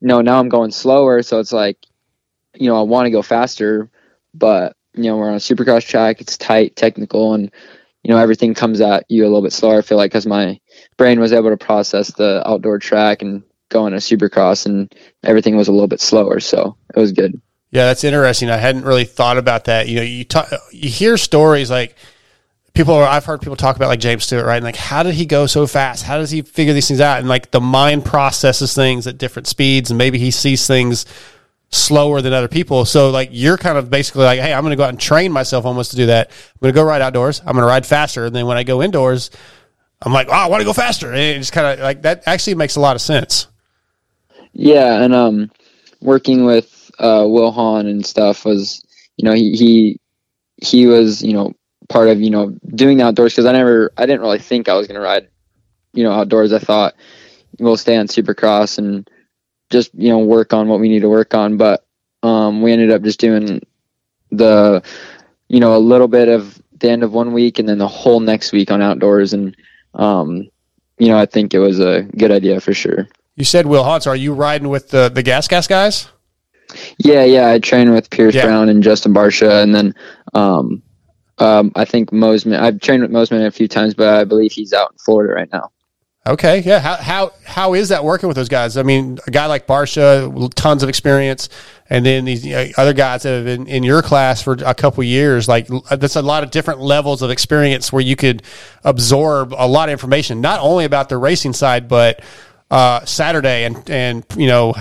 you 0.00 0.08
know, 0.08 0.20
now 0.20 0.38
I'm 0.38 0.48
going 0.48 0.70
slower, 0.70 1.22
so 1.22 1.40
it's 1.40 1.52
like, 1.52 1.78
you 2.54 2.68
know, 2.68 2.78
I 2.78 2.82
want 2.82 3.06
to 3.06 3.10
go 3.10 3.22
faster, 3.22 3.90
but 4.34 4.76
you 4.94 5.04
know, 5.04 5.16
we're 5.16 5.28
on 5.28 5.34
a 5.34 5.38
Supercross 5.38 5.86
track. 5.86 6.20
It's 6.20 6.36
tight, 6.36 6.74
technical, 6.76 7.34
and 7.34 7.50
you 8.02 8.10
know, 8.10 8.18
everything 8.18 8.54
comes 8.54 8.80
at 8.80 9.04
you 9.08 9.22
a 9.22 9.26
little 9.28 9.42
bit 9.42 9.52
slower. 9.52 9.78
I 9.78 9.82
feel 9.82 9.98
like 9.98 10.10
because 10.10 10.26
my 10.26 10.58
brain 10.96 11.20
was 11.20 11.32
able 11.32 11.50
to 11.50 11.56
process 11.56 12.12
the 12.12 12.42
outdoor 12.48 12.78
track 12.78 13.22
and 13.22 13.42
going 13.70 13.92
to 13.92 13.98
Supercross, 13.98 14.66
and 14.66 14.94
everything 15.24 15.56
was 15.56 15.68
a 15.68 15.72
little 15.72 15.88
bit 15.88 16.00
slower, 16.00 16.40
so 16.40 16.76
it 16.94 17.00
was 17.00 17.12
good. 17.12 17.40
Yeah, 17.70 17.86
that's 17.86 18.04
interesting. 18.04 18.50
I 18.50 18.56
hadn't 18.56 18.84
really 18.84 19.04
thought 19.04 19.38
about 19.38 19.64
that. 19.64 19.88
You 19.88 19.96
know, 19.96 20.02
you 20.02 20.24
talk, 20.24 20.50
you 20.72 20.90
hear 20.90 21.16
stories 21.16 21.70
like 21.70 21.96
people 22.74 22.94
are, 22.94 23.06
I've 23.06 23.24
heard 23.24 23.40
people 23.40 23.56
talk 23.56 23.76
about 23.76 23.88
like 23.88 24.00
James 24.00 24.24
Stewart, 24.24 24.44
right? 24.44 24.56
And 24.56 24.64
like, 24.64 24.76
how 24.76 25.02
did 25.02 25.14
he 25.14 25.24
go 25.24 25.46
so 25.46 25.66
fast? 25.66 26.02
How 26.02 26.18
does 26.18 26.30
he 26.30 26.42
figure 26.42 26.72
these 26.72 26.88
things 26.88 27.00
out? 27.00 27.20
And 27.20 27.28
like 27.28 27.52
the 27.52 27.60
mind 27.60 28.04
processes 28.04 28.74
things 28.74 29.06
at 29.06 29.18
different 29.18 29.46
speeds 29.46 29.90
and 29.90 29.98
maybe 29.98 30.18
he 30.18 30.32
sees 30.32 30.66
things 30.66 31.06
slower 31.70 32.20
than 32.20 32.32
other 32.32 32.48
people. 32.48 32.84
So 32.84 33.10
like 33.10 33.28
you're 33.32 33.56
kind 33.56 33.78
of 33.78 33.88
basically 33.88 34.24
like, 34.24 34.40
Hey, 34.40 34.52
I'm 34.52 34.62
going 34.62 34.72
to 34.72 34.76
go 34.76 34.82
out 34.82 34.88
and 34.88 35.00
train 35.00 35.30
myself 35.30 35.64
almost 35.64 35.92
to 35.92 35.96
do 35.96 36.06
that. 36.06 36.30
I'm 36.30 36.58
going 36.60 36.74
to 36.74 36.76
go 36.76 36.84
ride 36.84 37.02
outdoors. 37.02 37.40
I'm 37.40 37.52
going 37.52 37.62
to 37.62 37.68
ride 37.68 37.86
faster. 37.86 38.26
And 38.26 38.34
then 38.34 38.46
when 38.46 38.56
I 38.56 38.64
go 38.64 38.82
indoors, 38.82 39.30
I'm 40.02 40.12
like, 40.12 40.28
oh, 40.28 40.32
I 40.32 40.46
want 40.48 40.60
to 40.60 40.64
go 40.64 40.72
faster. 40.72 41.12
And 41.12 41.18
it's 41.18 41.50
kind 41.50 41.66
of 41.66 41.84
like 41.84 42.02
that 42.02 42.24
actually 42.26 42.54
makes 42.54 42.76
a 42.76 42.80
lot 42.80 42.96
of 42.96 43.02
sense. 43.02 43.46
Yeah, 44.60 45.02
and 45.02 45.14
um, 45.14 45.50
working 46.02 46.44
with 46.44 46.90
uh, 46.98 47.24
Will 47.26 47.50
Hahn 47.50 47.86
and 47.86 48.04
stuff 48.04 48.44
was, 48.44 48.84
you 49.16 49.24
know, 49.24 49.32
he 49.32 49.52
he 49.52 50.00
he 50.56 50.86
was, 50.86 51.22
you 51.22 51.32
know, 51.32 51.54
part 51.88 52.08
of 52.08 52.20
you 52.20 52.30
know 52.30 52.50
doing 52.74 52.98
the 52.98 53.04
outdoors 53.06 53.32
because 53.32 53.46
I 53.46 53.52
never, 53.52 53.90
I 53.96 54.06
didn't 54.06 54.20
really 54.20 54.38
think 54.38 54.68
I 54.68 54.74
was 54.74 54.86
gonna 54.86 55.00
ride, 55.00 55.28
you 55.94 56.04
know, 56.04 56.12
outdoors. 56.12 56.52
I 56.52 56.58
thought 56.58 56.94
we'll 57.58 57.78
stay 57.78 57.96
on 57.96 58.08
Supercross 58.08 58.78
and 58.78 59.08
just 59.70 59.94
you 59.94 60.10
know 60.10 60.20
work 60.20 60.52
on 60.52 60.68
what 60.68 60.80
we 60.80 60.90
need 60.90 61.00
to 61.00 61.08
work 61.10 61.34
on, 61.34 61.56
but 61.56 61.86
um, 62.22 62.62
we 62.62 62.72
ended 62.72 62.90
up 62.92 63.02
just 63.02 63.20
doing 63.20 63.62
the, 64.30 64.82
you 65.48 65.60
know, 65.60 65.76
a 65.76 65.78
little 65.78 66.08
bit 66.08 66.28
of 66.28 66.60
the 66.80 66.90
end 66.90 67.02
of 67.04 67.12
one 67.14 67.32
week 67.32 67.58
and 67.58 67.68
then 67.68 67.78
the 67.78 67.88
whole 67.88 68.20
next 68.20 68.52
week 68.52 68.70
on 68.70 68.82
outdoors, 68.82 69.32
and 69.32 69.56
um, 69.94 70.50
you 70.98 71.08
know, 71.08 71.18
I 71.18 71.26
think 71.26 71.54
it 71.54 71.60
was 71.60 71.80
a 71.80 72.02
good 72.02 72.32
idea 72.32 72.60
for 72.60 72.74
sure. 72.74 73.08
You 73.40 73.44
said 73.46 73.64
Will. 73.64 74.00
So 74.00 74.10
are 74.10 74.16
you 74.16 74.34
riding 74.34 74.68
with 74.68 74.90
the, 74.90 75.08
the 75.08 75.22
gas 75.22 75.48
gas 75.48 75.66
guys? 75.66 76.08
Yeah, 76.98 77.24
yeah. 77.24 77.48
I 77.48 77.58
trained 77.58 77.92
with 77.92 78.10
Pierce 78.10 78.34
Yeah. 78.34 78.44
Brown 78.44 78.68
and 78.68 78.82
Justin 78.82 79.14
Barcia, 79.14 79.62
and 79.62 79.74
then 79.74 79.94
um, 80.34 80.82
um, 81.38 81.72
I 81.74 81.86
think 81.86 82.10
Mosiman. 82.10 82.60
I've 82.60 82.80
trained 82.80 83.00
with 83.00 83.10
Mosiman 83.10 83.46
a 83.46 83.50
few 83.50 83.66
times, 83.66 83.94
but 83.94 84.08
I 84.08 84.24
believe 84.24 84.52
he's 84.52 84.74
out 84.74 84.92
in 84.92 84.98
Florida 84.98 85.32
right 85.32 85.50
now. 85.50 85.72
Okay, 86.26 86.60
yeah. 86.60 86.80
How 86.80 86.96
how 86.96 87.32
how 87.44 87.72
is 87.72 87.88
that 87.88 88.04
working 88.04 88.28
with 88.28 88.36
those 88.36 88.50
guys? 88.50 88.76
I 88.76 88.82
mean, 88.82 89.18
a 89.26 89.30
guy 89.30 89.46
like 89.46 89.66
Barcia, 89.66 90.52
tons 90.54 90.82
of 90.82 90.90
experience, 90.90 91.48
and 91.88 92.04
then 92.04 92.26
these 92.26 92.44
you 92.44 92.52
know, 92.52 92.66
other 92.76 92.92
guys 92.92 93.22
that 93.22 93.36
have 93.36 93.44
been 93.46 93.66
in 93.66 93.82
your 93.82 94.02
class 94.02 94.42
for 94.42 94.52
a 94.66 94.74
couple 94.74 95.02
years. 95.02 95.48
Like 95.48 95.66
that's 95.90 96.16
a 96.16 96.22
lot 96.22 96.44
of 96.44 96.50
different 96.50 96.80
levels 96.80 97.22
of 97.22 97.30
experience 97.30 97.90
where 97.90 98.02
you 98.02 98.16
could 98.16 98.42
absorb 98.84 99.54
a 99.56 99.66
lot 99.66 99.88
of 99.88 99.92
information, 99.94 100.42
not 100.42 100.60
only 100.60 100.84
about 100.84 101.08
the 101.08 101.16
racing 101.16 101.54
side, 101.54 101.88
but 101.88 102.20
uh, 102.70 103.04
Saturday 103.04 103.64
and 103.64 103.88
and 103.90 104.24
you 104.36 104.46
know 104.46 104.74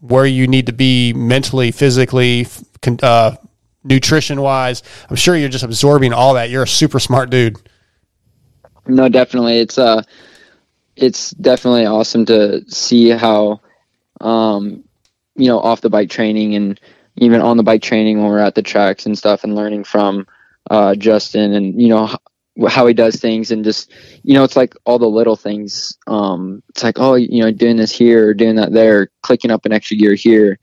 where 0.00 0.26
you 0.26 0.46
need 0.46 0.66
to 0.66 0.72
be 0.72 1.12
mentally, 1.12 1.70
physically, 1.70 2.46
uh, 3.02 3.36
nutrition 3.84 4.40
wise. 4.40 4.82
I'm 5.08 5.16
sure 5.16 5.36
you're 5.36 5.48
just 5.48 5.64
absorbing 5.64 6.12
all 6.12 6.34
that. 6.34 6.50
You're 6.50 6.64
a 6.64 6.68
super 6.68 7.00
smart 7.00 7.30
dude. 7.30 7.56
No, 8.86 9.08
definitely. 9.08 9.58
It's 9.58 9.78
uh, 9.78 10.02
it's 10.94 11.30
definitely 11.32 11.86
awesome 11.86 12.24
to 12.26 12.68
see 12.70 13.10
how, 13.10 13.60
um, 14.20 14.84
you 15.34 15.48
know, 15.48 15.58
off 15.58 15.80
the 15.80 15.90
bike 15.90 16.10
training 16.10 16.54
and 16.54 16.80
even 17.16 17.40
on 17.40 17.56
the 17.56 17.62
bike 17.62 17.82
training 17.82 18.18
when 18.20 18.30
we're 18.30 18.38
at 18.38 18.54
the 18.54 18.62
tracks 18.62 19.06
and 19.06 19.16
stuff, 19.16 19.44
and 19.44 19.54
learning 19.54 19.84
from 19.84 20.26
uh, 20.70 20.94
Justin 20.94 21.52
and 21.52 21.80
you 21.80 21.88
know 21.88 22.16
how 22.68 22.86
he 22.86 22.94
does 22.94 23.16
things 23.16 23.50
and 23.50 23.64
just 23.64 23.92
you 24.22 24.34
know 24.34 24.44
it's 24.44 24.56
like 24.56 24.74
all 24.84 24.98
the 24.98 25.06
little 25.06 25.36
things. 25.36 25.96
Um, 26.06 26.62
it's 26.70 26.82
like 26.82 26.98
oh 26.98 27.14
you 27.14 27.42
know 27.42 27.50
doing 27.50 27.76
this 27.76 27.92
here 27.92 28.28
or 28.28 28.34
doing 28.34 28.56
that 28.56 28.72
there, 28.72 29.10
clicking 29.22 29.50
up 29.50 29.66
an 29.66 29.72
extra 29.72 29.96
gear 29.96 30.14
here, 30.14 30.58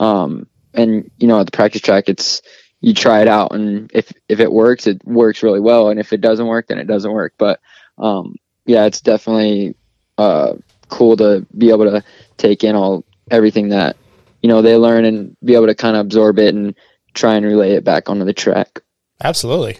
um, 0.00 0.46
and 0.74 1.10
you 1.18 1.26
know 1.26 1.40
at 1.40 1.46
the 1.46 1.52
practice 1.52 1.82
track 1.82 2.08
it's 2.08 2.42
you 2.80 2.92
try 2.92 3.22
it 3.22 3.28
out 3.28 3.52
and 3.52 3.90
if 3.94 4.12
if 4.28 4.38
it 4.38 4.52
works 4.52 4.86
it 4.86 5.04
works 5.06 5.42
really 5.42 5.60
well 5.60 5.88
and 5.88 5.98
if 5.98 6.12
it 6.12 6.20
doesn't 6.20 6.46
work 6.46 6.68
then 6.68 6.78
it 6.78 6.86
doesn't 6.86 7.12
work 7.12 7.32
but 7.38 7.58
um 7.96 8.36
yeah 8.66 8.84
it's 8.84 9.00
definitely 9.00 9.74
uh 10.18 10.52
cool 10.88 11.16
to 11.16 11.44
be 11.56 11.70
able 11.70 11.86
to 11.86 12.04
take 12.36 12.62
in 12.62 12.76
all 12.76 13.02
everything 13.30 13.70
that 13.70 13.96
you 14.42 14.48
know 14.48 14.60
they 14.60 14.76
learn 14.76 15.06
and 15.06 15.34
be 15.42 15.54
able 15.54 15.66
to 15.66 15.74
kind 15.74 15.96
of 15.96 16.04
absorb 16.04 16.38
it 16.38 16.54
and 16.54 16.76
try 17.14 17.34
and 17.34 17.46
relay 17.46 17.72
it 17.72 17.82
back 17.82 18.10
onto 18.10 18.24
the 18.24 18.34
track 18.34 18.82
Absolutely. 19.22 19.78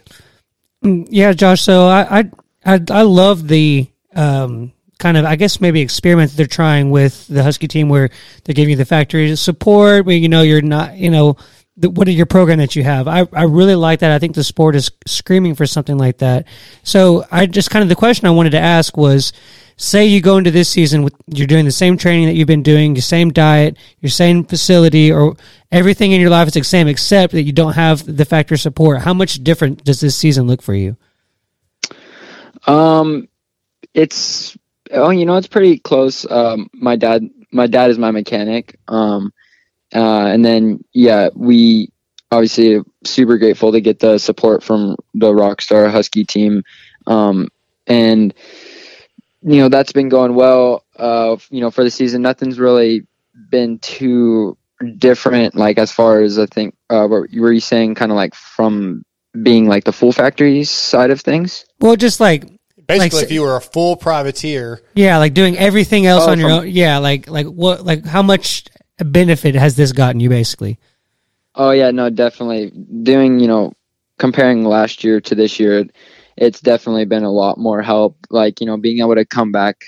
Mm, 0.87 1.07
Yeah, 1.11 1.33
Josh. 1.33 1.63
So 1.63 1.87
I 1.89 2.21
I 2.21 2.31
I, 2.65 2.81
I 2.91 3.03
love 3.03 3.49
the 3.49 3.89
um, 4.15 4.73
kind 4.99 5.17
of 5.17 5.25
I 5.25 5.37
guess 5.37 5.61
maybe 5.61 5.81
experiment 5.81 6.33
they're 6.33 6.47
trying 6.47 6.91
with 6.91 7.27
the 7.29 7.43
Husky 7.43 7.69
team, 7.69 7.89
where 7.89 8.11
they're 8.45 8.55
giving 8.55 8.71
you 8.71 8.77
the 8.77 8.85
factory 8.85 9.35
support. 9.37 10.07
Where 10.07 10.17
you 10.17 10.29
know 10.29 10.43
you're 10.43 10.63
not 10.63 10.97
you 10.97 11.11
know 11.11 11.37
the, 11.77 11.91
what 11.91 12.09
are 12.09 12.13
your 12.13 12.27
program 12.27 12.59
that 12.59 12.77
you 12.77 12.85
have. 12.85 13.09
I 13.09 13.27
I 13.33 13.45
really 13.45 13.75
like 13.75 14.01
that. 14.01 14.13
I 14.13 14.19
think 14.19 14.35
the 14.35 14.45
sport 14.45 14.77
is 14.77 14.91
screaming 15.07 15.55
for 15.55 15.67
something 15.67 15.99
like 15.99 16.19
that. 16.19 16.47
So 16.83 17.25
I 17.31 17.47
just 17.47 17.71
kind 17.71 17.83
of 17.83 17.89
the 17.89 17.97
question 17.97 18.27
I 18.27 18.31
wanted 18.31 18.51
to 18.51 18.61
ask 18.61 18.97
was. 18.97 19.33
Say 19.79 20.07
you 20.07 20.23
go 20.23 20.39
into 20.39 20.51
this 20.51 20.71
season 20.71 21.03
with 21.03 21.15
you're 21.27 21.47
doing 21.47 21.67
the 21.67 21.71
same 21.71 21.99
training 21.99 22.27
that 22.27 22.35
you've 22.35 22.47
been 22.47 22.63
doing, 22.63 22.95
your 22.95 23.03
same 23.03 23.31
diet, 23.31 23.77
your 24.01 24.11
same 24.11 24.43
facility, 24.45 25.13
or 25.13 25.37
everything 25.71 26.13
in 26.13 26.21
your 26.21 26.31
life 26.31 26.49
is 26.49 26.55
the 26.55 26.65
same, 26.65 26.89
except 26.89 27.33
that 27.35 27.43
you 27.43 27.53
don't 27.53 27.75
have 27.75 28.17
the 28.17 28.25
factor 28.25 28.57
support. 28.57 29.03
How 29.03 29.13
much 29.13 29.45
different 29.45 29.85
does 29.85 30.01
this 30.01 30.17
season 30.17 30.47
look 30.47 30.63
for 30.63 30.75
you? 30.75 30.97
Um, 32.67 33.29
it's 33.93 34.57
oh, 34.93 35.11
you 35.11 35.27
know, 35.27 35.37
it's 35.37 35.47
pretty 35.47 35.79
close. 35.79 36.25
Um, 36.31 36.71
my 36.73 36.97
dad, 36.97 37.29
my 37.53 37.67
dad 37.67 37.91
is 37.91 37.99
my 37.99 38.11
mechanic. 38.11 38.79
Um, 38.89 39.33
uh, 39.95 40.27
and 40.27 40.43
then 40.45 40.83
yeah, 40.95 41.29
we 41.35 41.91
obviously 42.31 42.81
super 43.05 43.39
grateful 43.39 43.73
to 43.73 43.81
get 43.81 43.99
the 43.99 44.19
support 44.19 44.63
from 44.63 44.97
the 45.15 45.33
Rockstar 45.33 45.91
Husky 45.91 46.25
team. 46.25 46.63
Um, 47.07 47.49
and 47.87 48.35
you 49.47 49.61
know 49.61 49.69
that's 49.69 49.93
been 49.93 50.09
going 50.09 50.35
well. 50.35 50.85
Uh, 50.97 51.37
you 51.51 51.61
know, 51.61 51.71
for 51.71 51.85
the 51.85 51.91
season, 51.91 52.21
nothing's 52.23 52.59
really 52.59 53.07
been 53.51 53.79
too 53.79 54.57
different. 54.99 55.55
Like 55.55 55.79
as 55.79 55.93
far 55.93 56.21
as 56.21 56.39
I 56.39 56.47
think, 56.47 56.75
uh, 56.91 57.07
what 57.07 57.31
were 57.33 57.53
you 57.53 57.61
saying? 57.61 57.95
Kind 57.95 58.13
of 58.13 58.17
like 58.17 58.35
from 58.35 59.05
being 59.43 59.67
like 59.69 59.85
the 59.85 59.93
full 59.93 60.13
factory 60.13 60.65
side 60.65 61.11
of 61.11 61.21
things. 61.21 61.65
Well, 61.81 61.97
just 61.97 62.21
like 62.21 62.45
Basically, 62.87 63.17
like, 63.19 63.25
if 63.25 63.33
you 63.33 63.41
were 63.43 63.57
a 63.57 63.61
full 63.61 63.97
privateer, 63.97 64.81
yeah, 64.95 65.19
like 65.19 65.35
doing 65.35 65.59
everything 65.59 66.07
else 66.07 66.25
Oh, 66.27 66.31
on 66.31 66.39
your 66.39 66.51
from- 66.51 66.59
own. 66.61 66.69
Yeah, 66.71 66.99
like 66.99 67.29
like 67.29 67.47
what 67.47 67.85
like 67.85 68.05
how 68.05 68.23
much 68.23 68.65
benefit 68.99 69.55
has 69.57 69.75
this 69.77 69.93
gotten 69.93 70.21
you 70.21 70.29
basically? 70.29 70.79
Oh 71.55 71.71
yeah, 71.73 71.91
no, 71.91 72.11
definitely. 72.11 72.71
Doing, 73.03 73.41
you 73.41 73.49
know, 73.49 73.73
comparing 74.19 74.65
last 74.65 75.03
year 75.03 75.21
to 75.23 75.35
this 75.35 75.59
year, 75.59 75.85
it's 76.37 76.61
definitely 76.61 77.05
been 77.07 77.25
a 77.25 77.31
lot 77.33 77.59
more 77.59 77.83
help. 77.83 78.17
Like, 78.31 78.61
you 78.61 78.67
know, 78.67 78.77
being 78.77 79.01
able 79.01 79.15
to 79.17 79.25
come 79.25 79.53
back 79.53 79.85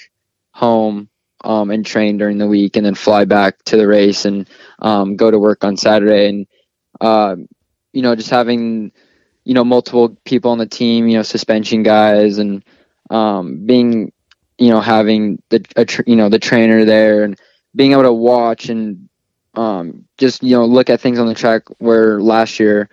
home 0.52 1.08
um, 1.44 1.70
and 1.70 1.84
train 1.84 2.18
during 2.18 2.38
the 2.38 2.46
week 2.48 2.76
and 2.76 2.84
then 2.86 2.94
fly 2.94 3.24
back 3.24 3.62
to 3.64 3.76
the 3.76 3.86
race 3.86 4.24
and 4.24 4.48
um, 4.80 5.16
go 5.16 5.30
to 5.30 5.38
work 5.38 5.64
on 5.64 5.76
Saturday 5.76 6.28
and 6.28 6.46
uh, 7.00 7.36
you 7.92 8.02
know, 8.02 8.14
just 8.14 8.30
having, 8.30 8.92
you 9.44 9.54
know, 9.54 9.64
multiple 9.64 10.16
people 10.24 10.50
on 10.50 10.58
the 10.58 10.66
team, 10.66 11.08
you 11.08 11.16
know, 11.16 11.22
suspension 11.22 11.82
guys 11.82 12.38
and 12.38 12.64
um, 13.10 13.64
being, 13.66 14.12
you 14.58 14.70
know, 14.70 14.80
having 14.80 15.42
the 15.50 15.60
tr- 15.60 16.02
you 16.06 16.16
know, 16.16 16.28
the 16.28 16.38
trainer 16.38 16.84
there 16.84 17.24
and 17.24 17.38
being 17.74 17.92
able 17.92 18.02
to 18.02 18.12
watch 18.12 18.68
and 18.68 19.08
um, 19.54 20.04
just 20.18 20.42
you 20.42 20.56
know 20.56 20.64
look 20.66 20.90
at 20.90 21.00
things 21.00 21.18
on 21.18 21.26
the 21.26 21.34
track 21.34 21.62
where 21.78 22.20
last 22.20 22.60
year 22.60 22.88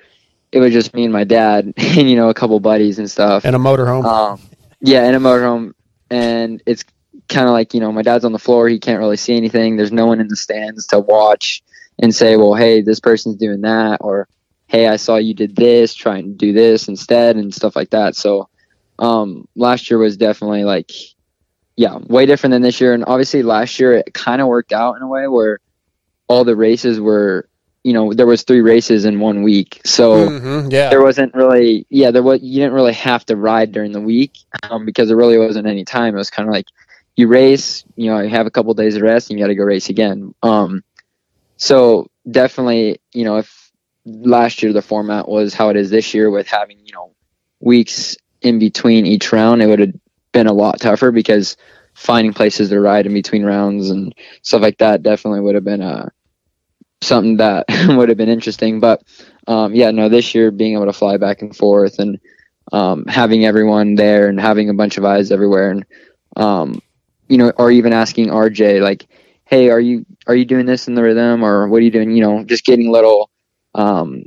it 0.56 0.60
was 0.60 0.72
just 0.72 0.93
me 0.93 1.03
and 1.03 1.12
my 1.12 1.26
dad 1.26 1.66
and 1.78 2.10
you 2.10 2.16
know 2.16 2.30
a 2.30 2.34
couple 2.34 2.58
buddies 2.62 2.97
and 2.97 3.12
stuff. 3.12 3.43
And 3.43 3.56
a 3.56 3.60
motorhome. 3.60 4.06
um, 4.06 4.41
yeah 4.80 5.08
in 5.08 5.14
a 5.14 5.20
motorhome. 5.20 5.74
And 6.10 6.64
it's 6.66 6.86
kind 7.28 7.47
of 7.47 7.51
like 7.51 7.74
you 7.74 7.82
know 7.82 7.91
my 7.91 8.01
dad's 8.01 8.24
on 8.24 8.32
the 8.32 8.39
floor. 8.39 8.70
He 8.70 8.80
can't 8.80 8.99
really 8.99 9.18
see 9.18 9.36
anything. 9.36 9.76
There's 9.76 9.91
no 9.91 10.06
one 10.06 10.22
in 10.22 10.30
the 10.30 10.36
stands 10.38 10.88
to 10.88 10.99
watch 10.99 11.62
and 11.99 12.16
say 12.16 12.38
well 12.38 12.53
hey 12.53 12.82
this 12.82 12.99
person's 12.99 13.38
doing 13.38 13.62
that 13.62 13.99
or 14.01 14.28
hey 14.68 14.88
i 14.88 14.95
saw 14.95 15.18
you 15.18 15.34
did 15.34 15.56
this. 15.56 15.93
Try 15.93 16.18
and 16.20 16.38
do 16.38 16.53
this 16.53 16.88
instead 16.88 17.36
and 17.36 17.53
stuff 17.53 17.76
like 17.76 17.89
that. 17.89 18.16
So 18.16 18.49
um, 18.97 19.47
last 19.56 19.91
year 19.91 19.97
was 19.97 20.16
definitely 20.16 20.64
like 20.64 20.91
yeah 21.76 21.97
way 21.97 22.26
different 22.26 22.51
than 22.51 22.62
this 22.62 22.80
year. 22.80 22.93
And 22.93 23.03
obviously 23.06 23.43
last 23.43 23.78
year 23.78 23.93
it 23.93 24.14
kind 24.14 24.41
of 24.41 24.47
worked 24.47 24.72
out 24.72 24.95
in 24.95 25.01
a 25.01 25.08
way 25.08 25.28
where 25.28 25.60
all 26.30 26.45
the 26.45 26.56
races 26.56 27.01
were 27.01 27.49
you 27.86 27.94
know 27.94 28.12
there 28.14 28.26
was 28.26 28.42
three 28.42 28.62
races 28.62 29.06
in 29.06 29.20
one 29.20 29.44
week, 29.44 29.80
so 29.86 30.28
Mhm, 30.28 30.72
yeah. 30.72 30.90
there 30.90 31.04
wasn't 31.04 31.32
really 31.36 31.86
yeah 31.92 32.10
there 32.10 32.24
was 32.24 32.42
you 32.42 32.56
didn't 32.62 32.74
really 32.74 32.94
have 32.94 33.24
to 33.28 33.36
ride 33.36 33.72
during 33.72 33.92
the 33.92 34.02
week 34.02 34.40
um, 34.64 34.86
because 34.86 35.08
there 35.08 35.16
really 35.18 35.38
wasn't 35.38 35.68
any 35.68 35.86
time. 35.86 36.16
It 36.16 36.18
was 36.18 36.32
kind 36.32 36.50
of 36.50 36.54
like 36.54 36.66
you 37.16 37.28
race, 37.28 37.86
you 37.96 38.10
know, 38.10 38.20
you 38.20 38.30
have 38.30 38.48
a 38.48 38.52
couple 38.52 38.74
days 38.74 38.96
of 38.96 39.04
rest, 39.04 39.30
and 39.30 39.38
you 39.38 39.46
got 39.46 39.50
to 39.50 39.56
go 39.56 39.64
race 39.64 39.90
again. 39.90 40.34
Um, 40.42 40.84
so 41.58 42.10
definitely, 42.30 43.00
you 43.14 43.24
know, 43.24 43.38
if 43.38 43.72
last 44.06 44.64
year 44.64 44.74
the 44.74 44.82
format 44.82 45.30
was 45.30 45.54
how 45.54 45.70
it 45.70 45.78
is 45.78 45.92
this 45.92 46.14
year 46.16 46.32
with 46.32 46.48
having 46.48 46.80
you 46.84 46.94
know 46.94 47.14
weeks 47.60 48.18
in 48.42 48.58
between 48.58 49.06
each 49.06 49.32
round, 49.32 49.62
it 49.62 49.68
would 49.68 49.80
have 49.80 49.94
been 50.32 50.48
a 50.48 50.54
lot 50.54 50.80
tougher 50.80 51.12
because 51.12 51.56
finding 51.94 52.34
places 52.34 52.70
to 52.70 52.80
ride 52.80 53.06
in 53.06 53.14
between 53.14 53.46
rounds 53.46 53.92
and 53.92 54.14
stuff 54.42 54.62
like 54.62 54.80
that 54.80 55.04
definitely 55.04 55.40
would 55.40 55.56
have 55.56 55.64
been 55.64 55.82
uh, 55.84 56.10
something 57.06 57.38
that 57.38 57.66
would 57.88 58.10
have 58.10 58.18
been 58.18 58.30
interesting. 58.30 58.80
But 58.80 59.03
um, 59.47 59.74
yeah, 59.74 59.91
no, 59.91 60.10
this 60.10 60.36
year 60.36 60.51
being 60.51 60.74
able 60.74 60.86
to 60.86 60.93
fly 60.93 61.18
back 61.18 61.41
and 61.41 61.56
forth 61.56 61.99
and 61.99 62.20
um, 62.72 63.06
having 63.06 63.45
everyone 63.45 63.95
there 63.95 64.28
and 64.28 64.39
having 64.39 64.70
a 64.70 64.74
bunch 64.74 64.97
of 64.97 65.06
eyes 65.06 65.32
everywhere 65.32 65.72
and 65.72 65.86
um, 66.36 66.82
you 67.28 67.38
know, 67.38 67.51
or 67.58 67.72
even 67.72 67.93
asking 67.93 68.28
RJ 68.28 68.82
like, 68.82 69.08
"Hey, 69.45 69.70
are 69.70 69.80
you 69.80 70.06
are 70.28 70.36
you 70.36 70.45
doing 70.45 70.66
this 70.66 70.88
in 70.88 70.95
the 70.95 71.01
rhythm 71.01 71.43
or 71.43 71.68
what 71.68 71.78
are 71.78 71.82
you 71.82 71.91
doing?" 71.91 72.12
You 72.12 72.22
know, 72.22 72.43
just 72.43 72.66
getting 72.66 72.91
little 72.91 73.30
um, 73.74 74.26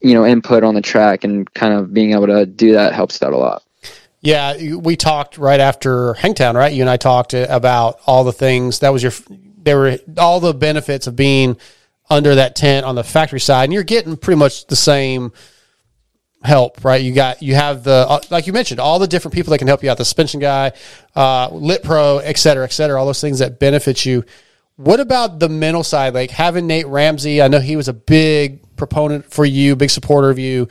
you 0.00 0.14
know 0.14 0.24
input 0.24 0.64
on 0.64 0.74
the 0.74 0.80
track 0.80 1.24
and 1.24 1.52
kind 1.54 1.74
of 1.74 1.92
being 1.92 2.12
able 2.12 2.28
to 2.28 2.46
do 2.46 2.72
that 2.72 2.94
helps 2.94 3.22
out 3.22 3.32
a 3.32 3.36
lot. 3.36 3.62
Yeah, 4.20 4.76
we 4.76 4.94
talked 4.96 5.36
right 5.36 5.58
after 5.58 6.14
Hangtown, 6.14 6.56
right? 6.56 6.72
You 6.72 6.82
and 6.82 6.90
I 6.90 6.96
talked 6.96 7.34
about 7.34 7.98
all 8.06 8.22
the 8.22 8.32
things 8.32 8.78
that 8.78 8.92
was 8.92 9.02
your, 9.02 9.12
there 9.58 9.76
were 9.76 9.98
all 10.16 10.38
the 10.38 10.54
benefits 10.54 11.08
of 11.08 11.16
being 11.16 11.56
under 12.12 12.34
that 12.34 12.54
tent 12.54 12.84
on 12.84 12.94
the 12.94 13.02
factory 13.02 13.40
side, 13.40 13.64
and 13.64 13.72
you're 13.72 13.82
getting 13.82 14.18
pretty 14.18 14.38
much 14.38 14.66
the 14.66 14.76
same 14.76 15.32
help, 16.44 16.84
right? 16.84 17.00
You 17.00 17.12
got, 17.14 17.42
you 17.42 17.54
have 17.54 17.84
the, 17.84 18.04
uh, 18.08 18.20
like 18.30 18.46
you 18.46 18.52
mentioned, 18.52 18.80
all 18.80 18.98
the 18.98 19.06
different 19.06 19.34
people 19.34 19.52
that 19.52 19.58
can 19.58 19.68
help 19.68 19.82
you 19.82 19.90
out, 19.90 19.96
the 19.96 20.04
suspension 20.04 20.38
guy, 20.38 20.72
uh, 21.16 21.48
Lit 21.50 21.82
Pro, 21.82 22.18
et 22.18 22.36
cetera, 22.36 22.64
et 22.64 22.72
cetera, 22.72 22.98
all 22.98 23.06
those 23.06 23.20
things 23.20 23.38
that 23.38 23.58
benefit 23.58 24.04
you. 24.04 24.24
What 24.76 25.00
about 25.00 25.38
the 25.38 25.48
mental 25.48 25.84
side? 25.84 26.14
Like 26.14 26.30
having 26.30 26.66
Nate 26.66 26.86
Ramsey, 26.86 27.40
I 27.40 27.48
know 27.48 27.60
he 27.60 27.76
was 27.76 27.88
a 27.88 27.92
big 27.92 28.76
proponent 28.76 29.32
for 29.32 29.44
you, 29.44 29.76
big 29.76 29.90
supporter 29.90 30.30
of 30.30 30.38
you, 30.38 30.68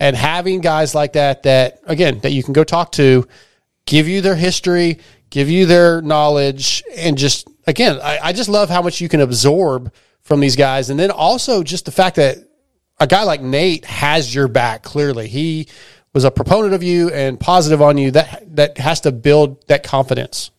and 0.00 0.16
having 0.16 0.60
guys 0.60 0.94
like 0.94 1.14
that, 1.14 1.42
that 1.42 1.80
again, 1.84 2.20
that 2.20 2.32
you 2.32 2.42
can 2.42 2.52
go 2.52 2.64
talk 2.64 2.92
to, 2.92 3.26
give 3.84 4.08
you 4.08 4.20
their 4.20 4.36
history, 4.36 5.00
give 5.30 5.50
you 5.50 5.66
their 5.66 6.00
knowledge, 6.00 6.84
and 6.96 7.18
just 7.18 7.48
again, 7.66 7.98
I, 8.00 8.18
I 8.22 8.32
just 8.32 8.48
love 8.48 8.70
how 8.70 8.82
much 8.82 9.00
you 9.00 9.08
can 9.08 9.20
absorb 9.20 9.92
from 10.28 10.40
these 10.40 10.56
guys. 10.56 10.90
And 10.90 11.00
then 11.00 11.10
also 11.10 11.62
just 11.62 11.86
the 11.86 11.90
fact 11.90 12.16
that 12.16 12.36
a 13.00 13.06
guy 13.06 13.22
like 13.22 13.40
Nate 13.40 13.86
has 13.86 14.32
your 14.32 14.46
back 14.46 14.82
clearly. 14.82 15.26
He 15.26 15.68
was 16.12 16.24
a 16.24 16.30
proponent 16.30 16.74
of 16.74 16.82
you 16.82 17.08
and 17.08 17.40
positive 17.40 17.80
on 17.80 17.96
you. 17.96 18.10
That 18.10 18.56
that 18.56 18.76
has 18.76 19.00
to 19.00 19.10
build 19.12 19.66
that 19.68 19.82
confidence. 19.82 20.50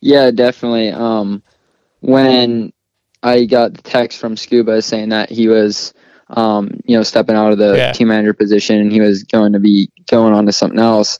Yeah, 0.00 0.30
definitely. 0.30 0.90
Um, 0.90 1.42
when 1.98 2.72
I 3.24 3.44
got 3.44 3.74
the 3.74 3.82
text 3.82 4.20
from 4.20 4.36
Scuba 4.36 4.80
saying 4.82 5.08
that 5.08 5.30
he 5.30 5.48
was, 5.48 5.92
um, 6.28 6.80
you 6.84 6.96
know, 6.96 7.02
stepping 7.02 7.34
out 7.34 7.50
of 7.50 7.58
the 7.58 7.76
Yeah. 7.76 7.92
team 7.92 8.08
manager 8.08 8.34
position 8.34 8.78
and 8.78 8.92
he 8.92 9.00
was 9.00 9.24
going 9.24 9.52
to 9.52 9.58
be 9.58 9.90
going 10.08 10.32
on 10.32 10.46
to 10.46 10.52
something 10.52 10.78
else, 10.78 11.18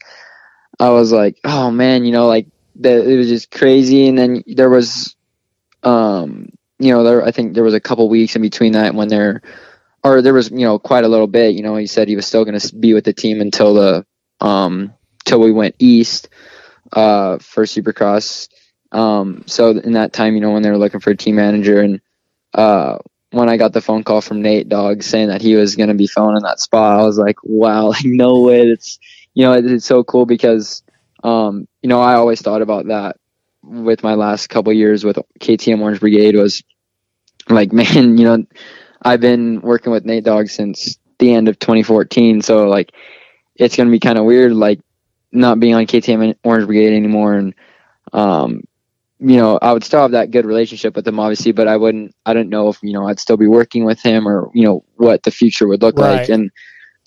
I 0.79 0.89
was 0.89 1.11
like, 1.11 1.37
oh 1.43 1.69
man, 1.69 2.05
you 2.05 2.13
know, 2.13 2.27
like 2.27 2.47
that 2.79 3.05
it 3.05 3.17
was 3.17 3.27
just 3.27 3.51
crazy. 3.51 4.07
And 4.07 4.17
then 4.17 4.43
there 4.47 4.69
was, 4.69 5.15
um, 5.83 6.49
you 6.81 6.91
know, 6.91 7.03
there 7.03 7.23
I 7.23 7.31
think 7.31 7.53
there 7.53 7.63
was 7.63 7.73
a 7.73 7.79
couple 7.79 8.09
weeks 8.09 8.35
in 8.35 8.41
between 8.41 8.73
that 8.73 8.95
when 8.95 9.07
there, 9.07 9.41
or 10.03 10.21
there 10.21 10.33
was 10.33 10.49
you 10.49 10.65
know 10.65 10.79
quite 10.79 11.03
a 11.03 11.07
little 11.07 11.27
bit. 11.27 11.55
You 11.55 11.63
know, 11.63 11.75
he 11.75 11.87
said 11.87 12.07
he 12.07 12.15
was 12.15 12.25
still 12.25 12.45
going 12.45 12.59
to 12.59 12.75
be 12.75 12.93
with 12.93 13.05
the 13.05 13.13
team 13.13 13.41
until 13.41 13.73
the, 13.73 14.05
um, 14.39 14.93
till 15.25 15.39
we 15.39 15.51
went 15.51 15.75
east, 15.79 16.29
uh, 16.93 17.37
for 17.37 17.65
Supercross. 17.65 18.49
Um, 18.91 19.43
so 19.47 19.69
in 19.71 19.93
that 19.93 20.13
time, 20.13 20.35
you 20.35 20.41
know, 20.41 20.51
when 20.51 20.63
they 20.63 20.69
were 20.69 20.77
looking 20.77 20.99
for 20.99 21.11
a 21.11 21.17
team 21.17 21.35
manager 21.35 21.81
and, 21.81 22.01
uh, 22.53 22.97
when 23.31 23.47
I 23.47 23.55
got 23.55 23.71
the 23.71 23.79
phone 23.81 24.03
call 24.03 24.19
from 24.19 24.41
Nate 24.41 24.67
Dogg 24.67 25.03
saying 25.03 25.29
that 25.29 25.41
he 25.41 25.55
was 25.55 25.77
going 25.77 25.87
to 25.87 25.95
be 25.95 26.07
filling 26.07 26.35
in 26.35 26.43
that 26.43 26.59
spot, 26.59 26.99
I 26.99 27.03
was 27.03 27.17
like, 27.17 27.37
wow, 27.43 27.87
like 27.89 28.03
no 28.03 28.41
way. 28.41 28.63
It's, 28.67 28.99
you 29.33 29.45
know, 29.45 29.53
it, 29.53 29.65
it's 29.65 29.85
so 29.85 30.03
cool 30.03 30.25
because, 30.25 30.83
um, 31.23 31.67
you 31.81 31.87
know, 31.87 32.01
I 32.01 32.15
always 32.15 32.41
thought 32.41 32.61
about 32.61 32.87
that 32.87 33.15
with 33.63 34.03
my 34.03 34.15
last 34.15 34.47
couple 34.49 34.73
years 34.73 35.03
with 35.03 35.17
KTM 35.39 35.79
Orange 35.79 35.99
Brigade 35.99 36.35
was 36.35 36.63
like, 37.49 37.71
man, 37.73 38.17
you 38.17 38.25
know, 38.25 38.45
I've 39.01 39.21
been 39.21 39.61
working 39.61 39.91
with 39.91 40.05
Nate 40.05 40.23
Dogg 40.23 40.47
since 40.47 40.97
the 41.19 41.33
end 41.33 41.47
of 41.47 41.59
2014. 41.59 42.41
So 42.41 42.67
like, 42.67 42.91
it's 43.55 43.75
going 43.75 43.87
to 43.87 43.91
be 43.91 43.99
kind 43.99 44.17
of 44.17 44.25
weird, 44.25 44.53
like 44.53 44.79
not 45.31 45.59
being 45.59 45.75
on 45.75 45.85
KTM 45.85 46.35
Orange 46.43 46.65
Brigade 46.65 46.95
anymore. 46.95 47.33
And, 47.33 47.55
um, 48.13 48.63
you 49.19 49.37
know, 49.37 49.59
I 49.61 49.71
would 49.71 49.83
still 49.83 50.01
have 50.01 50.11
that 50.11 50.31
good 50.31 50.45
relationship 50.45 50.95
with 50.95 51.07
him, 51.07 51.19
obviously, 51.19 51.51
but 51.51 51.67
I 51.67 51.77
wouldn't, 51.77 52.15
I 52.25 52.33
don't 52.33 52.49
know 52.49 52.69
if, 52.69 52.79
you 52.81 52.93
know, 52.93 53.07
I'd 53.07 53.19
still 53.19 53.37
be 53.37 53.47
working 53.47 53.85
with 53.85 54.01
him 54.01 54.27
or, 54.27 54.49
you 54.53 54.63
know, 54.63 54.83
what 54.95 55.23
the 55.23 55.31
future 55.31 55.67
would 55.67 55.81
look 55.81 55.97
Right. 55.97 56.19
like. 56.21 56.29
And, 56.29 56.51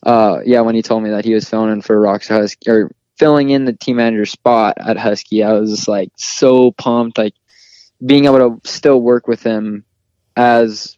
uh, 0.05 0.39
yeah, 0.45 0.61
when 0.61 0.75
he 0.77 0.83
told 0.83 1.03
me 1.03 1.11
that 1.11 1.25
he 1.25 1.35
was 1.35 1.49
filling 1.49 1.73
in 1.73 1.83
for 1.83 2.01
Rockstar 2.01 2.41
Husky 2.41 2.71
or 2.71 2.91
filling 3.19 3.51
in 3.51 3.65
the 3.65 3.73
team 3.73 3.97
manager 3.97 4.27
spot 4.27 4.77
at 4.79 4.97
Husky, 4.97 5.43
I 5.43 5.55
was 5.55 5.71
just 5.71 5.89
like 5.89 6.11
so 6.17 6.71
pumped, 6.73 7.19
like 7.19 7.35
being 8.05 8.27
able 8.27 8.61
to 8.61 8.69
still 8.69 9.01
work 9.01 9.27
with 9.27 9.43
him 9.43 9.85
as 10.37 10.97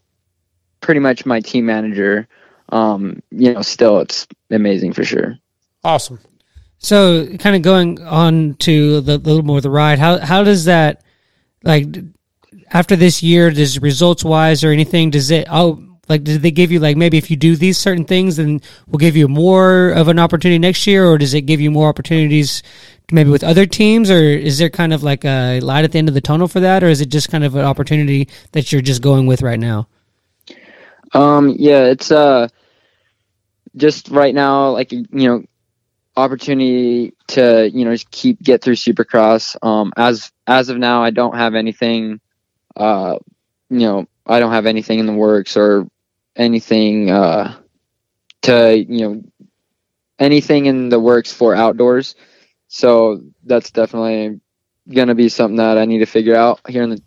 pretty 0.80 1.00
much 1.00 1.26
my 1.26 1.40
team 1.40 1.66
manager. 1.66 2.28
Um, 2.70 3.22
you 3.30 3.52
know, 3.52 3.62
still 3.62 4.00
it's 4.00 4.26
amazing 4.50 4.92
for 4.92 5.04
sure. 5.04 5.38
Awesome. 5.84 6.18
So, 6.78 7.26
kind 7.38 7.56
of 7.56 7.62
going 7.62 8.02
on 8.02 8.54
to 8.60 9.00
the, 9.00 9.18
the 9.18 9.30
little 9.30 9.44
more 9.44 9.58
of 9.58 9.62
the 9.62 9.70
ride. 9.70 9.98
How 9.98 10.18
how 10.18 10.44
does 10.44 10.66
that 10.66 11.02
like 11.62 11.86
after 12.70 12.96
this 12.96 13.22
year? 13.22 13.50
Does 13.50 13.80
results 13.80 14.24
wise 14.24 14.62
or 14.64 14.72
anything? 14.72 15.10
Does 15.10 15.30
it 15.30 15.46
oh 15.50 15.82
like 16.08 16.24
did 16.24 16.42
they 16.42 16.50
give 16.50 16.70
you 16.70 16.78
like 16.78 16.96
maybe 16.96 17.18
if 17.18 17.30
you 17.30 17.36
do 17.36 17.56
these 17.56 17.78
certain 17.78 18.04
things, 18.04 18.36
then 18.36 18.60
we'll 18.86 18.98
give 18.98 19.16
you 19.16 19.28
more 19.28 19.90
of 19.90 20.08
an 20.08 20.18
opportunity 20.18 20.58
next 20.58 20.86
year, 20.86 21.06
or 21.06 21.18
does 21.18 21.34
it 21.34 21.42
give 21.42 21.60
you 21.60 21.70
more 21.70 21.88
opportunities 21.88 22.62
maybe 23.10 23.30
with 23.30 23.44
other 23.44 23.66
teams, 23.66 24.10
or 24.10 24.20
is 24.20 24.58
there 24.58 24.70
kind 24.70 24.92
of 24.92 25.02
like 25.02 25.24
a 25.24 25.60
light 25.60 25.84
at 25.84 25.92
the 25.92 25.98
end 25.98 26.08
of 26.08 26.14
the 26.14 26.20
tunnel 26.20 26.48
for 26.48 26.60
that, 26.60 26.82
or 26.82 26.88
is 26.88 27.00
it 27.00 27.06
just 27.06 27.30
kind 27.30 27.44
of 27.44 27.54
an 27.54 27.64
opportunity 27.64 28.28
that 28.52 28.72
you're 28.72 28.82
just 28.82 29.02
going 29.02 29.26
with 29.26 29.42
right 29.42 29.60
now? 29.60 29.88
Um, 31.12 31.54
yeah, 31.58 31.84
it's 31.84 32.10
uh 32.10 32.48
just 33.76 34.08
right 34.08 34.34
now, 34.34 34.70
like 34.70 34.92
you 34.92 35.06
know, 35.12 35.44
opportunity 36.16 37.14
to 37.28 37.70
you 37.72 37.84
know 37.84 37.92
just 37.92 38.10
keep 38.10 38.42
get 38.42 38.62
through 38.62 38.74
Supercross. 38.74 39.56
Um, 39.62 39.92
as 39.96 40.32
as 40.46 40.68
of 40.68 40.78
now, 40.78 41.02
I 41.02 41.10
don't 41.10 41.36
have 41.36 41.54
anything. 41.54 42.20
Uh, 42.74 43.18
you 43.70 43.80
know, 43.80 44.06
I 44.26 44.40
don't 44.40 44.52
have 44.52 44.66
anything 44.66 44.98
in 44.98 45.06
the 45.06 45.12
works 45.12 45.56
or 45.56 45.88
anything 46.34 47.10
uh 47.10 47.56
to 48.42 48.76
you 48.76 49.00
know 49.00 49.22
anything 50.18 50.66
in 50.66 50.88
the 50.88 51.00
works 51.00 51.32
for 51.32 51.54
outdoors. 51.54 52.14
So 52.68 53.22
that's 53.44 53.70
definitely 53.70 54.40
gonna 54.92 55.14
be 55.14 55.28
something 55.28 55.56
that 55.56 55.78
I 55.78 55.84
need 55.84 55.98
to 55.98 56.06
figure 56.06 56.36
out 56.36 56.60
here 56.68 56.82
in 56.82 56.90
the 56.90 57.02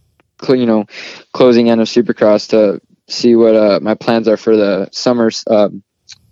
you 0.49 0.65
know 0.65 0.85
closing 1.33 1.69
end 1.69 1.81
of 1.81 1.87
Supercross 1.87 2.49
to 2.49 2.81
see 3.07 3.35
what 3.35 3.55
uh, 3.55 3.79
my 3.81 3.95
plans 3.95 4.27
are 4.27 4.37
for 4.37 4.55
the 4.55 4.89
summers 4.91 5.43
um, 5.47 5.83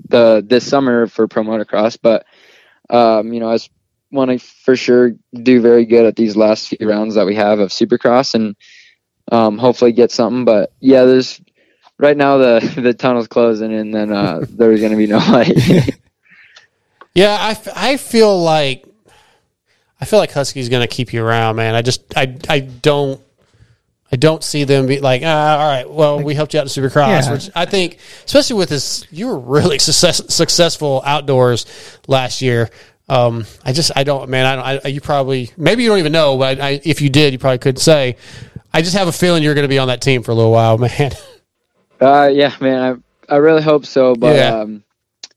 the 0.10 0.44
this 0.48 0.68
summer 0.68 1.08
for 1.08 1.28
pro 1.28 1.44
motocross. 1.44 1.98
But 2.02 2.26
um, 2.90 3.34
you 3.34 3.40
know, 3.40 3.52
I 3.52 3.58
want 4.12 4.32
to 4.32 4.40
for 4.40 4.76
sure 4.76 5.14
do 5.34 5.62
very 5.62 5.86
good 5.86 6.06
at 6.06 6.16
these 6.16 6.36
last 6.36 6.70
few 6.70 6.88
rounds 6.90 7.16
that 7.16 7.26
we 7.26 7.36
have 7.36 7.60
of 7.60 7.70
Supercross 7.70 8.34
and 8.34 8.56
um, 9.32 9.58
hopefully 9.58 9.92
get 9.92 10.12
something. 10.12 10.46
But 10.46 10.72
yeah, 10.80 11.04
there's 11.04 11.42
right 11.98 12.16
now 12.16 12.38
the 12.38 12.74
the 12.82 12.94
tunnel's 12.94 13.28
closing 13.28 13.74
and 13.74 13.94
then 13.94 14.12
uh, 14.12 14.46
there's 14.48 14.82
gonna 14.82 14.98
be 14.98 15.08
no 15.08 15.18
light. 15.30 15.58
Yeah, 17.14 17.36
I, 17.36 17.94
I 17.94 17.98
feel 17.98 18.40
like 18.44 18.87
I 20.00 20.06
feel 20.06 20.20
like 20.20 20.32
Husky's 20.32 20.70
going 20.70 20.88
to 20.88 20.94
keep 20.94 21.12
you 21.14 21.24
around, 21.26 21.56
man. 21.56 21.76
I 21.76 21.82
just 21.82 22.16
I 22.18 22.36
I 22.50 22.60
don't 22.60 23.22
I 24.12 24.16
don't 24.16 24.44
see 24.44 24.64
them 24.64 24.88
be 24.88 25.00
like, 25.02 25.22
ah, 25.26 25.58
all 25.60 25.68
right, 25.68 25.90
well, 25.90 26.22
we 26.24 26.34
helped 26.34 26.54
you 26.54 26.60
out 26.62 26.64
in 26.64 26.70
Supercross, 26.70 27.24
Yeah. 27.26 27.32
which 27.34 27.50
I 27.56 27.66
think, 27.66 27.98
especially 28.26 28.56
with 28.56 28.70
this, 28.70 29.06
you 29.12 29.28
were 29.28 29.38
really 29.40 29.80
success, 29.80 30.22
successful 30.34 31.02
outdoors 31.06 31.66
last 32.08 32.42
year. 32.42 32.70
Um, 33.10 33.46
I 33.66 33.74
just 33.74 33.92
I 33.96 34.04
don't, 34.04 34.30
man. 34.30 34.46
I 34.46 34.56
don't. 34.74 34.86
I, 34.86 34.90
you 34.90 35.02
probably 35.02 35.52
maybe 35.58 35.84
you 35.84 35.90
don't 35.90 36.00
even 36.00 36.12
know, 36.12 36.38
but 36.38 36.60
I, 36.62 36.80
if 36.84 37.02
you 37.02 37.10
did, 37.10 37.34
you 37.34 37.40
probably 37.40 37.58
couldn't 37.58 37.80
say. 37.82 38.18
I 38.74 38.82
just 38.82 38.96
have 38.96 39.08
a 39.08 39.12
feeling 39.14 39.44
you're 39.44 39.56
going 39.56 39.64
to 39.64 39.70
be 39.70 39.80
on 39.80 39.88
that 39.88 40.02
team 40.02 40.24
for 40.24 40.32
a 40.32 40.36
little 40.36 40.52
while, 40.52 40.78
man. 40.78 41.12
Uh, 42.00 42.30
yeah, 42.32 42.56
man, 42.62 43.02
I 43.30 43.34
I 43.34 43.38
really 43.38 43.62
hope 43.62 43.86
so, 43.86 44.16
but 44.16 44.36
Yeah. 44.36 44.60
um, 44.60 44.84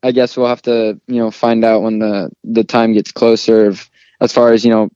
I 0.02 0.12
guess 0.12 0.36
we'll 0.36 0.46
have 0.48 0.62
to 0.62 1.00
you 1.08 1.16
know 1.16 1.30
find 1.30 1.64
out 1.64 1.82
when 1.82 1.98
the 1.98 2.30
the 2.44 2.64
time 2.64 2.92
gets 2.92 3.10
closer. 3.12 3.66
Of, 3.66 3.89
as 4.20 4.32
far 4.32 4.52
as 4.52 4.64
you 4.64 4.70
know, 4.70 4.90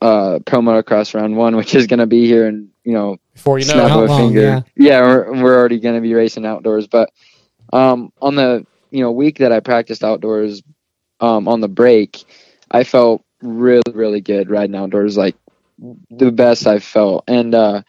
uh, 0.00 0.38
pro 0.44 0.60
motocross 0.60 1.14
round 1.14 1.36
one, 1.36 1.56
which 1.56 1.74
is 1.74 1.86
going 1.86 2.00
to 2.00 2.06
be 2.06 2.26
here 2.26 2.46
in 2.46 2.70
you 2.84 2.92
know, 2.92 3.16
Before 3.32 3.58
you 3.58 3.66
know 3.66 3.72
snap 3.72 3.84
it. 3.84 3.90
of 3.90 3.96
Not 3.96 4.04
a 4.04 4.06
long, 4.06 4.32
finger. 4.32 4.64
Yeah, 4.76 5.00
we're, 5.00 5.42
we're 5.42 5.58
already 5.58 5.80
going 5.80 5.96
to 5.96 6.00
be 6.00 6.14
racing 6.14 6.46
outdoors. 6.46 6.86
But 6.86 7.10
um, 7.72 8.12
on 8.20 8.36
the 8.36 8.66
you 8.90 9.00
know 9.00 9.10
week 9.10 9.38
that 9.38 9.52
I 9.52 9.60
practiced 9.60 10.04
outdoors, 10.04 10.62
um, 11.20 11.48
on 11.48 11.60
the 11.60 11.68
break, 11.68 12.24
I 12.70 12.84
felt 12.84 13.24
really 13.42 13.82
really 13.92 14.20
good 14.20 14.50
riding 14.50 14.76
outdoors, 14.76 15.16
like 15.16 15.36
the 16.10 16.30
best 16.30 16.66
I've 16.66 16.84
felt, 16.84 17.24
and 17.26 17.54
uh, 17.54 17.82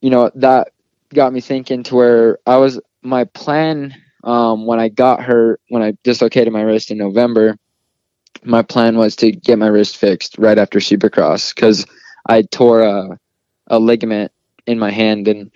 you 0.00 0.10
know 0.10 0.30
that 0.36 0.68
got 1.12 1.32
me 1.32 1.40
thinking 1.40 1.82
to 1.84 1.94
where 1.94 2.38
I 2.46 2.56
was 2.56 2.80
my 3.02 3.24
plan 3.24 3.94
um, 4.22 4.66
when 4.66 4.78
I 4.78 4.88
got 4.88 5.22
hurt 5.22 5.60
when 5.68 5.82
I 5.82 5.96
dislocated 6.02 6.52
my 6.52 6.62
wrist 6.62 6.90
in 6.90 6.98
November. 6.98 7.58
My 8.42 8.62
plan 8.62 8.96
was 8.96 9.16
to 9.16 9.32
get 9.32 9.58
my 9.58 9.66
wrist 9.68 9.96
fixed 9.96 10.38
right 10.38 10.58
after 10.58 10.78
Supercross 10.78 11.54
because 11.54 11.86
I 12.26 12.42
tore 12.42 12.82
a, 12.82 13.18
a 13.66 13.78
ligament 13.78 14.32
in 14.66 14.78
my 14.78 14.90
hand 14.90 15.28
and 15.28 15.50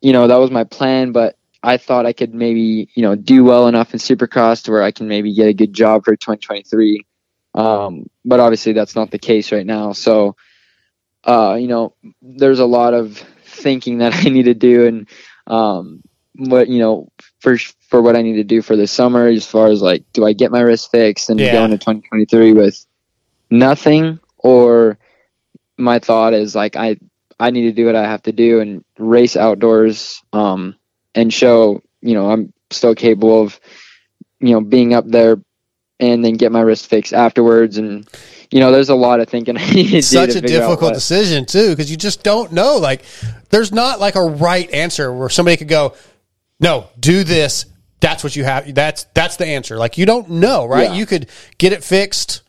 you 0.00 0.12
know 0.12 0.26
that 0.28 0.36
was 0.36 0.50
my 0.50 0.64
plan 0.64 1.12
but 1.12 1.36
i 1.62 1.78
thought 1.78 2.04
i 2.04 2.12
could 2.12 2.34
maybe 2.34 2.90
you 2.94 3.02
know 3.02 3.14
do 3.14 3.44
well 3.44 3.66
enough 3.66 3.94
in 3.94 3.98
supercross 3.98 4.62
to 4.62 4.70
where 4.70 4.82
i 4.82 4.90
can 4.90 5.08
maybe 5.08 5.34
get 5.34 5.48
a 5.48 5.54
good 5.54 5.72
job 5.72 6.04
for 6.04 6.14
2023 6.14 7.02
um, 7.56 8.08
but 8.24 8.38
obviously 8.38 8.74
that's 8.74 8.94
not 8.94 9.10
the 9.10 9.18
case 9.18 9.50
right 9.50 9.66
now. 9.66 9.92
So 9.92 10.36
uh, 11.24 11.56
you 11.58 11.66
know 11.66 11.94
there's 12.22 12.60
a 12.60 12.66
lot 12.66 12.94
of 12.94 13.16
thinking 13.44 13.98
that 13.98 14.14
i 14.26 14.28
need 14.28 14.44
to 14.44 14.54
do 14.54 14.86
and 14.86 15.08
um, 15.46 16.02
what 16.36 16.68
you 16.68 16.78
know 16.78 17.08
for 17.46 17.56
for 17.88 18.02
what 18.02 18.16
i 18.16 18.22
need 18.22 18.34
to 18.34 18.42
do 18.44 18.60
for 18.60 18.74
the 18.74 18.88
summer 18.88 19.28
as 19.28 19.46
far 19.46 19.68
as 19.68 19.80
like 19.80 20.02
do 20.12 20.26
i 20.26 20.32
get 20.32 20.50
my 20.50 20.60
wrist 20.60 20.90
fixed 20.90 21.30
and 21.30 21.38
Yeah. 21.38 21.52
go 21.52 21.64
into 21.64 21.78
2023 21.78 22.52
with 22.54 22.84
nothing 23.50 24.18
or 24.36 24.98
my 25.78 26.00
thought 26.00 26.32
is 26.34 26.56
like 26.56 26.74
I 26.74 26.96
I 27.38 27.50
need 27.50 27.62
to 27.62 27.72
do 27.72 27.86
what 27.86 27.94
I 27.94 28.02
have 28.04 28.22
to 28.22 28.32
do 28.32 28.60
and 28.60 28.82
race 28.98 29.36
outdoors 29.36 30.22
um 30.32 30.74
and 31.14 31.32
show 31.32 31.82
you 32.00 32.14
know 32.14 32.30
I'm 32.30 32.52
still 32.70 32.94
capable 32.96 33.42
of 33.42 33.60
you 34.40 34.50
know 34.52 34.60
being 34.60 34.94
up 34.94 35.06
there 35.06 35.36
and 36.00 36.24
then 36.24 36.34
get 36.34 36.50
my 36.50 36.62
wrist 36.62 36.88
fixed 36.88 37.12
afterwards 37.12 37.78
and 37.78 38.08
you 38.50 38.58
know 38.58 38.72
there's 38.72 38.88
a 38.88 38.94
lot 38.94 39.20
of 39.20 39.28
thinking 39.28 39.56
I 39.58 39.70
need 39.70 39.84
to 39.84 39.90
do 39.90 39.96
It's 39.98 40.08
such 40.08 40.32
to 40.32 40.38
a 40.38 40.40
difficult 40.40 40.94
decision 40.94 41.44
too 41.46 41.70
because 41.70 41.90
you 41.90 41.96
just 41.96 42.24
don't 42.24 42.52
know 42.52 42.78
like 42.78 43.04
there's 43.50 43.70
not 43.70 44.00
like 44.00 44.16
a 44.16 44.22
right 44.22 44.68
answer 44.72 45.12
where 45.12 45.28
somebody 45.28 45.56
could 45.56 45.68
go 45.68 45.94
no 46.60 46.88
do 46.98 47.24
this. 47.24 47.66
That's 48.00 48.22
what 48.22 48.36
you 48.36 48.44
have. 48.44 48.74
That's 48.74 49.04
that's 49.14 49.36
the 49.36 49.46
answer. 49.46 49.76
Like 49.78 49.98
you 49.98 50.06
don't 50.06 50.28
know 50.30 50.66
right? 50.66 50.90
Yeah. 50.90 50.94
you 50.94 51.06
could 51.06 51.28
get 51.58 51.72
it 51.72 51.82
fixed 51.82 52.42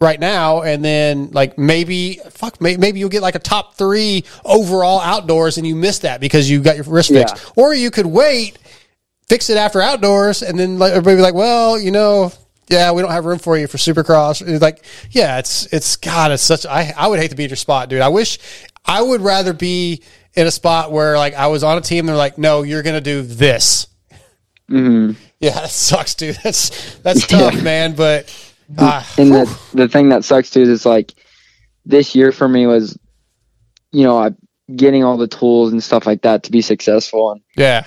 right 0.00 0.18
now 0.18 0.62
and 0.62 0.82
then 0.84 1.30
like 1.32 1.58
maybe 1.58 2.18
fuck 2.30 2.60
maybe 2.60 2.98
you'll 2.98 3.10
get 3.10 3.20
like 3.22 3.34
a 3.34 3.38
top 3.40 3.74
three 3.76 4.24
overall 4.46 4.98
outdoors 5.00 5.58
and 5.58 5.66
you 5.66 5.76
miss 5.76 5.98
that 6.00 6.20
because 6.22 6.48
you 6.50 6.60
got 6.62 6.74
your 6.76 6.84
wrist 6.86 7.10
Yeah. 7.10 7.26
fixed. 7.26 7.52
Or 7.56 7.74
you 7.74 7.90
could 7.90 8.06
wait 8.06 8.58
fix 9.28 9.48
it 9.50 9.56
after 9.58 9.80
outdoors 9.80 10.42
and 10.42 10.58
then 10.58 10.78
like, 10.78 10.92
everybody 10.92 11.16
be 11.16 11.22
like 11.22 11.34
well 11.34 11.78
you 11.78 11.90
know 11.90 12.32
yeah 12.68 12.90
we 12.92 13.02
don't 13.02 13.10
have 13.10 13.26
room 13.26 13.38
for 13.38 13.58
you 13.58 13.66
for 13.66 13.76
supercross. 13.76 14.40
It's 14.46 14.62
like 14.62 14.84
yeah 15.10 15.38
it's 15.38 15.66
it's 15.66 15.96
god 15.96 16.32
it's 16.32 16.42
such 16.42 16.64
i 16.66 16.92
i 16.96 17.06
would 17.06 17.18
hate 17.20 17.30
to 17.30 17.36
be 17.36 17.44
in 17.44 17.50
your 17.50 17.56
spot 17.56 17.88
dude. 17.90 18.00
I 18.00 18.08
wish 18.08 18.38
i 18.86 19.02
would 19.02 19.20
rather 19.20 19.52
be 19.52 20.02
in 20.34 20.46
a 20.46 20.50
spot 20.50 20.92
where 20.92 21.16
like 21.16 21.34
i 21.34 21.46
was 21.46 21.62
on 21.62 21.78
a 21.78 21.80
team 21.80 22.06
they're 22.06 22.16
like 22.16 22.38
no 22.38 22.62
you're 22.62 22.82
gonna 22.82 23.00
do 23.00 23.22
this 23.22 23.86
Mhm. 24.68 25.16
yeah 25.40 25.50
that 25.54 25.70
sucks 25.70 26.14
dude 26.14 26.38
that's 26.42 26.96
that's 26.98 27.26
tough 27.26 27.60
man 27.62 27.94
but 27.94 28.34
uh, 28.78 29.02
and 29.18 29.32
the 29.32 29.58
the 29.74 29.88
thing 29.88 30.10
that 30.10 30.24
sucks 30.24 30.50
too 30.50 30.60
is 30.62 30.68
it's 30.68 30.86
like 30.86 31.12
this 31.84 32.14
year 32.14 32.30
for 32.30 32.48
me 32.48 32.66
was 32.66 32.96
you 33.90 34.04
know 34.04 34.16
I, 34.16 34.30
getting 34.76 35.02
all 35.02 35.16
the 35.16 35.26
tools 35.26 35.72
and 35.72 35.82
stuff 35.82 36.06
like 36.06 36.22
that 36.22 36.44
to 36.44 36.52
be 36.52 36.60
successful 36.60 37.32
and 37.32 37.40
yeah 37.56 37.84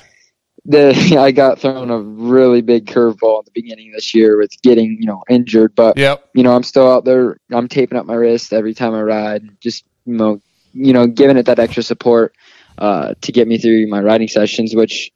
the 0.66 1.18
I 1.20 1.32
got 1.32 1.60
thrown 1.60 1.90
a 1.90 2.00
really 2.00 2.62
big 2.62 2.86
curveball 2.86 3.40
at 3.40 3.46
the 3.46 3.52
beginning 3.54 3.90
of 3.90 3.96
this 3.96 4.14
year 4.14 4.38
with 4.38 4.52
getting 4.62 4.98
you 5.00 5.06
know 5.06 5.24
injured, 5.30 5.76
but 5.76 5.98
yep. 5.98 6.30
you 6.34 6.44
know 6.44 6.56
I'm 6.56 6.64
still 6.64 6.90
out 6.92 7.06
there. 7.06 7.38
I'm 7.52 7.68
taping 7.68 7.98
up 7.98 8.06
my 8.06 8.16
wrist 8.16 8.54
every 8.54 8.74
time 8.74 8.94
I 8.94 9.02
ride, 9.02 9.44
just 9.60 9.86
you 10.06 10.16
know 10.16 10.42
you 10.74 10.94
know 10.94 11.08
giving 11.08 11.38
it 11.38 11.46
that 11.46 11.60
extra 11.60 11.84
support 11.84 12.36
uh, 12.78 13.14
to 13.22 13.32
get 13.32 13.48
me 13.48 13.58
through 13.58 13.88
my 13.88 14.02
riding 14.02 14.28
sessions, 14.28 14.76
which 14.76 15.12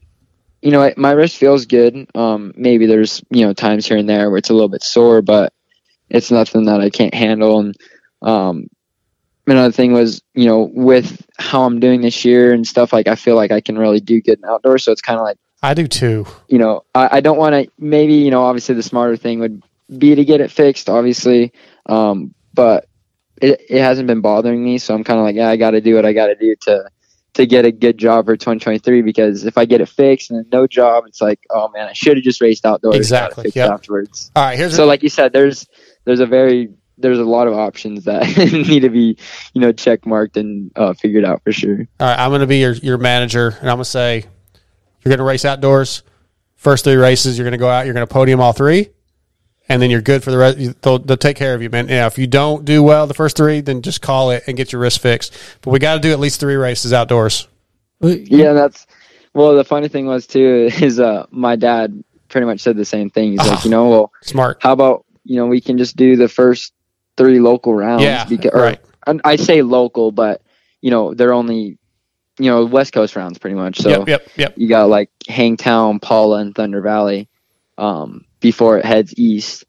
you 0.62 0.72
know 0.72 0.92
my 0.98 1.12
wrist 1.12 1.38
feels 1.38 1.66
good. 1.66 2.10
Um, 2.16 2.54
maybe 2.56 2.86
there's 2.86 3.22
you 3.30 3.46
know 3.46 3.54
times 3.54 3.88
here 3.88 3.98
and 3.98 4.10
there 4.10 4.30
where 4.30 4.38
it's 4.38 4.50
a 4.50 4.54
little 4.54 4.70
bit 4.70 4.84
sore, 4.84 5.22
but 5.22 5.54
it's 6.10 6.32
nothing 6.32 6.66
that 6.66 6.82
I 6.82 6.90
can't 6.90 7.14
handle. 7.14 7.60
And 7.60 7.76
um, 8.22 8.68
another 9.46 9.72
thing 9.72 9.94
was, 9.94 10.22
you 10.34 10.46
know, 10.46 10.70
with 10.74 11.26
how 11.38 11.64
I'm 11.64 11.80
doing 11.80 12.02
this 12.02 12.24
year 12.26 12.54
and 12.54 12.66
stuff, 12.66 12.94
like 12.94 13.08
I 13.08 13.16
feel 13.16 13.36
like 13.36 13.52
I 13.52 13.62
can 13.62 13.78
really 13.78 14.00
do 14.00 14.22
good 14.22 14.40
in 14.40 14.46
outdoors. 14.46 14.84
So 14.84 14.92
it's 14.92 15.02
kind 15.02 15.20
of 15.20 15.24
like, 15.24 15.38
i 15.62 15.74
do 15.74 15.88
too 15.88 16.28
you 16.48 16.60
know, 16.60 16.84
I, 16.94 17.18
I 17.18 17.20
don't 17.22 17.38
want 17.38 17.54
to. 17.54 17.72
Maybe 17.80 18.16
you 18.16 18.32
know, 18.32 18.44
obviously 18.44 18.76
the 18.76 18.84
smarter 18.84 19.18
thing 19.18 19.40
would 19.40 19.64
be 19.96 20.16
to 20.16 20.24
get 20.24 20.42
it 20.42 20.52
fixed, 20.52 20.90
obviously. 20.90 21.52
Um, 21.88 22.34
but 22.54 22.88
it 23.42 23.62
it 23.70 23.82
hasn't 23.82 24.08
been 24.08 24.22
bothering 24.22 24.64
me, 24.64 24.78
so 24.78 24.94
I'm 24.94 25.04
kind 25.04 25.20
of 25.20 25.26
like, 25.26 25.36
yeah, 25.36 25.50
I 25.50 25.58
got 25.58 25.72
to 25.72 25.82
do 25.82 25.96
what 25.96 26.06
I 26.06 26.14
got 26.14 26.28
to 26.28 26.36
do 26.36 26.56
to 26.62 26.90
to 27.34 27.46
get 27.46 27.66
a 27.66 27.72
good 27.72 27.98
job 27.98 28.26
for 28.26 28.36
2023. 28.36 29.02
Because 29.02 29.46
if 29.46 29.58
I 29.58 29.66
get 29.66 29.82
it 29.82 29.90
fixed 29.90 30.32
and 30.32 30.46
no 30.52 30.68
job, 30.68 31.06
it's 31.08 31.22
like, 31.22 31.40
oh 31.50 31.70
man, 31.70 31.88
I 31.88 31.94
should 31.94 32.18
have 32.18 32.24
just 32.24 32.42
raced 32.42 32.66
outdoors. 32.66 32.96
Exactly, 32.96 33.52
yep. 33.56 33.72
Afterwards. 33.72 34.32
all 34.36 34.44
right 34.44 34.58
here's 34.58 34.76
So, 34.76 34.86
like 34.86 35.04
you 35.04 35.10
said, 35.10 35.34
there's 35.34 35.68
there's 36.06 36.20
a 36.20 36.26
very 36.26 36.70
there's 36.98 37.20
a 37.20 37.24
lot 37.24 37.48
of 37.48 37.54
options 37.54 38.06
that 38.06 38.26
need 38.68 38.82
to 38.82 38.90
be 38.90 39.18
you 39.54 39.62
know 39.62 39.72
check 39.72 40.06
marked 40.06 40.38
and 40.38 40.72
uh, 40.76 40.94
figured 40.94 41.26
out 41.26 41.44
for 41.44 41.52
sure. 41.52 41.88
All 42.00 42.08
right, 42.08 42.20
I'm 42.20 42.32
going 42.32 42.42
to 42.42 42.48
be 42.48 42.58
your, 42.58 42.74
your 42.74 42.98
manager, 42.98 43.50
and 43.60 43.70
I'm 43.70 43.78
going 43.78 43.80
to 43.80 43.86
say 43.86 44.26
you're 45.04 45.10
going 45.10 45.20
to 45.20 45.24
race 45.24 45.46
outdoors. 45.46 46.04
First 46.56 46.84
three 46.84 46.96
races, 46.96 47.38
you're 47.38 47.46
going 47.46 47.52
to 47.52 47.60
go 47.60 47.70
out. 47.70 47.86
You're 47.86 47.94
going 47.94 48.08
to 48.08 48.12
podium 48.12 48.40
all 48.40 48.52
three, 48.52 48.90
and 49.70 49.82
then 49.82 49.90
you're 49.90 50.02
good 50.02 50.24
for 50.24 50.32
the 50.32 50.38
rest. 50.38 50.82
They'll, 50.82 51.00
they'll 51.00 51.18
take 51.18 51.38
care 51.38 51.54
of 51.54 51.62
you, 51.62 51.70
man. 51.70 51.88
Yeah, 51.88 52.08
if 52.08 52.18
you 52.18 52.28
don't 52.28 52.66
do 52.66 52.82
well 52.82 53.08
the 53.08 53.14
first 53.14 53.38
three, 53.38 53.62
then 53.62 53.82
just 53.82 54.02
call 54.02 54.32
it 54.32 54.44
and 54.48 54.56
get 54.56 54.72
your 54.72 54.82
wrist 54.82 55.00
fixed. 55.00 55.38
But 55.62 55.72
we 55.72 55.80
got 55.80 55.96
to 55.96 56.00
do 56.00 56.12
at 56.12 56.20
least 56.20 56.40
three 56.40 56.56
races 56.56 56.94
outdoors. 56.94 57.48
Yeah, 58.00 58.54
that's 58.54 58.86
well. 59.34 59.56
The 59.56 59.64
funny 59.64 59.88
thing 59.88 60.06
was 60.06 60.28
too 60.28 60.70
is 60.82 61.00
uh 61.00 61.26
my 61.32 61.56
dad 61.56 62.04
pretty 62.30 62.46
much 62.46 62.60
said 62.60 62.78
the 62.78 62.86
same 62.86 63.10
thing. 63.10 63.32
He's 63.32 63.48
like, 63.48 63.64
you 63.66 63.72
know, 63.72 63.90
well, 63.90 64.12
smart. 64.22 64.60
How 64.62 64.74
about 64.74 65.06
you 65.24 65.36
know 65.36 65.48
we 65.48 65.62
can 65.62 65.78
just 65.78 65.96
do 65.96 66.16
the 66.16 66.28
first 66.28 66.74
three 67.18 67.40
local 67.40 67.74
rounds? 67.74 68.04
Yeah, 68.04 68.26
because, 68.26 68.52
or, 68.54 68.62
right. 68.62 68.80
and 69.08 69.22
I 69.24 69.36
say 69.36 69.62
local, 69.62 70.12
but 70.12 70.42
you 70.82 70.92
know 70.92 71.14
they're 71.14 71.34
only 71.34 71.78
you 72.38 72.52
know 72.52 72.66
West 72.66 72.94
Coast 72.94 73.16
rounds 73.16 73.40
pretty 73.40 73.56
much. 73.56 73.80
So 73.80 73.90
Yep, 73.90 74.08
yep, 74.08 74.28
yep. 74.36 74.54
you 74.58 74.70
got 74.70 74.90
like 74.90 75.10
Hangtown, 75.28 76.00
Pala, 76.00 76.40
and 76.40 76.54
Thunder 76.54 76.82
Valley 76.82 77.28
um, 77.78 78.26
before 78.48 78.78
it 78.78 78.86
heads 78.86 79.14
east, 79.18 79.66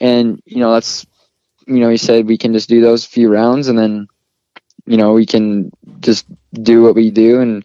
and 0.00 0.42
you 0.44 0.58
know 0.60 0.72
that's 0.74 1.06
you 1.66 1.80
know 1.80 1.88
he 1.88 1.96
said 1.96 2.26
we 2.26 2.36
can 2.38 2.52
just 2.52 2.68
do 2.68 2.80
those 2.82 3.04
few 3.06 3.28
rounds 3.32 3.68
and 3.68 3.78
then 3.78 4.06
you 4.86 4.96
know 4.98 5.14
we 5.14 5.24
can 5.26 5.70
just 6.00 6.26
do 6.52 6.82
what 6.82 6.94
we 6.94 7.10
do 7.10 7.40
and 7.40 7.64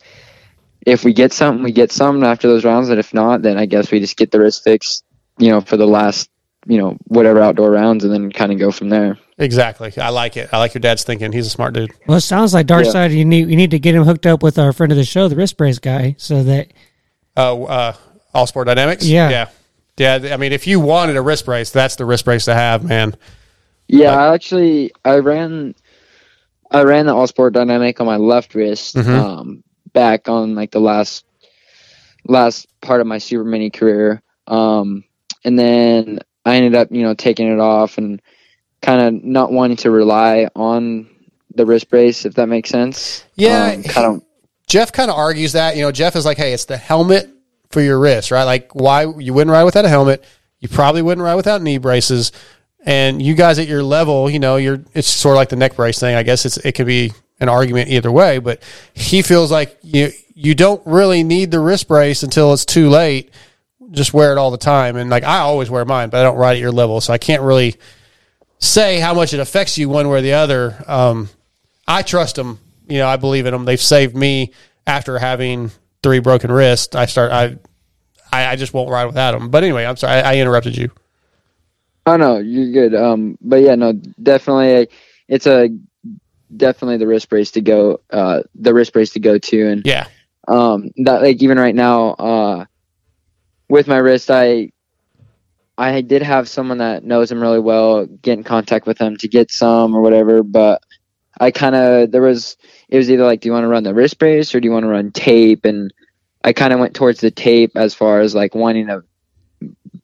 if 0.88 1.04
we 1.04 1.14
get 1.14 1.32
something 1.34 1.64
we 1.64 1.72
get 1.72 1.92
something 1.92 2.24
after 2.24 2.48
those 2.48 2.66
rounds 2.66 2.90
and 2.90 3.00
if 3.00 3.14
not 3.14 3.42
then 3.44 3.58
i 3.60 3.66
guess 3.68 3.92
we 3.92 4.00
just 4.00 4.18
get 4.18 4.32
the 4.32 4.40
wrist 4.40 4.64
fixed 4.64 5.04
you 5.38 5.50
know 5.52 5.62
for 5.62 5.78
the 5.78 5.86
last 5.86 6.30
you 6.66 6.80
know 6.80 6.98
whatever 7.08 7.40
outdoor 7.42 7.70
rounds 7.70 8.04
and 8.04 8.12
then 8.14 8.32
kind 8.32 8.52
of 8.52 8.58
go 8.58 8.72
from 8.72 8.90
there 8.90 9.18
Exactly. 9.38 9.92
I 9.98 10.10
like 10.10 10.38
it. 10.38 10.50
I 10.54 10.60
like 10.60 10.76
your 10.76 10.82
dad's 10.82 11.04
thinking. 11.04 11.32
He's 11.32 11.48
a 11.48 11.50
smart 11.50 11.74
dude. 11.74 11.90
Well, 12.06 12.20
it 12.20 12.22
sounds 12.22 12.54
like 12.54 12.68
Dark 12.68 12.86
Yeah. 12.86 12.92
Side. 12.92 13.12
You 13.12 13.26
need 13.26 13.50
you 13.50 13.56
need 13.56 13.72
to 13.72 13.80
get 13.80 13.96
him 13.96 14.04
hooked 14.04 14.28
up 14.28 14.44
with 14.44 14.60
our 14.60 14.72
friend 14.72 14.92
of 14.92 15.00
the 15.00 15.04
show, 15.04 15.28
the 15.30 15.36
wrist 15.36 15.58
brace 15.58 15.80
guy, 15.80 16.14
so 16.20 16.44
that 16.44 16.68
Oh, 17.36 17.66
uh, 17.66 17.94
All 18.36 18.46
Sport 18.46 18.68
Dynamics? 18.68 19.04
Yeah. 19.08 19.30
Yeah. 19.32 19.50
Yeah. 20.02 20.34
I 20.34 20.38
mean, 20.38 20.52
if 20.52 20.68
you 20.68 20.80
wanted 20.80 21.16
a 21.16 21.22
wrist 21.22 21.46
brace, 21.46 21.70
that's 21.70 21.96
the 21.96 22.06
wrist 22.06 22.26
brace 22.26 22.46
to 22.46 22.54
have, 22.54 22.84
man. 22.84 23.16
yeah 23.88 24.12
i 24.16 24.34
actually 24.34 24.92
i 25.04 25.18
ran 25.18 25.76
i 26.72 26.82
ran 26.84 27.06
the 27.08 27.14
all 27.14 27.28
sport 27.28 27.52
dynamic 27.54 28.00
on 28.00 28.06
my 28.08 28.16
left 28.16 28.56
wrist 28.56 28.96
Mhm. 28.96 29.08
um 29.10 29.64
back 29.92 30.30
on 30.30 30.56
like 30.56 30.72
the 30.72 30.80
last 30.80 31.26
last 32.26 32.68
part 32.82 33.02
of 33.02 33.08
my 33.08 33.18
super 33.18 33.44
mini 33.44 33.70
career 33.70 34.22
um 34.48 35.04
and 35.44 35.58
then 35.60 36.20
i 36.46 36.56
ended 36.56 36.76
up 36.76 36.88
you 36.92 37.02
know 37.04 37.14
taking 37.14 37.52
it 37.52 37.60
off 37.60 37.98
and 37.98 38.22
kind 38.82 39.02
of 39.02 39.24
not 39.24 39.52
wanting 39.52 39.78
to 39.78 39.92
rely 39.92 40.48
on 40.56 41.10
the 41.56 41.66
wrist 41.66 41.90
brace 41.90 42.24
if 42.26 42.36
that 42.36 42.48
makes 42.48 42.70
sense 42.70 43.26
Yeah, 43.36 43.74
um, 43.76 43.84
kind 43.84 44.08
of 44.08 44.24
Jeff 44.68 44.94
kind 44.94 45.12
of 45.12 45.18
argues 45.18 45.52
that. 45.52 45.76
You 45.76 45.82
know, 45.82 45.92
Jeff 45.92 46.16
is 46.16 46.24
like, 46.26 46.38
hey, 46.38 46.54
it's 46.54 46.64
the 46.64 46.78
helmet 46.78 47.30
for 47.72 47.82
your 47.82 48.00
wrist, 48.00 48.32
right? 48.32 48.44
Like, 48.44 48.74
why 48.74 49.06
you 49.06 49.34
wouldn't 49.34 49.52
ride 49.52 49.64
without 49.64 49.86
a 49.86 49.90
helmet? 49.90 50.24
You 50.60 50.70
probably 50.70 51.02
wouldn't 51.02 51.24
ride 51.24 51.36
without 51.36 51.62
knee 51.62 51.78
braces. 51.78 52.32
And 52.84 53.22
you 53.22 53.36
guys 53.36 53.60
at 53.60 53.68
your 53.68 53.84
level, 53.84 54.30
you 54.30 54.40
know, 54.40 54.56
you're 54.56 54.84
it's 54.94 55.08
sort 55.08 55.34
of 55.34 55.38
like 55.38 55.50
the 55.50 55.56
neck 55.56 55.76
brace 55.76 56.00
thing. 56.00 56.16
I 56.16 56.24
guess 56.24 56.46
it's 56.46 56.58
it 56.58 56.74
could 56.74 56.88
be 56.88 57.14
an 57.40 57.50
argument 57.50 57.90
either 57.90 58.12
way, 58.12 58.40
but 58.40 58.62
he 58.94 59.22
feels 59.22 59.52
like 59.52 59.78
you 59.82 60.12
you 60.34 60.56
don't 60.56 60.82
really 60.86 61.24
need 61.24 61.52
the 61.52 61.60
wrist 61.60 61.88
brace 61.88 62.24
until 62.24 62.54
it's 62.54 62.66
too 62.66 62.90
late. 62.90 63.32
Just 63.92 64.14
wear 64.14 64.32
it 64.32 64.38
all 64.38 64.52
the 64.52 64.58
time. 64.58 64.96
And 64.96 65.10
like 65.10 65.24
I 65.24 65.40
always 65.40 65.70
wear 65.70 65.86
mine, 65.86 66.10
but 66.10 66.22
I 66.22 66.24
don't 66.24 66.38
ride 66.38 66.54
at 66.54 66.60
your 66.60 66.72
level, 66.72 67.02
so 67.02 67.14
I 67.14 67.18
can't 67.18 67.44
really 67.44 67.76
say 68.58 69.00
how 69.00 69.14
much 69.14 69.34
it 69.34 69.40
affects 69.40 69.78
you 69.78 69.90
one 69.90 70.08
way 70.08 70.20
or 70.20 70.22
the 70.22 70.34
other. 70.34 70.84
Um, 70.88 71.30
I 71.88 72.04
trust 72.04 72.36
them. 72.36 72.60
you 72.88 73.00
know, 73.00 73.08
I 73.08 73.18
believe 73.18 73.46
in 73.46 73.52
them. 73.52 73.66
They've 73.66 73.82
saved 73.82 74.16
me 74.16 74.54
after 74.88 75.20
having 75.20 75.72
three 76.04 76.20
broken 76.20 76.52
wrists. 76.52 76.96
I 76.96 77.06
start, 77.06 77.32
I, 77.32 77.58
I, 78.32 78.48
I 78.48 78.56
just 78.56 78.74
won't 78.74 78.90
ride 78.90 79.06
without 79.06 79.32
them. 79.32 79.50
But 79.50 79.64
anyway, 79.64 79.86
I'm 79.86 79.98
sorry, 79.98 80.22
I, 80.22 80.34
I 80.34 80.38
interrupted 80.38 80.78
you. 80.78 80.92
Oh 82.06 82.18
no, 82.18 82.38
you're 82.40 82.72
good. 82.72 82.96
Um, 82.96 83.38
but 83.42 83.58
yeah, 83.58 83.76
no, 83.76 83.94
definitely, 83.94 84.90
it's 85.28 85.46
a 85.46 85.70
definitely 86.56 86.98
the 86.98 87.08
wrist 87.08 87.30
brace 87.30 87.52
to 87.52 87.62
go. 87.62 88.02
Uh, 88.10 88.42
the 88.56 88.74
wrist 88.74 88.94
brace 88.94 89.12
to 89.12 89.20
go 89.20 89.38
to, 89.38 89.68
and 89.68 89.86
yeah, 89.86 90.08
um, 90.48 90.90
that 90.98 91.22
like 91.22 91.42
even 91.44 91.60
right 91.60 91.76
now, 91.76 92.10
uh, 92.14 92.66
with 93.70 93.88
my 93.88 93.98
wrist, 93.98 94.32
I, 94.32 94.72
I 95.78 96.02
did 96.02 96.24
have 96.24 96.50
someone 96.50 96.80
that 96.80 97.04
knows 97.04 97.32
him 97.32 97.40
really 97.40 97.60
well 97.60 98.06
get 98.08 98.38
in 98.38 98.44
contact 98.44 98.88
with 98.88 98.98
him 98.98 99.18
to 99.18 99.28
get 99.28 99.52
some 99.52 99.96
or 99.96 100.02
whatever, 100.02 100.42
but 100.42 100.82
I 101.40 101.52
kind 101.52 101.76
of 101.76 102.12
there 102.12 102.22
was 102.22 102.58
it 102.92 102.98
was 102.98 103.10
either 103.10 103.24
like, 103.24 103.42
do 103.42 103.48
you 103.48 103.54
want 103.54 103.64
to 103.64 103.70
run 103.70 103.84
the 103.84 103.94
wrist 103.94 104.20
brace 104.20 104.54
or 104.54 104.60
do 104.60 104.68
you 104.68 104.72
want 104.72 104.84
to 104.84 104.90
run 104.90 105.12
tape? 105.12 105.64
And 105.64 105.94
I 106.44 106.52
kind 106.52 106.74
of 106.74 106.80
went 106.80 106.94
towards 106.94 107.22
the 107.22 107.32
tape 107.32 107.72
as 107.76 107.96
far 107.96 108.20
as 108.20 108.36
like 108.36 108.54
wanting 108.54 108.88
to 108.88 109.04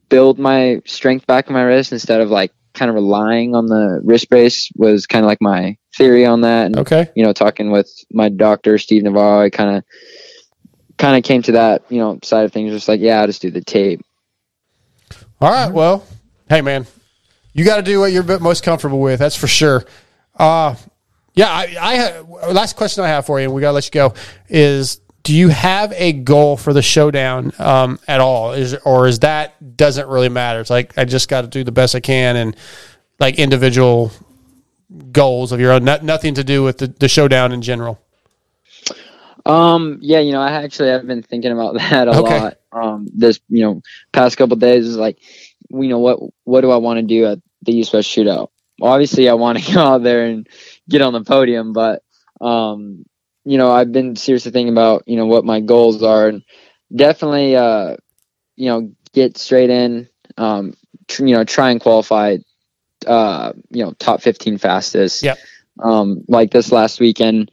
build 0.08 0.40
my 0.40 0.82
strength 0.86 1.28
back 1.28 1.48
in 1.48 1.54
my 1.54 1.64
wrist 1.64 1.92
instead 1.92 2.22
of 2.22 2.30
like 2.30 2.54
kind 2.74 2.90
of 2.90 2.96
relying 2.96 3.56
on 3.56 3.66
the 3.66 4.00
wrist 4.04 4.30
brace 4.30 4.72
was 4.76 5.06
kind 5.06 5.26
of 5.26 5.28
like 5.28 5.42
my 5.42 5.76
theory 5.98 6.26
on 6.26 6.42
that. 6.42 6.68
And, 6.68 6.78
okay. 6.78 7.10
You 7.14 7.26
know, 7.26 7.34
talking 7.34 7.72
with 7.72 7.92
my 8.10 8.30
doctor, 8.30 8.78
Steve 8.78 9.04
Navarro, 9.04 9.44
I 9.44 9.50
kind 9.50 9.78
of, 9.78 9.84
kind 10.98 11.18
of 11.18 11.24
came 11.24 11.42
to 11.44 11.52
that, 11.54 11.84
you 11.90 12.00
know, 12.00 12.20
side 12.24 12.46
of 12.46 12.54
things. 12.54 12.72
Just 12.72 12.88
like, 12.88 13.02
yeah, 13.02 13.20
I'll 13.20 13.28
just 13.28 13.42
do 13.42 13.52
the 13.52 13.62
tape. 13.62 14.02
All 15.42 15.52
right. 15.52 15.72
Well, 15.72 16.06
hey 16.48 16.62
man, 16.62 16.88
you 17.54 17.66
got 17.66 17.78
to 17.78 17.84
do 17.84 18.00
what 18.00 18.14
you're 18.14 18.40
most 18.40 18.64
comfortable 18.64 19.02
with. 19.02 19.20
That's 19.20 19.36
for 19.36 19.48
sure. 19.48 19.84
Uh, 20.40 20.76
yeah. 21.38 21.50
I, 21.50 21.76
I 21.80 21.94
have, 21.96 22.30
last 22.52 22.76
question 22.76 23.04
I 23.04 23.08
have 23.08 23.26
for 23.26 23.40
you, 23.40 23.46
and 23.46 23.54
we 23.54 23.62
got 23.62 23.70
to 23.70 23.74
let 23.74 23.86
you 23.86 23.92
go 23.92 24.14
is, 24.50 25.00
do 25.24 25.36
you 25.36 25.50
have 25.50 25.94
a 25.94 26.14
goal 26.14 26.58
for 26.58 26.74
the 26.74 26.82
showdown 26.82 27.52
um, 27.60 28.00
at 28.08 28.22
all? 28.22 28.54
Is 28.54 28.76
or 28.86 29.08
is 29.08 29.20
that 29.20 29.78
doesn't 29.78 30.08
really 30.08 30.30
matter? 30.30 30.62
It's 30.62 30.70
like 30.70 30.98
I 30.98 31.06
just 31.06 31.30
got 31.30 31.42
to 31.42 31.48
do 31.48 31.64
the 31.64 31.72
best 31.72 31.96
I 31.96 32.00
can 32.00 32.36
and 32.38 32.56
like 33.20 33.40
individual 33.40 34.12
goals 35.12 35.52
of 35.52 35.60
your 35.60 35.74
own, 35.74 35.84
not, 35.84 36.04
nothing 36.04 36.34
to 36.36 36.44
do 36.44 36.64
with 36.64 36.78
the, 36.80 36.88
the 36.88 37.10
showdown 37.10 37.52
in 37.52 37.62
general. 37.62 38.00
Um, 39.46 40.00
yeah, 40.02 40.20
you 40.20 40.32
know, 40.34 40.42
I 40.42 40.52
actually 40.64 40.90
have 40.90 41.08
been 41.08 41.24
thinking 41.24 41.52
about 41.52 41.74
that 41.78 42.08
a 42.08 42.12
Okay. 42.14 42.40
lot. 42.40 42.54
Um, 42.72 43.08
this, 43.14 43.40
you 43.50 43.64
know, 43.64 43.82
past 44.12 44.38
couple 44.38 44.56
days 44.58 44.86
is 44.88 44.98
like, 44.98 45.20
you 45.70 45.88
know, 45.90 46.00
what, 46.00 46.20
what 46.44 46.62
do 46.62 46.72
I 46.72 46.78
want 46.78 47.00
to 47.00 47.04
do 47.04 47.26
at 47.26 47.40
the 47.64 47.74
East 47.74 47.94
West 47.94 48.10
shootout? 48.10 48.50
Obviously 48.82 49.28
I 49.30 49.34
want 49.34 49.58
to 49.60 49.74
go 49.74 49.82
out 49.82 50.04
there 50.04 50.26
and 50.26 50.48
get 50.90 51.02
on 51.02 51.14
the 51.14 51.24
podium, 51.24 51.74
but, 51.74 52.04
um, 52.42 53.06
you 53.46 53.58
know, 53.58 53.72
I've 53.72 53.92
been 53.92 54.16
seriously 54.16 54.52
thinking 54.52 54.74
about, 54.74 55.04
you 55.08 55.16
know, 55.16 55.26
what 55.26 55.46
my 55.46 55.60
goals 55.60 56.04
are 56.04 56.28
and 56.28 56.44
definitely, 56.94 57.56
uh, 57.56 57.96
you 58.56 58.70
know, 58.70 58.92
get 59.14 59.38
straight 59.38 59.70
in, 59.70 60.10
um, 60.38 60.74
tr- 61.08 61.26
you 61.26 61.36
know, 61.36 61.44
try 61.44 61.72
and 61.72 61.82
qualify, 61.82 62.38
uh, 63.06 63.54
you 63.70 63.84
know, 63.84 63.92
top 63.94 64.22
15 64.22 64.58
fastest. 64.58 65.24
Yep. 65.24 65.38
Um, 65.82 66.24
like 66.28 66.52
this 66.52 66.72
last 66.72 67.00
weekend, 67.00 67.52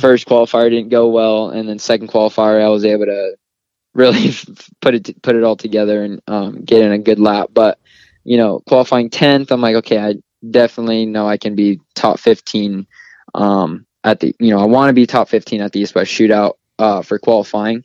first 0.00 0.26
qualifier 0.26 0.70
didn't 0.70 0.90
go 0.90 1.08
well, 1.08 1.50
and 1.50 1.68
then 1.68 1.78
second 1.78 2.08
qualifier 2.08 2.62
I 2.62 2.68
was 2.68 2.84
able 2.84 3.06
to 3.06 3.36
really 3.94 4.32
put 4.80 4.94
it 4.94 5.22
put 5.22 5.36
it 5.36 5.44
all 5.44 5.56
together 5.56 6.02
and 6.04 6.20
um, 6.26 6.64
get 6.64 6.82
in 6.82 6.92
a 6.92 6.98
good 6.98 7.18
lap. 7.18 7.48
But 7.52 7.78
you 8.24 8.36
know, 8.36 8.60
qualifying 8.60 9.10
tenth, 9.10 9.50
I'm 9.50 9.60
like, 9.60 9.76
okay, 9.76 9.98
I 9.98 10.14
definitely 10.48 11.06
know 11.06 11.26
I 11.26 11.36
can 11.36 11.54
be 11.54 11.80
top 11.94 12.18
fifteen 12.18 12.86
um, 13.34 13.86
at 14.04 14.20
the. 14.20 14.34
You 14.38 14.50
know, 14.50 14.60
I 14.60 14.64
want 14.66 14.88
to 14.90 14.94
be 14.94 15.06
top 15.06 15.28
fifteen 15.28 15.60
at 15.60 15.72
the 15.72 15.80
East 15.80 15.94
West 15.94 16.10
Shootout 16.12 16.54
uh, 16.78 17.02
for 17.02 17.18
qualifying. 17.18 17.84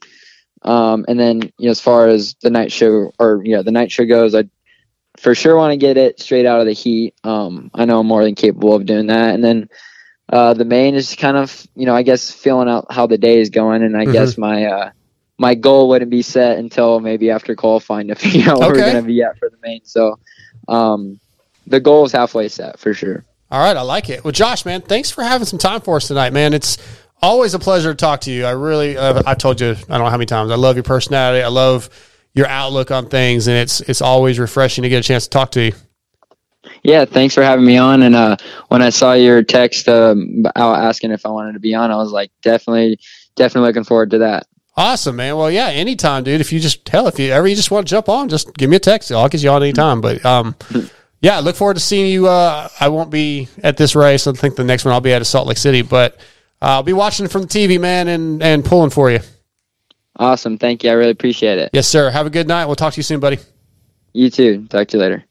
Um, 0.62 1.04
and 1.08 1.18
then 1.18 1.42
you 1.58 1.66
know, 1.66 1.70
as 1.70 1.80
far 1.80 2.08
as 2.08 2.34
the 2.42 2.50
night 2.50 2.72
show 2.72 3.12
or 3.18 3.42
you 3.44 3.56
know 3.56 3.62
the 3.62 3.72
night 3.72 3.92
show 3.92 4.04
goes, 4.04 4.34
I 4.34 4.44
for 5.18 5.34
sure 5.34 5.56
want 5.56 5.72
to 5.72 5.76
get 5.76 5.96
it 5.96 6.20
straight 6.20 6.46
out 6.46 6.60
of 6.60 6.66
the 6.66 6.72
heat. 6.72 7.14
Um, 7.24 7.70
I 7.74 7.84
know 7.84 8.00
I'm 8.00 8.06
more 8.06 8.24
than 8.24 8.34
capable 8.34 8.74
of 8.74 8.86
doing 8.86 9.06
that. 9.06 9.34
And 9.34 9.42
then 9.42 9.68
uh, 10.32 10.54
the 10.54 10.64
main 10.64 10.94
is 10.94 11.14
kind 11.14 11.36
of, 11.36 11.66
you 11.74 11.86
know, 11.86 11.94
I 11.94 12.02
guess 12.02 12.30
feeling 12.30 12.68
out 12.68 12.92
how 12.92 13.06
the 13.06 13.18
day 13.18 13.40
is 13.40 13.50
going. 13.50 13.82
And 13.82 13.96
I 13.96 14.06
Mhm. 14.06 14.12
guess 14.12 14.36
my, 14.38 14.66
uh, 14.66 14.90
my 15.38 15.54
goal 15.54 15.88
wouldn't 15.88 16.10
be 16.10 16.22
set 16.22 16.58
until 16.58 17.00
maybe 17.00 17.30
after 17.30 17.54
qualifying 17.54 18.08
to 18.08 18.14
figure 18.16 18.50
out 18.50 18.60
where 18.60 18.70
we're 18.70 18.82
going 18.82 19.02
to 19.02 19.02
be 19.02 19.22
at 19.22 19.38
for 19.38 19.48
the 19.48 19.58
main. 19.62 19.80
So, 19.84 20.18
um, 20.68 21.18
the 21.66 21.80
goal 21.80 22.04
is 22.04 22.12
halfway 22.12 22.48
set 22.48 22.78
for 22.78 22.94
sure. 22.94 23.24
All 23.50 23.60
right, 23.60 23.76
I 23.76 23.82
like 23.82 24.10
it. 24.10 24.24
Well, 24.24 24.32
Josh, 24.32 24.64
man, 24.64 24.82
thanks 24.82 25.10
for 25.10 25.22
having 25.22 25.46
some 25.46 25.58
time 25.58 25.80
for 25.80 25.96
us 25.96 26.08
tonight, 26.08 26.32
man. 26.32 26.52
It's 26.52 26.78
always 27.22 27.54
a 27.54 27.58
pleasure 27.58 27.92
to 27.92 27.96
talk 27.96 28.22
to 28.22 28.30
you. 28.30 28.44
I 28.44 28.50
really, 28.50 28.96
uh, 28.96 29.22
I 29.24 29.34
told 29.34 29.60
you, 29.60 29.70
I 29.70 29.74
don't 29.74 30.00
know 30.00 30.06
how 30.06 30.16
many 30.16 30.26
times. 30.26 30.50
I 30.50 30.56
love 30.56 30.76
your 30.76 30.82
personality. 30.82 31.42
I 31.42 31.48
love 31.48 31.88
your 32.34 32.48
outlook 32.48 32.90
on 32.90 33.08
things, 33.08 33.46
and 33.46 33.56
it's 33.56 33.80
it's 33.82 34.02
always 34.02 34.38
refreshing 34.38 34.82
to 34.82 34.88
get 34.88 34.98
a 34.98 35.02
chance 35.02 35.24
to 35.24 35.30
talk 35.30 35.52
to 35.52 35.66
you. 35.66 35.72
Yeah, 36.82 37.04
thanks 37.04 37.34
for 37.34 37.42
having 37.42 37.64
me 37.64 37.78
on. 37.78 38.02
And 38.02 38.14
uh, 38.14 38.36
when 38.68 38.82
I 38.82 38.90
saw 38.90 39.12
your 39.12 39.42
text 39.42 39.88
um, 39.88 40.44
out 40.56 40.78
asking 40.78 41.12
if 41.12 41.24
I 41.24 41.30
wanted 41.30 41.54
to 41.54 41.60
be 41.60 41.74
on, 41.74 41.90
I 41.90 41.96
was 41.96 42.12
like, 42.12 42.30
definitely, 42.42 42.98
definitely 43.36 43.68
looking 43.68 43.84
forward 43.84 44.10
to 44.10 44.18
that. 44.18 44.46
Awesome, 44.76 45.16
man. 45.16 45.36
Well, 45.36 45.50
yeah, 45.50 45.68
anytime, 45.68 46.22
dude. 46.22 46.40
If 46.40 46.52
you 46.52 46.60
just 46.60 46.86
hell, 46.88 47.06
if 47.06 47.18
you 47.18 47.32
ever 47.32 47.46
you 47.46 47.56
just 47.56 47.70
want 47.70 47.86
to 47.86 47.90
jump 47.90 48.08
on, 48.08 48.28
just 48.28 48.52
give 48.54 48.68
me 48.68 48.76
a 48.76 48.80
text. 48.80 49.10
I'll 49.10 49.28
get 49.28 49.42
you 49.42 49.50
on 49.50 49.62
anytime. 49.62 50.00
But 50.02 50.24
um, 50.24 50.54
yeah, 51.20 51.38
look 51.40 51.56
forward 51.56 51.74
to 51.74 51.80
seeing 51.80 52.10
you. 52.12 52.28
Uh, 52.28 52.68
I 52.80 52.88
won't 52.88 53.10
be 53.10 53.48
at 53.62 53.76
this 53.76 53.94
race. 53.96 54.26
I 54.26 54.32
think 54.32 54.56
the 54.56 54.64
next 54.64 54.84
one 54.84 54.92
I'll 54.94 55.00
be 55.00 55.12
at 55.12 55.22
is 55.22 55.28
Salt 55.28 55.46
Lake 55.46 55.56
City, 55.58 55.82
but 55.82 56.16
uh, 56.62 56.76
I'll 56.76 56.82
be 56.82 56.92
watching 56.92 57.28
from 57.28 57.42
the 57.42 57.48
TV, 57.48 57.80
man, 57.80 58.08
and 58.08 58.42
and 58.42 58.64
pulling 58.64 58.90
for 58.90 59.10
you. 59.10 59.20
Awesome. 60.18 60.56
Thank 60.58 60.84
you. 60.84 60.90
I 60.90 60.94
really 60.94 61.10
appreciate 61.10 61.58
it. 61.58 61.70
Yes, 61.72 61.86
sir. 61.86 62.10
Have 62.10 62.26
a 62.26 62.30
good 62.30 62.48
night. 62.48 62.66
We'll 62.66 62.76
talk 62.76 62.94
to 62.94 62.98
you 62.98 63.02
soon, 63.02 63.20
buddy. 63.20 63.38
You 64.12 64.30
too. 64.30 64.66
Talk 64.68 64.88
to 64.88 64.96
you 64.96 65.02
later. 65.02 65.24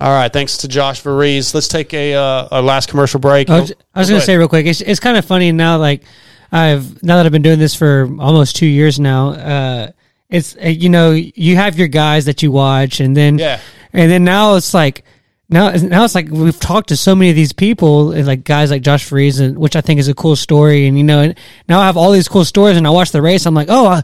All 0.00 0.10
right. 0.10 0.32
Thanks 0.32 0.56
to 0.58 0.68
Josh 0.68 1.00
Varize. 1.02 1.54
Let's 1.54 1.68
take 1.68 1.94
a 1.94 2.14
uh, 2.14 2.48
a 2.50 2.62
last 2.62 2.88
commercial 2.88 3.20
break. 3.20 3.48
I 3.48 3.60
was, 3.60 3.72
I 3.94 4.00
was 4.00 4.08
going 4.08 4.20
to 4.20 4.26
say 4.26 4.36
real 4.36 4.48
quick, 4.48 4.66
it's, 4.66 4.80
it's 4.80 4.98
kind 4.98 5.16
of 5.16 5.24
funny 5.24 5.52
now. 5.52 5.78
Like 5.78 6.02
I've 6.50 7.00
now 7.02 7.16
that 7.16 7.26
I've 7.26 7.32
been 7.32 7.42
doing 7.42 7.60
this 7.60 7.74
for 7.74 8.08
almost 8.18 8.56
two 8.56 8.66
years 8.66 8.98
now. 8.98 9.28
Uh, 9.30 9.90
it's 10.28 10.56
uh, 10.56 10.66
you 10.68 10.88
know 10.88 11.12
you 11.12 11.54
have 11.56 11.78
your 11.78 11.88
guys 11.88 12.24
that 12.24 12.42
you 12.42 12.50
watch, 12.50 12.98
and 12.98 13.16
then 13.16 13.38
Yeah. 13.38 13.60
And 13.92 14.10
then 14.10 14.24
now 14.24 14.54
it's 14.56 14.74
like 14.74 15.04
now 15.48 15.70
now 15.70 16.04
it's 16.04 16.14
like 16.14 16.28
we've 16.30 16.58
talked 16.58 16.88
to 16.88 16.96
so 16.96 17.14
many 17.14 17.30
of 17.30 17.36
these 17.36 17.52
people, 17.52 18.06
like 18.24 18.44
guys 18.44 18.70
like 18.70 18.82
Josh 18.82 19.04
Freeze, 19.04 19.40
and 19.40 19.58
which 19.58 19.76
I 19.76 19.80
think 19.80 20.00
is 20.00 20.08
a 20.08 20.14
cool 20.14 20.36
story. 20.36 20.86
And 20.86 20.96
you 20.96 21.04
know, 21.04 21.20
and 21.20 21.38
now 21.68 21.80
I 21.80 21.86
have 21.86 21.96
all 21.96 22.10
these 22.12 22.28
cool 22.28 22.44
stories, 22.44 22.76
and 22.76 22.86
I 22.86 22.90
watch 22.90 23.10
the 23.12 23.22
race. 23.22 23.46
I'm 23.46 23.54
like, 23.54 23.68
oh. 23.70 23.86
I, 23.86 24.02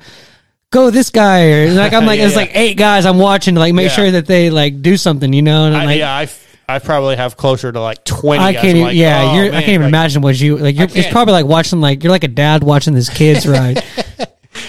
Go 0.70 0.90
this 0.90 1.08
guy, 1.08 1.50
or 1.50 1.70
like 1.72 1.94
I'm 1.94 2.04
like 2.06 2.18
Yeah, 2.18 2.26
it's 2.26 2.34
yeah. 2.34 2.40
like 2.42 2.50
eight 2.54 2.74
guys 2.74 3.06
I'm 3.06 3.16
watching 3.16 3.54
to 3.54 3.60
like 3.60 3.72
make 3.72 3.88
Yeah. 3.88 3.94
sure 3.96 4.10
that 4.10 4.26
they 4.26 4.50
like 4.50 4.82
do 4.82 4.98
something, 4.98 5.32
you 5.32 5.40
know. 5.40 5.64
And 5.64 5.74
I'm 5.74 5.80
I, 5.80 5.86
like, 5.86 5.98
yeah, 5.98 6.12
I 6.14 6.28
I 6.68 6.78
probably 6.78 7.16
have 7.16 7.38
closer 7.38 7.72
to 7.72 7.80
like 7.80 8.04
twenty. 8.04 8.44
I 8.44 8.52
can't 8.52 8.66
even. 8.76 8.82
like, 8.82 8.94
yeah, 8.94 9.30
oh, 9.30 9.34
you're, 9.34 9.46
I 9.46 9.50
can't 9.62 9.68
even 9.70 9.80
like, 9.84 9.88
imagine 9.88 10.20
what 10.20 10.38
you 10.38 10.58
like. 10.58 10.76
You're, 10.76 10.88
it's 10.92 11.08
probably 11.10 11.32
like 11.32 11.46
watching 11.46 11.80
like 11.80 12.04
you're 12.04 12.10
like 12.10 12.24
a 12.24 12.28
dad 12.28 12.62
watching 12.62 12.92
his 12.92 13.08
kids 13.08 13.46
ride. 13.48 13.82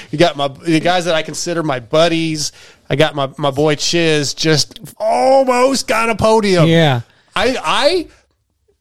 You 0.09 0.17
got 0.17 0.37
my 0.37 0.47
the 0.47 0.79
guys 0.79 1.03
that 1.03 1.15
I 1.15 1.21
consider 1.21 1.63
my 1.63 1.81
buddies. 1.81 2.53
I 2.89 2.95
got 2.95 3.15
my 3.15 3.31
my 3.37 3.51
boy 3.51 3.75
Chiz 3.75 4.33
just 4.33 4.79
almost 4.97 5.87
got 5.87 6.09
a 6.09 6.15
podium. 6.15 6.67
Yeah. 6.67 7.01
I 7.35 8.07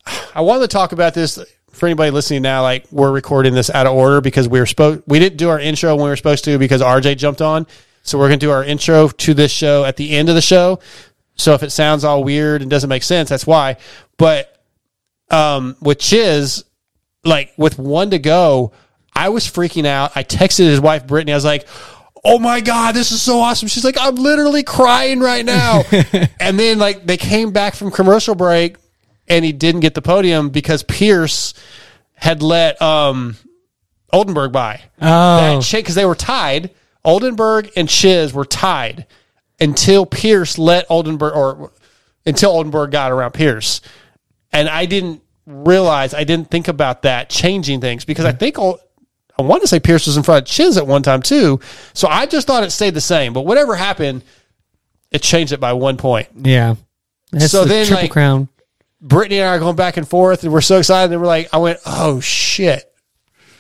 I 0.07 0.17
I 0.35 0.41
wanted 0.41 0.63
to 0.63 0.69
talk 0.69 0.93
about 0.93 1.15
this 1.15 1.39
for 1.73 1.87
anybody 1.87 2.11
listening 2.11 2.43
now. 2.43 2.63
Like 2.63 2.87
we're 2.91 3.13
recording 3.13 3.55
this 3.55 3.71
out 3.71 3.87
of 3.87 3.93
order 3.93 4.21
because 4.21 4.49
we 4.49 4.61
were 4.61 4.67
supposed 4.67 5.03
we 5.07 5.19
didn't 5.19 5.37
do 5.39 5.49
our 5.51 5.61
intro 5.61 5.95
when 5.95 6.05
we 6.05 6.11
were 6.11 6.17
supposed 6.17 6.45
to 6.45 6.59
because 6.59 6.81
RJ 6.81 7.19
jumped 7.19 7.43
on. 7.43 7.67
So 8.03 8.19
we're 8.19 8.29
gonna 8.29 8.39
do 8.39 8.51
our 8.51 8.65
intro 8.65 9.09
to 9.09 9.35
this 9.35 9.53
show 9.53 9.85
at 9.85 9.97
the 9.97 10.17
end 10.17 10.29
of 10.29 10.35
the 10.35 10.41
show. 10.41 10.81
So 11.35 11.55
if 11.55 11.63
it 11.63 11.71
sounds 11.71 12.03
all 12.05 12.25
weird 12.25 12.63
and 12.63 12.71
doesn't 12.71 12.89
make 12.89 13.03
sense, 13.03 13.29
that's 13.29 13.47
why. 13.47 13.77
But 14.17 14.61
um, 15.31 15.77
with 15.81 15.99
Chiz, 15.99 16.65
like 17.25 17.53
with 17.57 17.79
one 17.79 18.11
to 18.11 18.19
go, 18.19 18.73
I 19.15 19.29
was 19.29 19.45
freaking 19.47 19.87
out. 19.87 20.17
I 20.17 20.25
texted 20.25 20.65
his 20.65 20.81
wife 20.81 21.07
Brittany. 21.07 21.33
I 21.33 21.37
was 21.37 21.45
like, 21.45 21.69
"Oh 22.25 22.39
my 22.39 22.61
god, 22.61 22.95
this 22.95 23.13
is 23.13 23.23
so 23.23 23.41
awesome!" 23.41 23.69
She's 23.69 23.85
like, 23.85 23.97
"I'm 23.99 24.17
literally 24.17 24.63
crying 24.63 25.21
right 25.21 25.45
now." 25.45 25.83
and 26.41 26.59
then 26.59 26.79
like 26.79 27.07
they 27.07 27.17
came 27.17 27.53
back 27.53 27.75
from 27.75 27.91
commercial 27.91 28.35
break, 28.35 28.77
and 29.29 29.45
he 29.45 29.53
didn't 29.53 29.81
get 29.81 29.95
the 29.95 30.03
podium 30.03 30.51
because 30.51 30.83
Pierce 30.83 31.55
had 32.15 32.43
let 32.43 32.81
um 32.83 33.37
Oldenburg 34.13 34.53
by. 34.53 34.83
Oh. 35.01 35.61
because 35.71 35.95
they 35.95 36.07
were 36.07 36.15
tied. 36.15 36.71
Oldenburg 37.05 37.71
and 37.77 37.89
Chiz 37.89 38.33
were 38.33 38.45
tied 38.45 39.07
until 39.61 40.07
Pierce 40.07 40.59
let 40.59 40.87
Oldenburg 40.91 41.35
or 41.35 41.73
until 42.27 42.51
Oldenburg 42.51 42.91
got 42.91 43.13
around 43.13 43.33
Pierce. 43.33 43.81
And 44.53 44.69
I 44.69 44.87
didn't 44.87 45.23
realize, 45.47 46.15
I 46.15 46.25
didn't 46.25 46.51
think 46.51 46.69
about 46.69 47.03
that 47.03 47.31
changing 47.31 47.81
things 47.81 48.05
because 48.05 48.25
I 48.25 48.33
think 48.33 48.57
I 49.39 49.43
want 49.43 49.63
to 49.63 49.69
say 49.69 49.79
Pierce 49.81 50.07
was 50.07 50.17
in 50.17 50.23
front 50.23 50.43
of 50.45 50.49
Chiz 50.53 50.77
at 50.77 50.87
one 50.87 51.03
time 51.03 51.23
too. 51.23 51.61
So 51.95 52.09
I 52.09 52.27
just 52.27 52.47
thought 52.47 52.65
it 52.65 52.71
stayed 52.71 52.95
the 52.95 53.01
same. 53.01 53.33
But 53.33 53.43
whatever 53.47 53.77
happened, 53.77 54.25
it 55.11 55.23
changed 55.23 55.53
it 55.53 55.61
by 55.61 55.73
one 55.75 55.97
point. 55.97 56.29
Yeah. 56.37 56.75
That's 57.31 57.53
So 57.53 57.63
the 57.63 57.69
then, 57.69 57.87
triple 57.87 58.03
like- 58.05 58.11
crown. 58.11 58.49
Brittany 59.01 59.39
and 59.39 59.49
I 59.49 59.55
are 59.55 59.59
going 59.61 59.77
back 59.77 59.97
and 59.97 60.09
forth, 60.09 60.43
and 60.43 60.53
we're 60.53 60.61
so 60.61 60.79
excited. 60.79 61.13
And 61.13 61.21
we're 61.21 61.29
like, 61.29 61.49
I 61.55 61.59
went, 61.59 61.79
oh 61.87 62.19
shit. 62.19 62.85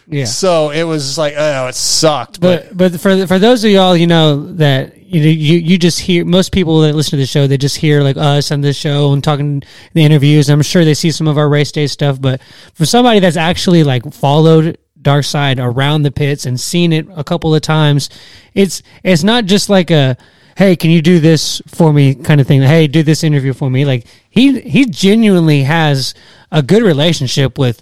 Yeah. 0.08 0.24
So 0.24 0.70
it 0.70 0.82
was 0.82 1.04
just 1.06 1.18
like, 1.18 1.34
oh, 1.36 1.68
it 1.68 1.76
sucked. 1.76 2.40
But, 2.40 2.76
But 2.76 2.92
but 2.92 3.00
for 3.00 3.26
for 3.28 3.38
those 3.38 3.62
of 3.62 3.70
y'all, 3.70 3.96
you 3.96 4.08
know 4.08 4.52
that 4.54 4.96
you 5.00 5.20
you 5.20 5.58
you 5.58 5.78
just 5.78 6.00
hear 6.00 6.24
most 6.24 6.50
people 6.50 6.80
that 6.80 6.94
listen 6.96 7.10
to 7.12 7.16
the 7.18 7.26
show, 7.26 7.46
they 7.46 7.56
just 7.58 7.76
hear 7.76 8.02
like 8.02 8.16
us 8.16 8.50
on 8.50 8.62
this 8.62 8.76
show 8.76 9.12
and 9.12 9.22
talking 9.22 9.62
the 9.92 10.02
interviews. 10.02 10.48
I'm 10.48 10.62
sure 10.62 10.84
they 10.84 10.94
see 10.94 11.12
some 11.12 11.28
of 11.28 11.38
our 11.38 11.48
race 11.48 11.70
day 11.70 11.86
stuff, 11.86 12.20
but 12.20 12.40
for 12.74 12.84
somebody 12.84 13.20
that's 13.20 13.36
actually 13.36 13.84
like 13.84 14.12
followed 14.12 14.76
Dark 15.00 15.24
Side 15.24 15.58
around 15.58 16.02
the 16.02 16.10
pits 16.10 16.46
and 16.46 16.58
seen 16.58 16.92
it 16.92 17.06
a 17.14 17.24
couple 17.24 17.54
of 17.54 17.62
times, 17.62 18.10
it's 18.54 18.82
it's 19.02 19.22
not 19.22 19.44
just 19.44 19.68
like 19.68 19.90
a 19.90 20.16
hey, 20.56 20.74
can 20.74 20.90
you 20.90 21.00
do 21.00 21.20
this 21.20 21.62
for 21.68 21.92
me 21.92 22.16
kind 22.16 22.40
of 22.40 22.46
thing. 22.46 22.60
Hey, 22.60 22.88
do 22.88 23.04
this 23.04 23.22
interview 23.22 23.52
for 23.52 23.70
me. 23.70 23.84
Like 23.84 24.06
he 24.28 24.60
he 24.60 24.86
genuinely 24.86 25.62
has 25.62 26.14
a 26.50 26.62
good 26.62 26.82
relationship 26.82 27.58
with 27.58 27.80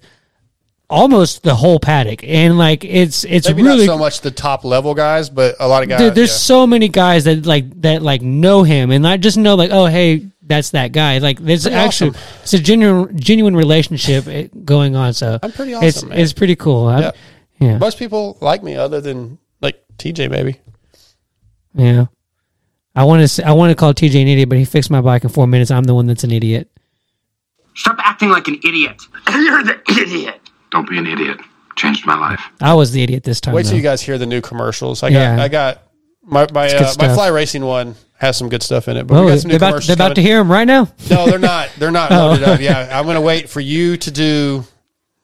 almost 0.88 1.42
the 1.42 1.54
whole 1.54 1.80
paddock, 1.80 2.22
and 2.22 2.58
like 2.58 2.84
it's 2.84 3.24
it's 3.24 3.48
maybe 3.48 3.62
really 3.62 3.86
not 3.86 3.94
so 3.94 3.98
much 3.98 4.20
the 4.20 4.30
top 4.30 4.64
level 4.64 4.94
guys, 4.94 5.30
but 5.30 5.56
a 5.58 5.66
lot 5.66 5.82
of 5.82 5.88
guys. 5.88 5.98
Dude, 5.98 6.14
there's 6.14 6.30
yeah. 6.30 6.36
so 6.36 6.66
many 6.66 6.88
guys 6.88 7.24
that 7.24 7.46
like 7.46 7.80
that 7.82 8.02
like 8.02 8.22
know 8.22 8.62
him 8.62 8.90
and 8.90 9.02
not 9.02 9.20
just 9.20 9.36
know 9.36 9.54
like 9.54 9.70
oh 9.72 9.86
hey 9.86 10.28
that's 10.46 10.70
that 10.70 10.92
guy 10.92 11.18
like 11.18 11.38
there's 11.40 11.62
Pretty 11.64 11.76
actually 11.76 12.10
awesome. 12.10 12.40
it's 12.42 12.54
a 12.54 12.58
genuine 12.58 13.18
genuine 13.18 13.56
relationship 13.56 14.26
eh, 14.28 14.48
going 14.64 14.94
on 14.96 15.12
so 15.12 15.38
I'm 15.42 15.52
pretty 15.52 15.72
it's 15.72 15.98
awesome, 15.98 16.08
man. 16.10 16.18
it's 16.20 16.32
pretty 16.32 16.56
cool 16.56 16.86
I'm- 16.86 17.12
yeah 17.58 17.78
Most 17.78 17.98
people 17.98 18.38
like 18.40 18.62
me, 18.62 18.76
other 18.76 19.00
than 19.00 19.38
like 19.60 19.82
TJ, 19.98 20.30
maybe. 20.30 20.60
yeah 21.74 22.06
I 22.94 23.04
want 23.04 23.28
to 23.28 23.46
I 23.46 23.52
want 23.52 23.70
to 23.70 23.74
call 23.74 23.92
TJ 23.92 24.22
an 24.22 24.28
idiot 24.28 24.48
but 24.48 24.58
he 24.58 24.64
fixed 24.64 24.90
my 24.90 25.00
bike 25.00 25.24
in 25.24 25.30
four 25.30 25.46
minutes 25.46 25.70
I'm 25.70 25.84
the 25.84 25.94
one 25.94 26.06
that's 26.06 26.24
an 26.24 26.30
idiot 26.32 26.70
Stop 27.74 27.96
acting 27.98 28.30
like 28.30 28.48
an 28.48 28.58
idiot. 28.64 29.02
You're 29.30 29.62
the 29.62 29.78
idiot. 30.00 30.40
Don't 30.70 30.88
be 30.88 30.96
an 30.96 31.06
idiot. 31.06 31.38
Changed 31.76 32.06
my 32.06 32.14
life. 32.16 32.40
I 32.62 32.72
was 32.72 32.90
the 32.92 33.02
idiot 33.02 33.22
this 33.22 33.38
time 33.38 33.52
Wait 33.52 33.64
till 33.64 33.72
though. 33.72 33.76
you 33.76 33.82
guys 33.82 34.00
hear 34.00 34.16
the 34.16 34.24
new 34.24 34.40
commercials. 34.40 35.02
I 35.02 35.10
got, 35.10 35.18
Yeah. 35.18 35.42
I 35.42 35.48
got 35.48 35.82
my 36.26 36.46
my 36.52 36.66
uh, 36.68 36.92
my 36.98 37.14
fly 37.14 37.28
racing 37.28 37.64
one 37.64 37.94
has 38.18 38.36
some 38.36 38.48
good 38.48 38.62
stuff 38.62 38.88
in 38.88 38.96
it. 38.96 39.06
But 39.06 39.16
oh 39.18 39.24
we 39.24 39.30
got 39.30 39.38
some 39.40 39.48
new 39.48 39.52
they're 39.52 39.56
about, 39.58 39.66
commercials. 39.74 39.86
they're 39.96 40.06
about 40.06 40.14
to 40.16 40.22
hear 40.22 40.38
them 40.38 40.50
right 40.50 40.64
now 40.66 40.88
No, 41.10 41.26
they're 41.26 41.38
not. 41.38 41.70
They're 41.78 41.90
not 41.90 42.10
Oh. 42.12 42.28
loaded 42.28 42.44
up. 42.48 42.60
Yeah, 42.66 42.98
I'm 42.98 43.06
gonna 43.06 43.20
wait 43.20 43.48
for 43.48 43.60
you 43.60 43.96
to 43.96 44.10
do. 44.10 44.64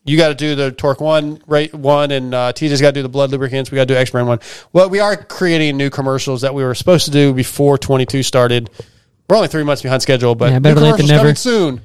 You 0.05 0.17
got 0.17 0.29
to 0.31 0.35
do 0.35 0.57
the 0.57 0.73
torque 0.73 1.01
one, 1.01 1.41
rate 1.47 1.73
one, 1.73 2.11
and 2.11 2.35
uh, 2.35 2.53
TJ's 2.53 2.81
got 2.81 2.89
to 2.89 2.93
do 2.95 3.03
the 3.03 3.09
blood 3.09 3.31
lubricants. 3.31 3.71
We 3.71 3.77
got 3.77 3.87
to 3.87 3.95
do 3.95 3.99
X 3.99 4.11
brand 4.11 4.27
one. 4.27 4.41
Well, 4.73 4.89
we 4.91 4.99
are 4.99 5.17
creating 5.17 5.77
new 5.77 5.91
commercials 5.91 6.41
that 6.41 6.53
we 6.55 6.65
were 6.65 6.75
supposed 6.75 7.05
to 7.05 7.13
do 7.13 7.33
before 7.33 7.79
22 7.79 8.25
started. 8.25 8.69
We're 9.31 9.37
only 9.37 9.47
three 9.47 9.63
months 9.63 9.81
behind 9.81 10.03
schedule, 10.03 10.35
but 10.35 10.47
Yeah, 10.51 10.59
new 10.59 10.61
better 10.61 10.81
late 10.81 10.97
than 10.97 11.07
never. 11.07 11.21
coming 11.21 11.37
soon. 11.37 11.83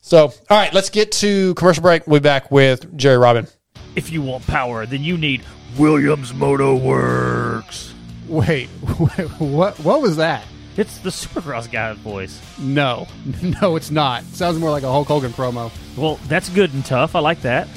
So, 0.00 0.28
all 0.28 0.32
right, 0.48 0.72
let's 0.72 0.88
get 0.88 1.12
to 1.12 1.52
commercial 1.56 1.82
break. 1.82 2.06
We'll 2.06 2.20
be 2.20 2.24
back 2.24 2.50
with 2.50 2.96
Jerry 2.96 3.18
Robin. 3.18 3.46
If 3.94 4.10
you 4.12 4.22
want 4.22 4.46
power, 4.46 4.86
then 4.86 5.02
you 5.04 5.18
need 5.18 5.42
Williams 5.76 6.32
Moto 6.32 6.74
Works. 6.74 7.92
Wait, 8.28 8.68
what? 9.38 9.78
What 9.80 10.02
was 10.02 10.16
that? 10.16 10.44
It's 10.76 10.98
the 10.98 11.10
Supercross 11.10 11.70
guy 11.70 11.92
voice. 11.94 12.40
No, 12.58 13.08
no, 13.62 13.76
it's 13.76 13.90
not. 13.90 14.22
Sounds 14.24 14.58
more 14.58 14.70
like 14.70 14.84
a 14.84 14.90
Hulk 14.90 15.08
Hogan 15.08 15.32
promo. 15.32 15.72
Well, 15.96 16.20
that's 16.28 16.48
good 16.50 16.72
and 16.72 16.84
tough. 16.84 17.16
I 17.16 17.20
like 17.20 17.40
that. 17.42 17.68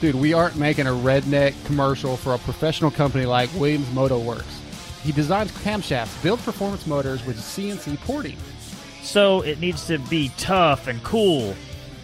Dude, 0.00 0.16
we 0.16 0.32
aren't 0.32 0.56
making 0.56 0.88
a 0.88 0.90
redneck 0.90 1.54
commercial 1.66 2.16
for 2.16 2.34
a 2.34 2.38
professional 2.38 2.90
company 2.90 3.26
like 3.26 3.48
Williams 3.54 3.88
Moto 3.92 4.18
Works. 4.18 4.60
He 5.04 5.12
designs 5.12 5.52
camshafts, 5.58 6.20
builds 6.22 6.42
performance 6.44 6.86
motors 6.86 7.24
with 7.24 7.36
CNC 7.38 8.00
porting. 8.00 8.36
So 9.02 9.42
it 9.42 9.60
needs 9.60 9.86
to 9.86 9.98
be 9.98 10.30
tough 10.38 10.88
and 10.88 11.02
cool. 11.04 11.54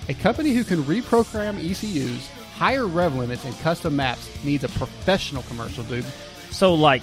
A 0.08 0.14
company 0.14 0.52
who 0.52 0.62
can 0.62 0.82
reprogram 0.84 1.58
ECUs, 1.58 2.28
higher 2.54 2.86
rev 2.86 3.14
limits, 3.16 3.44
and 3.44 3.58
custom 3.58 3.96
maps 3.96 4.28
needs 4.44 4.62
a 4.64 4.68
professional 4.68 5.42
commercial, 5.44 5.84
dude. 5.84 6.04
So, 6.50 6.74
like, 6.74 7.02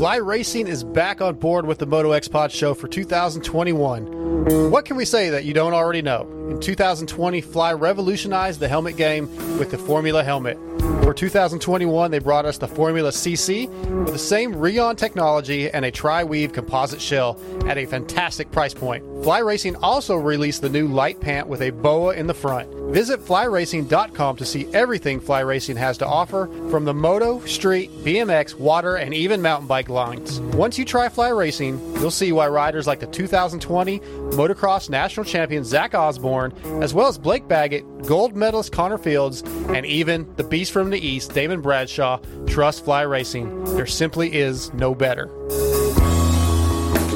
Fly 0.05 0.16
Racing 0.16 0.66
is 0.66 0.85
back 0.85 1.22
on 1.22 1.36
board 1.36 1.64
with 1.64 1.78
the 1.78 1.86
Moto 1.86 2.12
X 2.12 2.28
Pod 2.28 2.52
show 2.52 2.74
for 2.74 2.89
2021. 2.89 4.70
What 4.70 4.85
can 4.85 4.98
we 4.98 5.06
say 5.06 5.31
that 5.31 5.47
you 5.47 5.55
don't 5.55 5.72
already 5.72 6.02
know? 6.02 6.28
In 6.51 6.60
2020, 6.60 7.40
Fly 7.40 7.72
revolutionized 7.72 8.60
the 8.60 8.68
helmet 8.68 8.98
game 8.98 9.35
with 9.59 9.70
the 9.70 9.78
Formula 9.78 10.22
helmet. 10.22 10.59
For 11.05 11.14
2021, 11.14 12.10
they 12.10 12.18
brought 12.18 12.44
us 12.44 12.59
the 12.59 12.68
Formula 12.68 13.12
CC 13.12 13.66
with 14.05 14.12
the 14.12 14.18
same 14.18 14.52
Rheon 14.52 14.98
technology 14.98 15.70
and 15.70 15.86
a 15.86 15.90
tri-weave 15.90 16.52
composite 16.52 17.01
shell 17.01 17.40
at 17.64 17.78
a 17.78 17.86
fantastic 17.86 18.52
price 18.52 18.74
point. 18.74 19.02
Fly 19.24 19.39
Racing 19.39 19.74
also 19.76 20.16
released 20.16 20.60
the 20.60 20.68
new 20.68 20.86
light 20.86 21.18
pant 21.18 21.48
with 21.48 21.62
a 21.62 21.70
boa 21.70 22.12
in 22.12 22.26
the 22.26 22.35
front. 22.35 22.70
Visit 22.93 23.20
flyracing.com 23.20 24.36
to 24.36 24.44
see 24.44 24.66
everything 24.73 25.20
Fly 25.20 25.40
Racing 25.40 25.77
has 25.77 25.98
to 25.98 26.06
offer 26.06 26.48
from 26.70 26.85
the 26.85 26.94
moto, 26.94 27.40
street, 27.47 27.90
BMX, 28.05 28.55
water, 28.55 28.97
and 28.97 29.12
even 29.12 29.43
mountain 29.43 29.66
bike 29.66 29.89
lines. 29.89 30.40
Once 30.40 30.78
you 30.78 30.85
try 30.85 31.09
Fly 31.09 31.28
Racing, 31.31 31.78
you'll 31.97 32.11
see 32.11 32.31
why 32.32 32.47
riders 32.47 32.86
like 32.86 33.01
the 33.01 33.06
2020 33.06 33.98
motocross 33.98 34.89
national 34.89 35.24
champion 35.24 35.65
Zach 35.65 35.94
Osborne, 35.94 36.52
as 36.82 36.94
well 36.94 37.09
as 37.09 37.19
Blake 37.19 37.48
Baggett, 37.48 37.85
gold 38.06 38.36
medalist 38.36 38.73
Connor 38.73 38.98
Fields, 38.98 39.43
and 39.69 39.85
even 39.86 40.32
the 40.36 40.44
beast 40.44 40.70
from 40.73 40.90
the 40.90 40.98
East, 40.98 41.35
Damon 41.35 41.61
Bradshaw, 41.61 42.20
trust 42.47 42.85
Fly 42.85 43.02
Racing. 43.02 43.65
There 43.77 43.86
simply 43.86 44.35
is 44.35 44.73
no 44.74 44.94
better. 44.94 45.31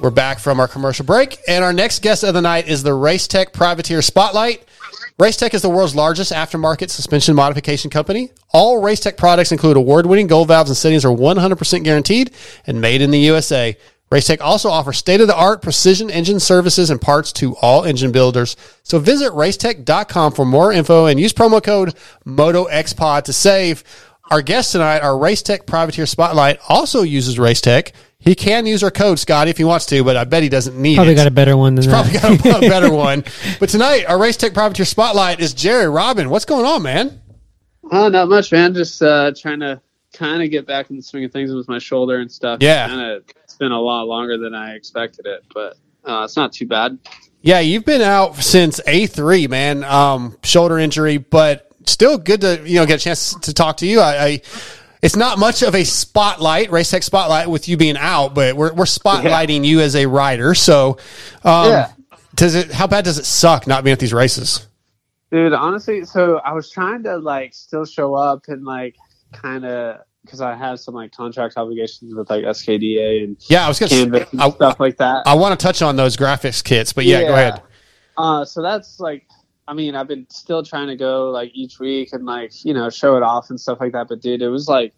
We're 0.00 0.10
back 0.10 0.40
from 0.40 0.58
our 0.58 0.66
commercial 0.66 1.04
break, 1.04 1.38
and 1.46 1.62
our 1.62 1.72
next 1.72 2.02
guest 2.02 2.24
of 2.24 2.34
the 2.34 2.42
night 2.42 2.66
is 2.66 2.82
the 2.82 2.90
Racetech 2.90 3.52
Privateer 3.52 4.02
Spotlight. 4.02 4.64
Racetech 5.20 5.54
is 5.54 5.62
the 5.62 5.70
world's 5.70 5.94
largest 5.94 6.32
aftermarket 6.32 6.90
suspension 6.90 7.36
modification 7.36 7.90
company. 7.90 8.30
All 8.52 8.82
Racetech 8.82 9.16
products 9.16 9.52
include 9.52 9.76
award-winning 9.76 10.26
gold 10.26 10.48
valves 10.48 10.68
and 10.68 10.76
settings 10.76 11.04
are 11.04 11.14
100% 11.14 11.84
guaranteed 11.84 12.32
and 12.66 12.80
made 12.80 13.00
in 13.00 13.12
the 13.12 13.20
USA. 13.20 13.76
Racetech 14.10 14.40
also 14.40 14.68
offers 14.68 14.98
state-of-the-art 14.98 15.62
precision 15.62 16.10
engine 16.10 16.38
services 16.38 16.90
and 16.90 17.00
parts 17.00 17.32
to 17.32 17.56
all 17.56 17.84
engine 17.84 18.12
builders. 18.12 18.56
So 18.82 18.98
visit 18.98 19.32
racetech.com 19.32 20.32
for 20.32 20.44
more 20.44 20.72
info 20.72 21.06
and 21.06 21.18
use 21.18 21.32
promo 21.32 21.62
code 21.62 21.94
MOTOXPOD 22.26 23.24
to 23.24 23.32
save. 23.32 23.82
Our 24.30 24.40
guest 24.40 24.72
tonight, 24.72 25.00
our 25.00 25.12
Racetech 25.12 25.66
Privateer 25.66 26.06
Spotlight, 26.06 26.58
also 26.68 27.02
uses 27.02 27.36
Racetech. 27.38 27.92
He 28.18 28.34
can 28.34 28.64
use 28.64 28.82
our 28.82 28.90
code, 28.90 29.18
Scotty, 29.18 29.50
if 29.50 29.58
he 29.58 29.64
wants 29.64 29.84
to, 29.86 30.02
but 30.02 30.16
I 30.16 30.24
bet 30.24 30.42
he 30.42 30.48
doesn't 30.48 30.80
need 30.80 30.94
it. 30.94 30.96
probably 30.96 31.12
it. 31.12 31.16
got 31.16 31.26
a 31.26 31.30
better 31.30 31.58
one 31.58 31.74
than 31.74 31.84
He's 31.84 31.92
that 31.92 32.10
probably 32.22 32.38
got 32.40 32.62
a, 32.62 32.66
a 32.66 32.68
better 32.70 32.90
one. 32.90 33.22
But 33.60 33.68
tonight, 33.68 34.04
our 34.06 34.18
Race 34.18 34.38
Tech 34.38 34.54
Privateer 34.54 34.86
Spotlight 34.86 35.40
is 35.40 35.52
Jerry 35.52 35.88
Robin. 35.90 36.30
What's 36.30 36.46
going 36.46 36.64
on, 36.64 36.82
man? 36.82 37.20
Oh, 37.92 38.08
not 38.08 38.30
much, 38.30 38.50
man. 38.50 38.72
Just 38.72 39.02
uh, 39.02 39.32
trying 39.36 39.60
to 39.60 39.78
kind 40.14 40.42
of 40.42 40.50
get 40.50 40.66
back 40.66 40.88
in 40.88 40.96
the 40.96 41.02
swing 41.02 41.24
of 41.24 41.32
things 41.32 41.52
with 41.52 41.68
my 41.68 41.78
shoulder 41.78 42.20
and 42.20 42.32
stuff. 42.32 42.60
Yeah. 42.62 42.88
Kind 42.88 43.00
of, 43.02 43.24
it's 43.42 43.43
been 43.64 43.72
a 43.72 43.80
lot 43.80 44.06
longer 44.06 44.36
than 44.36 44.54
I 44.54 44.74
expected 44.74 45.24
it, 45.26 45.42
but 45.54 45.78
uh, 46.04 46.24
it's 46.24 46.36
not 46.36 46.52
too 46.52 46.66
bad. 46.66 46.98
Yeah, 47.40 47.60
you've 47.60 47.86
been 47.86 48.02
out 48.02 48.36
since 48.36 48.78
A 48.86 49.06
three, 49.06 49.46
man. 49.46 49.84
Um, 49.84 50.36
shoulder 50.42 50.78
injury, 50.78 51.16
but 51.16 51.70
still 51.86 52.18
good 52.18 52.42
to 52.42 52.62
you 52.66 52.76
know 52.76 52.86
get 52.86 53.00
a 53.00 53.02
chance 53.02 53.34
to 53.40 53.54
talk 53.54 53.78
to 53.78 53.86
you. 53.86 54.00
I, 54.00 54.24
I 54.24 54.42
it's 55.00 55.16
not 55.16 55.38
much 55.38 55.62
of 55.62 55.74
a 55.74 55.84
spotlight, 55.84 56.70
race 56.70 56.90
tech 56.90 57.02
spotlight 57.02 57.48
with 57.48 57.66
you 57.68 57.76
being 57.78 57.96
out, 57.96 58.34
but 58.34 58.54
we're 58.54 58.74
we're 58.74 58.84
spotlighting 58.84 59.64
you 59.64 59.80
as 59.80 59.96
a 59.96 60.04
rider. 60.06 60.54
So, 60.54 60.98
um, 61.42 61.68
Yeah. 61.70 61.92
does 62.34 62.54
it? 62.54 62.70
How 62.70 62.86
bad 62.86 63.04
does 63.04 63.16
it 63.18 63.24
suck 63.24 63.66
not 63.66 63.82
being 63.82 63.92
at 63.92 63.98
these 63.98 64.12
races? 64.14 64.66
Dude, 65.32 65.54
honestly, 65.54 66.04
so 66.04 66.36
I 66.44 66.52
was 66.52 66.70
trying 66.70 67.02
to 67.04 67.16
like 67.16 67.54
still 67.54 67.86
show 67.86 68.14
up 68.14 68.44
and 68.48 68.64
like 68.64 68.96
kind 69.32 69.64
of 69.64 70.00
because 70.24 70.40
I 70.40 70.54
have 70.54 70.80
some 70.80 70.94
like 70.94 71.12
contract 71.12 71.56
obligations 71.56 72.14
with 72.14 72.30
like 72.30 72.44
SKDA 72.44 73.24
and 73.24 73.36
Yeah, 73.48 73.64
I 73.64 73.68
was 73.68 73.78
gonna 73.78 73.90
Canvas 73.90 74.32
and 74.32 74.40
I- 74.40 74.50
stuff 74.50 74.80
like 74.80 74.96
that. 74.98 75.26
I 75.26 75.34
want 75.34 75.58
to 75.58 75.62
touch 75.64 75.82
on 75.82 75.96
those 75.96 76.16
graphics 76.16 76.62
kits, 76.64 76.92
but 76.92 77.04
yeah, 77.04 77.22
go 77.22 77.34
ahead. 77.34 77.62
Uh, 78.16 78.44
so 78.44 78.62
that's 78.62 79.00
like, 79.00 79.26
I 79.66 79.74
mean, 79.74 79.94
I've 79.94 80.08
been 80.08 80.26
still 80.30 80.62
trying 80.62 80.88
to 80.88 80.96
go 80.96 81.30
like 81.30 81.50
each 81.54 81.78
week 81.78 82.12
and 82.12 82.24
like 82.24 82.64
you 82.64 82.74
know 82.74 82.90
show 82.90 83.16
it 83.16 83.22
off 83.22 83.50
and 83.50 83.60
stuff 83.60 83.80
like 83.80 83.92
that. 83.92 84.08
But 84.08 84.20
dude, 84.20 84.42
it 84.42 84.48
was 84.48 84.68
like 84.68 84.94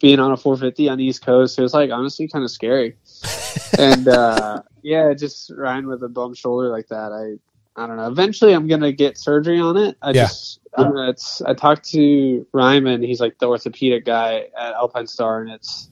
being 0.00 0.18
on 0.18 0.32
a 0.32 0.36
450 0.36 0.88
on 0.88 0.98
the 0.98 1.04
East 1.04 1.24
Coast. 1.24 1.58
It 1.58 1.62
was 1.62 1.74
like 1.74 1.90
honestly 1.90 2.28
kind 2.28 2.44
of 2.44 2.50
scary. 2.50 2.96
and 3.78 4.08
uh, 4.08 4.62
yeah, 4.82 5.12
just 5.14 5.50
riding 5.56 5.86
with 5.88 6.02
a 6.02 6.08
bum 6.08 6.34
shoulder 6.34 6.68
like 6.68 6.88
that. 6.88 7.12
I 7.12 7.38
I 7.76 7.86
don't 7.86 7.96
know. 7.96 8.06
Eventually, 8.08 8.52
I'm 8.52 8.66
gonna 8.68 8.92
get 8.92 9.16
surgery 9.18 9.58
on 9.60 9.76
it. 9.76 9.96
I 10.02 10.10
Yeah. 10.10 10.24
just 10.24 10.60
I 10.76 10.82
know, 10.84 11.08
it's 11.08 11.40
I 11.42 11.54
talked 11.54 11.88
to 11.90 12.46
Ryman. 12.52 13.02
He's 13.02 13.20
like 13.20 13.38
the 13.38 13.46
orthopedic 13.46 14.04
guy 14.04 14.48
at 14.58 14.72
Alpine 14.74 15.06
Star, 15.06 15.40
and 15.40 15.50
it's 15.50 15.88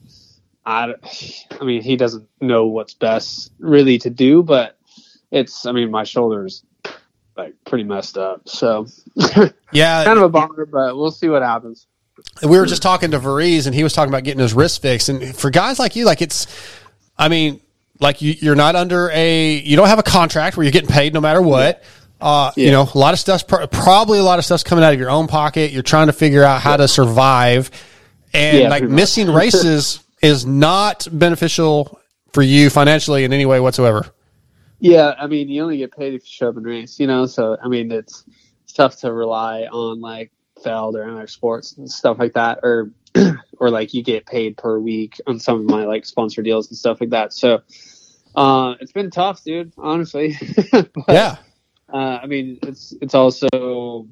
I, 0.65 0.93
I 1.59 1.63
mean 1.63 1.81
he 1.81 1.95
doesn't 1.95 2.27
know 2.39 2.67
what's 2.67 2.93
best 2.93 3.51
really 3.59 3.97
to 3.99 4.09
do, 4.09 4.43
but 4.43 4.77
it's 5.31 5.65
I 5.65 5.71
mean 5.71 5.89
my 5.89 6.03
shoulders 6.03 6.63
like 7.37 7.55
pretty 7.65 7.83
messed 7.83 8.17
up. 8.17 8.47
So 8.47 8.85
Yeah, 9.71 10.03
kind 10.03 10.17
of 10.19 10.23
a 10.23 10.29
bummer, 10.29 10.65
but 10.65 10.95
we'll 10.97 11.11
see 11.11 11.29
what 11.29 11.41
happens. 11.41 11.87
we 12.43 12.59
were 12.59 12.65
just 12.67 12.83
talking 12.83 13.09
to 13.11 13.19
Varize 13.19 13.65
and 13.65 13.73
he 13.73 13.83
was 13.83 13.93
talking 13.93 14.09
about 14.13 14.23
getting 14.23 14.41
his 14.41 14.53
wrist 14.53 14.81
fixed. 14.83 15.09
And 15.09 15.35
for 15.35 15.49
guys 15.49 15.79
like 15.79 15.95
you, 15.95 16.05
like 16.05 16.21
it's, 16.21 16.45
I 17.17 17.29
mean, 17.29 17.61
like 18.01 18.21
you, 18.21 18.33
you're 18.39 18.55
not 18.55 18.75
under 18.75 19.09
a, 19.11 19.59
you 19.59 19.77
don't 19.77 19.87
have 19.87 19.99
a 19.99 20.03
contract 20.03 20.57
where 20.57 20.63
you're 20.65 20.71
getting 20.71 20.89
paid 20.89 21.13
no 21.13 21.21
matter 21.21 21.41
what. 21.41 21.83
Uh, 22.19 22.51
you 22.55 22.71
know, 22.71 22.87
a 22.93 22.97
lot 22.97 23.13
of 23.13 23.19
stuff's 23.19 23.43
pro- 23.43 23.65
probably 23.67 24.19
a 24.19 24.23
lot 24.23 24.37
of 24.37 24.45
stuff's 24.45 24.63
coming 24.63 24.83
out 24.83 24.93
of 24.93 24.99
your 24.99 25.09
own 25.09 25.27
pocket. 25.27 25.71
You're 25.71 25.81
trying 25.81 26.07
to 26.07 26.13
figure 26.13 26.43
out 26.43 26.61
how 26.61 26.77
to 26.77 26.87
survive, 26.87 27.71
and 28.33 28.59
Yeah, 28.59 28.69
like 28.69 28.83
much. 28.83 28.91
missing 28.91 29.29
races 29.33 30.03
is 30.21 30.45
not 30.45 31.07
beneficial 31.11 31.99
for 32.33 32.43
you 32.43 32.69
financially 32.69 33.23
in 33.23 33.33
any 33.33 33.45
way 33.45 33.59
whatsoever. 33.59 34.05
Yeah, 34.79 35.15
I 35.17 35.27
mean 35.27 35.49
you 35.49 35.61
only 35.63 35.77
get 35.77 35.95
paid 35.95 36.13
if 36.13 36.23
you 36.23 36.29
show 36.31 36.49
up 36.49 36.57
and 36.57 36.65
race, 36.65 36.99
you 36.99 37.07
know. 37.07 37.25
So 37.25 37.57
I 37.63 37.67
mean 37.67 37.91
it's, 37.91 38.23
it's 38.63 38.73
tough 38.73 38.97
to 39.01 39.11
rely 39.13 39.63
on 39.63 39.99
like 39.99 40.31
Feld 40.63 40.95
or 40.95 41.09
other 41.09 41.27
Sports 41.27 41.77
and 41.77 41.89
stuff 41.89 42.19
like 42.19 42.33
that, 42.33 42.59
or 42.63 42.91
or 43.59 43.69
like 43.71 43.93
you 43.95 44.03
get 44.03 44.25
paid 44.27 44.57
per 44.57 44.77
week 44.79 45.19
on 45.27 45.39
some 45.39 45.59
of 45.59 45.65
my 45.65 45.85
like 45.85 46.05
sponsor 46.05 46.41
deals 46.43 46.67
and 46.69 46.77
stuff 46.77 46.99
like 47.01 47.09
that. 47.11 47.33
So 47.33 47.61
uh, 48.35 48.75
it's 48.79 48.91
been 48.91 49.11
tough, 49.11 49.43
dude. 49.43 49.73
Honestly. 49.77 50.37
But, 50.71 50.93
Yeah. 51.07 51.37
Uh, 51.91 52.19
I 52.23 52.25
mean, 52.25 52.59
it's 52.63 52.93
it's 53.01 53.13
also 53.15 54.07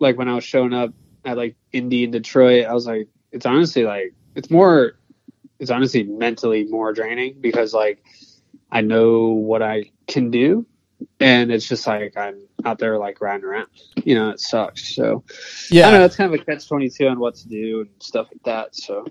like 0.00 0.18
when 0.18 0.28
I 0.28 0.34
was 0.34 0.44
showing 0.44 0.72
up 0.72 0.92
at 1.24 1.36
like 1.36 1.54
Indy 1.72 2.04
in 2.04 2.10
Detroit, 2.10 2.66
I 2.66 2.74
was 2.74 2.86
like, 2.86 3.08
it's 3.30 3.46
honestly 3.46 3.84
like 3.84 4.14
it's 4.34 4.50
more, 4.50 4.98
it's 5.60 5.70
honestly 5.70 6.02
mentally 6.02 6.64
more 6.64 6.92
draining 6.92 7.36
because 7.40 7.72
like 7.72 8.02
I 8.72 8.80
know 8.80 9.28
what 9.28 9.62
I 9.62 9.90
can 10.08 10.30
do, 10.30 10.66
and 11.20 11.52
it's 11.52 11.68
just 11.68 11.86
like 11.86 12.16
I'm 12.16 12.40
out 12.64 12.78
there 12.80 12.98
like 12.98 13.20
riding 13.20 13.44
around. 13.44 13.68
You 14.04 14.16
know, 14.16 14.30
it 14.30 14.40
sucks. 14.40 14.94
So 14.94 15.22
Yeah. 15.70 15.86
I 15.86 15.90
don't 15.92 16.00
know. 16.00 16.06
It's 16.06 16.16
kind 16.16 16.34
of 16.34 16.40
a 16.40 16.44
catch 16.44 16.66
twenty 16.66 16.90
two 16.90 17.06
on 17.06 17.20
what 17.20 17.36
to 17.36 17.48
do 17.48 17.82
and 17.82 17.90
stuff 18.00 18.26
like 18.32 18.42
that. 18.44 18.74
So 18.74 19.06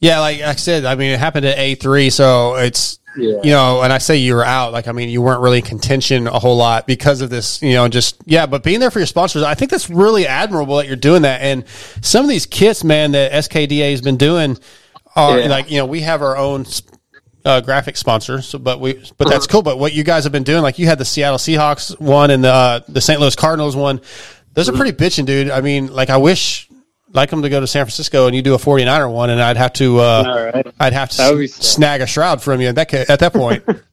Yeah, 0.00 0.20
like 0.20 0.40
I 0.40 0.54
said, 0.54 0.84
I 0.84 0.94
mean, 0.94 1.10
it 1.12 1.18
happened 1.18 1.44
at 1.46 1.58
A 1.58 1.74
three, 1.74 2.08
so 2.10 2.54
it's 2.56 2.98
Yeah. 3.18 3.34
you 3.42 3.50
know, 3.50 3.82
and 3.82 3.92
I 3.92 3.98
say 3.98 4.16
you 4.16 4.34
were 4.34 4.44
out, 4.44 4.72
like 4.72 4.88
I 4.88 4.92
mean, 4.92 5.08
you 5.10 5.20
weren't 5.20 5.40
really 5.40 5.58
in 5.58 5.64
contention 5.64 6.26
a 6.26 6.38
whole 6.38 6.56
lot 6.56 6.86
because 6.86 7.20
of 7.20 7.28
this, 7.28 7.60
you 7.60 7.74
know, 7.74 7.86
just 7.88 8.16
yeah, 8.24 8.46
but 8.46 8.62
being 8.62 8.80
there 8.80 8.90
for 8.90 8.98
your 9.00 9.06
sponsors, 9.06 9.42
I 9.42 9.54
think 9.54 9.70
that's 9.70 9.90
really 9.90 10.26
admirable 10.26 10.76
that 10.76 10.86
you're 10.86 10.96
doing 10.96 11.22
that. 11.22 11.40
And 11.42 11.64
some 12.00 12.24
of 12.24 12.30
these 12.30 12.46
kits, 12.46 12.82
man, 12.84 13.12
that 13.12 13.32
SKDA 13.32 13.90
has 13.90 14.00
been 14.00 14.16
doing 14.16 14.56
are 15.16 15.38
Yeah. 15.40 15.48
like 15.48 15.70
you 15.70 15.78
know, 15.78 15.86
we 15.86 16.00
have 16.00 16.22
our 16.22 16.36
own 16.36 16.64
uh, 17.44 17.60
graphic 17.60 17.96
sponsor, 17.96 18.40
so 18.42 18.58
but 18.58 18.80
we 18.80 19.02
but 19.18 19.28
that's 19.28 19.46
cool. 19.46 19.62
But 19.62 19.78
what 19.78 19.92
you 19.92 20.04
guys 20.04 20.24
have 20.24 20.32
been 20.32 20.44
doing, 20.44 20.62
like 20.62 20.78
you 20.78 20.86
had 20.86 20.98
the 20.98 21.04
Seattle 21.04 21.38
Seahawks 21.38 21.98
one 22.00 22.30
and 22.30 22.44
the 22.44 22.52
uh, 22.52 22.80
the 22.88 23.00
St. 23.00 23.18
Louis 23.20 23.34
Cardinals 23.34 23.74
one, 23.76 24.00
those 24.54 24.68
are 24.68 24.72
pretty 24.72 24.92
bitching, 24.92 25.26
dude. 25.26 25.50
I 25.50 25.60
mean, 25.60 25.92
like 25.92 26.08
I 26.10 26.16
wish. 26.16 26.68
Like 27.12 27.30
them 27.30 27.42
to 27.42 27.48
go 27.48 27.58
to 27.60 27.66
San 27.66 27.84
Francisco 27.86 28.26
and 28.26 28.36
you 28.36 28.42
do 28.42 28.54
a 28.54 28.58
49er 28.58 29.12
one, 29.12 29.30
and 29.30 29.40
I'd 29.42 29.56
have 29.56 29.72
to, 29.74 29.98
uh, 29.98 30.24
All 30.26 30.44
right. 30.44 30.66
I'd 30.78 30.92
have 30.92 31.10
to 31.10 31.16
That 31.16 31.30
would 31.32 31.38
be 31.40 31.44
s- 31.46 31.54
snag 31.54 32.00
a 32.02 32.06
shroud 32.06 32.40
from 32.40 32.60
you 32.60 32.68
at 32.68 32.76
that 32.76 32.88
ca- 32.88 33.04
at 33.08 33.18
that 33.20 33.32
point. 33.32 33.64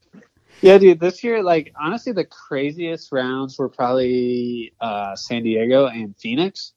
Yeah, 0.60 0.80
dude. 0.80 1.00
This 1.00 1.24
year, 1.24 1.44
like 1.44 1.72
honestly, 1.80 2.14
the 2.14 2.26
craziest 2.26 3.12
rounds 3.12 3.60
were 3.60 3.70
probably 3.70 4.74
uh, 4.82 5.16
San 5.16 5.44
Diego 5.44 5.86
and 5.86 6.18
Phoenix. 6.18 6.74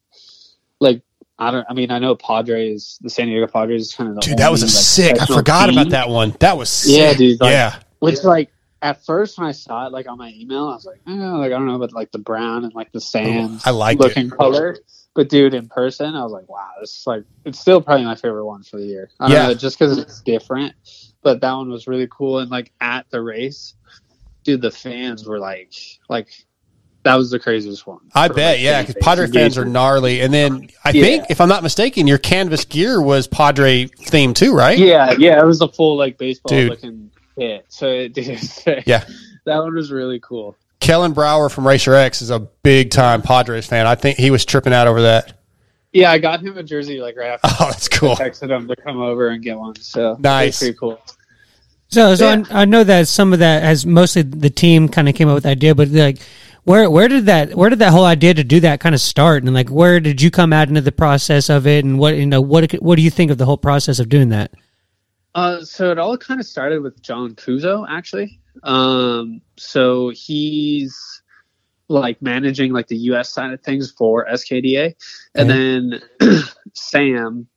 Like, 0.79 1.01
I 1.39 1.49
don't. 1.49 1.65
I 1.67 1.73
mean, 1.73 1.89
I 1.89 1.97
know 1.97 2.15
Padres, 2.15 2.99
the 3.01 3.09
San 3.09 3.25
Diego 3.27 3.47
Padres, 3.47 3.81
is 3.81 3.95
kind 3.95 4.09
of 4.11 4.15
the 4.17 4.21
Dude, 4.21 4.37
that 4.37 4.51
was 4.51 4.61
a 4.61 4.65
like, 4.67 4.71
sick. 4.71 5.19
I 5.19 5.25
forgot 5.25 5.65
team. 5.67 5.79
about 5.79 5.89
that 5.91 6.09
one. 6.09 6.35
That 6.41 6.57
was 6.57 6.69
sick. 6.69 6.95
Yeah, 6.95 7.13
dude. 7.15 7.41
Like, 7.41 7.51
yeah. 7.53 7.79
Which, 7.97 8.23
like, 8.23 8.51
at 8.83 9.03
first 9.03 9.39
when 9.39 9.47
I 9.47 9.51
saw 9.51 9.87
it, 9.87 9.91
like 9.91 10.07
on 10.07 10.19
my 10.19 10.31
email, 10.35 10.65
I 10.67 10.75
was 10.75 10.85
like, 10.85 11.01
oh, 11.07 11.11
like 11.11 11.47
I 11.47 11.49
don't 11.49 11.65
know 11.65 11.79
but 11.79 11.91
like 11.91 12.11
the 12.11 12.19
brown 12.19 12.63
and 12.65 12.75
like 12.75 12.91
the 12.91 13.01
sand. 13.01 13.61
I 13.65 13.71
like 13.71 13.97
looking 13.97 14.27
it. 14.27 14.31
color. 14.31 14.77
But 15.13 15.27
dude, 15.29 15.53
in 15.53 15.67
person, 15.67 16.15
I 16.15 16.23
was 16.23 16.31
like, 16.31 16.47
wow, 16.47 16.69
this 16.79 16.91
is 16.99 17.03
like 17.05 17.23
it's 17.43 17.59
still 17.59 17.81
probably 17.81 18.05
my 18.05 18.15
favorite 18.15 18.45
one 18.45 18.63
for 18.63 18.77
the 18.77 18.85
year. 18.85 19.09
I 19.19 19.27
don't 19.27 19.35
Yeah. 19.35 19.47
know, 19.47 19.53
just 19.53 19.77
because 19.77 19.97
it's 19.97 20.21
different. 20.21 20.73
But 21.21 21.41
that 21.41 21.53
one 21.53 21.69
was 21.69 21.87
really 21.87 22.07
cool, 22.09 22.39
and 22.39 22.49
like 22.49 22.71
at 22.79 23.05
the 23.11 23.21
race, 23.21 23.75
dude, 24.45 24.61
the 24.61 24.71
fans 24.71 25.27
were 25.27 25.37
like, 25.39 25.73
like 26.09 26.29
that 27.03 27.15
was 27.15 27.29
the 27.31 27.39
craziest 27.39 27.85
one. 27.87 27.99
I 28.13 28.27
bet, 28.27 28.37
like, 28.57 28.61
yeah, 28.61 28.81
because 28.81 28.95
Padre 29.03 29.27
fans 29.27 29.57
are 29.57 29.65
gnarly. 29.65 30.21
And 30.21 30.33
then 30.33 30.69
I 30.85 30.91
Yeah. 30.91 31.01
think, 31.03 31.25
if 31.29 31.41
I'm 31.41 31.49
not 31.49 31.63
mistaken, 31.63 32.05
your 32.07 32.19
canvas 32.19 32.63
gear 32.63 33.01
was 33.01 33.27
Padre 33.27 33.85
themed 33.87 34.35
too, 34.35 34.53
right? 34.53 34.77
Yeah, 34.77 35.15
yeah, 35.17 35.41
it 35.41 35.45
was 35.45 35.61
a 35.61 35.67
full 35.67 35.97
like 35.97 36.17
baseball 36.17 36.51
Dude. 36.51 36.69
looking 36.69 37.11
kit. 37.37 37.65
So 37.69 37.87
it 37.87 38.13
did. 38.13 38.39
Yeah. 38.85 39.03
that 39.45 39.57
one 39.57 39.73
was 39.73 39.91
really 39.91 40.19
cool. 40.19 40.55
Kellen 40.81 41.13
Brauer 41.13 41.47
from 41.49 41.65
Racer 41.65 41.93
X 41.93 42.21
is 42.21 42.29
a 42.31 42.39
big 42.39 42.89
time 42.91 43.21
Padres 43.21 43.67
fan. 43.67 43.87
I 43.87 43.95
think 43.95 44.17
he 44.17 44.31
was 44.31 44.43
tripping 44.43 44.73
out 44.73 44.87
over 44.87 45.03
that. 45.03 45.37
Yeah, 45.93 46.11
I 46.11 46.19
got 46.19 46.41
him 46.41 46.57
a 46.57 46.63
jersey 46.63 46.99
like 46.99 47.15
right 47.17 47.39
after. 47.41 47.47
Oh, 47.63 47.69
that's 47.69 47.87
cool. 47.87 48.11
I 48.11 48.15
texted 48.29 48.49
him 48.49 48.67
to 48.67 48.75
come 48.75 48.99
over 48.99 49.29
and 49.29 49.43
get 49.43 49.57
one. 49.57 49.75
So 49.75 50.17
Nice. 50.19 50.59
pretty 50.59 50.77
cool. 50.77 50.99
So, 51.89 52.15
so 52.15 52.43
I, 52.49 52.61
I 52.61 52.65
know 52.65 52.83
that 52.85 53.07
some 53.09 53.33
of 53.33 53.39
that 53.39 53.63
has 53.63 53.85
mostly 53.85 54.21
the 54.21 54.49
team 54.49 54.87
kind 54.87 55.09
of 55.09 55.15
came 55.15 55.27
up 55.27 55.35
with 55.35 55.43
the 55.43 55.49
idea, 55.49 55.75
but 55.75 55.89
like, 55.89 56.19
where 56.63 56.89
where 56.89 57.07
did 57.07 57.25
that 57.25 57.53
where 57.55 57.69
did 57.69 57.79
that 57.79 57.91
whole 57.91 58.05
idea 58.05 58.33
to 58.33 58.43
do 58.43 58.59
that 58.61 58.79
kind 58.79 58.95
of 58.95 59.01
start, 59.01 59.43
and 59.43 59.53
like, 59.53 59.69
where 59.69 59.99
did 59.99 60.21
you 60.21 60.31
come 60.31 60.53
out 60.53 60.69
into 60.69 60.79
the 60.81 60.91
process 60.91 61.49
of 61.49 61.67
it, 61.67 61.83
and 61.83 61.99
what 61.99 62.15
you 62.15 62.25
know 62.25 62.39
what 62.39 62.71
what 62.81 62.95
do 62.95 63.01
you 63.01 63.09
think 63.09 63.29
of 63.29 63.37
the 63.37 63.45
whole 63.45 63.57
process 63.57 63.99
of 63.99 64.07
doing 64.09 64.29
that? 64.29 64.51
Uh, 65.35 65.61
so 65.63 65.91
it 65.91 65.97
all 65.97 66.17
kind 66.17 66.39
of 66.39 66.45
started 66.45 66.81
with 66.81 67.01
John 67.01 67.35
Kuzo, 67.35 67.85
actually. 67.89 68.39
Um, 68.63 69.41
so 69.57 70.09
he's 70.09 71.21
like 71.87 72.21
managing 72.21 72.73
like 72.73 72.87
the 72.87 72.97
U.S. 72.97 73.29
side 73.29 73.51
of 73.51 73.61
things 73.61 73.91
for 73.91 74.25
SKDA, 74.25 74.95
and 75.35 75.49
then 75.49 76.01
Sam, 76.73 77.47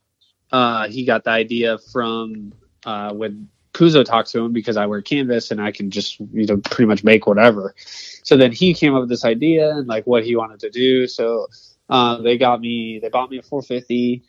uh, 0.51 0.87
he 0.87 1.05
got 1.05 1.23
the 1.23 1.31
idea 1.31 1.77
from 1.91 2.53
uh, 2.85 3.13
when 3.13 3.49
Kuzo 3.73 4.05
talked 4.05 4.31
to 4.31 4.39
him 4.39 4.53
because 4.53 4.77
I 4.77 4.85
wear 4.85 5.01
canvas 5.01 5.51
and 5.51 5.61
I 5.61 5.71
can 5.71 5.91
just 5.91 6.19
you 6.19 6.45
know 6.45 6.57
pretty 6.57 6.87
much 6.87 7.03
make 7.03 7.27
whatever. 7.27 7.75
So 8.23 8.37
then 8.37 8.51
he 8.51 8.73
came 8.73 8.93
up 8.93 9.01
with 9.01 9.09
this 9.09 9.25
idea 9.25 9.71
and 9.71 9.87
like 9.87 10.05
what 10.05 10.23
he 10.23 10.35
wanted 10.35 10.59
to 10.61 10.69
do. 10.69 11.07
So 11.07 11.47
uh, 11.89 12.21
they 12.21 12.37
got 12.37 12.61
me, 12.61 12.99
they 12.99 13.09
bought 13.09 13.29
me 13.29 13.37
a 13.37 13.43
450, 13.43 14.23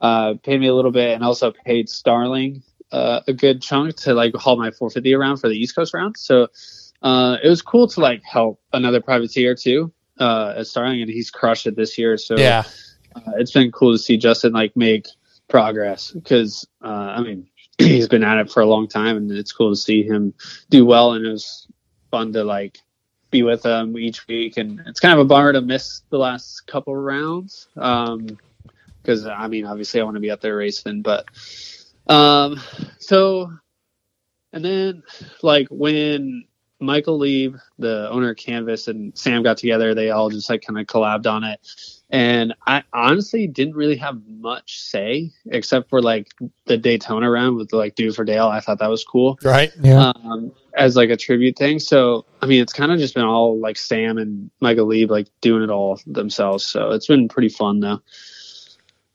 uh, 0.00 0.34
paid 0.42 0.60
me 0.60 0.66
a 0.66 0.74
little 0.74 0.90
bit, 0.90 1.14
and 1.14 1.24
also 1.24 1.52
paid 1.52 1.88
Starling 1.88 2.62
uh, 2.92 3.20
a 3.26 3.32
good 3.32 3.62
chunk 3.62 3.96
to 3.96 4.14
like 4.14 4.34
haul 4.34 4.56
my 4.56 4.70
450 4.70 5.14
around 5.14 5.36
for 5.38 5.48
the 5.48 5.56
East 5.56 5.74
Coast 5.74 5.94
round. 5.94 6.16
So 6.16 6.48
uh, 7.02 7.36
it 7.42 7.48
was 7.48 7.62
cool 7.62 7.86
to 7.88 8.00
like 8.00 8.22
help 8.24 8.60
another 8.72 9.00
privateer 9.00 9.54
too 9.54 9.92
uh, 10.18 10.54
at 10.56 10.66
Starling, 10.66 11.02
and 11.02 11.10
he's 11.10 11.30
crushed 11.30 11.66
it 11.66 11.76
this 11.76 11.98
year. 11.98 12.16
So 12.16 12.36
Yeah. 12.36 12.64
uh, 13.14 13.32
it's 13.36 13.52
been 13.52 13.70
cool 13.70 13.92
to 13.92 13.98
see 13.98 14.16
Justin 14.16 14.52
like 14.52 14.76
make 14.76 15.06
progress 15.48 16.10
because 16.10 16.66
uh, 16.82 17.14
I 17.16 17.22
mean 17.22 17.46
he's 17.78 18.08
been 18.08 18.24
at 18.24 18.38
it 18.38 18.50
for 18.50 18.60
a 18.60 18.66
long 18.66 18.88
time, 18.88 19.16
and 19.16 19.30
it's 19.30 19.52
cool 19.52 19.70
to 19.70 19.76
see 19.76 20.02
him 20.02 20.34
do 20.70 20.84
well. 20.84 21.12
And 21.12 21.24
it 21.26 21.30
was 21.30 21.68
fun 22.10 22.32
to 22.32 22.44
like 22.44 22.78
be 23.30 23.42
with 23.42 23.64
him 23.64 23.96
each 23.98 24.26
week, 24.26 24.56
and 24.56 24.80
it's 24.86 25.00
kind 25.00 25.12
of 25.12 25.20
a 25.20 25.24
bummer 25.24 25.52
to 25.52 25.60
miss 25.60 26.02
the 26.10 26.18
last 26.18 26.66
couple 26.66 26.96
rounds 26.96 27.68
because 27.74 29.26
I 29.26 29.46
mean 29.46 29.66
obviously 29.66 30.00
I 30.00 30.04
want 30.04 30.16
to 30.16 30.20
be 30.20 30.30
out 30.30 30.40
there 30.40 30.56
racing, 30.56 31.02
but 31.02 31.26
um, 32.08 32.60
so 32.98 33.52
and 34.52 34.64
then 34.64 35.02
like 35.42 35.68
when 35.70 36.44
Michael 36.80 37.18
Lieb, 37.18 37.56
the 37.78 38.08
owner 38.10 38.30
of 38.30 38.36
Canvas, 38.36 38.88
and 38.88 39.16
Sam 39.16 39.42
got 39.42 39.58
together. 39.58 39.94
They 39.94 40.10
all 40.10 40.30
just 40.30 40.48
like 40.48 40.62
kind 40.62 40.78
of 40.78 40.86
collabed 40.86 41.26
on 41.26 41.44
it. 41.44 41.60
And 42.10 42.54
I 42.66 42.84
honestly 42.92 43.46
didn't 43.46 43.74
really 43.74 43.96
have 43.96 44.22
much 44.26 44.80
say 44.80 45.30
except 45.46 45.90
for 45.90 46.00
like 46.00 46.28
the 46.64 46.78
Daytona 46.78 47.30
round 47.30 47.56
with 47.56 47.72
like 47.72 47.96
Do 47.96 48.12
for 48.12 48.24
Dale. 48.24 48.46
I 48.46 48.60
thought 48.60 48.78
that 48.78 48.88
was 48.88 49.04
cool. 49.04 49.38
Right. 49.42 49.72
Yeah. 49.80 50.12
Um, 50.24 50.52
as 50.74 50.96
like 50.96 51.10
a 51.10 51.16
tribute 51.16 51.58
thing. 51.58 51.80
So, 51.80 52.24
I 52.40 52.46
mean, 52.46 52.62
it's 52.62 52.72
kind 52.72 52.92
of 52.92 52.98
just 52.98 53.14
been 53.14 53.24
all 53.24 53.58
like 53.58 53.76
Sam 53.76 54.16
and 54.16 54.50
Michael 54.60 54.86
Lieb 54.86 55.10
like 55.10 55.28
doing 55.40 55.62
it 55.62 55.70
all 55.70 56.00
themselves. 56.06 56.64
So 56.64 56.92
it's 56.92 57.06
been 57.08 57.28
pretty 57.28 57.50
fun 57.50 57.80
though. 57.80 58.00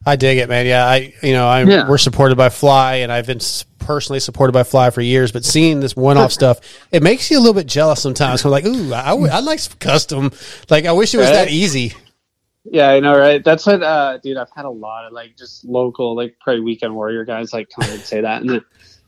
I 0.05 0.15
dig 0.15 0.37
it, 0.37 0.49
man. 0.49 0.65
Yeah, 0.65 0.85
I 0.85 1.13
you 1.23 1.33
know 1.33 1.47
I 1.47 1.63
Yeah. 1.63 1.89
we're 1.89 1.97
supported 1.97 2.35
by 2.37 2.49
Fly, 2.49 2.95
and 2.95 3.11
I've 3.11 3.27
been 3.27 3.39
personally 3.79 4.19
supported 4.19 4.53
by 4.53 4.63
Fly 4.63 4.89
for 4.89 5.01
years. 5.01 5.31
But 5.31 5.45
seeing 5.45 5.79
this 5.79 5.95
one-off 5.95 6.31
stuff, 6.31 6.59
it 6.91 7.03
makes 7.03 7.29
you 7.31 7.37
a 7.37 7.41
little 7.41 7.53
bit 7.53 7.67
jealous 7.67 8.01
sometimes. 8.01 8.43
I'm 8.43 8.51
like, 8.51 8.65
ooh, 8.65 8.93
I 8.93 9.13
would 9.13 9.29
I'd 9.29 9.43
like 9.43 9.59
some 9.59 9.77
custom. 9.79 10.31
Like, 10.69 10.85
I 10.85 10.91
wish 10.91 11.13
it 11.13 11.17
was 11.17 11.29
that 11.29 11.49
easy. 11.49 11.93
Yeah, 12.65 12.89
I 12.89 13.01
know, 13.01 13.17
right? 13.17 13.43
That's 13.43 13.65
what, 13.65 13.83
uh, 13.83 14.19
dude. 14.19 14.37
I've 14.37 14.49
had 14.55 14.63
a 14.63 14.69
lot 14.69 15.05
of 15.05 15.11
like 15.11 15.35
just 15.37 15.65
local, 15.65 16.15
like 16.15 16.37
probably 16.39 16.61
weekend 16.61 16.95
warrior 16.95 17.25
guys 17.25 17.51
like 17.51 17.69
come 17.69 17.89
and 17.89 17.99
say 18.01 18.21
that. 18.21 18.41
And 18.41 18.49
then, 18.49 18.61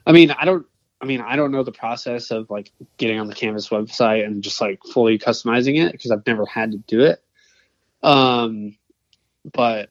I 0.06 0.12
mean, 0.12 0.32
I 0.32 0.44
don't, 0.44 0.66
I 1.00 1.06
mean, 1.06 1.22
I 1.22 1.38
don't 1.38 1.52
know 1.52 1.64
the 1.64 1.72
process 1.72 2.32
of 2.32 2.50
like 2.50 2.72
getting 2.98 3.18
on 3.18 3.28
the 3.28 3.34
Canvas 3.34 3.70
website 3.70 4.26
and 4.26 4.44
just 4.44 4.60
like 4.60 4.82
fully 4.92 5.18
customizing 5.18 5.82
it 5.82 5.94
because 5.94 6.12
I've 6.12 6.26
never 6.28 6.46
had 6.46 6.74
to 6.74 6.78
do 6.80 7.02
it. 7.02 7.24
Um, 8.04 8.76
but 9.54 9.90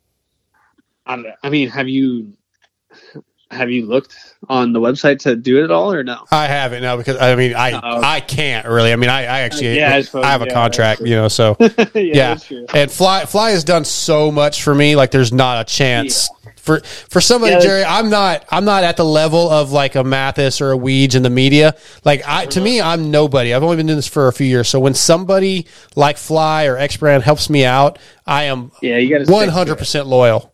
I, 1.06 1.22
I 1.42 1.50
mean, 1.50 1.68
have 1.68 1.88
you 1.88 2.34
have 3.50 3.70
you 3.70 3.86
looked 3.86 4.16
on 4.48 4.72
the 4.72 4.80
website 4.80 5.20
to 5.20 5.36
do 5.36 5.58
it 5.58 5.64
at 5.64 5.70
all 5.70 5.92
or 5.92 6.02
no? 6.02 6.24
I 6.30 6.46
haven't 6.46 6.82
no 6.82 6.96
because 6.96 7.16
I 7.18 7.34
mean 7.36 7.54
I 7.54 7.72
Oh. 7.72 8.00
I 8.02 8.20
can't 8.20 8.66
really. 8.66 8.92
I 8.92 8.96
mean 8.96 9.10
I, 9.10 9.20
I 9.20 9.40
actually 9.40 9.76
Yeah, 9.76 9.94
I 9.94 10.18
I, 10.18 10.26
have 10.30 10.42
a 10.42 10.46
yeah, 10.46 10.52
contract, 10.52 11.00
you 11.00 11.14
know. 11.14 11.28
So 11.28 11.56
yeah, 11.60 11.72
yeah, 11.94 12.38
and 12.74 12.90
Fly 12.90 13.24
Fly 13.26 13.50
has 13.52 13.64
done 13.64 13.84
so 13.84 14.30
much 14.30 14.62
for 14.62 14.74
me. 14.74 14.96
Like 14.96 15.10
there's 15.10 15.32
not 15.32 15.60
a 15.60 15.70
chance 15.70 16.28
for 16.56 16.80
for 16.80 17.20
somebody, 17.20 17.60
Jerry. 17.60 17.84
I'm 17.84 18.10
not 18.10 18.44
I'm 18.50 18.64
not 18.64 18.84
at 18.84 18.96
the 18.96 19.04
level 19.04 19.50
of 19.50 19.70
like 19.70 19.94
a 19.94 20.04
Matthes 20.04 20.60
or 20.60 20.72
a 20.72 20.76
Weege 20.78 21.14
in 21.14 21.22
the 21.22 21.30
media. 21.30 21.76
Like 22.04 22.22
I 22.26 22.46
to 22.46 22.60
me, 22.60 22.80
I'm 22.80 23.10
nobody. 23.10 23.54
I've 23.54 23.62
only 23.62 23.76
been 23.76 23.86
doing 23.86 23.98
this 23.98 24.08
for 24.08 24.28
a 24.28 24.32
few 24.32 24.46
years. 24.46 24.68
So 24.68 24.80
when 24.80 24.94
somebody 24.94 25.66
like 25.94 26.16
Fly 26.16 26.66
or 26.66 26.76
X 26.76 26.96
Brand 26.96 27.22
helps 27.22 27.50
me 27.50 27.64
out, 27.64 27.98
I 28.26 28.44
am 28.44 28.72
Yeah, 28.80 28.96
you 28.96 29.18
got 29.18 29.28
100 29.28 29.76
percent 29.76 30.06
loyal. 30.06 30.53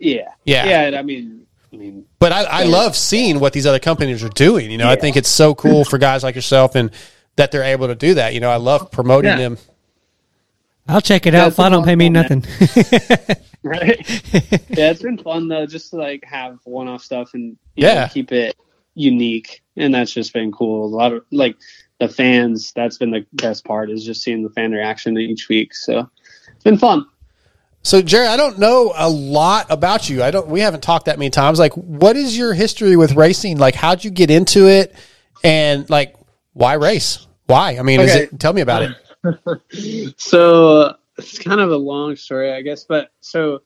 Yeah, 0.00 0.32
Yeah. 0.44 0.66
yeah. 0.66 0.80
and 0.86 0.96
I 0.96 1.02
mean, 1.02 1.46
I 1.72 1.76
mean, 1.76 2.04
But 2.18 2.32
I, 2.32 2.42
I 2.44 2.62
love 2.64 2.96
seeing 2.96 3.38
what 3.38 3.52
these 3.52 3.66
other 3.66 3.78
companies 3.78 4.24
are 4.24 4.28
doing. 4.30 4.70
You 4.70 4.78
know, 4.78 4.88
I 4.88 4.96
think 4.96 5.16
it's 5.16 5.28
so 5.28 5.54
cool 5.54 5.84
for 5.84 5.98
guys 5.98 6.22
like 6.24 6.34
yourself 6.34 6.74
and 6.74 6.90
that 7.36 7.52
they're 7.52 7.62
able 7.62 7.86
to 7.86 7.94
do 7.94 8.14
that. 8.14 8.34
You 8.34 8.40
know, 8.40 8.50
I 8.50 8.56
love 8.56 8.90
promoting 8.90 9.30
Yeah. 9.30 9.36
them. 9.36 9.58
I'll 10.88 11.00
check 11.00 11.26
it 11.26 11.34
out 11.36 11.48
if 11.48 11.60
I 11.60 11.68
don't 11.68 11.84
pay 11.84 11.94
me 11.94 12.08
nothing. 12.08 12.40
right? 13.62 13.98
yeah, 14.70 14.90
it's 14.90 15.02
been 15.02 15.18
fun 15.18 15.46
though, 15.48 15.66
just 15.66 15.90
to 15.90 15.96
like 15.96 16.24
have 16.24 16.58
one-off 16.64 17.02
stuff 17.02 17.34
and 17.34 17.56
you 17.76 17.86
Yeah. 17.86 17.94
know, 18.02 18.08
keep 18.10 18.32
it 18.32 18.56
unique, 18.94 19.62
and 19.76 19.94
that's 19.94 20.12
just 20.12 20.32
been 20.32 20.50
cool. 20.50 20.84
A 20.86 20.88
lot 20.96 21.12
of 21.12 21.24
like 21.30 21.56
the 22.00 22.08
fans. 22.08 22.72
That's 22.74 22.98
been 22.98 23.10
the 23.10 23.24
best 23.34 23.64
part 23.64 23.90
is 23.90 24.04
just 24.04 24.22
seeing 24.22 24.42
the 24.42 24.50
fan 24.50 24.72
reaction 24.72 25.16
each 25.18 25.48
week. 25.48 25.74
So 25.74 26.10
it's 26.52 26.64
been 26.64 26.78
fun. 26.78 27.06
So, 27.82 28.02
Jerry, 28.02 28.26
I 28.26 28.36
don't 28.36 28.58
know 28.58 28.92
a 28.94 29.08
lot 29.08 29.66
about 29.70 30.10
you. 30.10 30.22
I 30.22 30.30
don't. 30.30 30.48
We 30.48 30.60
haven't 30.60 30.82
talked 30.82 31.06
that 31.06 31.18
many 31.18 31.30
times. 31.30 31.58
Like, 31.58 31.72
what 31.74 32.14
is 32.16 32.36
your 32.36 32.52
history 32.52 32.96
with 32.96 33.12
racing? 33.12 33.56
Like, 33.58 33.74
how'd 33.74 34.04
you 34.04 34.10
get 34.10 34.30
into 34.30 34.68
it? 34.68 34.94
And 35.42 35.88
like, 35.88 36.14
why 36.52 36.74
race? 36.74 37.26
Why? 37.46 37.78
I 37.78 37.82
mean, 37.82 38.00
is 38.00 38.10
Okay. 38.10 38.24
it? 38.24 38.38
Tell 38.38 38.52
me 38.52 38.60
about 38.60 38.82
it. 38.82 40.14
so 40.18 40.76
uh, 40.82 40.92
it's 41.16 41.38
kind 41.38 41.60
of 41.60 41.70
a 41.70 41.76
long 41.76 42.16
story, 42.16 42.52
I 42.52 42.60
guess. 42.62 42.84
But 42.84 43.10
so 43.20 43.62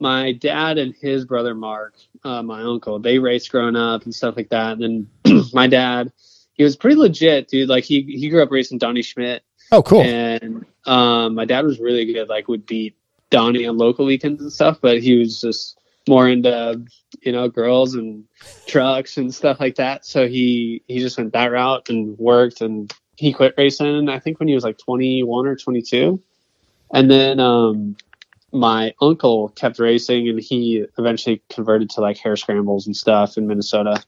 my 0.00 0.32
dad 0.32 0.76
and 0.78 0.92
his 1.00 1.24
brother 1.24 1.54
Mark, 1.54 1.94
uh, 2.24 2.42
my 2.42 2.62
uncle, 2.62 2.98
they 2.98 3.18
raced 3.18 3.50
growing 3.52 3.76
up 3.76 4.02
and 4.04 4.14
stuff 4.14 4.36
like 4.36 4.48
that. 4.48 4.78
And 4.78 5.06
then 5.24 5.42
my 5.52 5.68
dad, 5.68 6.12
he 6.54 6.64
was 6.64 6.74
pretty 6.76 6.96
legit, 6.96 7.48
dude. 7.48 7.68
Like 7.68 7.84
he 7.84 8.02
he 8.02 8.28
grew 8.28 8.42
up 8.42 8.50
racing 8.50 8.78
Donny 8.78 9.02
Schmit. 9.02 9.40
Oh, 9.70 9.82
cool. 9.82 10.02
And 10.02 10.66
um, 10.86 11.34
my 11.36 11.44
dad 11.44 11.64
was 11.64 11.78
really 11.78 12.12
good. 12.12 12.28
Like 12.28 12.48
would 12.48 12.66
beat 12.66 12.96
Donny 13.34 13.66
on 13.66 13.76
local 13.76 14.06
weekends 14.06 14.40
and 14.40 14.52
stuff. 14.52 14.78
But 14.80 15.02
he 15.02 15.18
was 15.18 15.40
just 15.40 15.76
more 16.08 16.28
into 16.28 16.84
you 17.22 17.32
know 17.32 17.48
girls 17.48 17.94
and 17.94 18.24
trucks 18.66 19.16
and 19.16 19.34
stuff 19.34 19.58
like 19.58 19.74
that. 19.76 20.06
So 20.06 20.28
he 20.28 20.82
he 20.86 21.00
just 21.00 21.18
went 21.18 21.32
that 21.32 21.50
route 21.50 21.88
and 21.88 22.16
worked 22.18 22.60
and 22.60 22.92
he 23.16 23.32
quit 23.32 23.54
racing. 23.58 24.08
I 24.08 24.20
think 24.20 24.38
when 24.38 24.48
he 24.48 24.54
was 24.54 24.64
like 24.64 24.78
21 24.78 25.46
or 25.46 25.56
22. 25.56 26.22
And 26.92 27.10
then 27.10 27.40
um, 27.40 27.96
my 28.52 28.94
uncle 29.00 29.48
kept 29.50 29.78
racing 29.78 30.28
and 30.28 30.40
he 30.40 30.84
eventually 30.96 31.42
converted 31.48 31.90
to 31.90 32.00
like 32.00 32.18
hare 32.18 32.36
scrambles 32.36 32.86
and 32.86 32.96
stuff 32.96 33.36
in 33.36 33.46
Minnesota. 33.46 34.02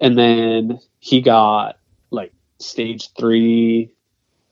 And 0.00 0.16
then 0.18 0.78
he 1.00 1.22
got 1.22 1.78
like 2.10 2.32
stage 2.58 3.10
three 3.18 3.92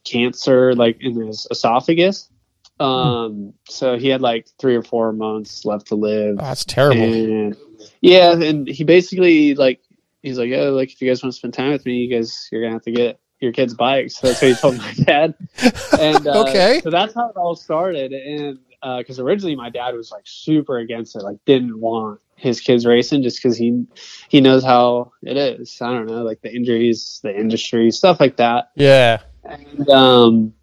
cancer 0.04 0.74
like 0.74 0.98
in 1.00 1.26
his 1.26 1.46
esophagus. 1.50 2.30
Um, 2.78 3.54
so 3.68 3.96
he 3.98 4.08
had 4.08 4.20
like 4.20 4.48
three 4.58 4.76
or 4.76 4.82
four 4.82 5.12
months 5.12 5.64
left 5.64 5.88
to 5.88 5.94
live. 5.94 6.36
Oh, 6.38 6.42
that's 6.44 6.64
terrible. 6.64 7.02
And 7.02 7.56
yeah, 8.00 8.32
and 8.32 8.68
he 8.68 8.84
basically 8.84 9.54
like 9.54 9.80
he's 10.22 10.38
like, 10.38 10.52
oh, 10.52 10.72
like 10.72 10.92
if 10.92 11.00
you 11.00 11.08
guys 11.08 11.22
want 11.22 11.32
to 11.32 11.38
spend 11.38 11.54
time 11.54 11.72
with 11.72 11.86
me, 11.86 11.94
you 11.94 12.14
guys 12.14 12.48
you're 12.52 12.62
gonna 12.62 12.74
have 12.74 12.82
to 12.82 12.92
get 12.92 13.18
your 13.40 13.52
kids 13.52 13.74
bikes. 13.74 14.16
So 14.16 14.28
that's 14.28 14.40
what 14.42 14.48
he 14.48 14.54
told 14.56 14.76
my 14.78 14.92
dad. 15.04 15.34
And 15.98 16.26
uh, 16.26 16.44
Okay. 16.48 16.80
so 16.82 16.90
that's 16.90 17.14
how 17.14 17.28
it 17.30 17.36
all 17.36 17.54
started. 17.56 18.12
And 18.12 18.58
because 18.98 19.18
originally 19.18 19.56
my 19.56 19.70
dad 19.70 19.94
was 19.94 20.10
like 20.12 20.22
super 20.26 20.78
against 20.78 21.16
it, 21.16 21.22
like 21.22 21.38
didn't 21.44 21.80
want 21.80 22.20
his 22.36 22.60
kids 22.60 22.84
racing 22.84 23.22
just 23.22 23.42
because 23.42 23.56
he 23.56 23.84
he 24.28 24.40
knows 24.40 24.62
how 24.62 25.12
it 25.22 25.36
is. 25.36 25.80
I 25.80 25.92
don't 25.92 26.06
know, 26.06 26.22
like 26.22 26.42
the 26.42 26.54
injuries, 26.54 27.20
the 27.22 27.34
industry, 27.34 27.90
stuff 27.90 28.20
like 28.20 28.36
that. 28.36 28.70
Yeah. 28.74 29.20
And 29.44 29.88
um, 29.90 30.54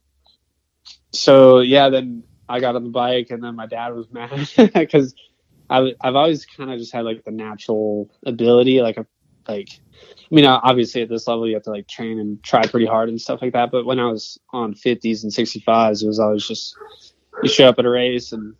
so 1.24 1.60
yeah, 1.62 1.90
then 1.90 2.24
I 2.50 2.60
got 2.60 2.76
on 2.76 2.84
the 2.84 2.90
bike, 2.90 3.32
and 3.32 3.42
then 3.42 3.56
my 3.56 3.66
dad 3.66 3.94
was 3.96 4.12
mad 4.12 4.50
because 4.74 5.16
I 5.70 5.94
I've 6.02 6.16
always 6.16 6.46
kind 6.46 6.70
of 6.72 6.78
just 6.80 6.92
had 6.92 7.06
like 7.06 7.24
the 7.24 7.32
natural 7.32 8.10
ability, 8.26 8.82
like 8.82 8.98
a 8.98 9.06
like. 9.48 9.70
I 10.30 10.36
mean, 10.36 10.46
obviously 10.46 11.02
at 11.02 11.10
this 11.10 11.28
level 11.28 11.48
you 11.48 11.54
have 11.54 11.64
to 11.64 11.70
like 11.70 11.88
train 11.88 12.20
and 12.20 12.42
try 12.44 12.66
pretty 12.68 12.86
hard 12.88 13.08
and 13.08 13.22
stuff 13.22 13.42
like 13.42 13.54
that. 13.54 13.72
But 13.72 13.86
when 13.86 14.00
I 14.00 14.08
was 14.08 14.38
on 14.52 14.74
50s 14.74 15.24
and 15.24 15.32
65s, 15.32 16.04
it 16.04 16.08
was 16.08 16.20
always 16.20 16.46
just 16.46 16.76
you 17.42 17.48
show 17.48 17.70
up 17.70 17.80
at 17.80 17.86
a 17.86 17.90
race 17.90 18.34
and 18.34 18.56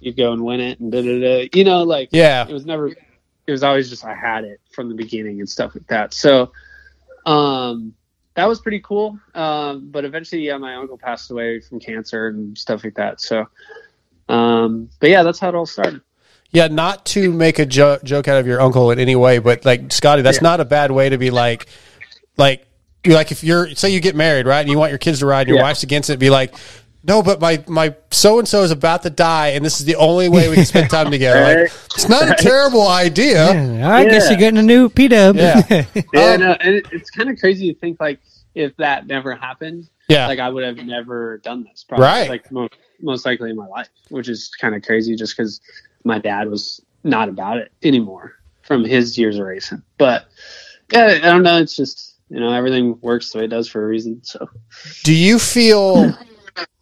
you 0.00 0.12
go 0.12 0.32
and 0.32 0.42
win 0.44 0.60
it 0.60 0.80
and 0.80 0.90
da 0.90 1.00
da 1.02 1.20
da. 1.20 1.48
You 1.54 1.62
know, 1.64 1.84
like 1.84 2.08
Yeah. 2.10 2.46
it 2.48 2.52
was 2.52 2.66
never. 2.66 2.88
It 2.88 3.52
was 3.52 3.62
always 3.62 3.88
just 3.88 4.04
I 4.04 4.14
had 4.14 4.44
it 4.44 4.60
from 4.72 4.88
the 4.88 4.94
beginning 4.94 5.38
and 5.40 5.48
stuff 5.48 5.74
like 5.74 5.86
that. 5.88 6.12
So, 6.12 6.52
um, 7.24 7.94
that 8.38 8.48
was 8.48 8.60
pretty 8.60 8.78
cool. 8.78 9.18
Um, 9.34 9.88
but 9.90 10.04
eventually, 10.04 10.42
yeah, 10.46 10.56
my 10.58 10.76
uncle 10.76 10.96
passed 10.96 11.28
away 11.32 11.58
from 11.60 11.80
cancer 11.80 12.28
and 12.28 12.56
stuff 12.56 12.84
like 12.84 12.94
that. 12.94 13.20
So, 13.20 13.44
um, 14.28 14.88
but 15.00 15.10
yeah, 15.10 15.24
that's 15.24 15.40
how 15.40 15.48
it 15.48 15.56
all 15.56 15.66
started. 15.66 16.02
Yeah, 16.52 16.68
not 16.68 17.04
to 17.06 17.32
make 17.32 17.58
a 17.58 17.66
jo- 17.66 17.98
joke 18.04 18.28
out 18.28 18.38
of 18.38 18.46
your 18.46 18.60
uncle 18.60 18.92
in 18.92 19.00
any 19.00 19.16
way, 19.16 19.38
but 19.40 19.64
like 19.64 19.90
Scotty, 19.90 20.22
that's 20.22 20.38
Yeah. 20.38 20.42
not 20.50 20.60
a 20.60 20.64
bad 20.64 20.92
way 20.92 21.08
to 21.08 21.18
be 21.18 21.30
like, 21.30 21.66
like, 22.36 22.64
you 23.02 23.14
like 23.14 23.32
if 23.32 23.42
you're 23.42 23.74
say 23.74 23.90
you 23.90 23.98
get 23.98 24.14
married, 24.14 24.46
right, 24.46 24.60
and 24.60 24.70
you 24.70 24.78
want 24.78 24.92
your 24.92 24.98
kids 24.98 25.18
to 25.18 25.26
ride, 25.26 25.42
and 25.42 25.48
your 25.48 25.58
Yeah. 25.58 25.64
wife's 25.64 25.82
against 25.82 26.08
it, 26.08 26.20
be 26.20 26.30
like, 26.30 26.54
no, 27.04 27.22
but 27.22 27.40
my 27.40 27.62
my 27.68 27.94
so 28.10 28.38
and 28.38 28.46
so 28.48 28.62
is 28.62 28.70
about 28.70 29.02
to 29.04 29.10
die, 29.10 29.48
and 29.48 29.64
this 29.64 29.78
is 29.80 29.86
the 29.86 29.96
only 29.96 30.28
way 30.28 30.48
we 30.48 30.56
can 30.56 30.64
spend 30.64 30.90
time 30.98 31.10
together. 31.10 31.40
Like, 31.42 31.56
Right. 31.56 31.86
it's 31.94 32.08
not 32.08 32.28
a 32.30 32.34
terrible 32.34 32.88
idea. 32.88 33.52
Yeah, 33.54 33.88
I 33.94 34.04
guess 34.04 34.28
you're 34.28 34.38
getting 34.38 34.58
a 34.58 34.62
new 34.62 34.88
P 34.88 35.08
Dub. 35.08 35.36
Yeah. 35.36 35.62
Yeah, 36.12 36.32
um, 36.34 36.40
no, 36.40 36.52
and 36.60 36.74
it, 36.76 36.86
it's 36.92 37.10
kind 37.10 37.28
of 37.30 37.38
crazy 37.38 37.72
to 37.72 37.78
think 37.78 38.00
like 38.00 38.20
if 38.54 38.76
that 38.78 39.06
never 39.06 39.34
happened, 39.34 39.88
Yeah. 40.08 40.26
like 40.26 40.38
I 40.40 40.48
would 40.48 40.64
have 40.64 40.78
never 40.84 41.38
done 41.38 41.64
this, 41.64 41.84
probably, 41.84 42.04
Right. 42.06 42.28
Like 42.28 42.50
most, 42.50 42.72
most 43.00 43.24
likely 43.26 43.50
in 43.50 43.56
my 43.56 43.66
life, 43.66 43.88
which 44.08 44.28
is 44.28 44.50
kind 44.60 44.74
of 44.74 44.82
crazy, 44.82 45.14
just 45.14 45.36
because 45.36 45.60
my 46.04 46.18
dad 46.18 46.48
was 46.50 46.80
not 47.04 47.28
about 47.28 47.58
it 47.58 47.70
anymore 47.82 48.32
from 48.62 48.84
his 48.84 49.16
years 49.16 49.38
of 49.38 49.46
racing. 49.46 49.82
But 49.98 50.26
yeah, 50.92 51.18
I 51.22 51.26
don't 51.26 51.42
know. 51.44 51.58
It's 51.58 51.76
just 51.76 52.16
you 52.30 52.40
know 52.40 52.52
everything 52.52 52.98
works 53.00 53.30
the 53.32 53.38
way 53.38 53.44
it 53.44 53.48
does 53.48 53.68
for 53.68 53.84
a 53.84 53.86
reason. 53.86 54.20
So 54.24 54.48
Do 55.04 55.14
you 55.14 55.38
feel 55.38 56.16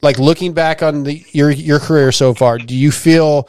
like 0.03 0.19
looking 0.19 0.53
back 0.53 0.82
on 0.82 1.05
the 1.05 1.24
your 1.32 1.51
your 1.51 1.78
career 1.78 2.12
so 2.12 2.35
far? 2.35 2.59
Do 2.59 2.74
you 2.74 2.90
feel 2.90 3.48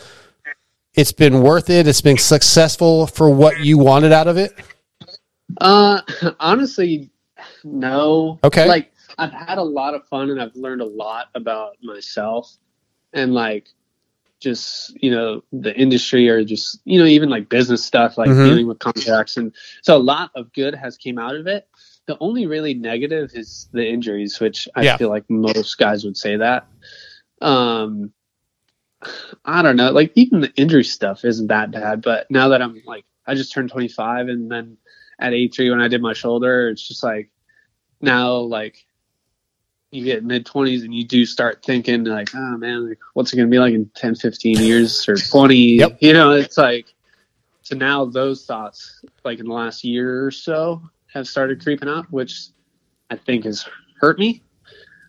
it's 0.94 1.12
been 1.12 1.42
worth 1.42 1.70
it? 1.70 1.88
It's 1.88 2.02
been 2.02 2.18
successful 2.18 3.08
for 3.08 3.30
what 3.30 3.60
you 3.60 3.78
wanted 3.78 4.12
out 4.12 4.28
of 4.28 4.38
it? 4.38 4.54
Uh, 5.62 6.02
honestly, 6.40 7.10
no. 7.64 8.40
Okay. 8.44 8.68
Like 8.68 8.94
I've 9.18 9.32
had 9.32 9.58
a 9.58 9.64
lot 9.64 9.94
of 9.94 10.06
fun 10.08 10.30
and 10.30 10.42
I've 10.42 10.56
learned 10.56 10.82
a 10.82 10.86
lot 10.86 11.28
about 11.36 11.78
myself 11.84 12.56
and 13.14 13.34
like 13.34 13.70
just 14.40 14.96
you 15.02 15.10
know 15.10 15.44
the 15.52 15.76
industry 15.76 16.30
or 16.30 16.44
just 16.44 16.80
you 16.86 17.00
know 17.00 17.06
even 17.06 17.28
like 17.28 17.50
business 17.50 17.84
stuff 17.84 18.20
like 18.20 18.30
Mhm. 18.30 18.46
dealing 18.46 18.68
with 18.68 18.78
contracts 18.78 19.38
and 19.38 19.52
so 19.82 19.98
a 19.98 19.98
lot 19.98 20.30
of 20.36 20.54
good 20.54 20.76
has 20.76 20.96
came 20.96 21.18
out 21.18 21.36
of 21.36 21.48
it 21.48 21.68
the 22.08 22.18
only 22.22 22.48
really 22.48 22.74
negative 22.74 23.32
is 23.36 23.70
the 23.74 23.88
injuries, 23.88 24.40
which 24.40 24.68
I 24.76 24.84
Yeah. 24.84 24.98
feel 24.98 25.10
like 25.10 25.30
most 25.30 25.78
guys 25.78 26.04
would 26.06 26.18
say 26.18 26.38
that. 26.38 26.66
Um, 27.42 28.14
I 29.46 29.62
don't 29.62 29.76
know, 29.76 29.92
like 29.92 30.12
even 30.16 30.40
the 30.42 30.52
injury 30.56 30.84
stuff 30.84 31.24
isn't 31.24 31.48
that 31.48 31.70
bad, 31.72 32.02
but 32.02 32.30
now 32.32 32.48
that 32.50 32.62
I'm 32.62 32.82
like, 32.86 33.06
I 33.28 33.36
just 33.36 33.52
turned 33.52 33.70
25, 33.70 34.30
and 34.30 34.50
then 34.50 34.78
at 35.20 35.34
83 35.34 35.70
when 35.70 35.82
I 35.82 35.88
did 35.88 36.02
my 36.02 36.14
shoulder, 36.14 36.70
it's 36.70 36.88
just 36.88 37.04
like 37.04 37.30
now 38.02 38.36
like 38.38 38.86
you 39.92 40.04
get 40.04 40.24
mid 40.24 40.46
20s 40.46 40.84
and 40.84 40.94
you 40.94 41.06
do 41.06 41.26
start 41.26 41.64
thinking 41.64 42.06
like, 42.06 42.34
oh 42.34 42.58
man, 42.58 42.90
like, 42.90 43.00
what's 43.14 43.34
it 43.34 43.38
gonna 43.38 43.50
be 43.50 43.60
like 43.60 43.74
in 43.74 43.90
10, 43.96 44.16
15 44.16 44.60
years 44.60 45.08
or 45.08 45.16
20? 45.32 45.56
You 46.00 46.14
know, 46.14 46.32
it's 46.32 46.58
like 46.58 46.94
so 47.62 47.76
now 47.76 48.06
those 48.06 48.46
thoughts, 48.46 49.04
like 49.26 49.40
in 49.40 49.48
the 49.48 49.54
last 49.54 49.84
year 49.84 50.26
or 50.26 50.32
so, 50.32 50.82
have 51.18 51.28
started 51.28 51.62
creeping 51.62 51.90
up, 51.90 52.06
which 52.12 52.48
I 53.10 53.16
think 53.16 53.44
has 53.46 53.66
hurt 54.00 54.18
me. 54.20 54.42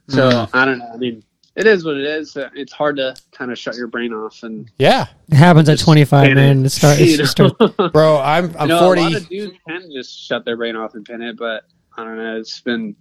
So 0.09 0.31
Mm. 0.31 0.51
I 0.53 0.65
don't 0.65 0.79
know. 0.79 0.91
I 0.93 0.97
mean, 0.97 1.23
it 1.55 1.67
is 1.67 1.85
what 1.85 1.97
it 1.97 2.05
is. 2.07 2.37
Uh, 2.37 2.49
It's 2.55 2.73
hard 2.73 2.97
to 2.97 3.15
kind 3.33 3.51
of 3.53 3.59
shut 3.59 3.77
your 3.77 3.89
brain 3.89 4.13
off 4.13 4.43
and 4.43 4.71
Yeah. 4.79 5.07
It 5.29 5.35
happens 5.37 5.69
at 5.69 5.79
25, 5.79 6.35
man. 6.35 6.61
it, 6.61 6.67
It 6.67 6.71
starts. 6.71 7.01
you 7.01 7.15
It 7.15 7.17
just 7.19 7.33
starts? 7.33 7.55
Bro, 7.93 8.19
I'm 8.19 8.55
I 8.59 8.63
I'm 8.63 8.69
know 8.69 8.81
40. 8.81 9.01
A 9.01 9.05
lot 9.05 9.15
of 9.17 9.29
dudes 9.29 9.53
can 9.69 9.91
just 9.93 10.19
shut 10.27 10.45
their 10.45 10.57
brain 10.57 10.77
off 10.77 10.95
and 10.95 11.05
pin 11.05 11.21
it, 11.23 11.37
but 11.37 11.65
I 11.97 12.05
don't 12.05 12.17
know. 12.17 12.37
It's 12.39 12.61
been, 12.61 12.95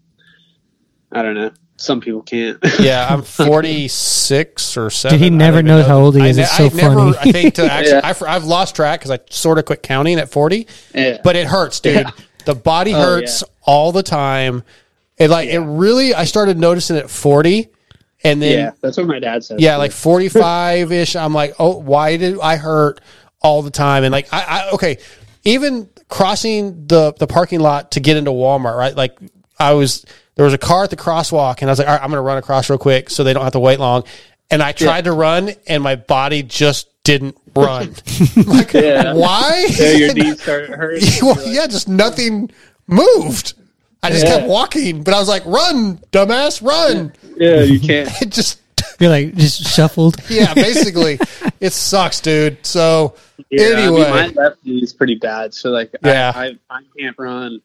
I 1.11 1.21
don't 1.21 1.35
know. 1.35 1.51
Some 1.79 2.01
people 2.01 2.23
can't. 2.23 2.57
yeah, 2.79 3.05
I'm 3.11 3.21
46 3.21 4.77
or 4.77 4.89
7. 4.89 5.17
Dude, 5.19 5.23
he 5.23 5.29
never 5.29 5.61
knows 5.61 5.83
know. 5.83 5.89
how 5.89 5.99
old 5.99 6.15
he 6.15 6.27
is. 6.27 6.37
ne- 6.37 6.43
It's 6.43 6.57
so 6.57 6.65
I 6.65 6.69
never, 6.69 6.95
funny. 6.95 7.17
I 7.19 7.31
think 7.31 7.53
to 7.55 7.65
actually, 7.71 7.91
Yeah. 7.93 8.01
I, 8.27 8.33
have 8.33 8.45
lost 8.45 8.75
track 8.75 8.99
because 8.99 9.11
I 9.11 9.19
sort 9.29 9.59
of 9.59 9.65
quit 9.65 9.83
counting 9.83 10.17
at 10.19 10.29
40. 10.29 10.67
Yeah. 10.95 11.19
But 11.23 11.35
it 11.35 11.45
hurts, 11.47 11.79
dude. 11.79 11.95
Yeah. 11.97 12.11
The 12.47 12.55
body 12.55 12.93
Oh, 12.93 12.99
hurts 12.99 13.43
yeah. 13.45 13.53
all 13.63 13.91
the 13.91 14.01
time. 14.03 14.63
It 15.17 15.29
like 15.29 15.49
it 15.49 15.59
really. 15.59 16.13
I 16.15 16.25
started 16.25 16.57
noticing 16.57 16.97
at 16.97 17.09
40, 17.09 17.69
and 18.23 18.41
then 18.41 18.59
yeah, 18.59 18.71
that's 18.81 18.97
what 18.97 19.05
my 19.07 19.19
dad 19.19 19.43
said. 19.43 19.59
yeah, 19.59 19.77
like 19.77 19.91
45 19.91 20.91
ish. 20.91 21.15
I'm 21.15 21.33
like, 21.33 21.55
oh, 21.59 21.77
why 21.77 22.17
did 22.17 22.39
I 22.39 22.55
hurt 22.55 23.01
all 23.41 23.61
the 23.61 23.71
time? 23.71 24.03
And 24.03 24.11
like, 24.11 24.27
I, 24.31 24.41
I 24.67 24.69
okay, 24.71 24.97
even 25.43 25.89
crossing 26.09 26.87
the 26.87 27.13
the 27.13 27.27
parking 27.27 27.59
lot 27.59 27.91
to 27.91 27.99
get 27.99 28.17
into 28.17 28.31
Walmart, 28.31 28.77
right? 28.77 28.95
Like, 28.95 29.17
I 29.59 29.73
was 29.73 30.05
there 30.35 30.45
was 30.45 30.53
a 30.53 30.57
car 30.59 30.83
at 30.83 30.89
the 30.91 30.95
crosswalk, 30.97 31.61
and 31.61 31.69
I 31.69 31.71
was 31.71 31.79
like, 31.79 31.87
all 31.87 31.95
right, 31.95 32.03
I'm 32.03 32.09
gonna 32.09 32.21
run 32.21 32.37
across 32.37 32.69
real 32.69 32.77
quick 32.79 33.09
so 33.09 33.23
they 33.23 33.33
don't 33.33 33.43
have 33.43 33.53
to 33.53 33.59
wait 33.59 33.79
long. 33.79 34.03
And 34.49 34.61
I 34.63 34.71
tried 34.71 35.05
to 35.05 35.11
run, 35.11 35.49
and 35.67 35.81
my 35.83 35.95
body 35.95 36.43
just 36.43 36.87
didn't 37.07 37.37
run. 37.55 37.95
like, 38.45 38.73
Yeah. 38.73 39.13
why? 39.13 39.65
Yeah, 39.79 39.91
your 39.93 40.13
knees 40.17 40.41
started 40.41 40.71
hurting. 40.71 41.07
well, 41.21 41.41
yeah, 41.47 41.65
just 41.65 41.87
nothing 41.87 42.51
moved. 42.85 43.53
I 44.03 44.09
just 44.11 44.25
Yeah. 44.25 44.39
kept 44.39 44.47
walking, 44.49 45.03
but 45.03 45.13
I 45.13 45.19
was 45.19 45.29
like, 45.29 45.45
"Run, 45.45 45.97
dumbass, 46.11 46.61
run!" 46.61 47.13
Yeah, 47.37 47.61
you 47.61 47.79
can't. 47.79 48.09
It 48.21 48.29
just 48.29 48.59
You're 48.99 49.09
like 49.09 49.35
just 49.35 49.65
shuffled. 49.73 50.17
yeah, 50.29 50.53
basically, 50.53 51.17
it 51.61 51.71
sucks, 51.73 52.19
dude. 52.19 52.63
So 52.65 53.15
Yeah, 53.49 53.67
anyway, 53.77 54.03
I 54.03 54.27
mean, 54.27 54.35
my 54.35 54.43
left 54.43 54.65
knee 54.65 54.79
is 54.79 54.93
pretty 54.93 55.15
bad, 55.15 55.53
so 55.53 55.69
like, 55.69 55.95
Yeah. 56.03 56.31
I, 56.35 56.45
I, 56.45 56.57
I 56.69 56.81
can't 56.99 57.15
run 57.17 57.61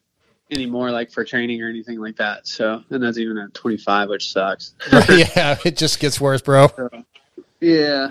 anymore, 0.53 0.91
like 0.93 1.11
for 1.11 1.25
training 1.25 1.61
or 1.63 1.69
anything 1.69 1.99
like 1.99 2.17
that. 2.17 2.47
So, 2.47 2.83
and 2.91 3.03
that's 3.03 3.19
even 3.19 3.39
at 3.39 3.53
25, 3.55 4.09
which 4.09 4.33
sucks. 4.33 4.75
yeah, 4.93 5.59
it 5.65 5.77
just 5.77 5.99
gets 6.01 6.21
worse, 6.21 6.41
bro. 6.43 6.69
Yeah, 7.63 8.11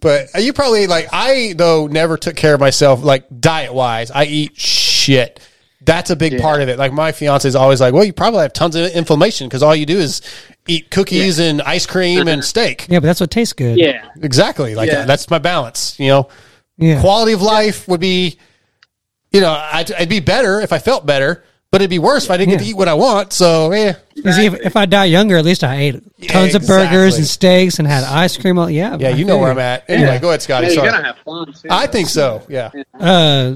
But 0.00 0.28
you 0.38 0.52
probably 0.52 0.86
like 0.86 1.08
I 1.12 1.54
though 1.56 1.88
never 1.88 2.16
took 2.16 2.36
care 2.36 2.54
of 2.54 2.60
myself 2.60 3.02
like 3.02 3.24
diet 3.40 3.74
wise. 3.74 4.10
I 4.12 4.24
eat 4.26 4.56
shit. 4.56 5.40
That's 5.84 6.10
a 6.10 6.14
big 6.16 6.40
part 6.40 6.62
of 6.62 6.68
it. 6.68 6.78
Like 6.78 6.92
my 6.92 7.10
fiance 7.10 7.48
is 7.48 7.56
always 7.56 7.80
like, 7.80 7.92
"Well, 7.92 8.04
you 8.04 8.12
probably 8.12 8.42
have 8.42 8.52
tons 8.52 8.76
of 8.76 8.92
inflammation 8.92 9.48
because 9.48 9.64
all 9.64 9.74
you 9.74 9.86
do 9.86 9.98
is 9.98 10.22
eat 10.68 10.92
cookies 10.92 11.40
and 11.40 11.60
ice 11.62 11.84
cream 11.86 12.28
and 12.28 12.44
steak." 12.44 12.86
Yeah, 12.88 13.00
but 13.00 13.06
that's 13.06 13.18
what 13.20 13.32
tastes 13.32 13.52
good. 13.52 13.76
yeah, 13.78 14.04
Exactly. 14.22 14.76
Like 14.76 14.88
Yeah. 14.88 15.04
that's 15.04 15.28
my 15.28 15.38
balance. 15.40 15.98
You 15.98 16.06
know, 16.08 16.28
Yeah. 16.78 17.00
quality 17.00 17.32
of 17.32 17.42
life 17.42 17.88
would 17.88 17.98
be, 18.00 18.38
you 19.32 19.40
know, 19.40 19.50
I'd, 19.50 19.90
I'd 19.92 20.08
be 20.08 20.20
better 20.20 20.60
if 20.60 20.72
I 20.72 20.78
felt 20.78 21.04
better, 21.04 21.42
but 21.72 21.80
it'd 21.80 21.90
be 21.90 21.98
worse 21.98 22.26
if 22.26 22.30
I 22.30 22.36
didn't 22.36 22.50
get 22.50 22.60
to 22.60 22.66
eat 22.66 22.76
what 22.76 22.86
I 22.86 22.94
want. 22.94 23.32
So 23.32 23.72
yeah, 23.72 23.96
You 24.14 24.30
see, 24.32 24.46
if, 24.46 24.54
if 24.60 24.76
I 24.76 24.86
die 24.86 25.06
younger, 25.06 25.36
at 25.38 25.44
least 25.44 25.64
I 25.64 25.74
ate 25.76 26.28
tons 26.28 26.54
of 26.54 26.66
burgers 26.66 27.16
and 27.16 27.26
steaks 27.26 27.78
and 27.80 27.88
had 27.88 28.04
ice 28.04 28.36
cream. 28.36 28.58
All, 28.58 28.70
yeah, 28.70 28.96
yeah, 29.00 29.08
you 29.08 29.24
know 29.24 29.38
where 29.38 29.50
I'm 29.50 29.58
at. 29.58 29.88
Anyway, 29.88 30.08
Yeah. 30.12 30.18
go 30.18 30.28
ahead, 30.28 30.42
Scotty. 30.42 30.68
yeah, 30.68 30.72
you're 30.74 30.84
gonna 30.84 31.02
have 31.04 31.18
fun 31.18 31.52
too. 31.52 31.68
I 31.70 31.86
think 31.88 32.08
so. 32.08 32.42
Yeah. 32.48 32.70
Uh, 32.98 33.54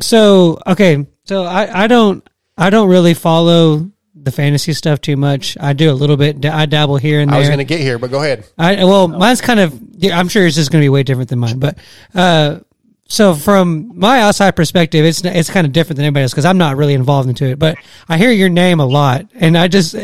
so 0.00 0.58
okay, 0.66 1.06
so 1.24 1.44
I 1.44 1.84
I 1.84 1.86
don't 1.86 2.28
I 2.56 2.70
don't 2.70 2.88
really 2.88 3.14
follow 3.14 3.90
the 4.14 4.32
fantasy 4.32 4.72
stuff 4.72 5.00
too 5.00 5.16
much. 5.16 5.56
I 5.60 5.74
do 5.74 5.90
a 5.90 5.94
little 5.94 6.16
bit. 6.16 6.44
I 6.44 6.66
dabble 6.66 6.96
here 6.96 7.20
and 7.20 7.30
there. 7.30 7.36
I 7.36 7.40
was 7.40 7.48
going 7.48 7.58
to 7.58 7.64
get 7.64 7.80
here, 7.80 7.98
but 7.98 8.10
go 8.10 8.22
ahead. 8.22 8.44
I 8.58 8.84
well, 8.84 9.08
mine's 9.08 9.40
kind 9.40 9.60
of. 9.60 9.78
I'm 10.02 10.28
sure 10.28 10.46
it's 10.46 10.56
just 10.56 10.72
going 10.72 10.80
to 10.82 10.84
be 10.84 10.88
way 10.88 11.02
different 11.02 11.28
than 11.30 11.38
mine. 11.38 11.58
But 11.58 11.78
uh, 12.14 12.60
so 13.10 13.34
from 13.34 13.98
my 13.98 14.20
outside 14.20 14.50
perspective, 14.54 15.04
it's 15.04 15.24
it's 15.24 15.48
kind 15.50 15.66
of 15.66 15.72
different 15.72 15.96
than 15.96 16.04
anybody 16.04 16.22
else 16.24 16.32
because 16.32 16.44
I'm 16.44 16.58
not 16.58 16.76
really 16.76 16.92
involved 16.94 17.28
into 17.28 17.46
it. 17.46 17.58
But 17.58 17.78
I 18.08 18.18
hear 18.18 18.30
your 18.30 18.50
name 18.50 18.80
a 18.80 18.86
lot, 18.86 19.26
and 19.34 19.56
I 19.56 19.66
just 19.66 19.94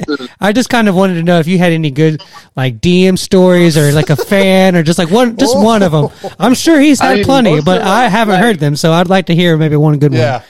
I 0.40 0.52
just 0.52 0.70
kind 0.70 0.88
of 0.88 0.94
wanted 0.94 1.14
to 1.14 1.22
know 1.22 1.38
if 1.38 1.46
you 1.46 1.58
had 1.58 1.72
any 1.72 1.90
good 1.90 2.22
like 2.56 2.80
DM 2.80 3.18
stories 3.18 3.76
or 3.76 3.92
like 3.92 4.08
a 4.10 4.16
fan 4.16 4.74
or 4.74 4.82
just 4.82 4.98
like 4.98 5.10
one 5.10 5.36
just 5.36 5.56
one 5.56 5.82
of 5.82 5.92
them. 5.92 6.08
I'm 6.38 6.54
sure 6.54 6.80
he's 6.80 7.00
I 7.00 7.06
had 7.08 7.14
mean, 7.16 7.24
plenty, 7.24 7.60
but 7.60 7.82
of 7.82 7.86
I 7.86 8.08
haven't 8.08 8.34
like- 8.36 8.42
heard 8.42 8.58
them, 8.58 8.74
so 8.74 8.92
I'd 8.92 9.08
like 9.08 9.26
to 9.26 9.34
hear 9.34 9.56
maybe 9.58 9.76
one 9.76 9.98
good 9.98 10.12
Yeah. 10.14 10.38
one. 10.38 10.42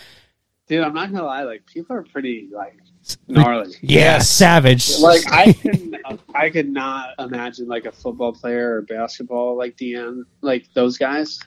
dude. 0.68 0.84
I'm 0.84 0.94
not 0.94 1.10
gonna 1.12 1.24
lie, 1.24 1.42
like 1.42 1.66
people 1.66 1.96
are 1.96 2.04
pretty 2.04 2.48
like 2.52 2.78
gnarly. 3.26 3.74
Yeah, 3.82 4.18
savage. 4.20 4.98
Like 5.00 5.22
I 5.30 5.52
can, 5.54 5.96
I 6.34 6.50
could 6.50 6.68
not 6.70 7.10
imagine 7.18 7.66
like 7.66 7.84
a 7.84 7.92
football 7.92 8.32
player 8.32 8.76
or 8.76 8.82
basketball 8.82 9.58
like 9.58 9.76
DM 9.76 10.22
like 10.40 10.66
those 10.74 10.96
guys. 10.98 11.40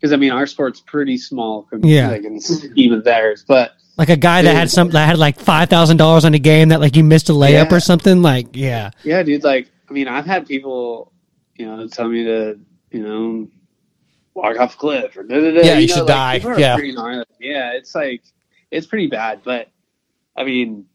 Because 0.00 0.12
I 0.12 0.16
mean, 0.16 0.30
our 0.30 0.46
sport's 0.46 0.80
pretty 0.80 1.16
small, 1.18 1.64
compared 1.64 1.90
Yeah. 1.92 2.08
like 2.10 2.24
in 2.24 2.34
the 2.34 2.40
scheme 2.40 2.92
of 2.92 3.04
theirs. 3.04 3.44
But 3.46 3.72
Like 3.96 4.08
a 4.10 4.16
guy 4.16 4.42
that 4.42 4.50
Dude. 4.52 4.58
had 4.58 4.70
some 4.70 4.90
that 4.90 5.06
had 5.06 5.18
like 5.18 5.38
five 5.40 5.68
thousand 5.68 5.96
dollars 5.96 6.24
on 6.24 6.34
a 6.34 6.38
game 6.38 6.68
that 6.68 6.80
like 6.80 6.94
you 6.96 7.02
missed 7.04 7.28
a 7.28 7.32
layup 7.32 7.70
Yeah. 7.70 7.74
or 7.76 7.80
something. 7.80 8.22
Like 8.22 8.48
yeah, 8.52 8.90
yeah, 9.02 9.22
dude. 9.22 9.42
Like, 9.44 9.68
I 9.88 9.92
mean, 9.92 10.06
I've 10.08 10.26
had 10.26 10.46
people, 10.46 11.12
you 11.56 11.66
know, 11.66 11.86
tell 11.88 12.08
me 12.08 12.24
to, 12.24 12.58
you 12.92 13.02
know, 13.02 13.48
walk 14.34 14.58
off 14.60 14.74
a 14.74 14.76
cliff 14.78 15.16
or 15.16 15.24
da 15.24 15.34
da 15.40 15.50
da. 15.52 15.60
Yeah, 15.66 15.78
you 15.78 15.88
know, 15.88 15.94
should 15.94 16.06
like, 16.06 16.42
die. 16.42 16.58
Yeah. 16.58 17.22
yeah. 17.40 17.72
It's 17.72 17.94
like 17.94 18.22
it's 18.70 18.86
pretty 18.86 19.08
bad, 19.08 19.40
but 19.44 19.68
I 20.36 20.44
mean, 20.44 20.86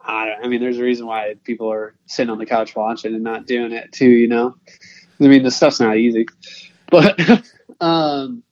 I 0.00 0.24
don't. 0.26 0.44
I 0.44 0.48
mean, 0.48 0.60
there's 0.60 0.78
a 0.78 0.82
reason 0.82 1.06
why 1.06 1.34
people 1.44 1.70
are 1.70 1.94
sitting 2.06 2.30
on 2.30 2.38
the 2.38 2.46
couch 2.46 2.74
watching 2.74 3.14
and 3.14 3.22
not 3.22 3.46
doing 3.46 3.70
it 3.72 3.92
too. 3.92 4.08
You 4.08 4.26
know, 4.26 4.56
I 5.20 5.24
mean, 5.28 5.44
the 5.44 5.50
stuff's 5.52 5.78
not 5.78 5.98
easy, 5.98 6.26
but 6.90 7.16
um, 7.80 8.42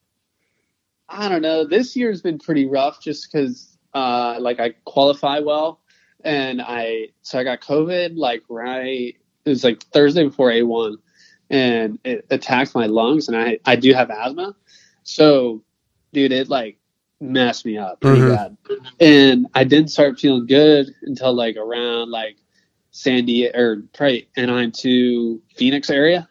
I 1.09 1.27
don't 1.29 1.41
know. 1.41 1.65
This 1.65 1.95
year's 1.95 2.21
been 2.21 2.37
pretty 2.39 2.65
rough 2.67 3.01
just 3.01 3.31
because, 3.31 3.77
uh, 3.93 4.37
like 4.39 4.59
I 4.59 4.71
qualify 4.85 5.39
well, 5.39 5.81
and 6.23 6.61
I 6.61 7.09
so 7.21 7.39
I 7.39 7.43
got 7.43 7.61
COVID 7.61 8.15
like 8.15 8.43
right. 8.49 9.15
It 9.45 9.49
was 9.49 9.63
like 9.63 9.81
Thursday 9.85 10.23
before 10.25 10.51
A 10.51 10.63
one, 10.63 10.97
and 11.49 11.97
it 12.03 12.25
attacked 12.29 12.75
my 12.75 12.85
lungs, 12.85 13.27
and 13.27 13.37
I 13.37 13.59
I 13.65 13.75
do 13.75 13.93
have 13.93 14.09
asthma, 14.11 14.55
so 15.03 15.63
dude, 16.13 16.31
it 16.31 16.49
like 16.49 16.77
messed 17.21 17.65
me 17.65 17.77
up 17.77 18.01
pretty 18.01 18.21
Mhm. 18.21 18.27
bad, 18.27 18.57
and 18.99 19.47
I 19.55 19.63
didn't 19.63 19.89
start 19.89 20.19
feeling 20.19 20.45
good 20.45 20.93
until 21.03 21.33
like 21.33 21.57
around 21.57 22.11
like 22.11 22.37
Sandy 22.91 23.47
or 23.47 23.83
probably 23.93 24.29
Anaheim 24.37 24.71
to 24.73 25.41
Phoenix 25.55 25.89
area, 25.89 26.29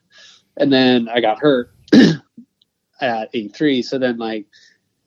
and 0.57 0.73
then 0.73 1.09
I 1.09 1.20
got 1.20 1.39
hurt 1.41 1.73
at 3.01 3.31
eight 3.35 3.55
three. 3.55 3.83
So 3.83 3.99
then 3.99 4.19
like 4.19 4.47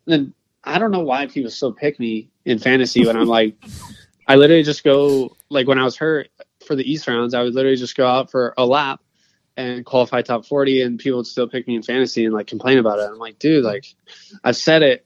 then 0.05 0.34
I 0.63 0.80
don't 0.80 0.91
know 0.91 0.99
why 1.01 1.27
people 1.27 1.51
still 1.51 1.73
pick 1.73 1.99
me 1.99 2.30
in 2.45 2.59
fantasy 2.59 3.05
when 3.05 3.15
I'm 3.18 3.27
like 3.27 3.55
I 4.27 4.35
literally 4.35 4.63
just 4.63 4.84
go 4.84 5.35
like 5.49 5.68
when 5.68 5.80
I 5.80 5.84
was 5.84 5.97
hurt 5.97 6.30
for 6.65 6.76
the 6.76 6.89
East 6.89 7.07
rounds, 7.07 7.34
I 7.34 7.41
would 7.43 7.53
literally 7.55 7.77
just 7.77 7.97
go 7.97 8.07
out 8.07 8.30
for 8.31 8.53
a 8.57 8.65
lap 8.65 9.01
and 9.57 9.85
qualify 9.85 10.22
top 10.22 10.45
forty 10.45 10.81
and 10.81 10.97
people 10.99 11.18
would 11.18 11.27
still 11.27 11.47
pick 11.47 11.68
me 11.68 11.76
in 11.76 11.84
fantasy 11.84 12.26
and 12.26 12.34
like 12.34 12.47
complain 12.47 12.77
about 12.77 12.99
it. 12.99 13.09
I'm 13.09 13.18
like, 13.18 13.39
dude, 13.39 13.63
like 13.63 13.85
I've 14.43 14.55
said 14.55 14.81
it 14.84 15.05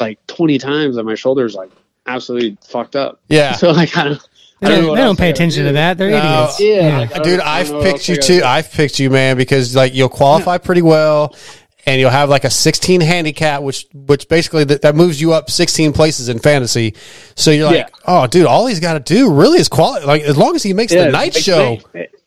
like 0.00 0.24
twenty 0.26 0.58
times 0.58 0.96
and 0.96 1.06
my 1.06 1.14
shoulders 1.14 1.54
like 1.54 1.70
absolutely 2.06 2.56
fucked 2.66 2.96
up. 2.96 3.20
Yeah. 3.28 3.54
So 3.56 3.70
like 3.70 3.96
I 3.96 4.04
don't 4.04 4.28
they 4.60 4.68
I 4.68 4.70
don't 4.76 4.86
don't, 4.86 4.96
they 4.96 5.02
don't 5.02 5.18
pay 5.18 5.30
attention 5.30 5.66
to 5.66 5.72
that. 5.72 5.98
They're 5.98 6.10
No. 6.10 6.16
idiots. 6.16 6.60
Yeah, 6.60 6.98
like, 6.98 7.16
I 7.16 7.22
dude, 7.22 7.40
I 7.40 7.58
I've 7.60 7.66
don't 7.66 7.72
know 7.74 7.78
what 7.84 7.92
picked 7.96 8.08
you 8.08 8.16
too. 8.16 8.42
I've 8.44 8.70
picked 8.72 8.98
you, 8.98 9.10
man, 9.10 9.36
because 9.36 9.74
like 9.76 9.94
you'll 9.94 10.08
qualify 10.08 10.58
pretty 10.58 10.82
well, 10.82 11.34
and 11.86 12.00
you'll 12.00 12.10
have 12.10 12.28
like 12.28 12.44
a 12.44 12.50
16 12.50 13.00
handicap, 13.00 13.62
which 13.62 13.86
which 13.92 14.28
basically 14.28 14.64
that, 14.64 14.82
that 14.82 14.94
moves 14.94 15.20
you 15.20 15.32
up 15.32 15.50
16 15.50 15.92
places 15.92 16.28
in 16.28 16.38
fantasy. 16.38 16.94
So 17.34 17.50
you're 17.50 17.66
like, 17.66 17.76
Yeah. 17.76 17.88
oh, 18.06 18.26
dude, 18.26 18.46
all 18.46 18.66
he's 18.66 18.80
got 18.80 18.94
to 18.94 19.00
do 19.00 19.32
really 19.32 19.58
is 19.58 19.68
qualify. 19.68 20.06
Like 20.06 20.22
as 20.22 20.36
long 20.36 20.54
as 20.56 20.62
he 20.62 20.72
makes 20.72 20.92
Yeah, 20.92 21.04
the 21.06 21.12
night 21.12 21.34
show. 21.34 21.78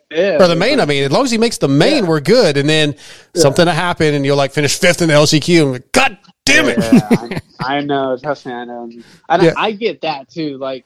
Yeah, 0.10 0.42
Or 0.42 0.48
the 0.48 0.56
main, 0.56 0.80
I 0.80 0.86
mean, 0.86 1.04
as 1.04 1.12
long 1.12 1.26
as 1.26 1.32
he 1.32 1.38
makes 1.38 1.58
the 1.58 1.68
main, 1.68 2.08
we're 2.08 2.22
good. 2.22 2.56
And 2.56 2.70
then 2.70 2.96
something 3.36 3.66
to 3.66 3.74
happen, 3.74 4.14
and 4.14 4.26
you'll 4.26 4.38
like 4.38 4.54
finish 4.54 4.80
fifth 4.80 5.02
in 5.02 5.10
the 5.10 5.14
LCQ. 5.16 5.62
And 5.64 5.72
like, 5.74 5.92
God 5.92 6.18
damn 6.46 6.66
it! 6.70 6.78
I, 6.80 7.42
I 7.78 7.82
know. 7.82 8.18
Trust 8.22 8.46
me, 8.46 8.54
I 8.54 8.64
know. 8.64 8.90
And 9.28 9.44
Yeah. 9.44 9.54
I 9.58 9.72
get 9.74 10.02
that 10.02 10.30
too. 10.30 10.58
Like, 10.60 10.86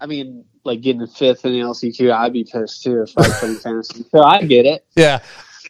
I 0.00 0.06
mean, 0.06 0.46
like 0.64 0.80
getting 0.80 1.06
fifth 1.06 1.44
in 1.44 1.52
the 1.52 1.58
LCQ, 1.58 2.12
I'd 2.12 2.32
be 2.32 2.44
pissed 2.44 2.82
too 2.82 3.02
if 3.02 3.12
I 3.18 3.28
playing 3.40 3.56
fantasy. 3.56 4.06
So 4.10 4.22
I 4.22 4.42
get 4.42 4.64
it. 4.64 4.86
Yeah. 4.96 5.18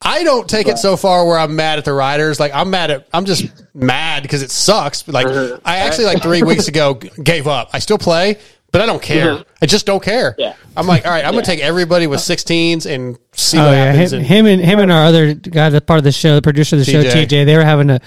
I 0.05 0.25
don't 0.25 0.49
take 0.49 0.69
it 0.69 0.79
so 0.79 0.97
far 0.97 1.27
where 1.27 1.39
I'm 1.39 1.55
mad 1.57 1.79
at 1.79 1.85
the 1.85 1.93
riders. 1.93 2.41
Like 2.41 2.53
I'm 2.55 2.71
mad 2.71 2.91
at, 2.91 3.07
I'm 3.13 3.25
just 3.25 3.45
mad 3.75 4.23
because 4.23 4.43
it 4.43 4.51
sucks. 4.51 5.07
Like 5.09 5.27
Uh-huh. 5.27 5.59
I 5.65 5.79
actually 5.79 6.07
like 6.07 6.23
three 6.23 6.43
weeks 6.43 6.69
ago 6.69 6.95
g- 6.95 7.11
gave 7.23 7.47
up. 7.47 7.71
I 7.73 7.79
still 7.79 7.99
play, 7.99 8.39
but 8.73 8.81
I 8.81 8.87
don't 8.87 9.03
care. 9.03 9.37
Mhm. 9.37 9.45
I 9.63 9.67
just 9.67 9.87
don't 9.87 10.03
care. 10.03 10.35
Yeah. 10.39 10.55
I'm 10.77 10.87
like, 10.87 11.05
all 11.07 11.13
right, 11.13 11.25
I'm 11.25 11.33
Yeah. 11.35 11.41
gonna 11.41 11.47
take 11.47 11.61
everybody 11.61 12.07
with 12.07 12.21
16s 12.21 12.87
and 12.87 13.17
see 13.33 13.59
oh 13.59 13.65
what 13.67 13.73
yeah, 13.73 13.93
happens. 13.93 14.13
him, 14.13 14.19
and, 14.19 14.27
him 14.27 14.47
and 14.47 14.61
him 14.65 14.79
and 14.81 14.91
our 14.93 15.05
other 15.05 15.35
guy, 15.35 15.71
that's 15.71 15.85
part 15.87 15.99
of 15.99 16.05
the 16.05 16.13
show, 16.13 16.35
the 16.35 16.43
producer 16.43 16.77
of 16.77 16.85
the 16.85 16.91
show, 16.91 17.03
TJ. 17.03 17.27
TJ. 17.27 17.45
They 17.47 17.57
were 17.57 17.65
having 17.65 17.91
a 17.91 18.01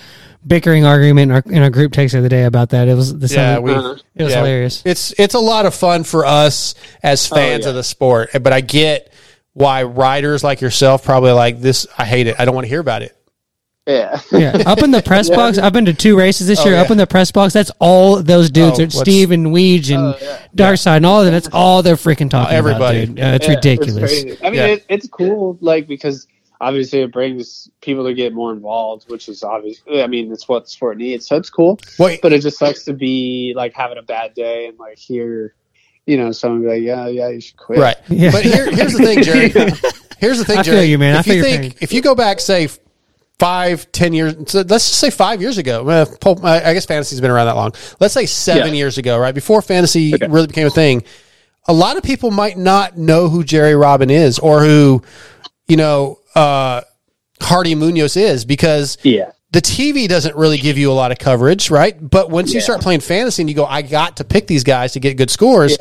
bickering 0.46 0.86
argument 0.86 1.32
in 1.32 1.36
our, 1.36 1.44
in 1.48 1.64
our 1.64 1.70
group 1.72 1.92
text 1.94 2.14
the 2.14 2.20
other 2.20 2.30
day 2.30 2.44
about 2.44 2.70
that. 2.70 2.88
It 2.88 2.94
was 2.94 3.18
the 3.18 3.28
yeah, 3.34 3.56
some- 3.56 3.64
we, 3.64 3.72
it 3.74 4.24
was 4.24 4.32
yeah. 4.34 4.38
hilarious. 4.40 4.82
It's 4.86 5.14
it's 5.18 5.34
a 5.34 5.40
lot 5.40 5.66
of 5.66 5.74
fun 5.74 6.04
for 6.04 6.26
us 6.26 6.76
as 7.02 7.32
Oh, 7.32 7.36
fans 7.36 7.64
yeah. 7.64 7.70
of 7.70 7.76
the 7.76 7.84
sport, 7.84 8.30
but 8.42 8.52
I 8.54 8.62
get 8.62 9.12
why 9.56 9.82
riders 9.84 10.44
like 10.44 10.62
yourself 10.62 11.04
probably 11.04 11.32
like 11.32 11.60
this. 11.62 11.88
I 11.98 12.06
hate 12.06 12.28
it. 12.28 12.36
I 12.38 12.46
don't 12.46 12.54
want 12.54 12.66
to 12.66 12.70
hear 12.70 12.80
about 12.82 13.02
it. 13.02 13.18
Yeah. 13.88 14.20
yeah, 14.32 14.64
up 14.66 14.80
in 14.80 14.90
the 14.92 15.02
press 15.04 15.30
Yeah. 15.30 15.36
box. 15.36 15.58
I've 15.60 15.72
been 15.72 15.86
to 15.86 15.94
two 15.94 16.18
races 16.18 16.48
this 16.48 16.60
Oh, 16.62 16.66
year. 16.66 16.74
yeah. 16.74 16.82
Up 16.82 16.90
in 16.92 16.98
the 16.98 17.06
press 17.06 17.32
box, 17.32 17.54
that's 17.54 17.70
all 17.80 18.22
those 18.22 18.50
dudes. 18.50 18.80
Oh, 18.80 18.84
are 18.86 18.90
Steve 18.90 19.30
and 19.32 19.48
Weege 19.48 19.92
and 19.96 20.16
Oh, 20.20 20.40
Darkside 20.56 20.98
and 20.98 21.06
all 21.06 21.20
of 21.20 21.26
them. 21.26 21.34
That's 21.36 21.50
all 21.54 21.84
they're 21.84 21.96
freaking 21.96 22.30
talking 22.30 22.56
everybody. 22.56 23.04
about, 23.04 23.16
dude. 23.16 23.20
Uh, 23.24 23.28
it's 23.36 23.48
Yeah, 23.48 23.54
ridiculous. 23.56 23.98
crazy. 24.24 24.38
I 24.44 24.50
mean, 24.50 24.54
Yeah. 24.56 24.66
it, 24.68 24.86
it's 24.90 25.08
cool, 25.08 25.58
like 25.62 25.88
because 25.88 26.26
obviously 26.60 27.02
it 27.02 27.12
brings 27.12 27.70
people 27.82 28.04
to 28.06 28.16
get 28.16 28.34
more 28.34 28.52
involved, 28.54 29.08
which 29.08 29.30
is 29.30 29.44
obvious. 29.44 29.80
I 29.94 30.08
mean, 30.08 30.32
it's 30.32 30.50
what 30.50 30.64
the 30.64 30.70
sport 30.72 30.98
needs, 30.98 31.28
so 31.28 31.36
it's 31.36 31.52
cool. 31.52 31.80
Wait. 32.00 32.24
But 32.24 32.34
it 32.34 32.42
just 32.42 32.58
sucks 32.58 32.86
to 32.86 32.94
be 32.94 33.54
like 33.56 33.74
having 33.76 34.00
a 34.00 34.04
bad 34.04 34.34
day 34.34 34.66
and 34.66 34.80
like 34.80 34.98
hear, 34.98 35.54
you 36.06 36.18
know, 36.18 36.32
someone 36.32 36.62
be 36.62 36.68
like, 36.68 36.82
"Yeah, 36.84 37.08
yeah, 37.08 37.30
you 37.30 37.42
should 37.42 37.58
quit." 37.58 37.80
Right. 37.80 37.98
Yeah. 38.10 38.32
But 38.32 38.44
here, 38.44 38.70
here's 38.72 38.94
the 38.94 39.00
thing, 39.04 39.24
Jerry. 39.24 39.50
Here's 40.18 40.38
the 40.40 40.46
thing, 40.46 40.60
I 40.60 40.64
Jerry. 40.64 40.78
feel 40.78 40.86
you, 40.86 40.98
man. 40.98 41.16
I 41.18 41.20
If 41.20 41.26
feel 41.26 41.36
you 41.36 41.44
think 41.44 41.62
pain. 41.62 41.74
if 41.82 41.92
you 41.92 42.02
go 42.02 42.16
back, 42.16 42.40
say 42.40 42.70
five, 43.38 43.92
ten 43.92 44.14
years, 44.14 44.34
so 44.48 44.60
let's 44.60 44.88
just 44.88 44.94
say 45.00 45.10
five 45.10 45.42
years 45.42 45.58
ago. 45.58 45.84
well, 45.84 46.08
I 46.46 46.74
guess 46.74 46.86
fantasy's 46.86 47.20
been 47.20 47.30
around 47.32 47.48
that 47.48 47.58
long. 47.58 47.74
Let's 48.00 48.14
say 48.14 48.26
seven 48.26 48.70
Yeah. 48.70 48.74
years 48.80 48.98
ago, 48.98 49.18
right 49.20 49.36
before 49.36 49.62
fantasy 49.62 50.14
really 50.30 50.48
became 50.48 50.68
a 50.68 50.72
thing. 50.72 51.04
A 51.68 51.74
lot 51.74 51.98
of 51.98 52.04
people 52.04 52.32
might 52.32 52.58
not 52.58 52.98
know 52.98 53.28
who 53.28 53.44
Jerry 53.44 53.76
Robin 53.76 54.10
is 54.10 54.40
or 54.40 54.62
who, 54.64 55.04
you 55.68 55.76
know, 55.76 56.20
uh, 56.34 56.82
Hardy 57.42 57.76
Munoz 57.76 58.16
is 58.16 58.46
because 58.46 58.98
Yeah. 59.04 59.32
The 59.52 59.62
TV 59.62 60.08
doesn't 60.08 60.36
really 60.36 60.58
give 60.58 60.78
you 60.78 60.92
a 60.92 60.94
lot 60.94 61.12
of 61.12 61.20
coverage, 61.20 61.70
right? 61.72 61.98
But 62.10 62.30
once 62.30 62.54
you 62.54 62.60
start 62.62 62.82
playing 62.82 63.00
fantasy 63.02 63.42
and 63.42 63.50
you 63.50 63.56
go, 63.56 63.66
I 63.66 63.82
got 63.82 64.18
to 64.18 64.24
pick 64.24 64.48
these 64.48 64.64
guys 64.64 64.94
to 64.94 65.00
get 65.00 65.16
good 65.18 65.30
scores, 65.30 65.78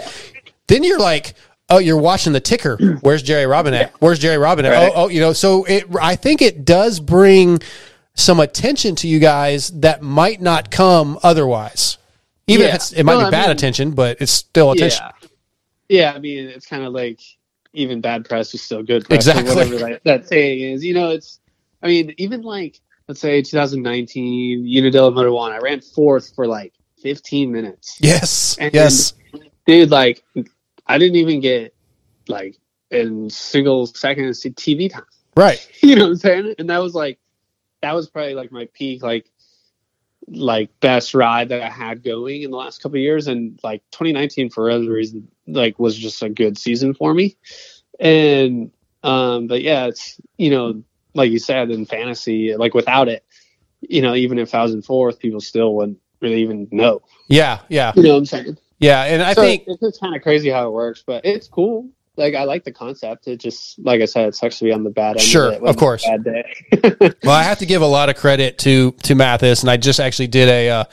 then 0.68 0.84
you're 0.84 0.98
like, 0.98 1.34
oh, 1.70 1.78
you're 1.78 1.98
watching 1.98 2.32
the 2.32 2.40
ticker. 2.40 2.76
Where's 3.00 3.22
Jerry 3.22 3.46
Robin 3.46 3.74
at? 3.74 3.92
Where's 4.00 4.18
Jerry 4.18 4.38
Robin 4.38 4.64
at? 4.64 4.70
Right. 4.70 4.92
Oh, 4.94 5.04
oh, 5.04 5.08
you 5.08 5.20
know, 5.20 5.32
so 5.32 5.64
it, 5.64 5.84
I 6.00 6.14
think 6.16 6.42
it 6.42 6.64
does 6.64 7.00
bring 7.00 7.60
some 8.14 8.38
attention 8.38 8.94
to 8.96 9.08
you 9.08 9.18
guys 9.18 9.70
that 9.80 10.02
might 10.02 10.40
not 10.40 10.70
come 10.70 11.18
otherwise. 11.22 11.98
Even 12.46 12.66
if 12.66 12.74
it's, 12.76 12.92
it 12.92 13.02
might 13.04 13.14
No, 13.14 13.20
be 13.20 13.24
I 13.26 13.30
bad 13.30 13.42
mean- 13.48 13.56
attention, 13.56 13.90
but 13.92 14.18
it's 14.20 14.30
still 14.30 14.70
attention. 14.72 15.02
Yeah. 15.04 15.28
Yeah, 15.88 16.12
I 16.14 16.18
mean, 16.18 16.46
it's 16.46 16.66
kind 16.66 16.82
of 16.84 16.92
like 16.94 17.20
even 17.74 18.00
bad 18.00 18.26
press 18.26 18.54
is 18.54 18.62
still 18.62 18.82
good 18.82 19.04
press. 19.04 19.26
Exactly. 19.26 19.54
Whatever 19.54 19.78
that, 19.78 20.04
that 20.04 20.28
saying 20.28 20.60
is. 20.72 20.84
You 20.84 20.94
know, 20.94 21.10
it's, 21.10 21.40
I 21.82 21.88
mean, 21.88 22.14
even 22.16 22.40
like, 22.42 22.80
let's 23.08 23.20
say 23.20 23.42
2019, 23.42 24.66
Unadilla 24.66 25.10
Moto 25.10 25.34
One, 25.34 25.52
I 25.52 25.58
ran 25.58 25.80
fourth 25.80 26.34
for 26.34 26.46
like 26.46 26.72
15 27.02 27.52
minutes. 27.52 27.98
Yes. 28.00 28.56
And- 28.58 28.74
yes. 28.74 29.14
Dude, 29.66 29.90
like, 29.90 30.22
I 30.86 30.98
didn't 30.98 31.16
even 31.16 31.40
get 31.40 31.74
like 32.28 32.58
in 32.90 33.30
single 33.30 33.86
second 33.86 34.28
TV 34.30 34.90
time. 34.90 35.06
Right. 35.36 35.66
you 35.82 35.96
know 35.96 36.04
what 36.04 36.10
I'm 36.10 36.16
saying? 36.16 36.54
And 36.58 36.70
that 36.70 36.78
was 36.78 36.94
like, 36.94 37.18
that 37.80 37.94
was 37.94 38.08
probably 38.08 38.34
like 38.34 38.52
my 38.52 38.68
peak, 38.72 39.02
like, 39.02 39.30
like 40.26 40.70
best 40.80 41.14
ride 41.14 41.50
that 41.50 41.60
I 41.60 41.68
had 41.68 42.02
going 42.02 42.42
in 42.42 42.50
the 42.50 42.56
last 42.56 42.82
couple 42.82 42.96
of 42.96 43.02
years. 43.02 43.26
And 43.26 43.58
like 43.62 43.82
2019, 43.90 44.50
for 44.50 44.70
other 44.70 44.90
reason, 44.90 45.28
like 45.46 45.78
was 45.78 45.96
just 45.96 46.22
a 46.22 46.28
good 46.28 46.56
season 46.56 46.94
for 46.94 47.12
me. 47.12 47.36
And, 48.00 48.70
um, 49.02 49.46
but 49.46 49.62
yeah, 49.62 49.86
it's, 49.86 50.18
you 50.38 50.50
know, 50.50 50.82
like 51.14 51.30
you 51.30 51.38
said 51.38 51.70
in 51.70 51.86
fantasy, 51.86 52.54
like 52.56 52.74
without 52.74 53.08
it, 53.08 53.24
you 53.80 54.02
know, 54.02 54.14
even 54.14 54.38
if 54.38 54.54
I 54.54 54.62
was 54.62 54.72
in 54.74 54.82
fourth, 54.82 55.18
people 55.18 55.40
still 55.40 55.74
wouldn't 55.74 55.98
really 56.20 56.42
even 56.42 56.68
know. 56.70 57.02
Yeah. 57.28 57.60
Yeah. 57.68 57.92
You 57.96 58.02
know 58.02 58.12
what 58.12 58.18
I'm 58.18 58.26
saying? 58.26 58.58
Yeah. 58.78 59.02
And 59.04 59.22
I 59.22 59.34
So 59.34 59.42
think, 59.42 59.64
it's 59.66 59.80
just 59.80 60.00
kind 60.00 60.14
of 60.16 60.22
crazy 60.22 60.50
how 60.50 60.66
it 60.66 60.72
works, 60.72 61.02
but 61.06 61.24
it's 61.24 61.48
cool. 61.48 61.88
Like 62.16 62.34
I 62.34 62.44
like 62.44 62.62
the 62.64 62.72
concept. 62.72 63.26
It 63.26 63.38
just, 63.38 63.78
like 63.80 64.00
I 64.00 64.04
said, 64.04 64.28
it 64.28 64.34
sucks 64.36 64.58
to 64.58 64.64
be 64.64 64.72
on 64.72 64.84
the 64.84 64.90
bad 64.90 65.16
end. 65.16 65.20
Sure, 65.22 65.52
of, 65.52 65.64
of 65.64 65.76
course. 65.76 66.06
Bad 66.06 66.24
day. 66.24 67.10
Well, 67.24 67.34
I 67.34 67.42
have 67.42 67.58
to 67.58 67.66
give 67.66 67.82
a 67.82 67.86
lot 67.86 68.08
of 68.08 68.16
credit 68.16 68.58
to 68.58 68.92
to 69.02 69.14
Matthes, 69.14 69.62
and 69.62 69.70
I 69.70 69.76
just 69.78 69.98
actually 69.98 70.28
did 70.28 70.48
a 70.48 70.70
uh, 70.70 70.84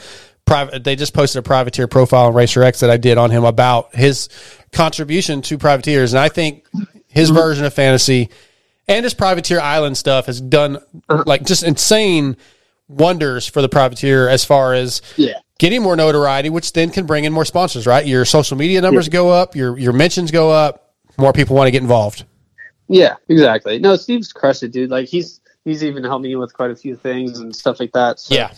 private. 0.46 0.84
They 0.84 0.96
just 0.96 1.14
posted 1.14 1.40
a 1.40 1.44
privateer 1.44 1.88
profile 1.88 2.28
on 2.28 2.34
Racer 2.34 2.64
X 2.64 2.80
that 2.80 2.90
I 2.90 2.98
did 2.98 3.18
on 3.20 3.30
him 3.32 3.44
about 3.44 3.94
his 3.96 4.30
contribution 4.72 5.42
to 5.44 5.58
privateers, 5.58 6.14
and 6.14 6.20
I 6.20 6.30
think 6.30 6.66
his 7.08 7.30
Mm-hmm. 7.30 7.38
version 7.38 7.66
of 7.66 7.74
fantasy 7.74 8.30
and 8.92 9.04
his 9.04 9.14
privateer 9.14 9.60
island 9.60 9.98
stuff 9.98 10.26
has 10.28 10.40
done 10.42 10.78
Uh-huh. 11.10 11.24
like 11.26 11.44
just 11.44 11.64
insane 11.64 12.38
wonders 12.88 13.48
for 13.48 13.62
the 13.62 13.70
privateer 13.70 14.28
as 14.28 14.44
far 14.44 14.74
as 14.74 15.02
Yeah. 15.16 15.34
getting 15.60 15.82
more 15.82 15.96
notoriety, 15.96 16.50
which 16.50 16.74
then 16.74 16.90
can 16.90 17.06
bring 17.06 17.24
in 17.26 17.32
more 17.34 17.46
sponsors. 17.46 17.88
Right, 17.88 18.06
your 18.06 18.26
social 18.26 18.58
media 18.58 18.82
numbers 18.82 19.10
go 19.10 19.30
up, 19.30 19.56
your 19.56 19.78
your 19.78 19.94
mentions 19.94 20.32
go 20.32 20.52
up, 20.52 20.94
more 21.18 21.34
people 21.34 21.56
want 21.56 21.68
to 21.68 21.72
get 21.72 21.82
involved. 21.82 22.26
Yeah, 22.88 23.16
exactly. 23.30 23.80
No, 23.80 23.96
Steve's 23.96 24.34
crushed 24.34 24.64
it, 24.64 24.72
dude. 24.74 24.90
Like 24.90 25.08
he's 25.08 25.40
he's 25.64 25.84
even 25.84 26.04
helped 26.04 26.24
me 26.24 26.36
with 26.36 26.54
quite 26.54 26.72
a 26.72 26.76
few 26.76 26.96
things 26.96 27.40
and 27.40 27.56
stuff 27.56 27.80
like 27.80 27.92
that. 27.94 28.20
So, 28.20 28.36
Yeah. 28.36 28.52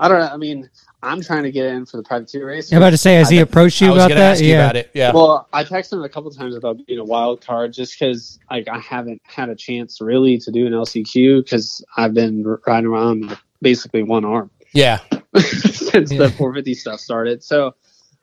I 0.00 0.08
don't 0.08 0.18
know. 0.18 0.30
I 0.32 0.36
mean, 0.36 0.68
I'm 1.02 1.20
trying 1.20 1.42
to 1.42 1.50
get 1.50 1.66
in 1.66 1.86
for 1.86 1.96
the 1.96 2.02
privateer 2.02 2.46
race. 2.46 2.70
I'm 2.70 2.78
about 2.78 2.90
to 2.90 2.96
say, 2.96 3.16
has 3.16 3.28
he 3.28 3.40
approached 3.40 3.80
you 3.80 3.88
I 3.88 3.94
about 3.94 4.08
gonna 4.08 4.20
that? 4.20 4.32
ask 4.32 4.42
you 4.42 4.54
about 4.54 4.76
it. 4.76 4.90
Yeah. 4.94 5.12
Well, 5.12 5.48
I 5.52 5.64
texted 5.64 5.94
him 5.94 6.04
a 6.04 6.08
couple 6.08 6.30
times 6.30 6.54
about 6.54 6.84
being 6.86 7.00
a 7.00 7.04
wild 7.04 7.44
card, 7.44 7.72
just 7.72 7.98
because 7.98 8.38
like 8.50 8.68
I 8.68 8.78
haven't 8.78 9.20
had 9.24 9.48
a 9.48 9.56
chance 9.56 10.00
really 10.00 10.38
to 10.38 10.50
do 10.50 10.66
an 10.66 10.72
LCQ 10.72 11.44
because 11.44 11.84
I've 11.96 12.14
been 12.14 12.44
riding 12.66 12.86
around 12.88 13.28
with 13.28 13.38
basically 13.60 14.02
one 14.02 14.24
arm 14.24 14.50
yeah. 14.72 14.98
since 15.36 16.10
the 16.10 16.32
450 16.36 16.74
stuff 16.74 17.00
started. 17.00 17.42
So, 17.42 17.74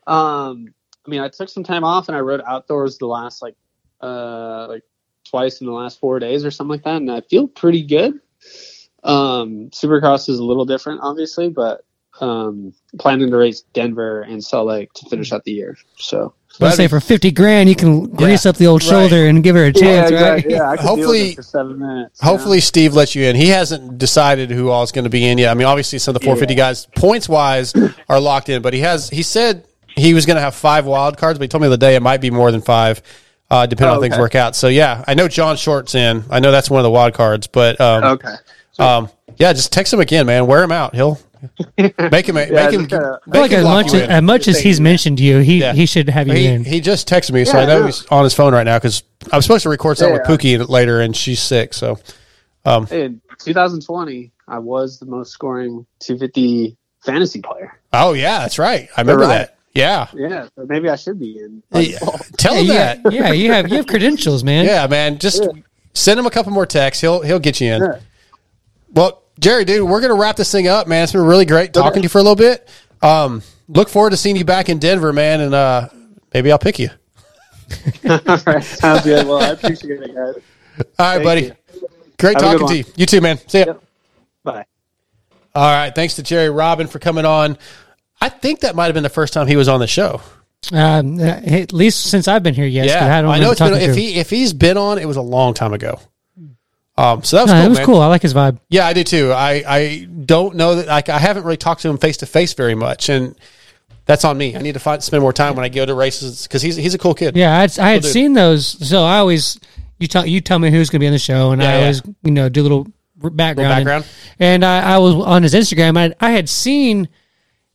um, 0.07 0.73
I 1.05 1.09
mean, 1.09 1.21
I 1.21 1.29
took 1.29 1.49
some 1.49 1.63
time 1.63 1.83
off 1.83 2.07
and 2.07 2.17
I 2.17 2.19
rode 2.19 2.41
outdoors 2.45 2.97
the 2.97 3.07
last 3.07 3.41
like 3.41 3.55
uh 4.01 4.67
like 4.67 4.83
twice 5.25 5.61
in 5.61 5.67
the 5.67 5.73
last 5.73 5.99
four 5.99 6.19
days 6.19 6.45
or 6.45 6.51
something 6.51 6.71
like 6.71 6.83
that, 6.83 6.97
and 6.97 7.11
I 7.11 7.21
feel 7.21 7.47
pretty 7.47 7.83
good. 7.83 8.19
Um, 9.03 9.69
Supercross 9.69 10.27
is 10.29 10.39
a 10.39 10.43
little 10.43 10.65
different, 10.65 11.01
obviously, 11.03 11.49
but 11.49 11.85
um, 12.21 12.73
planning 12.97 13.29
to 13.31 13.37
race 13.37 13.61
Denver 13.73 14.21
and 14.21 14.43
Salt 14.43 14.67
Lake 14.67 14.91
to 14.93 15.09
finish 15.09 15.31
out 15.31 15.43
the 15.45 15.51
year. 15.51 15.77
So 15.97 16.33
Let's 16.59 16.75
say 16.75 16.87
for 16.89 16.99
fifty 16.99 17.31
grand, 17.31 17.69
you 17.69 17.75
can 17.75 18.07
grease 18.09 18.45
up 18.45 18.57
the 18.57 18.67
old 18.67 18.83
Right. 18.83 18.89
shoulder 18.89 19.27
and 19.27 19.41
give 19.41 19.55
her 19.55 19.63
a 19.65 19.71
chance, 19.71 20.11
yeah, 20.11 20.29
right? 20.29 20.45
yeah, 20.49 20.69
I 20.69 20.75
could 20.75 20.85
Hopefully- 20.85 21.17
deal 21.19 21.23
with 21.27 21.31
it 21.31 21.35
for 21.37 21.41
seven 21.43 21.79
minutes. 21.79 22.19
you 22.21 22.25
know? 22.25 22.31
Hopefully, 22.33 22.59
Steve 22.59 22.93
lets 22.95 23.15
you 23.15 23.23
in. 23.23 23.35
He 23.37 23.47
hasn't 23.47 23.97
decided 23.97 24.51
who 24.51 24.69
all 24.69 24.83
is 24.83 24.91
going 24.91 25.05
to 25.05 25.09
be 25.09 25.25
in 25.25 25.37
yet. 25.37 25.51
I 25.51 25.53
mean, 25.53 25.67
obviously, 25.67 25.99
some 25.99 26.15
of 26.15 26.19
the 26.21 26.25
450 26.25 26.55
guys, 26.55 26.85
points 26.97 27.29
wise, 27.29 27.73
are 28.09 28.19
locked 28.19 28.49
in. 28.49 28.61
But 28.61 28.73
he 28.73 28.81
has. 28.81 29.09
He 29.09 29.21
said 29.23 29.63
he 29.95 30.13
was 30.13 30.25
going 30.25 30.35
to 30.35 30.41
have 30.41 30.53
five 30.53 30.85
wild 30.85 31.17
cards, 31.17 31.39
but 31.39 31.43
he 31.43 31.47
told 31.47 31.61
me 31.61 31.67
the 31.69 31.73
other 31.75 31.79
day 31.79 31.95
it 31.95 32.01
might 32.01 32.19
be 32.19 32.29
more 32.31 32.51
than 32.51 32.61
five, 32.61 33.01
uh, 33.49 33.65
depending 33.65 33.91
Oh, 33.91 33.91
on 33.91 33.95
how 33.97 34.01
things 34.01 34.17
work 34.17 34.35
out. 34.35 34.53
So 34.53 34.67
yeah, 34.67 35.05
I 35.07 35.13
know 35.13 35.29
John 35.29 35.55
Short's 35.55 35.95
in. 35.95 36.25
I 36.29 36.41
know 36.41 36.51
that's 36.51 36.69
one 36.69 36.79
of 36.79 36.83
the 36.83 36.91
wild 36.91 37.13
cards. 37.13 37.47
But 37.47 37.79
um, 37.79 38.03
Okay. 38.03 38.35
um, 38.79 39.07
yeah, 39.37 39.53
just 39.53 39.71
text 39.71 39.93
him 39.93 40.01
again, 40.01 40.25
man. 40.25 40.45
Wear 40.45 40.61
him 40.63 40.73
out. 40.73 40.93
He'll 40.93 41.19
make 41.77 42.27
him. 42.27 42.35
make 42.35 42.49
him. 42.49 42.87
just 42.87 42.89
gotta- 42.89 43.19
I 43.33 43.39
like 43.39 43.51
him 43.51 43.59
as 43.59 43.63
much 43.65 43.93
as, 43.93 44.01
as 44.09 44.21
much 44.23 44.47
as 44.47 44.59
he's 44.59 44.79
mentioned 44.81 45.19
you, 45.19 45.39
he 45.39 45.59
Yeah. 45.59 45.73
he 45.73 45.85
should 45.85 46.09
have 46.09 46.27
you 46.27 46.33
He, 46.33 46.45
in. 46.47 46.63
he 46.65 46.81
just 46.81 47.07
texted 47.07 47.31
me, 47.31 47.45
so 47.45 47.57
Yeah, 47.57 47.63
I 47.63 47.65
know 47.67 47.79
no. 47.81 47.85
he's 47.87 48.05
on 48.07 48.23
his 48.23 48.33
phone 48.33 48.53
right 48.53 48.63
now 48.65 48.77
because 48.77 49.03
I'm 49.31 49.41
supposed 49.41 49.63
to 49.63 49.69
record 49.69 49.97
something 49.97 50.15
Yeah. 50.23 50.29
with 50.31 50.39
Pookie 50.41 50.69
later, 50.69 51.01
and 51.01 51.15
she's 51.15 51.41
sick. 51.41 51.73
So, 51.73 51.99
um, 52.65 52.87
in 52.91 53.21
2020, 53.39 54.31
I 54.47 54.59
was 54.59 54.99
the 54.99 55.05
most 55.05 55.31
scoring 55.31 55.85
250 55.99 56.75
fantasy 57.05 57.41
player. 57.41 57.79
oh 57.93 58.13
yeah, 58.13 58.39
that's 58.39 58.59
right. 58.59 58.89
I 58.97 59.01
remember 59.01 59.23
Right. 59.23 59.37
that. 59.37 59.55
Yeah, 59.75 60.07
Yeah, 60.15 60.47
so 60.55 60.65
maybe 60.67 60.89
I 60.89 60.95
should 60.95 61.19
be 61.19 61.37
in. 61.39 61.61
Yeah. 61.71 61.99
tell 62.37 62.55
him 62.55 62.65
you 62.65 62.73
that. 62.73 62.99
yeah, 63.11 63.31
you 63.31 63.51
have 63.53 63.69
you 63.69 63.77
have 63.77 63.87
credentials, 63.87 64.43
man. 64.43 64.65
Yeah, 64.65 64.87
man. 64.87 65.19
Just 65.19 65.43
Yeah. 65.43 65.61
send 65.93 66.19
him 66.19 66.25
a 66.25 66.31
couple 66.31 66.51
more 66.51 66.65
texts. 66.65 66.99
He'll 67.01 67.21
he'll 67.21 67.39
get 67.39 67.61
you 67.61 67.71
in. 67.73 67.81
Yeah. 67.83 67.99
Well, 68.93 69.21
Jerry, 69.39 69.65
dude, 69.65 69.87
we're 69.89 70.01
gonna 70.01 70.15
wrap 70.15 70.35
this 70.35 70.51
thing 70.51 70.67
up, 70.67 70.87
man. 70.87 71.03
It's 71.03 71.13
been 71.13 71.21
really 71.21 71.45
great 71.45 71.73
talking 71.73 72.01
to 72.01 72.03
you 72.03 72.09
for 72.09 72.17
a 72.19 72.21
little 72.21 72.35
bit. 72.35 72.67
Um, 73.01 73.41
look 73.67 73.87
forward 73.89 74.09
to 74.11 74.17
seeing 74.17 74.35
you 74.35 74.43
back 74.45 74.67
in 74.69 74.79
Denver, 74.79 75.13
man, 75.13 75.39
and 75.41 75.53
uh, 75.53 75.89
maybe 76.33 76.51
I'll 76.51 76.59
pick 76.59 76.77
you. 76.79 76.89
All 78.09 78.19
right, 78.45 78.63
sounds 78.63 79.03
good. 79.03 79.25
Well, 79.27 79.39
I 79.39 79.49
appreciate 79.49 80.01
it, 80.01 80.13
guys. 80.15 80.15
All 80.17 80.83
right, 80.99 81.13
Thank 81.15 81.23
buddy. 81.23 81.41
you. 81.43 81.55
Great 82.19 82.41
Have 82.41 82.59
talking 82.59 82.67
to 82.67 82.77
you. 82.77 82.83
You 82.97 83.05
too, 83.05 83.21
man. 83.21 83.37
See 83.47 83.59
ya. 83.59 83.65
Yep. 83.67 83.83
Bye. 84.43 84.65
All 85.55 85.71
right. 85.71 85.93
Thanks 85.93 86.15
to 86.15 86.23
Jerry 86.23 86.49
Robin 86.49 86.87
for 86.87 86.99
coming 86.99 87.25
on. 87.25 87.57
I 88.19 88.29
think 88.29 88.61
that 88.61 88.75
might 88.75 88.85
have 88.85 88.93
been 88.93 89.03
the 89.03 89.09
first 89.09 89.33
time 89.33 89.47
he 89.47 89.55
was 89.55 89.69
on 89.69 89.79
the 89.79 89.87
show. 89.87 90.21
Um, 90.73 91.19
uh, 91.19 91.23
at 91.23 91.71
least 91.71 92.07
since 92.07 92.27
I've 92.27 92.43
been 92.43 92.53
here, 92.53 92.65
yes. 92.65 92.87
'cause 92.87 93.01
yeah, 93.07 93.17
I 93.17 93.21
don't 93.21 93.31
I 93.31 93.39
know 93.39 93.51
it's 93.51 93.61
been, 93.61 93.73
if 93.75 93.95
he 93.95 94.15
if 94.15 94.29
he's 94.29 94.51
been 94.51 94.75
on, 94.77 94.97
it 94.97 95.05
was 95.07 95.15
a 95.15 95.21
long 95.21 95.53
time 95.53 95.71
ago. 95.73 95.99
Um, 96.99 97.23
so 97.23 97.37
that 97.37 97.43
was 97.43 97.51
No, 97.51 97.55
cool. 97.57 97.65
it 97.65 97.69
was 97.69 97.77
man. 97.79 97.85
cool. 97.85 98.01
I 98.01 98.07
like 98.07 98.21
his 98.21 98.33
vibe. 98.33 98.59
Yeah, 98.69 98.85
I 98.85 98.93
do 98.93 99.03
too. 99.03 99.31
I, 99.31 99.63
I 99.67 100.07
don't 100.25 100.55
know 100.55 100.75
that 100.75 100.87
like 100.87 101.09
I 101.09 101.17
haven't 101.19 101.43
really 101.43 101.57
talked 101.57 101.81
to 101.83 101.89
him 101.89 101.97
face 101.97 102.17
to 102.17 102.25
face 102.25 102.53
very 102.53 102.75
much, 102.75 103.09
and 103.09 103.35
that's 104.05 104.25
on 104.25 104.37
me. 104.37 104.55
I 104.55 104.59
need 104.61 104.73
to 104.73 104.79
find 104.79 105.01
spend 105.03 105.21
more 105.21 105.33
time 105.33 105.55
when 105.55 105.63
I 105.65 105.69
go 105.69 105.85
to 105.85 105.93
races 105.93 106.43
because 106.47 106.61
he's 106.61 106.75
he's 106.75 106.93
a 106.93 106.97
cool 106.97 107.13
kid. 107.13 107.37
Yeah, 107.37 107.55
I 107.57 107.61
had, 107.61 107.79
I 107.79 107.89
had 107.91 108.01
Cool 108.03 108.11
seen 108.11 108.33
those. 108.33 108.65
So 108.87 109.03
I 109.03 109.17
always 109.19 109.59
you 109.99 110.07
tell 110.07 110.25
you 110.25 110.41
tell 110.41 110.59
me 110.59 110.71
who's 110.71 110.89
going 110.89 110.99
to 110.99 111.03
be 111.03 111.07
on 111.07 111.13
the 111.13 111.19
show, 111.19 111.51
and 111.51 111.61
Yeah, 111.61 111.69
I 111.69 111.71
yeah. 111.73 111.79
always 111.81 112.01
you 112.23 112.31
know 112.31 112.49
do 112.49 112.61
a 112.61 112.63
little 112.63 112.87
background. 113.15 113.59
and- 113.59 113.85
background. 113.85 114.05
And, 114.39 114.63
I, 114.65 114.95
I 114.95 114.97
was 114.97 115.13
on 115.15 115.43
his 115.43 115.53
Instagram. 115.53 115.97
I 115.97 116.13
I 116.25 116.31
had 116.31 116.49
seen 116.49 117.07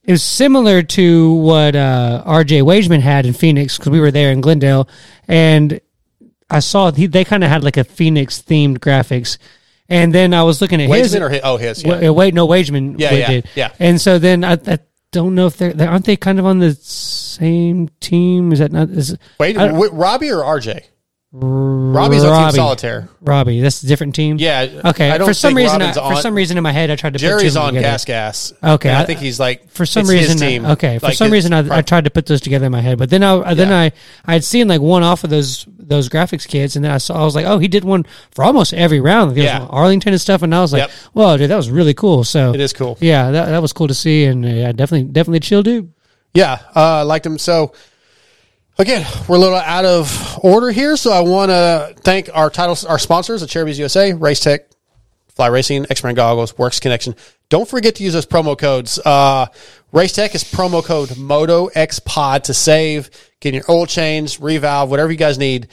it 0.03 0.13
was 0.13 0.23
similar 0.23 0.83
to 0.83 1.33
what 1.35 1.75
uh, 1.77 2.23
R.J. 2.27 2.61
Wageman 2.61 3.01
had 3.01 3.25
in 3.27 3.33
Phoenix 3.33 3.79
because 3.79 3.91
we 3.91 4.01
were 4.01 4.11
there 4.11 4.31
in 4.33 4.41
Glendale, 4.43 4.87
and 5.29 5.81
I 6.51 6.61
saw 6.61 6.93
he, 6.93 7.07
they 7.07 7.25
kind 7.25 7.43
of 7.45 7.51
had 7.51 7.65
like 7.65 7.77
a 7.77 7.85
Phoenix 7.85 8.43
themed 8.43 8.79
graphics. 8.79 9.39
And 9.89 10.15
then 10.15 10.33
I 10.33 10.43
was 10.45 10.61
looking 10.62 10.81
at 10.81 10.89
his. 10.89 11.15
Or 11.15 11.29
his- 11.29 11.41
oh, 11.45 11.57
his, 11.59 11.85
yeah. 11.85 12.09
Wa- 12.09 12.12
Wait, 12.12 12.33
no, 12.35 12.47
Wageman. 12.49 12.99
Yeah, 12.99 13.12
yeah, 13.12 13.27
did. 13.29 13.49
yeah. 13.55 13.71
And 13.79 14.01
so 14.01 14.19
then 14.19 14.43
I, 14.43 14.53
I 14.66 14.79
don't 15.12 15.35
know 15.35 15.47
if 15.47 15.57
they're, 15.59 15.73
they 15.75 15.87
aren't 15.87 16.07
they 16.07 16.16
kind 16.16 16.39
of 16.39 16.47
on 16.47 16.59
the 16.59 16.75
same 16.75 17.89
team? 18.01 18.53
Is 18.53 18.61
that 18.61 18.73
not? 18.73 18.89
Is 18.91 19.16
Wait, 19.39 19.59
I- 19.59 19.71
Robbie 19.71 20.31
or 20.31 20.43
RJ? 20.43 20.85
Robbie's 21.36 22.23
on 22.23 22.52
Team 22.52 22.56
Solitaire. 22.56 23.09
Robbie, 23.20 23.61
that's 23.61 23.82
a 23.82 23.86
different 23.89 24.15
team. 24.15 24.36
Yeah. 24.39 24.82
Okay. 24.85 25.11
I 25.11 25.19
don't 25.19 25.27
for 25.27 25.35
some 25.35 25.55
reason, 25.55 25.82
I, 25.82 25.86
Robin's 25.86 25.97
for 25.97 26.15
on- 26.15 26.23
some 26.23 26.35
reason 26.36 26.56
in 26.56 26.62
my 26.62 26.70
head, 26.70 26.90
I 26.93 26.97
tried 26.97 27.15
to 27.15 27.19
put 27.19 27.23
Jerry's 27.23 27.55
two 27.55 27.59
on 27.61 27.74
together. 27.74 27.82
Gas 27.93 28.05
Gas. 28.05 28.52
Okay. 28.62 28.89
And 28.89 28.98
I 28.98 29.05
think 29.05 29.19
he's 29.19 29.40
like 29.40 29.69
for 29.69 29.85
some 29.85 30.06
reason. 30.06 30.39
team. 30.39 30.65
Okay. 30.65 31.01
For 31.01 31.06
Like, 31.06 31.16
some 31.16 31.32
reason, 31.32 31.52
I, 31.52 31.78
I 31.78 31.82
tried 31.82 32.05
to 32.05 32.11
put 32.11 32.27
those 32.27 32.40
together 32.40 32.66
in 32.66 32.73
my 32.73 32.81
head, 32.81 32.98
but 32.98 33.11
then 33.11 33.24
I 33.24 33.52
then 33.55 33.73
I 33.73 33.90
I 34.24 34.32
had 34.35 34.44
seen 34.44 34.69
like 34.69 34.81
one 34.81 35.02
off 35.02 35.24
of 35.24 35.31
those 35.31 35.66
those 35.77 36.09
graphics 36.09 36.47
kids, 36.47 36.77
and 36.77 36.85
then 36.85 36.93
I 36.93 36.98
saw 36.98 37.20
I 37.20 37.24
was 37.24 37.35
like, 37.35 37.47
oh, 37.47 37.59
he 37.59 37.66
did 37.66 37.82
one 37.85 38.06
for 38.31 38.44
almost 38.44 38.73
every 38.73 39.01
round. 39.01 39.31
Like, 39.32 39.43
Yeah. 39.43 39.66
Arlington 39.69 40.12
and 40.12 40.20
stuff, 40.20 40.43
and 40.43 40.55
I 40.55 40.61
was 40.61 40.73
like, 40.73 40.82
Yep. 40.82 40.90
whoa, 41.15 41.36
dude, 41.36 41.51
that 41.51 41.56
was 41.56 41.69
really 41.69 41.94
cool. 41.94 42.23
So 42.23 42.55
It 42.55 42.61
is 42.61 42.73
cool. 42.73 42.97
Yeah, 43.01 43.32
that 43.32 43.47
that 43.47 43.61
was 43.61 43.73
cool 43.73 43.89
to 43.89 43.94
see, 43.94 44.24
and 44.27 44.44
uh, 44.44 44.48
yeah, 44.48 44.70
definitely 44.73 45.09
definitely 45.11 45.40
chill, 45.40 45.65
dude. 45.65 45.93
Yeah, 46.32 46.61
uh, 46.77 46.81
I 46.81 47.02
liked 47.02 47.27
him. 47.27 47.39
So 47.39 47.73
again, 48.79 49.07
we're 49.29 49.37
a 49.37 49.39
little 49.39 49.57
out 49.57 49.85
of 49.85 50.39
order 50.43 50.71
here, 50.71 50.97
so 50.97 51.13
I 51.13 51.21
want 51.21 51.51
to 51.51 51.95
thank 52.03 52.31
our 52.33 52.51
title, 52.51 52.77
our 52.89 52.99
sponsors 52.99 53.43
at 53.43 53.49
Acerbis 53.49 53.79
USA, 53.79 54.13
Race 54.13 54.41
Tech, 54.41 54.67
Fly 55.29 55.49
Racing, 55.49 55.87
X 55.91 56.01
Brand 56.01 56.17
Goggles, 56.17 56.57
Works 56.59 56.81
Connection. 56.81 57.15
Don't 57.49 57.69
forget 57.69 57.97
to 57.97 58.05
use 58.05 58.13
those 58.13 58.27
promo 58.27 58.57
codes. 58.57 58.99
Uh, 58.99 59.47
Race 59.93 60.13
Tech 60.13 60.35
is 60.35 60.45
promo 60.45 60.83
code 60.83 61.17
Moto 61.17 61.67
X 61.67 61.99
Pod 62.01 62.45
to 62.45 62.55
save, 62.55 63.11
get 63.41 63.55
your 63.55 63.65
oil 63.69 63.87
change, 63.87 64.41
revalve, 64.41 64.89
whatever 64.89 65.13
you 65.13 65.19
guys 65.19 65.39
need. 65.39 65.69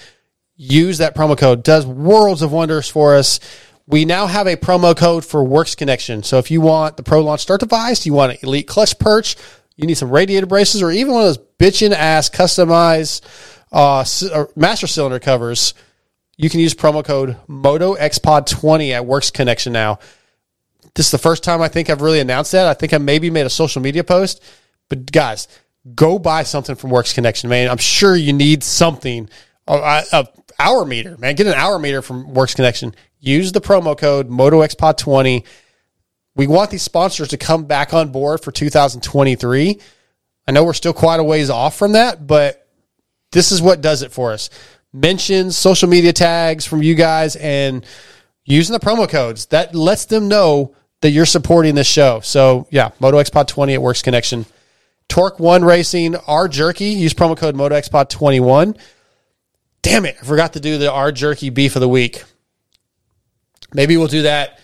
Use 0.55 0.99
that 0.99 1.15
promo 1.15 1.37
code. 1.37 1.63
Does 1.63 1.85
worlds 1.87 2.43
of 2.43 2.51
wonders 2.51 2.87
for 2.87 3.15
us. 3.15 3.39
We 3.87 4.05
now 4.05 4.27
have 4.27 4.45
a 4.45 4.55
promo 4.55 4.95
code 4.95 5.25
for 5.25 5.43
Works 5.43 5.73
Connection. 5.73 6.21
So 6.21 6.37
if 6.37 6.51
you 6.51 6.61
want 6.61 6.97
the 6.97 7.03
Pro 7.03 7.21
Launch 7.21 7.41
Start 7.41 7.61
device, 7.61 8.05
you 8.05 8.13
want 8.13 8.33
an 8.33 8.37
Elite 8.43 8.67
Clutch 8.67 8.97
Perch, 8.99 9.35
you 9.75 9.87
need 9.87 9.95
some 9.95 10.11
radiator 10.11 10.45
braces, 10.45 10.83
or 10.83 10.91
even 10.91 11.13
one 11.13 11.23
of 11.23 11.35
those 11.35 11.45
bitchin' 11.61 11.91
ass 11.91 12.27
customized 12.29 13.21
uh, 13.71 14.03
uh, 14.33 14.45
master 14.55 14.87
cylinder 14.87 15.19
covers, 15.19 15.75
you 16.35 16.49
can 16.49 16.59
use 16.59 16.73
promo 16.73 17.05
code 17.05 17.37
MotoXPod20 17.47 18.91
at 18.91 19.05
Works 19.05 19.29
Connection 19.29 19.71
now. 19.71 19.99
This 20.95 21.05
is 21.05 21.11
the 21.11 21.19
first 21.19 21.43
time 21.43 21.61
I 21.61 21.67
think 21.67 21.89
I've 21.89 22.01
really 22.01 22.19
announced 22.19 22.51
that. 22.53 22.65
I 22.65 22.73
think 22.73 22.93
I 22.93 22.97
maybe 22.97 23.29
made 23.29 23.45
a 23.45 23.49
social 23.49 23.81
media 23.81 24.03
post, 24.03 24.43
but 24.89 25.11
guys, 25.11 25.47
go 25.93 26.17
buy 26.17 26.43
something 26.43 26.75
from 26.75 26.89
Works 26.89 27.13
Connection, 27.13 27.49
man. 27.49 27.69
I'm 27.69 27.77
sure 27.77 28.15
you 28.15 28.33
need 28.33 28.63
something. 28.63 29.29
A, 29.67 29.75
a- 29.75 30.03
a 30.11 30.27
hour 30.59 30.83
meter, 30.83 31.15
man. 31.17 31.35
Get 31.35 31.47
an 31.47 31.53
hour 31.53 31.77
meter 31.77 32.01
from 32.01 32.33
Works 32.33 32.55
Connection. 32.55 32.95
Use 33.19 33.51
the 33.51 33.61
promo 33.61 33.95
code 33.95 34.29
MotoXPod20. 34.29 35.45
We 36.35 36.47
want 36.47 36.71
these 36.71 36.81
sponsors 36.81 37.27
to 37.29 37.37
come 37.37 37.65
back 37.65 37.93
on 37.93 38.11
board 38.11 38.41
for 38.41 38.51
2023. 38.51 39.79
I 40.51 40.53
know 40.53 40.65
we're 40.65 40.73
still 40.73 40.91
quite 40.91 41.21
a 41.21 41.23
ways 41.23 41.49
off 41.49 41.77
from 41.77 41.93
that, 41.93 42.27
but 42.27 42.67
this 43.31 43.53
is 43.53 43.61
what 43.61 43.79
does 43.79 44.01
it 44.01 44.11
for 44.11 44.33
us. 44.33 44.49
Mentions, 44.91 45.55
social 45.55 45.87
media 45.87 46.11
tags 46.11 46.65
from 46.65 46.83
you 46.83 46.93
guys, 46.93 47.37
and 47.37 47.85
using 48.43 48.73
the 48.73 48.85
promo 48.85 49.07
codes 49.07 49.45
that 49.45 49.73
lets 49.73 50.03
them 50.03 50.27
know 50.27 50.75
that 50.99 51.11
you're 51.11 51.25
supporting 51.25 51.73
this 51.73 51.87
show. 51.87 52.19
So 52.19 52.67
yeah, 52.69 52.89
MotoXPod 52.99 53.47
20 53.47 53.75
at 53.75 53.81
Works 53.81 54.01
Connection. 54.01 54.45
Torque 55.07 55.39
One 55.39 55.63
Racing, 55.63 56.17
R 56.17 56.49
Jerky, 56.49 56.89
use 56.89 57.13
promo 57.13 57.37
code 57.37 57.55
MotoXPod 57.55 58.09
21. 58.09 58.75
Damn 59.81 60.05
it, 60.05 60.17
I 60.21 60.25
forgot 60.25 60.51
to 60.53 60.59
do 60.59 60.77
the 60.77 60.91
R 60.91 61.13
Jerky 61.13 61.49
beef 61.49 61.77
of 61.77 61.79
the 61.79 61.87
week. 61.87 62.25
Maybe 63.73 63.95
we'll 63.95 64.07
do 64.07 64.23
that. 64.23 64.59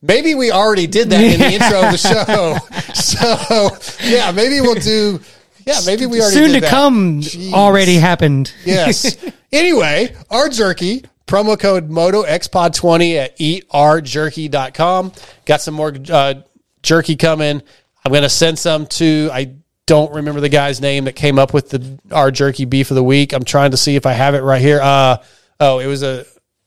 Maybe 0.00 0.34
we 0.34 0.50
already 0.52 0.86
did 0.86 1.10
that 1.10 1.20
in 1.20 1.40
the 1.40 1.52
intro 1.52 1.82
of 1.82 1.92
the 1.92 1.98
show. 1.98 2.56
So 2.98 3.70
yeah, 4.04 4.30
maybe 4.32 4.60
we'll 4.60 4.74
do. 4.74 5.20
Yeah, 5.66 5.80
maybe 5.86 6.06
we 6.06 6.20
already 6.20 6.34
soon 6.36 6.52
to 6.54 6.60
that. 6.60 6.70
come 6.70 7.20
Jeez. 7.20 7.52
already 7.52 7.96
happened. 7.96 8.52
Yes. 8.64 9.16
anyway, 9.52 10.14
our 10.30 10.48
jerky, 10.48 11.04
promo 11.26 11.58
code 11.58 11.88
MotoXPod20 11.90 13.16
at 13.16 13.38
eatrjerky.com. 13.38 15.12
Got 15.46 15.60
some 15.60 15.74
more 15.74 15.94
uh, 16.10 16.34
jerky 16.82 17.16
coming. 17.16 17.62
I'm 18.04 18.12
going 18.12 18.22
to 18.22 18.28
send 18.28 18.58
some 18.58 18.86
to, 18.86 19.30
I 19.32 19.54
don't 19.86 20.12
remember 20.12 20.40
the 20.40 20.48
guy's 20.48 20.80
name 20.80 21.04
that 21.04 21.16
came 21.16 21.38
up 21.38 21.52
with 21.52 21.70
the 21.70 21.98
our 22.12 22.30
jerky 22.30 22.66
beef 22.66 22.90
of 22.90 22.94
the 22.94 23.04
week. 23.04 23.32
I'm 23.32 23.44
trying 23.44 23.72
to 23.72 23.76
see 23.76 23.96
if 23.96 24.06
I 24.06 24.12
have 24.12 24.34
it 24.34 24.42
right 24.42 24.60
here. 24.60 24.80
Uh, 24.80 25.18
oh, 25.60 25.78
it 25.78 25.86
was 25.86 26.02
a, 26.02 26.24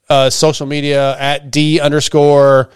a 0.10 0.30
social 0.32 0.66
media 0.68 1.18
at 1.18 1.52
D 1.52 1.80
underscore 1.80 2.70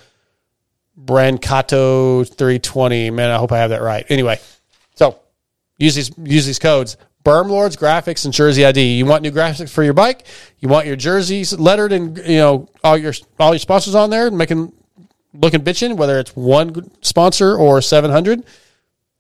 Brancato 1.00 2.28
320. 2.28 3.12
Man, 3.12 3.32
I 3.32 3.38
hope 3.38 3.52
I 3.52 3.58
have 3.58 3.72
that 3.72 3.82
right. 3.82 4.06
Anyway, 4.10 4.40
so 4.96 5.20
use 5.78 5.96
these 5.96 6.12
use 6.18 6.46
these 6.46 6.60
codes. 6.60 6.98
Berm 7.24 7.50
Lords 7.50 7.76
Graphics 7.76 8.24
and 8.24 8.34
Jersey 8.34 8.66
ID. 8.66 8.98
You 8.98 9.06
want 9.06 9.24
new 9.24 9.32
graphics 9.32 9.72
for 9.72 9.84
your 9.84 9.94
bike? 9.94 10.28
You 10.60 10.70
want 10.70 10.86
your 10.86 10.96
jerseys 10.96 11.58
lettered 11.58 11.92
and 11.92 12.18
you 12.20 12.38
know 12.38 12.70
all 12.84 12.98
your 12.98 13.14
all 13.40 13.54
your 13.54 13.60
sponsors 13.60 13.96
on 13.96 14.12
there, 14.12 14.30
making 14.30 14.72
looking 15.34 15.62
bitching. 15.62 15.98
Whether 15.98 16.20
it's 16.20 16.36
one 16.36 16.92
sponsor 17.02 17.56
or 17.56 17.82
seven 17.82 18.12
hundred. 18.12 18.44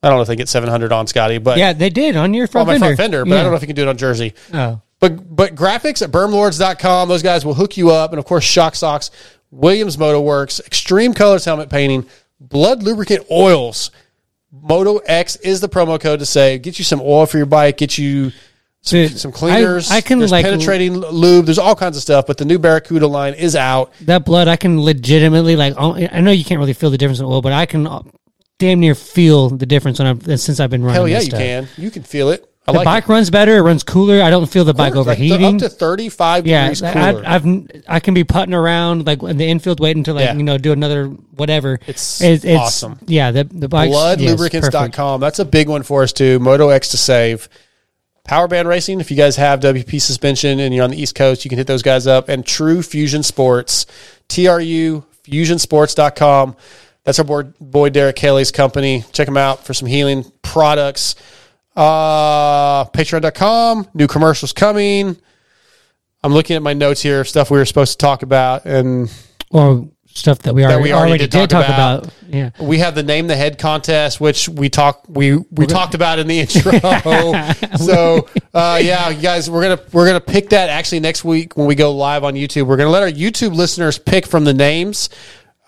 I 0.03 0.09
don't 0.09 0.19
know 0.19 0.21
if 0.21 0.27
they 0.27 0.35
get 0.35 0.47
seven 0.47 0.69
hundred 0.69 0.91
on 0.91 1.07
Scotty, 1.07 1.39
but 1.39 1.57
yeah, 1.57 1.73
they 1.73 1.89
did 1.89 2.15
on 2.15 2.35
your 2.35 2.43
on 2.43 2.47
front 2.47 2.67
my 2.67 2.73
fender. 2.73 2.85
front 2.85 2.97
fender. 2.97 3.25
But 3.25 3.39
I 3.39 3.41
don't 3.41 3.51
know 3.51 3.55
if 3.55 3.63
you 3.63 3.67
can 3.67 3.75
do 3.75 3.81
it 3.81 3.87
on 3.87 3.97
Jersey. 3.97 4.35
Oh. 4.53 4.81
But 4.99 5.35
but 5.35 5.55
graphics 5.55 6.01
at 6.01 6.11
bermlords.com, 6.11 7.09
those 7.09 7.23
guys 7.23 7.43
will 7.43 7.55
hook 7.55 7.75
you 7.75 7.89
up. 7.89 8.11
And 8.11 8.19
of 8.19 8.25
course, 8.25 8.43
Shock 8.43 8.75
Socks, 8.75 9.09
Williams 9.51 9.97
Moto 9.97 10.21
Works, 10.21 10.61
Xtreme 10.69 11.13
Kolors 11.15 11.45
Helmet 11.45 11.69
Painting, 11.69 12.05
Blood 12.39 12.83
Lubricant 12.83 13.25
Oils. 13.31 13.91
Moto 14.51 14.97
X 14.97 15.35
is 15.37 15.61
the 15.61 15.69
promo 15.69 15.99
code 15.99 16.19
to 16.19 16.25
save. 16.25 16.61
Get 16.61 16.79
you 16.79 16.85
some 16.85 17.01
oil 17.01 17.25
for 17.25 17.37
your 17.37 17.45
bike, 17.45 17.77
get 17.77 17.97
you 17.97 18.31
some, 18.81 18.99
Dude, 18.99 19.17
some 19.19 19.31
cleaners. 19.31 19.91
I- 19.91 19.97
I 19.97 20.01
can, 20.01 20.19
There's 20.19 20.31
like- 20.31 20.45
penetrating 20.45 20.93
lube. 20.99 21.45
There's 21.45 21.57
all 21.59 21.75
kinds 21.75 21.97
of 21.97 22.03
stuff, 22.03 22.25
but 22.27 22.37
the 22.37 22.45
new 22.45 22.59
Barracuda 22.59 23.07
line 23.07 23.33
is 23.33 23.55
out. 23.55 23.91
That 24.01 24.25
blood, 24.25 24.47
I 24.47 24.55
can 24.55 24.81
legitimately 24.81 25.55
like. 25.55 25.73
I 25.77 26.19
know 26.21 26.31
you 26.31 26.45
can't 26.45 26.59
really 26.59 26.73
feel 26.73 26.89
the 26.91 26.97
difference 26.97 27.19
in 27.19 27.25
oil, 27.25 27.41
but 27.41 27.51
I 27.51 27.65
can 27.65 27.87
uh, 27.87 28.03
damn 28.59 28.79
near 28.79 28.95
feel 28.95 29.49
the 29.49 29.65
difference 29.65 29.99
when 29.99 30.07
I'm 30.07 30.37
since 30.37 30.59
I've 30.59 30.69
been 30.69 30.83
running. 30.83 30.95
Hell 30.95 31.07
yeah, 31.07 31.19
you 31.19 31.25
stuff. 31.25 31.39
can. 31.39 31.67
You 31.77 31.89
can 31.91 32.03
feel 32.03 32.29
it. 32.29 32.47
I 32.67 32.71
the 32.71 32.77
like 32.79 32.85
bike 32.85 33.03
it. 33.03 33.09
runs 33.09 33.29
better. 33.29 33.57
It 33.57 33.61
runs 33.61 33.83
cooler. 33.83 34.23
I 34.23 34.29
don't 34.31 34.47
feel 34.47 34.65
the 34.65 34.73
bike 34.73 34.95
overheating. 34.95 35.55
up 35.55 35.59
to 35.59 35.69
35 35.69 36.47
yeah, 36.47 36.63
degrees 36.63 36.81
I, 36.83 36.93
cooler. 37.11 37.23
I've 37.25 37.83
I 37.87 37.99
can 37.99 38.13
be 38.15 38.23
putting 38.23 38.55
around 38.55 39.05
like 39.05 39.21
in 39.21 39.37
the 39.37 39.45
infield, 39.45 39.79
waiting 39.79 40.03
to 40.05 40.13
like 40.13 40.25
Yeah. 40.25 40.33
you 40.33 40.43
know 40.43 40.57
do 40.57 40.71
another 40.71 41.05
whatever. 41.07 41.79
It's 41.85 42.21
it's 42.21 42.43
awesome. 42.45 42.97
Yeah, 43.05 43.31
the 43.31 43.43
the 43.43 43.67
bike 43.67 43.91
bloodlubricants.com. 43.91 45.21
That's 45.21 45.39
a 45.39 45.45
big 45.45 45.69
one 45.69 45.83
for 45.83 46.03
us 46.03 46.11
too. 46.11 46.39
Moto 46.39 46.69
X 46.69 46.89
to 46.89 46.97
save. 46.97 47.49
Power 48.23 48.47
Band 48.47 48.67
Racing, 48.67 48.99
if 48.99 49.11
you 49.11 49.17
guys 49.17 49.35
have 49.35 49.59
WP 49.59 50.01
suspension 50.01 50.59
and 50.59 50.73
you're 50.73 50.83
on 50.83 50.89
the 50.89 50.99
East 50.99 51.13
Coast, 51.13 51.45
you 51.45 51.49
can 51.49 51.59
hit 51.59 51.67
those 51.67 51.83
guys 51.83 52.07
up. 52.07 52.27
And 52.27 52.43
True 52.43 52.81
Fusion 52.81 53.21
Sports, 53.21 53.85
TRU 54.29 55.03
fusionsports.com. 55.25 56.55
That's 57.03 57.19
our 57.19 57.25
boy, 57.25 57.43
boy 57.61 57.89
Derek 57.89 58.15
Kelly's 58.15 58.49
company. 58.51 59.03
Check 59.11 59.27
them 59.27 59.37
out 59.37 59.63
for 59.63 59.75
some 59.75 59.87
healing 59.87 60.25
products. 60.41 61.15
Uh, 61.75 62.85
Patreon.com, 62.85 63.89
new 63.93 64.07
commercials 64.07 64.53
coming. 64.53 65.17
I'm 66.23 66.33
looking 66.33 66.55
at 66.55 66.61
my 66.61 66.73
notes 66.73 67.01
here 67.01 67.21
of 67.21 67.27
stuff 67.27 67.51
we 67.51 67.57
were 67.57 67.65
supposed 67.65 67.93
to 67.93 67.97
talk 67.97 68.23
about. 68.23 68.65
And 68.65 69.11
or 69.51 69.89
stuff 70.15 70.39
that 70.39 70.55
we 70.55 70.61
that 70.61 70.71
already, 70.71 70.83
we 70.83 70.93
already, 70.93 71.09
already 71.09 71.27
did, 71.27 71.49
talk, 71.49 71.65
about. 71.65 72.09
Yeah. 72.27 72.49
we 72.59 72.79
have 72.79 72.95
the 72.95 73.03
name 73.03 73.27
the 73.27 73.35
head 73.35 73.59
contest, 73.59 74.19
which 74.19 74.49
we 74.49 74.69
talk 74.69 75.05
we 75.07 75.37
we 75.51 75.67
talked 75.67 75.93
about 75.93 76.17
in 76.17 76.27
the 76.27 76.39
intro. 76.41 76.71
so 77.77 78.27
uh, 78.53 78.79
yeah, 78.81 79.09
you 79.09 79.21
guys, 79.21 79.49
we're 79.49 79.61
gonna 79.61 79.81
we're 79.91 80.07
gonna 80.07 80.21
pick 80.21 80.49
that 80.49 80.69
actually 80.69 81.01
next 81.01 81.23
week 81.23 81.55
when 81.57 81.67
we 81.67 81.75
go 81.75 81.93
live 81.93 82.23
on 82.23 82.33
YouTube. 82.33 82.65
We're 82.67 82.77
gonna 82.77 82.89
let 82.89 83.03
our 83.03 83.09
YouTube 83.11 83.53
listeners 83.53 83.99
pick 83.99 84.25
from 84.25 84.45
the 84.45 84.53
names. 84.53 85.09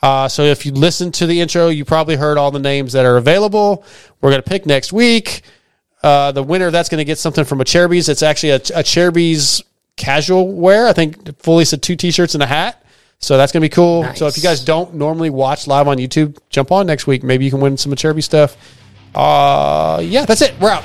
Uh, 0.01 0.27
so 0.27 0.43
if 0.43 0.65
you 0.65 0.71
listen 0.71 1.11
to 1.11 1.25
the 1.25 1.41
intro, 1.41 1.67
you 1.67 1.83
probably 1.83 2.15
heard 2.15 2.37
all 2.37 2.51
the 2.51 2.59
names 2.59 2.93
that 2.93 3.05
are 3.05 3.17
available. 3.17 3.83
We're 4.21 4.31
gonna 4.31 4.43
pick 4.43 4.65
next 4.65 4.93
week. 4.93 5.43
Uh, 6.07 6.31
the 6.31 6.41
winner 6.41 6.71
that's 6.71 6.87
going 6.87 6.99
to 6.99 7.05
get 7.05 7.17
something 7.17 7.43
from 7.43 7.59
a 7.59 7.65
Acerbis. 7.65 8.07
It's 8.07 8.23
actually 8.23 8.51
a, 8.51 8.55
a 8.55 8.83
Acerbis 8.83 9.61
casual 9.97 10.53
wear. 10.53 10.87
I 10.87 10.93
think 10.93 11.37
fully 11.41 11.65
said 11.65 11.81
two 11.81 11.97
t-shirts 11.97 12.33
and 12.33 12.41
a 12.41 12.45
hat. 12.45 12.81
So 13.19 13.35
that's 13.35 13.51
going 13.51 13.61
to 13.61 13.65
be 13.65 13.73
cool. 13.73 14.03
So 14.15 14.27
if 14.27 14.37
you 14.37 14.43
guys 14.43 14.63
don't 14.63 14.93
normally 14.93 15.29
watch 15.29 15.67
live 15.67 15.87
on 15.87 15.97
YouTube, 15.97 16.37
jump 16.49 16.71
on 16.71 16.87
next 16.87 17.07
week. 17.07 17.23
Maybe 17.23 17.43
you 17.43 17.51
can 17.51 17.59
win 17.59 17.75
some 17.75 17.91
Acerbis 17.91 18.23
stuff. 18.23 18.55
Uh, 19.13 19.99
yeah, 20.01 20.23
that's 20.23 20.41
it. 20.41 20.57
We're 20.61 20.69
out. 20.69 20.83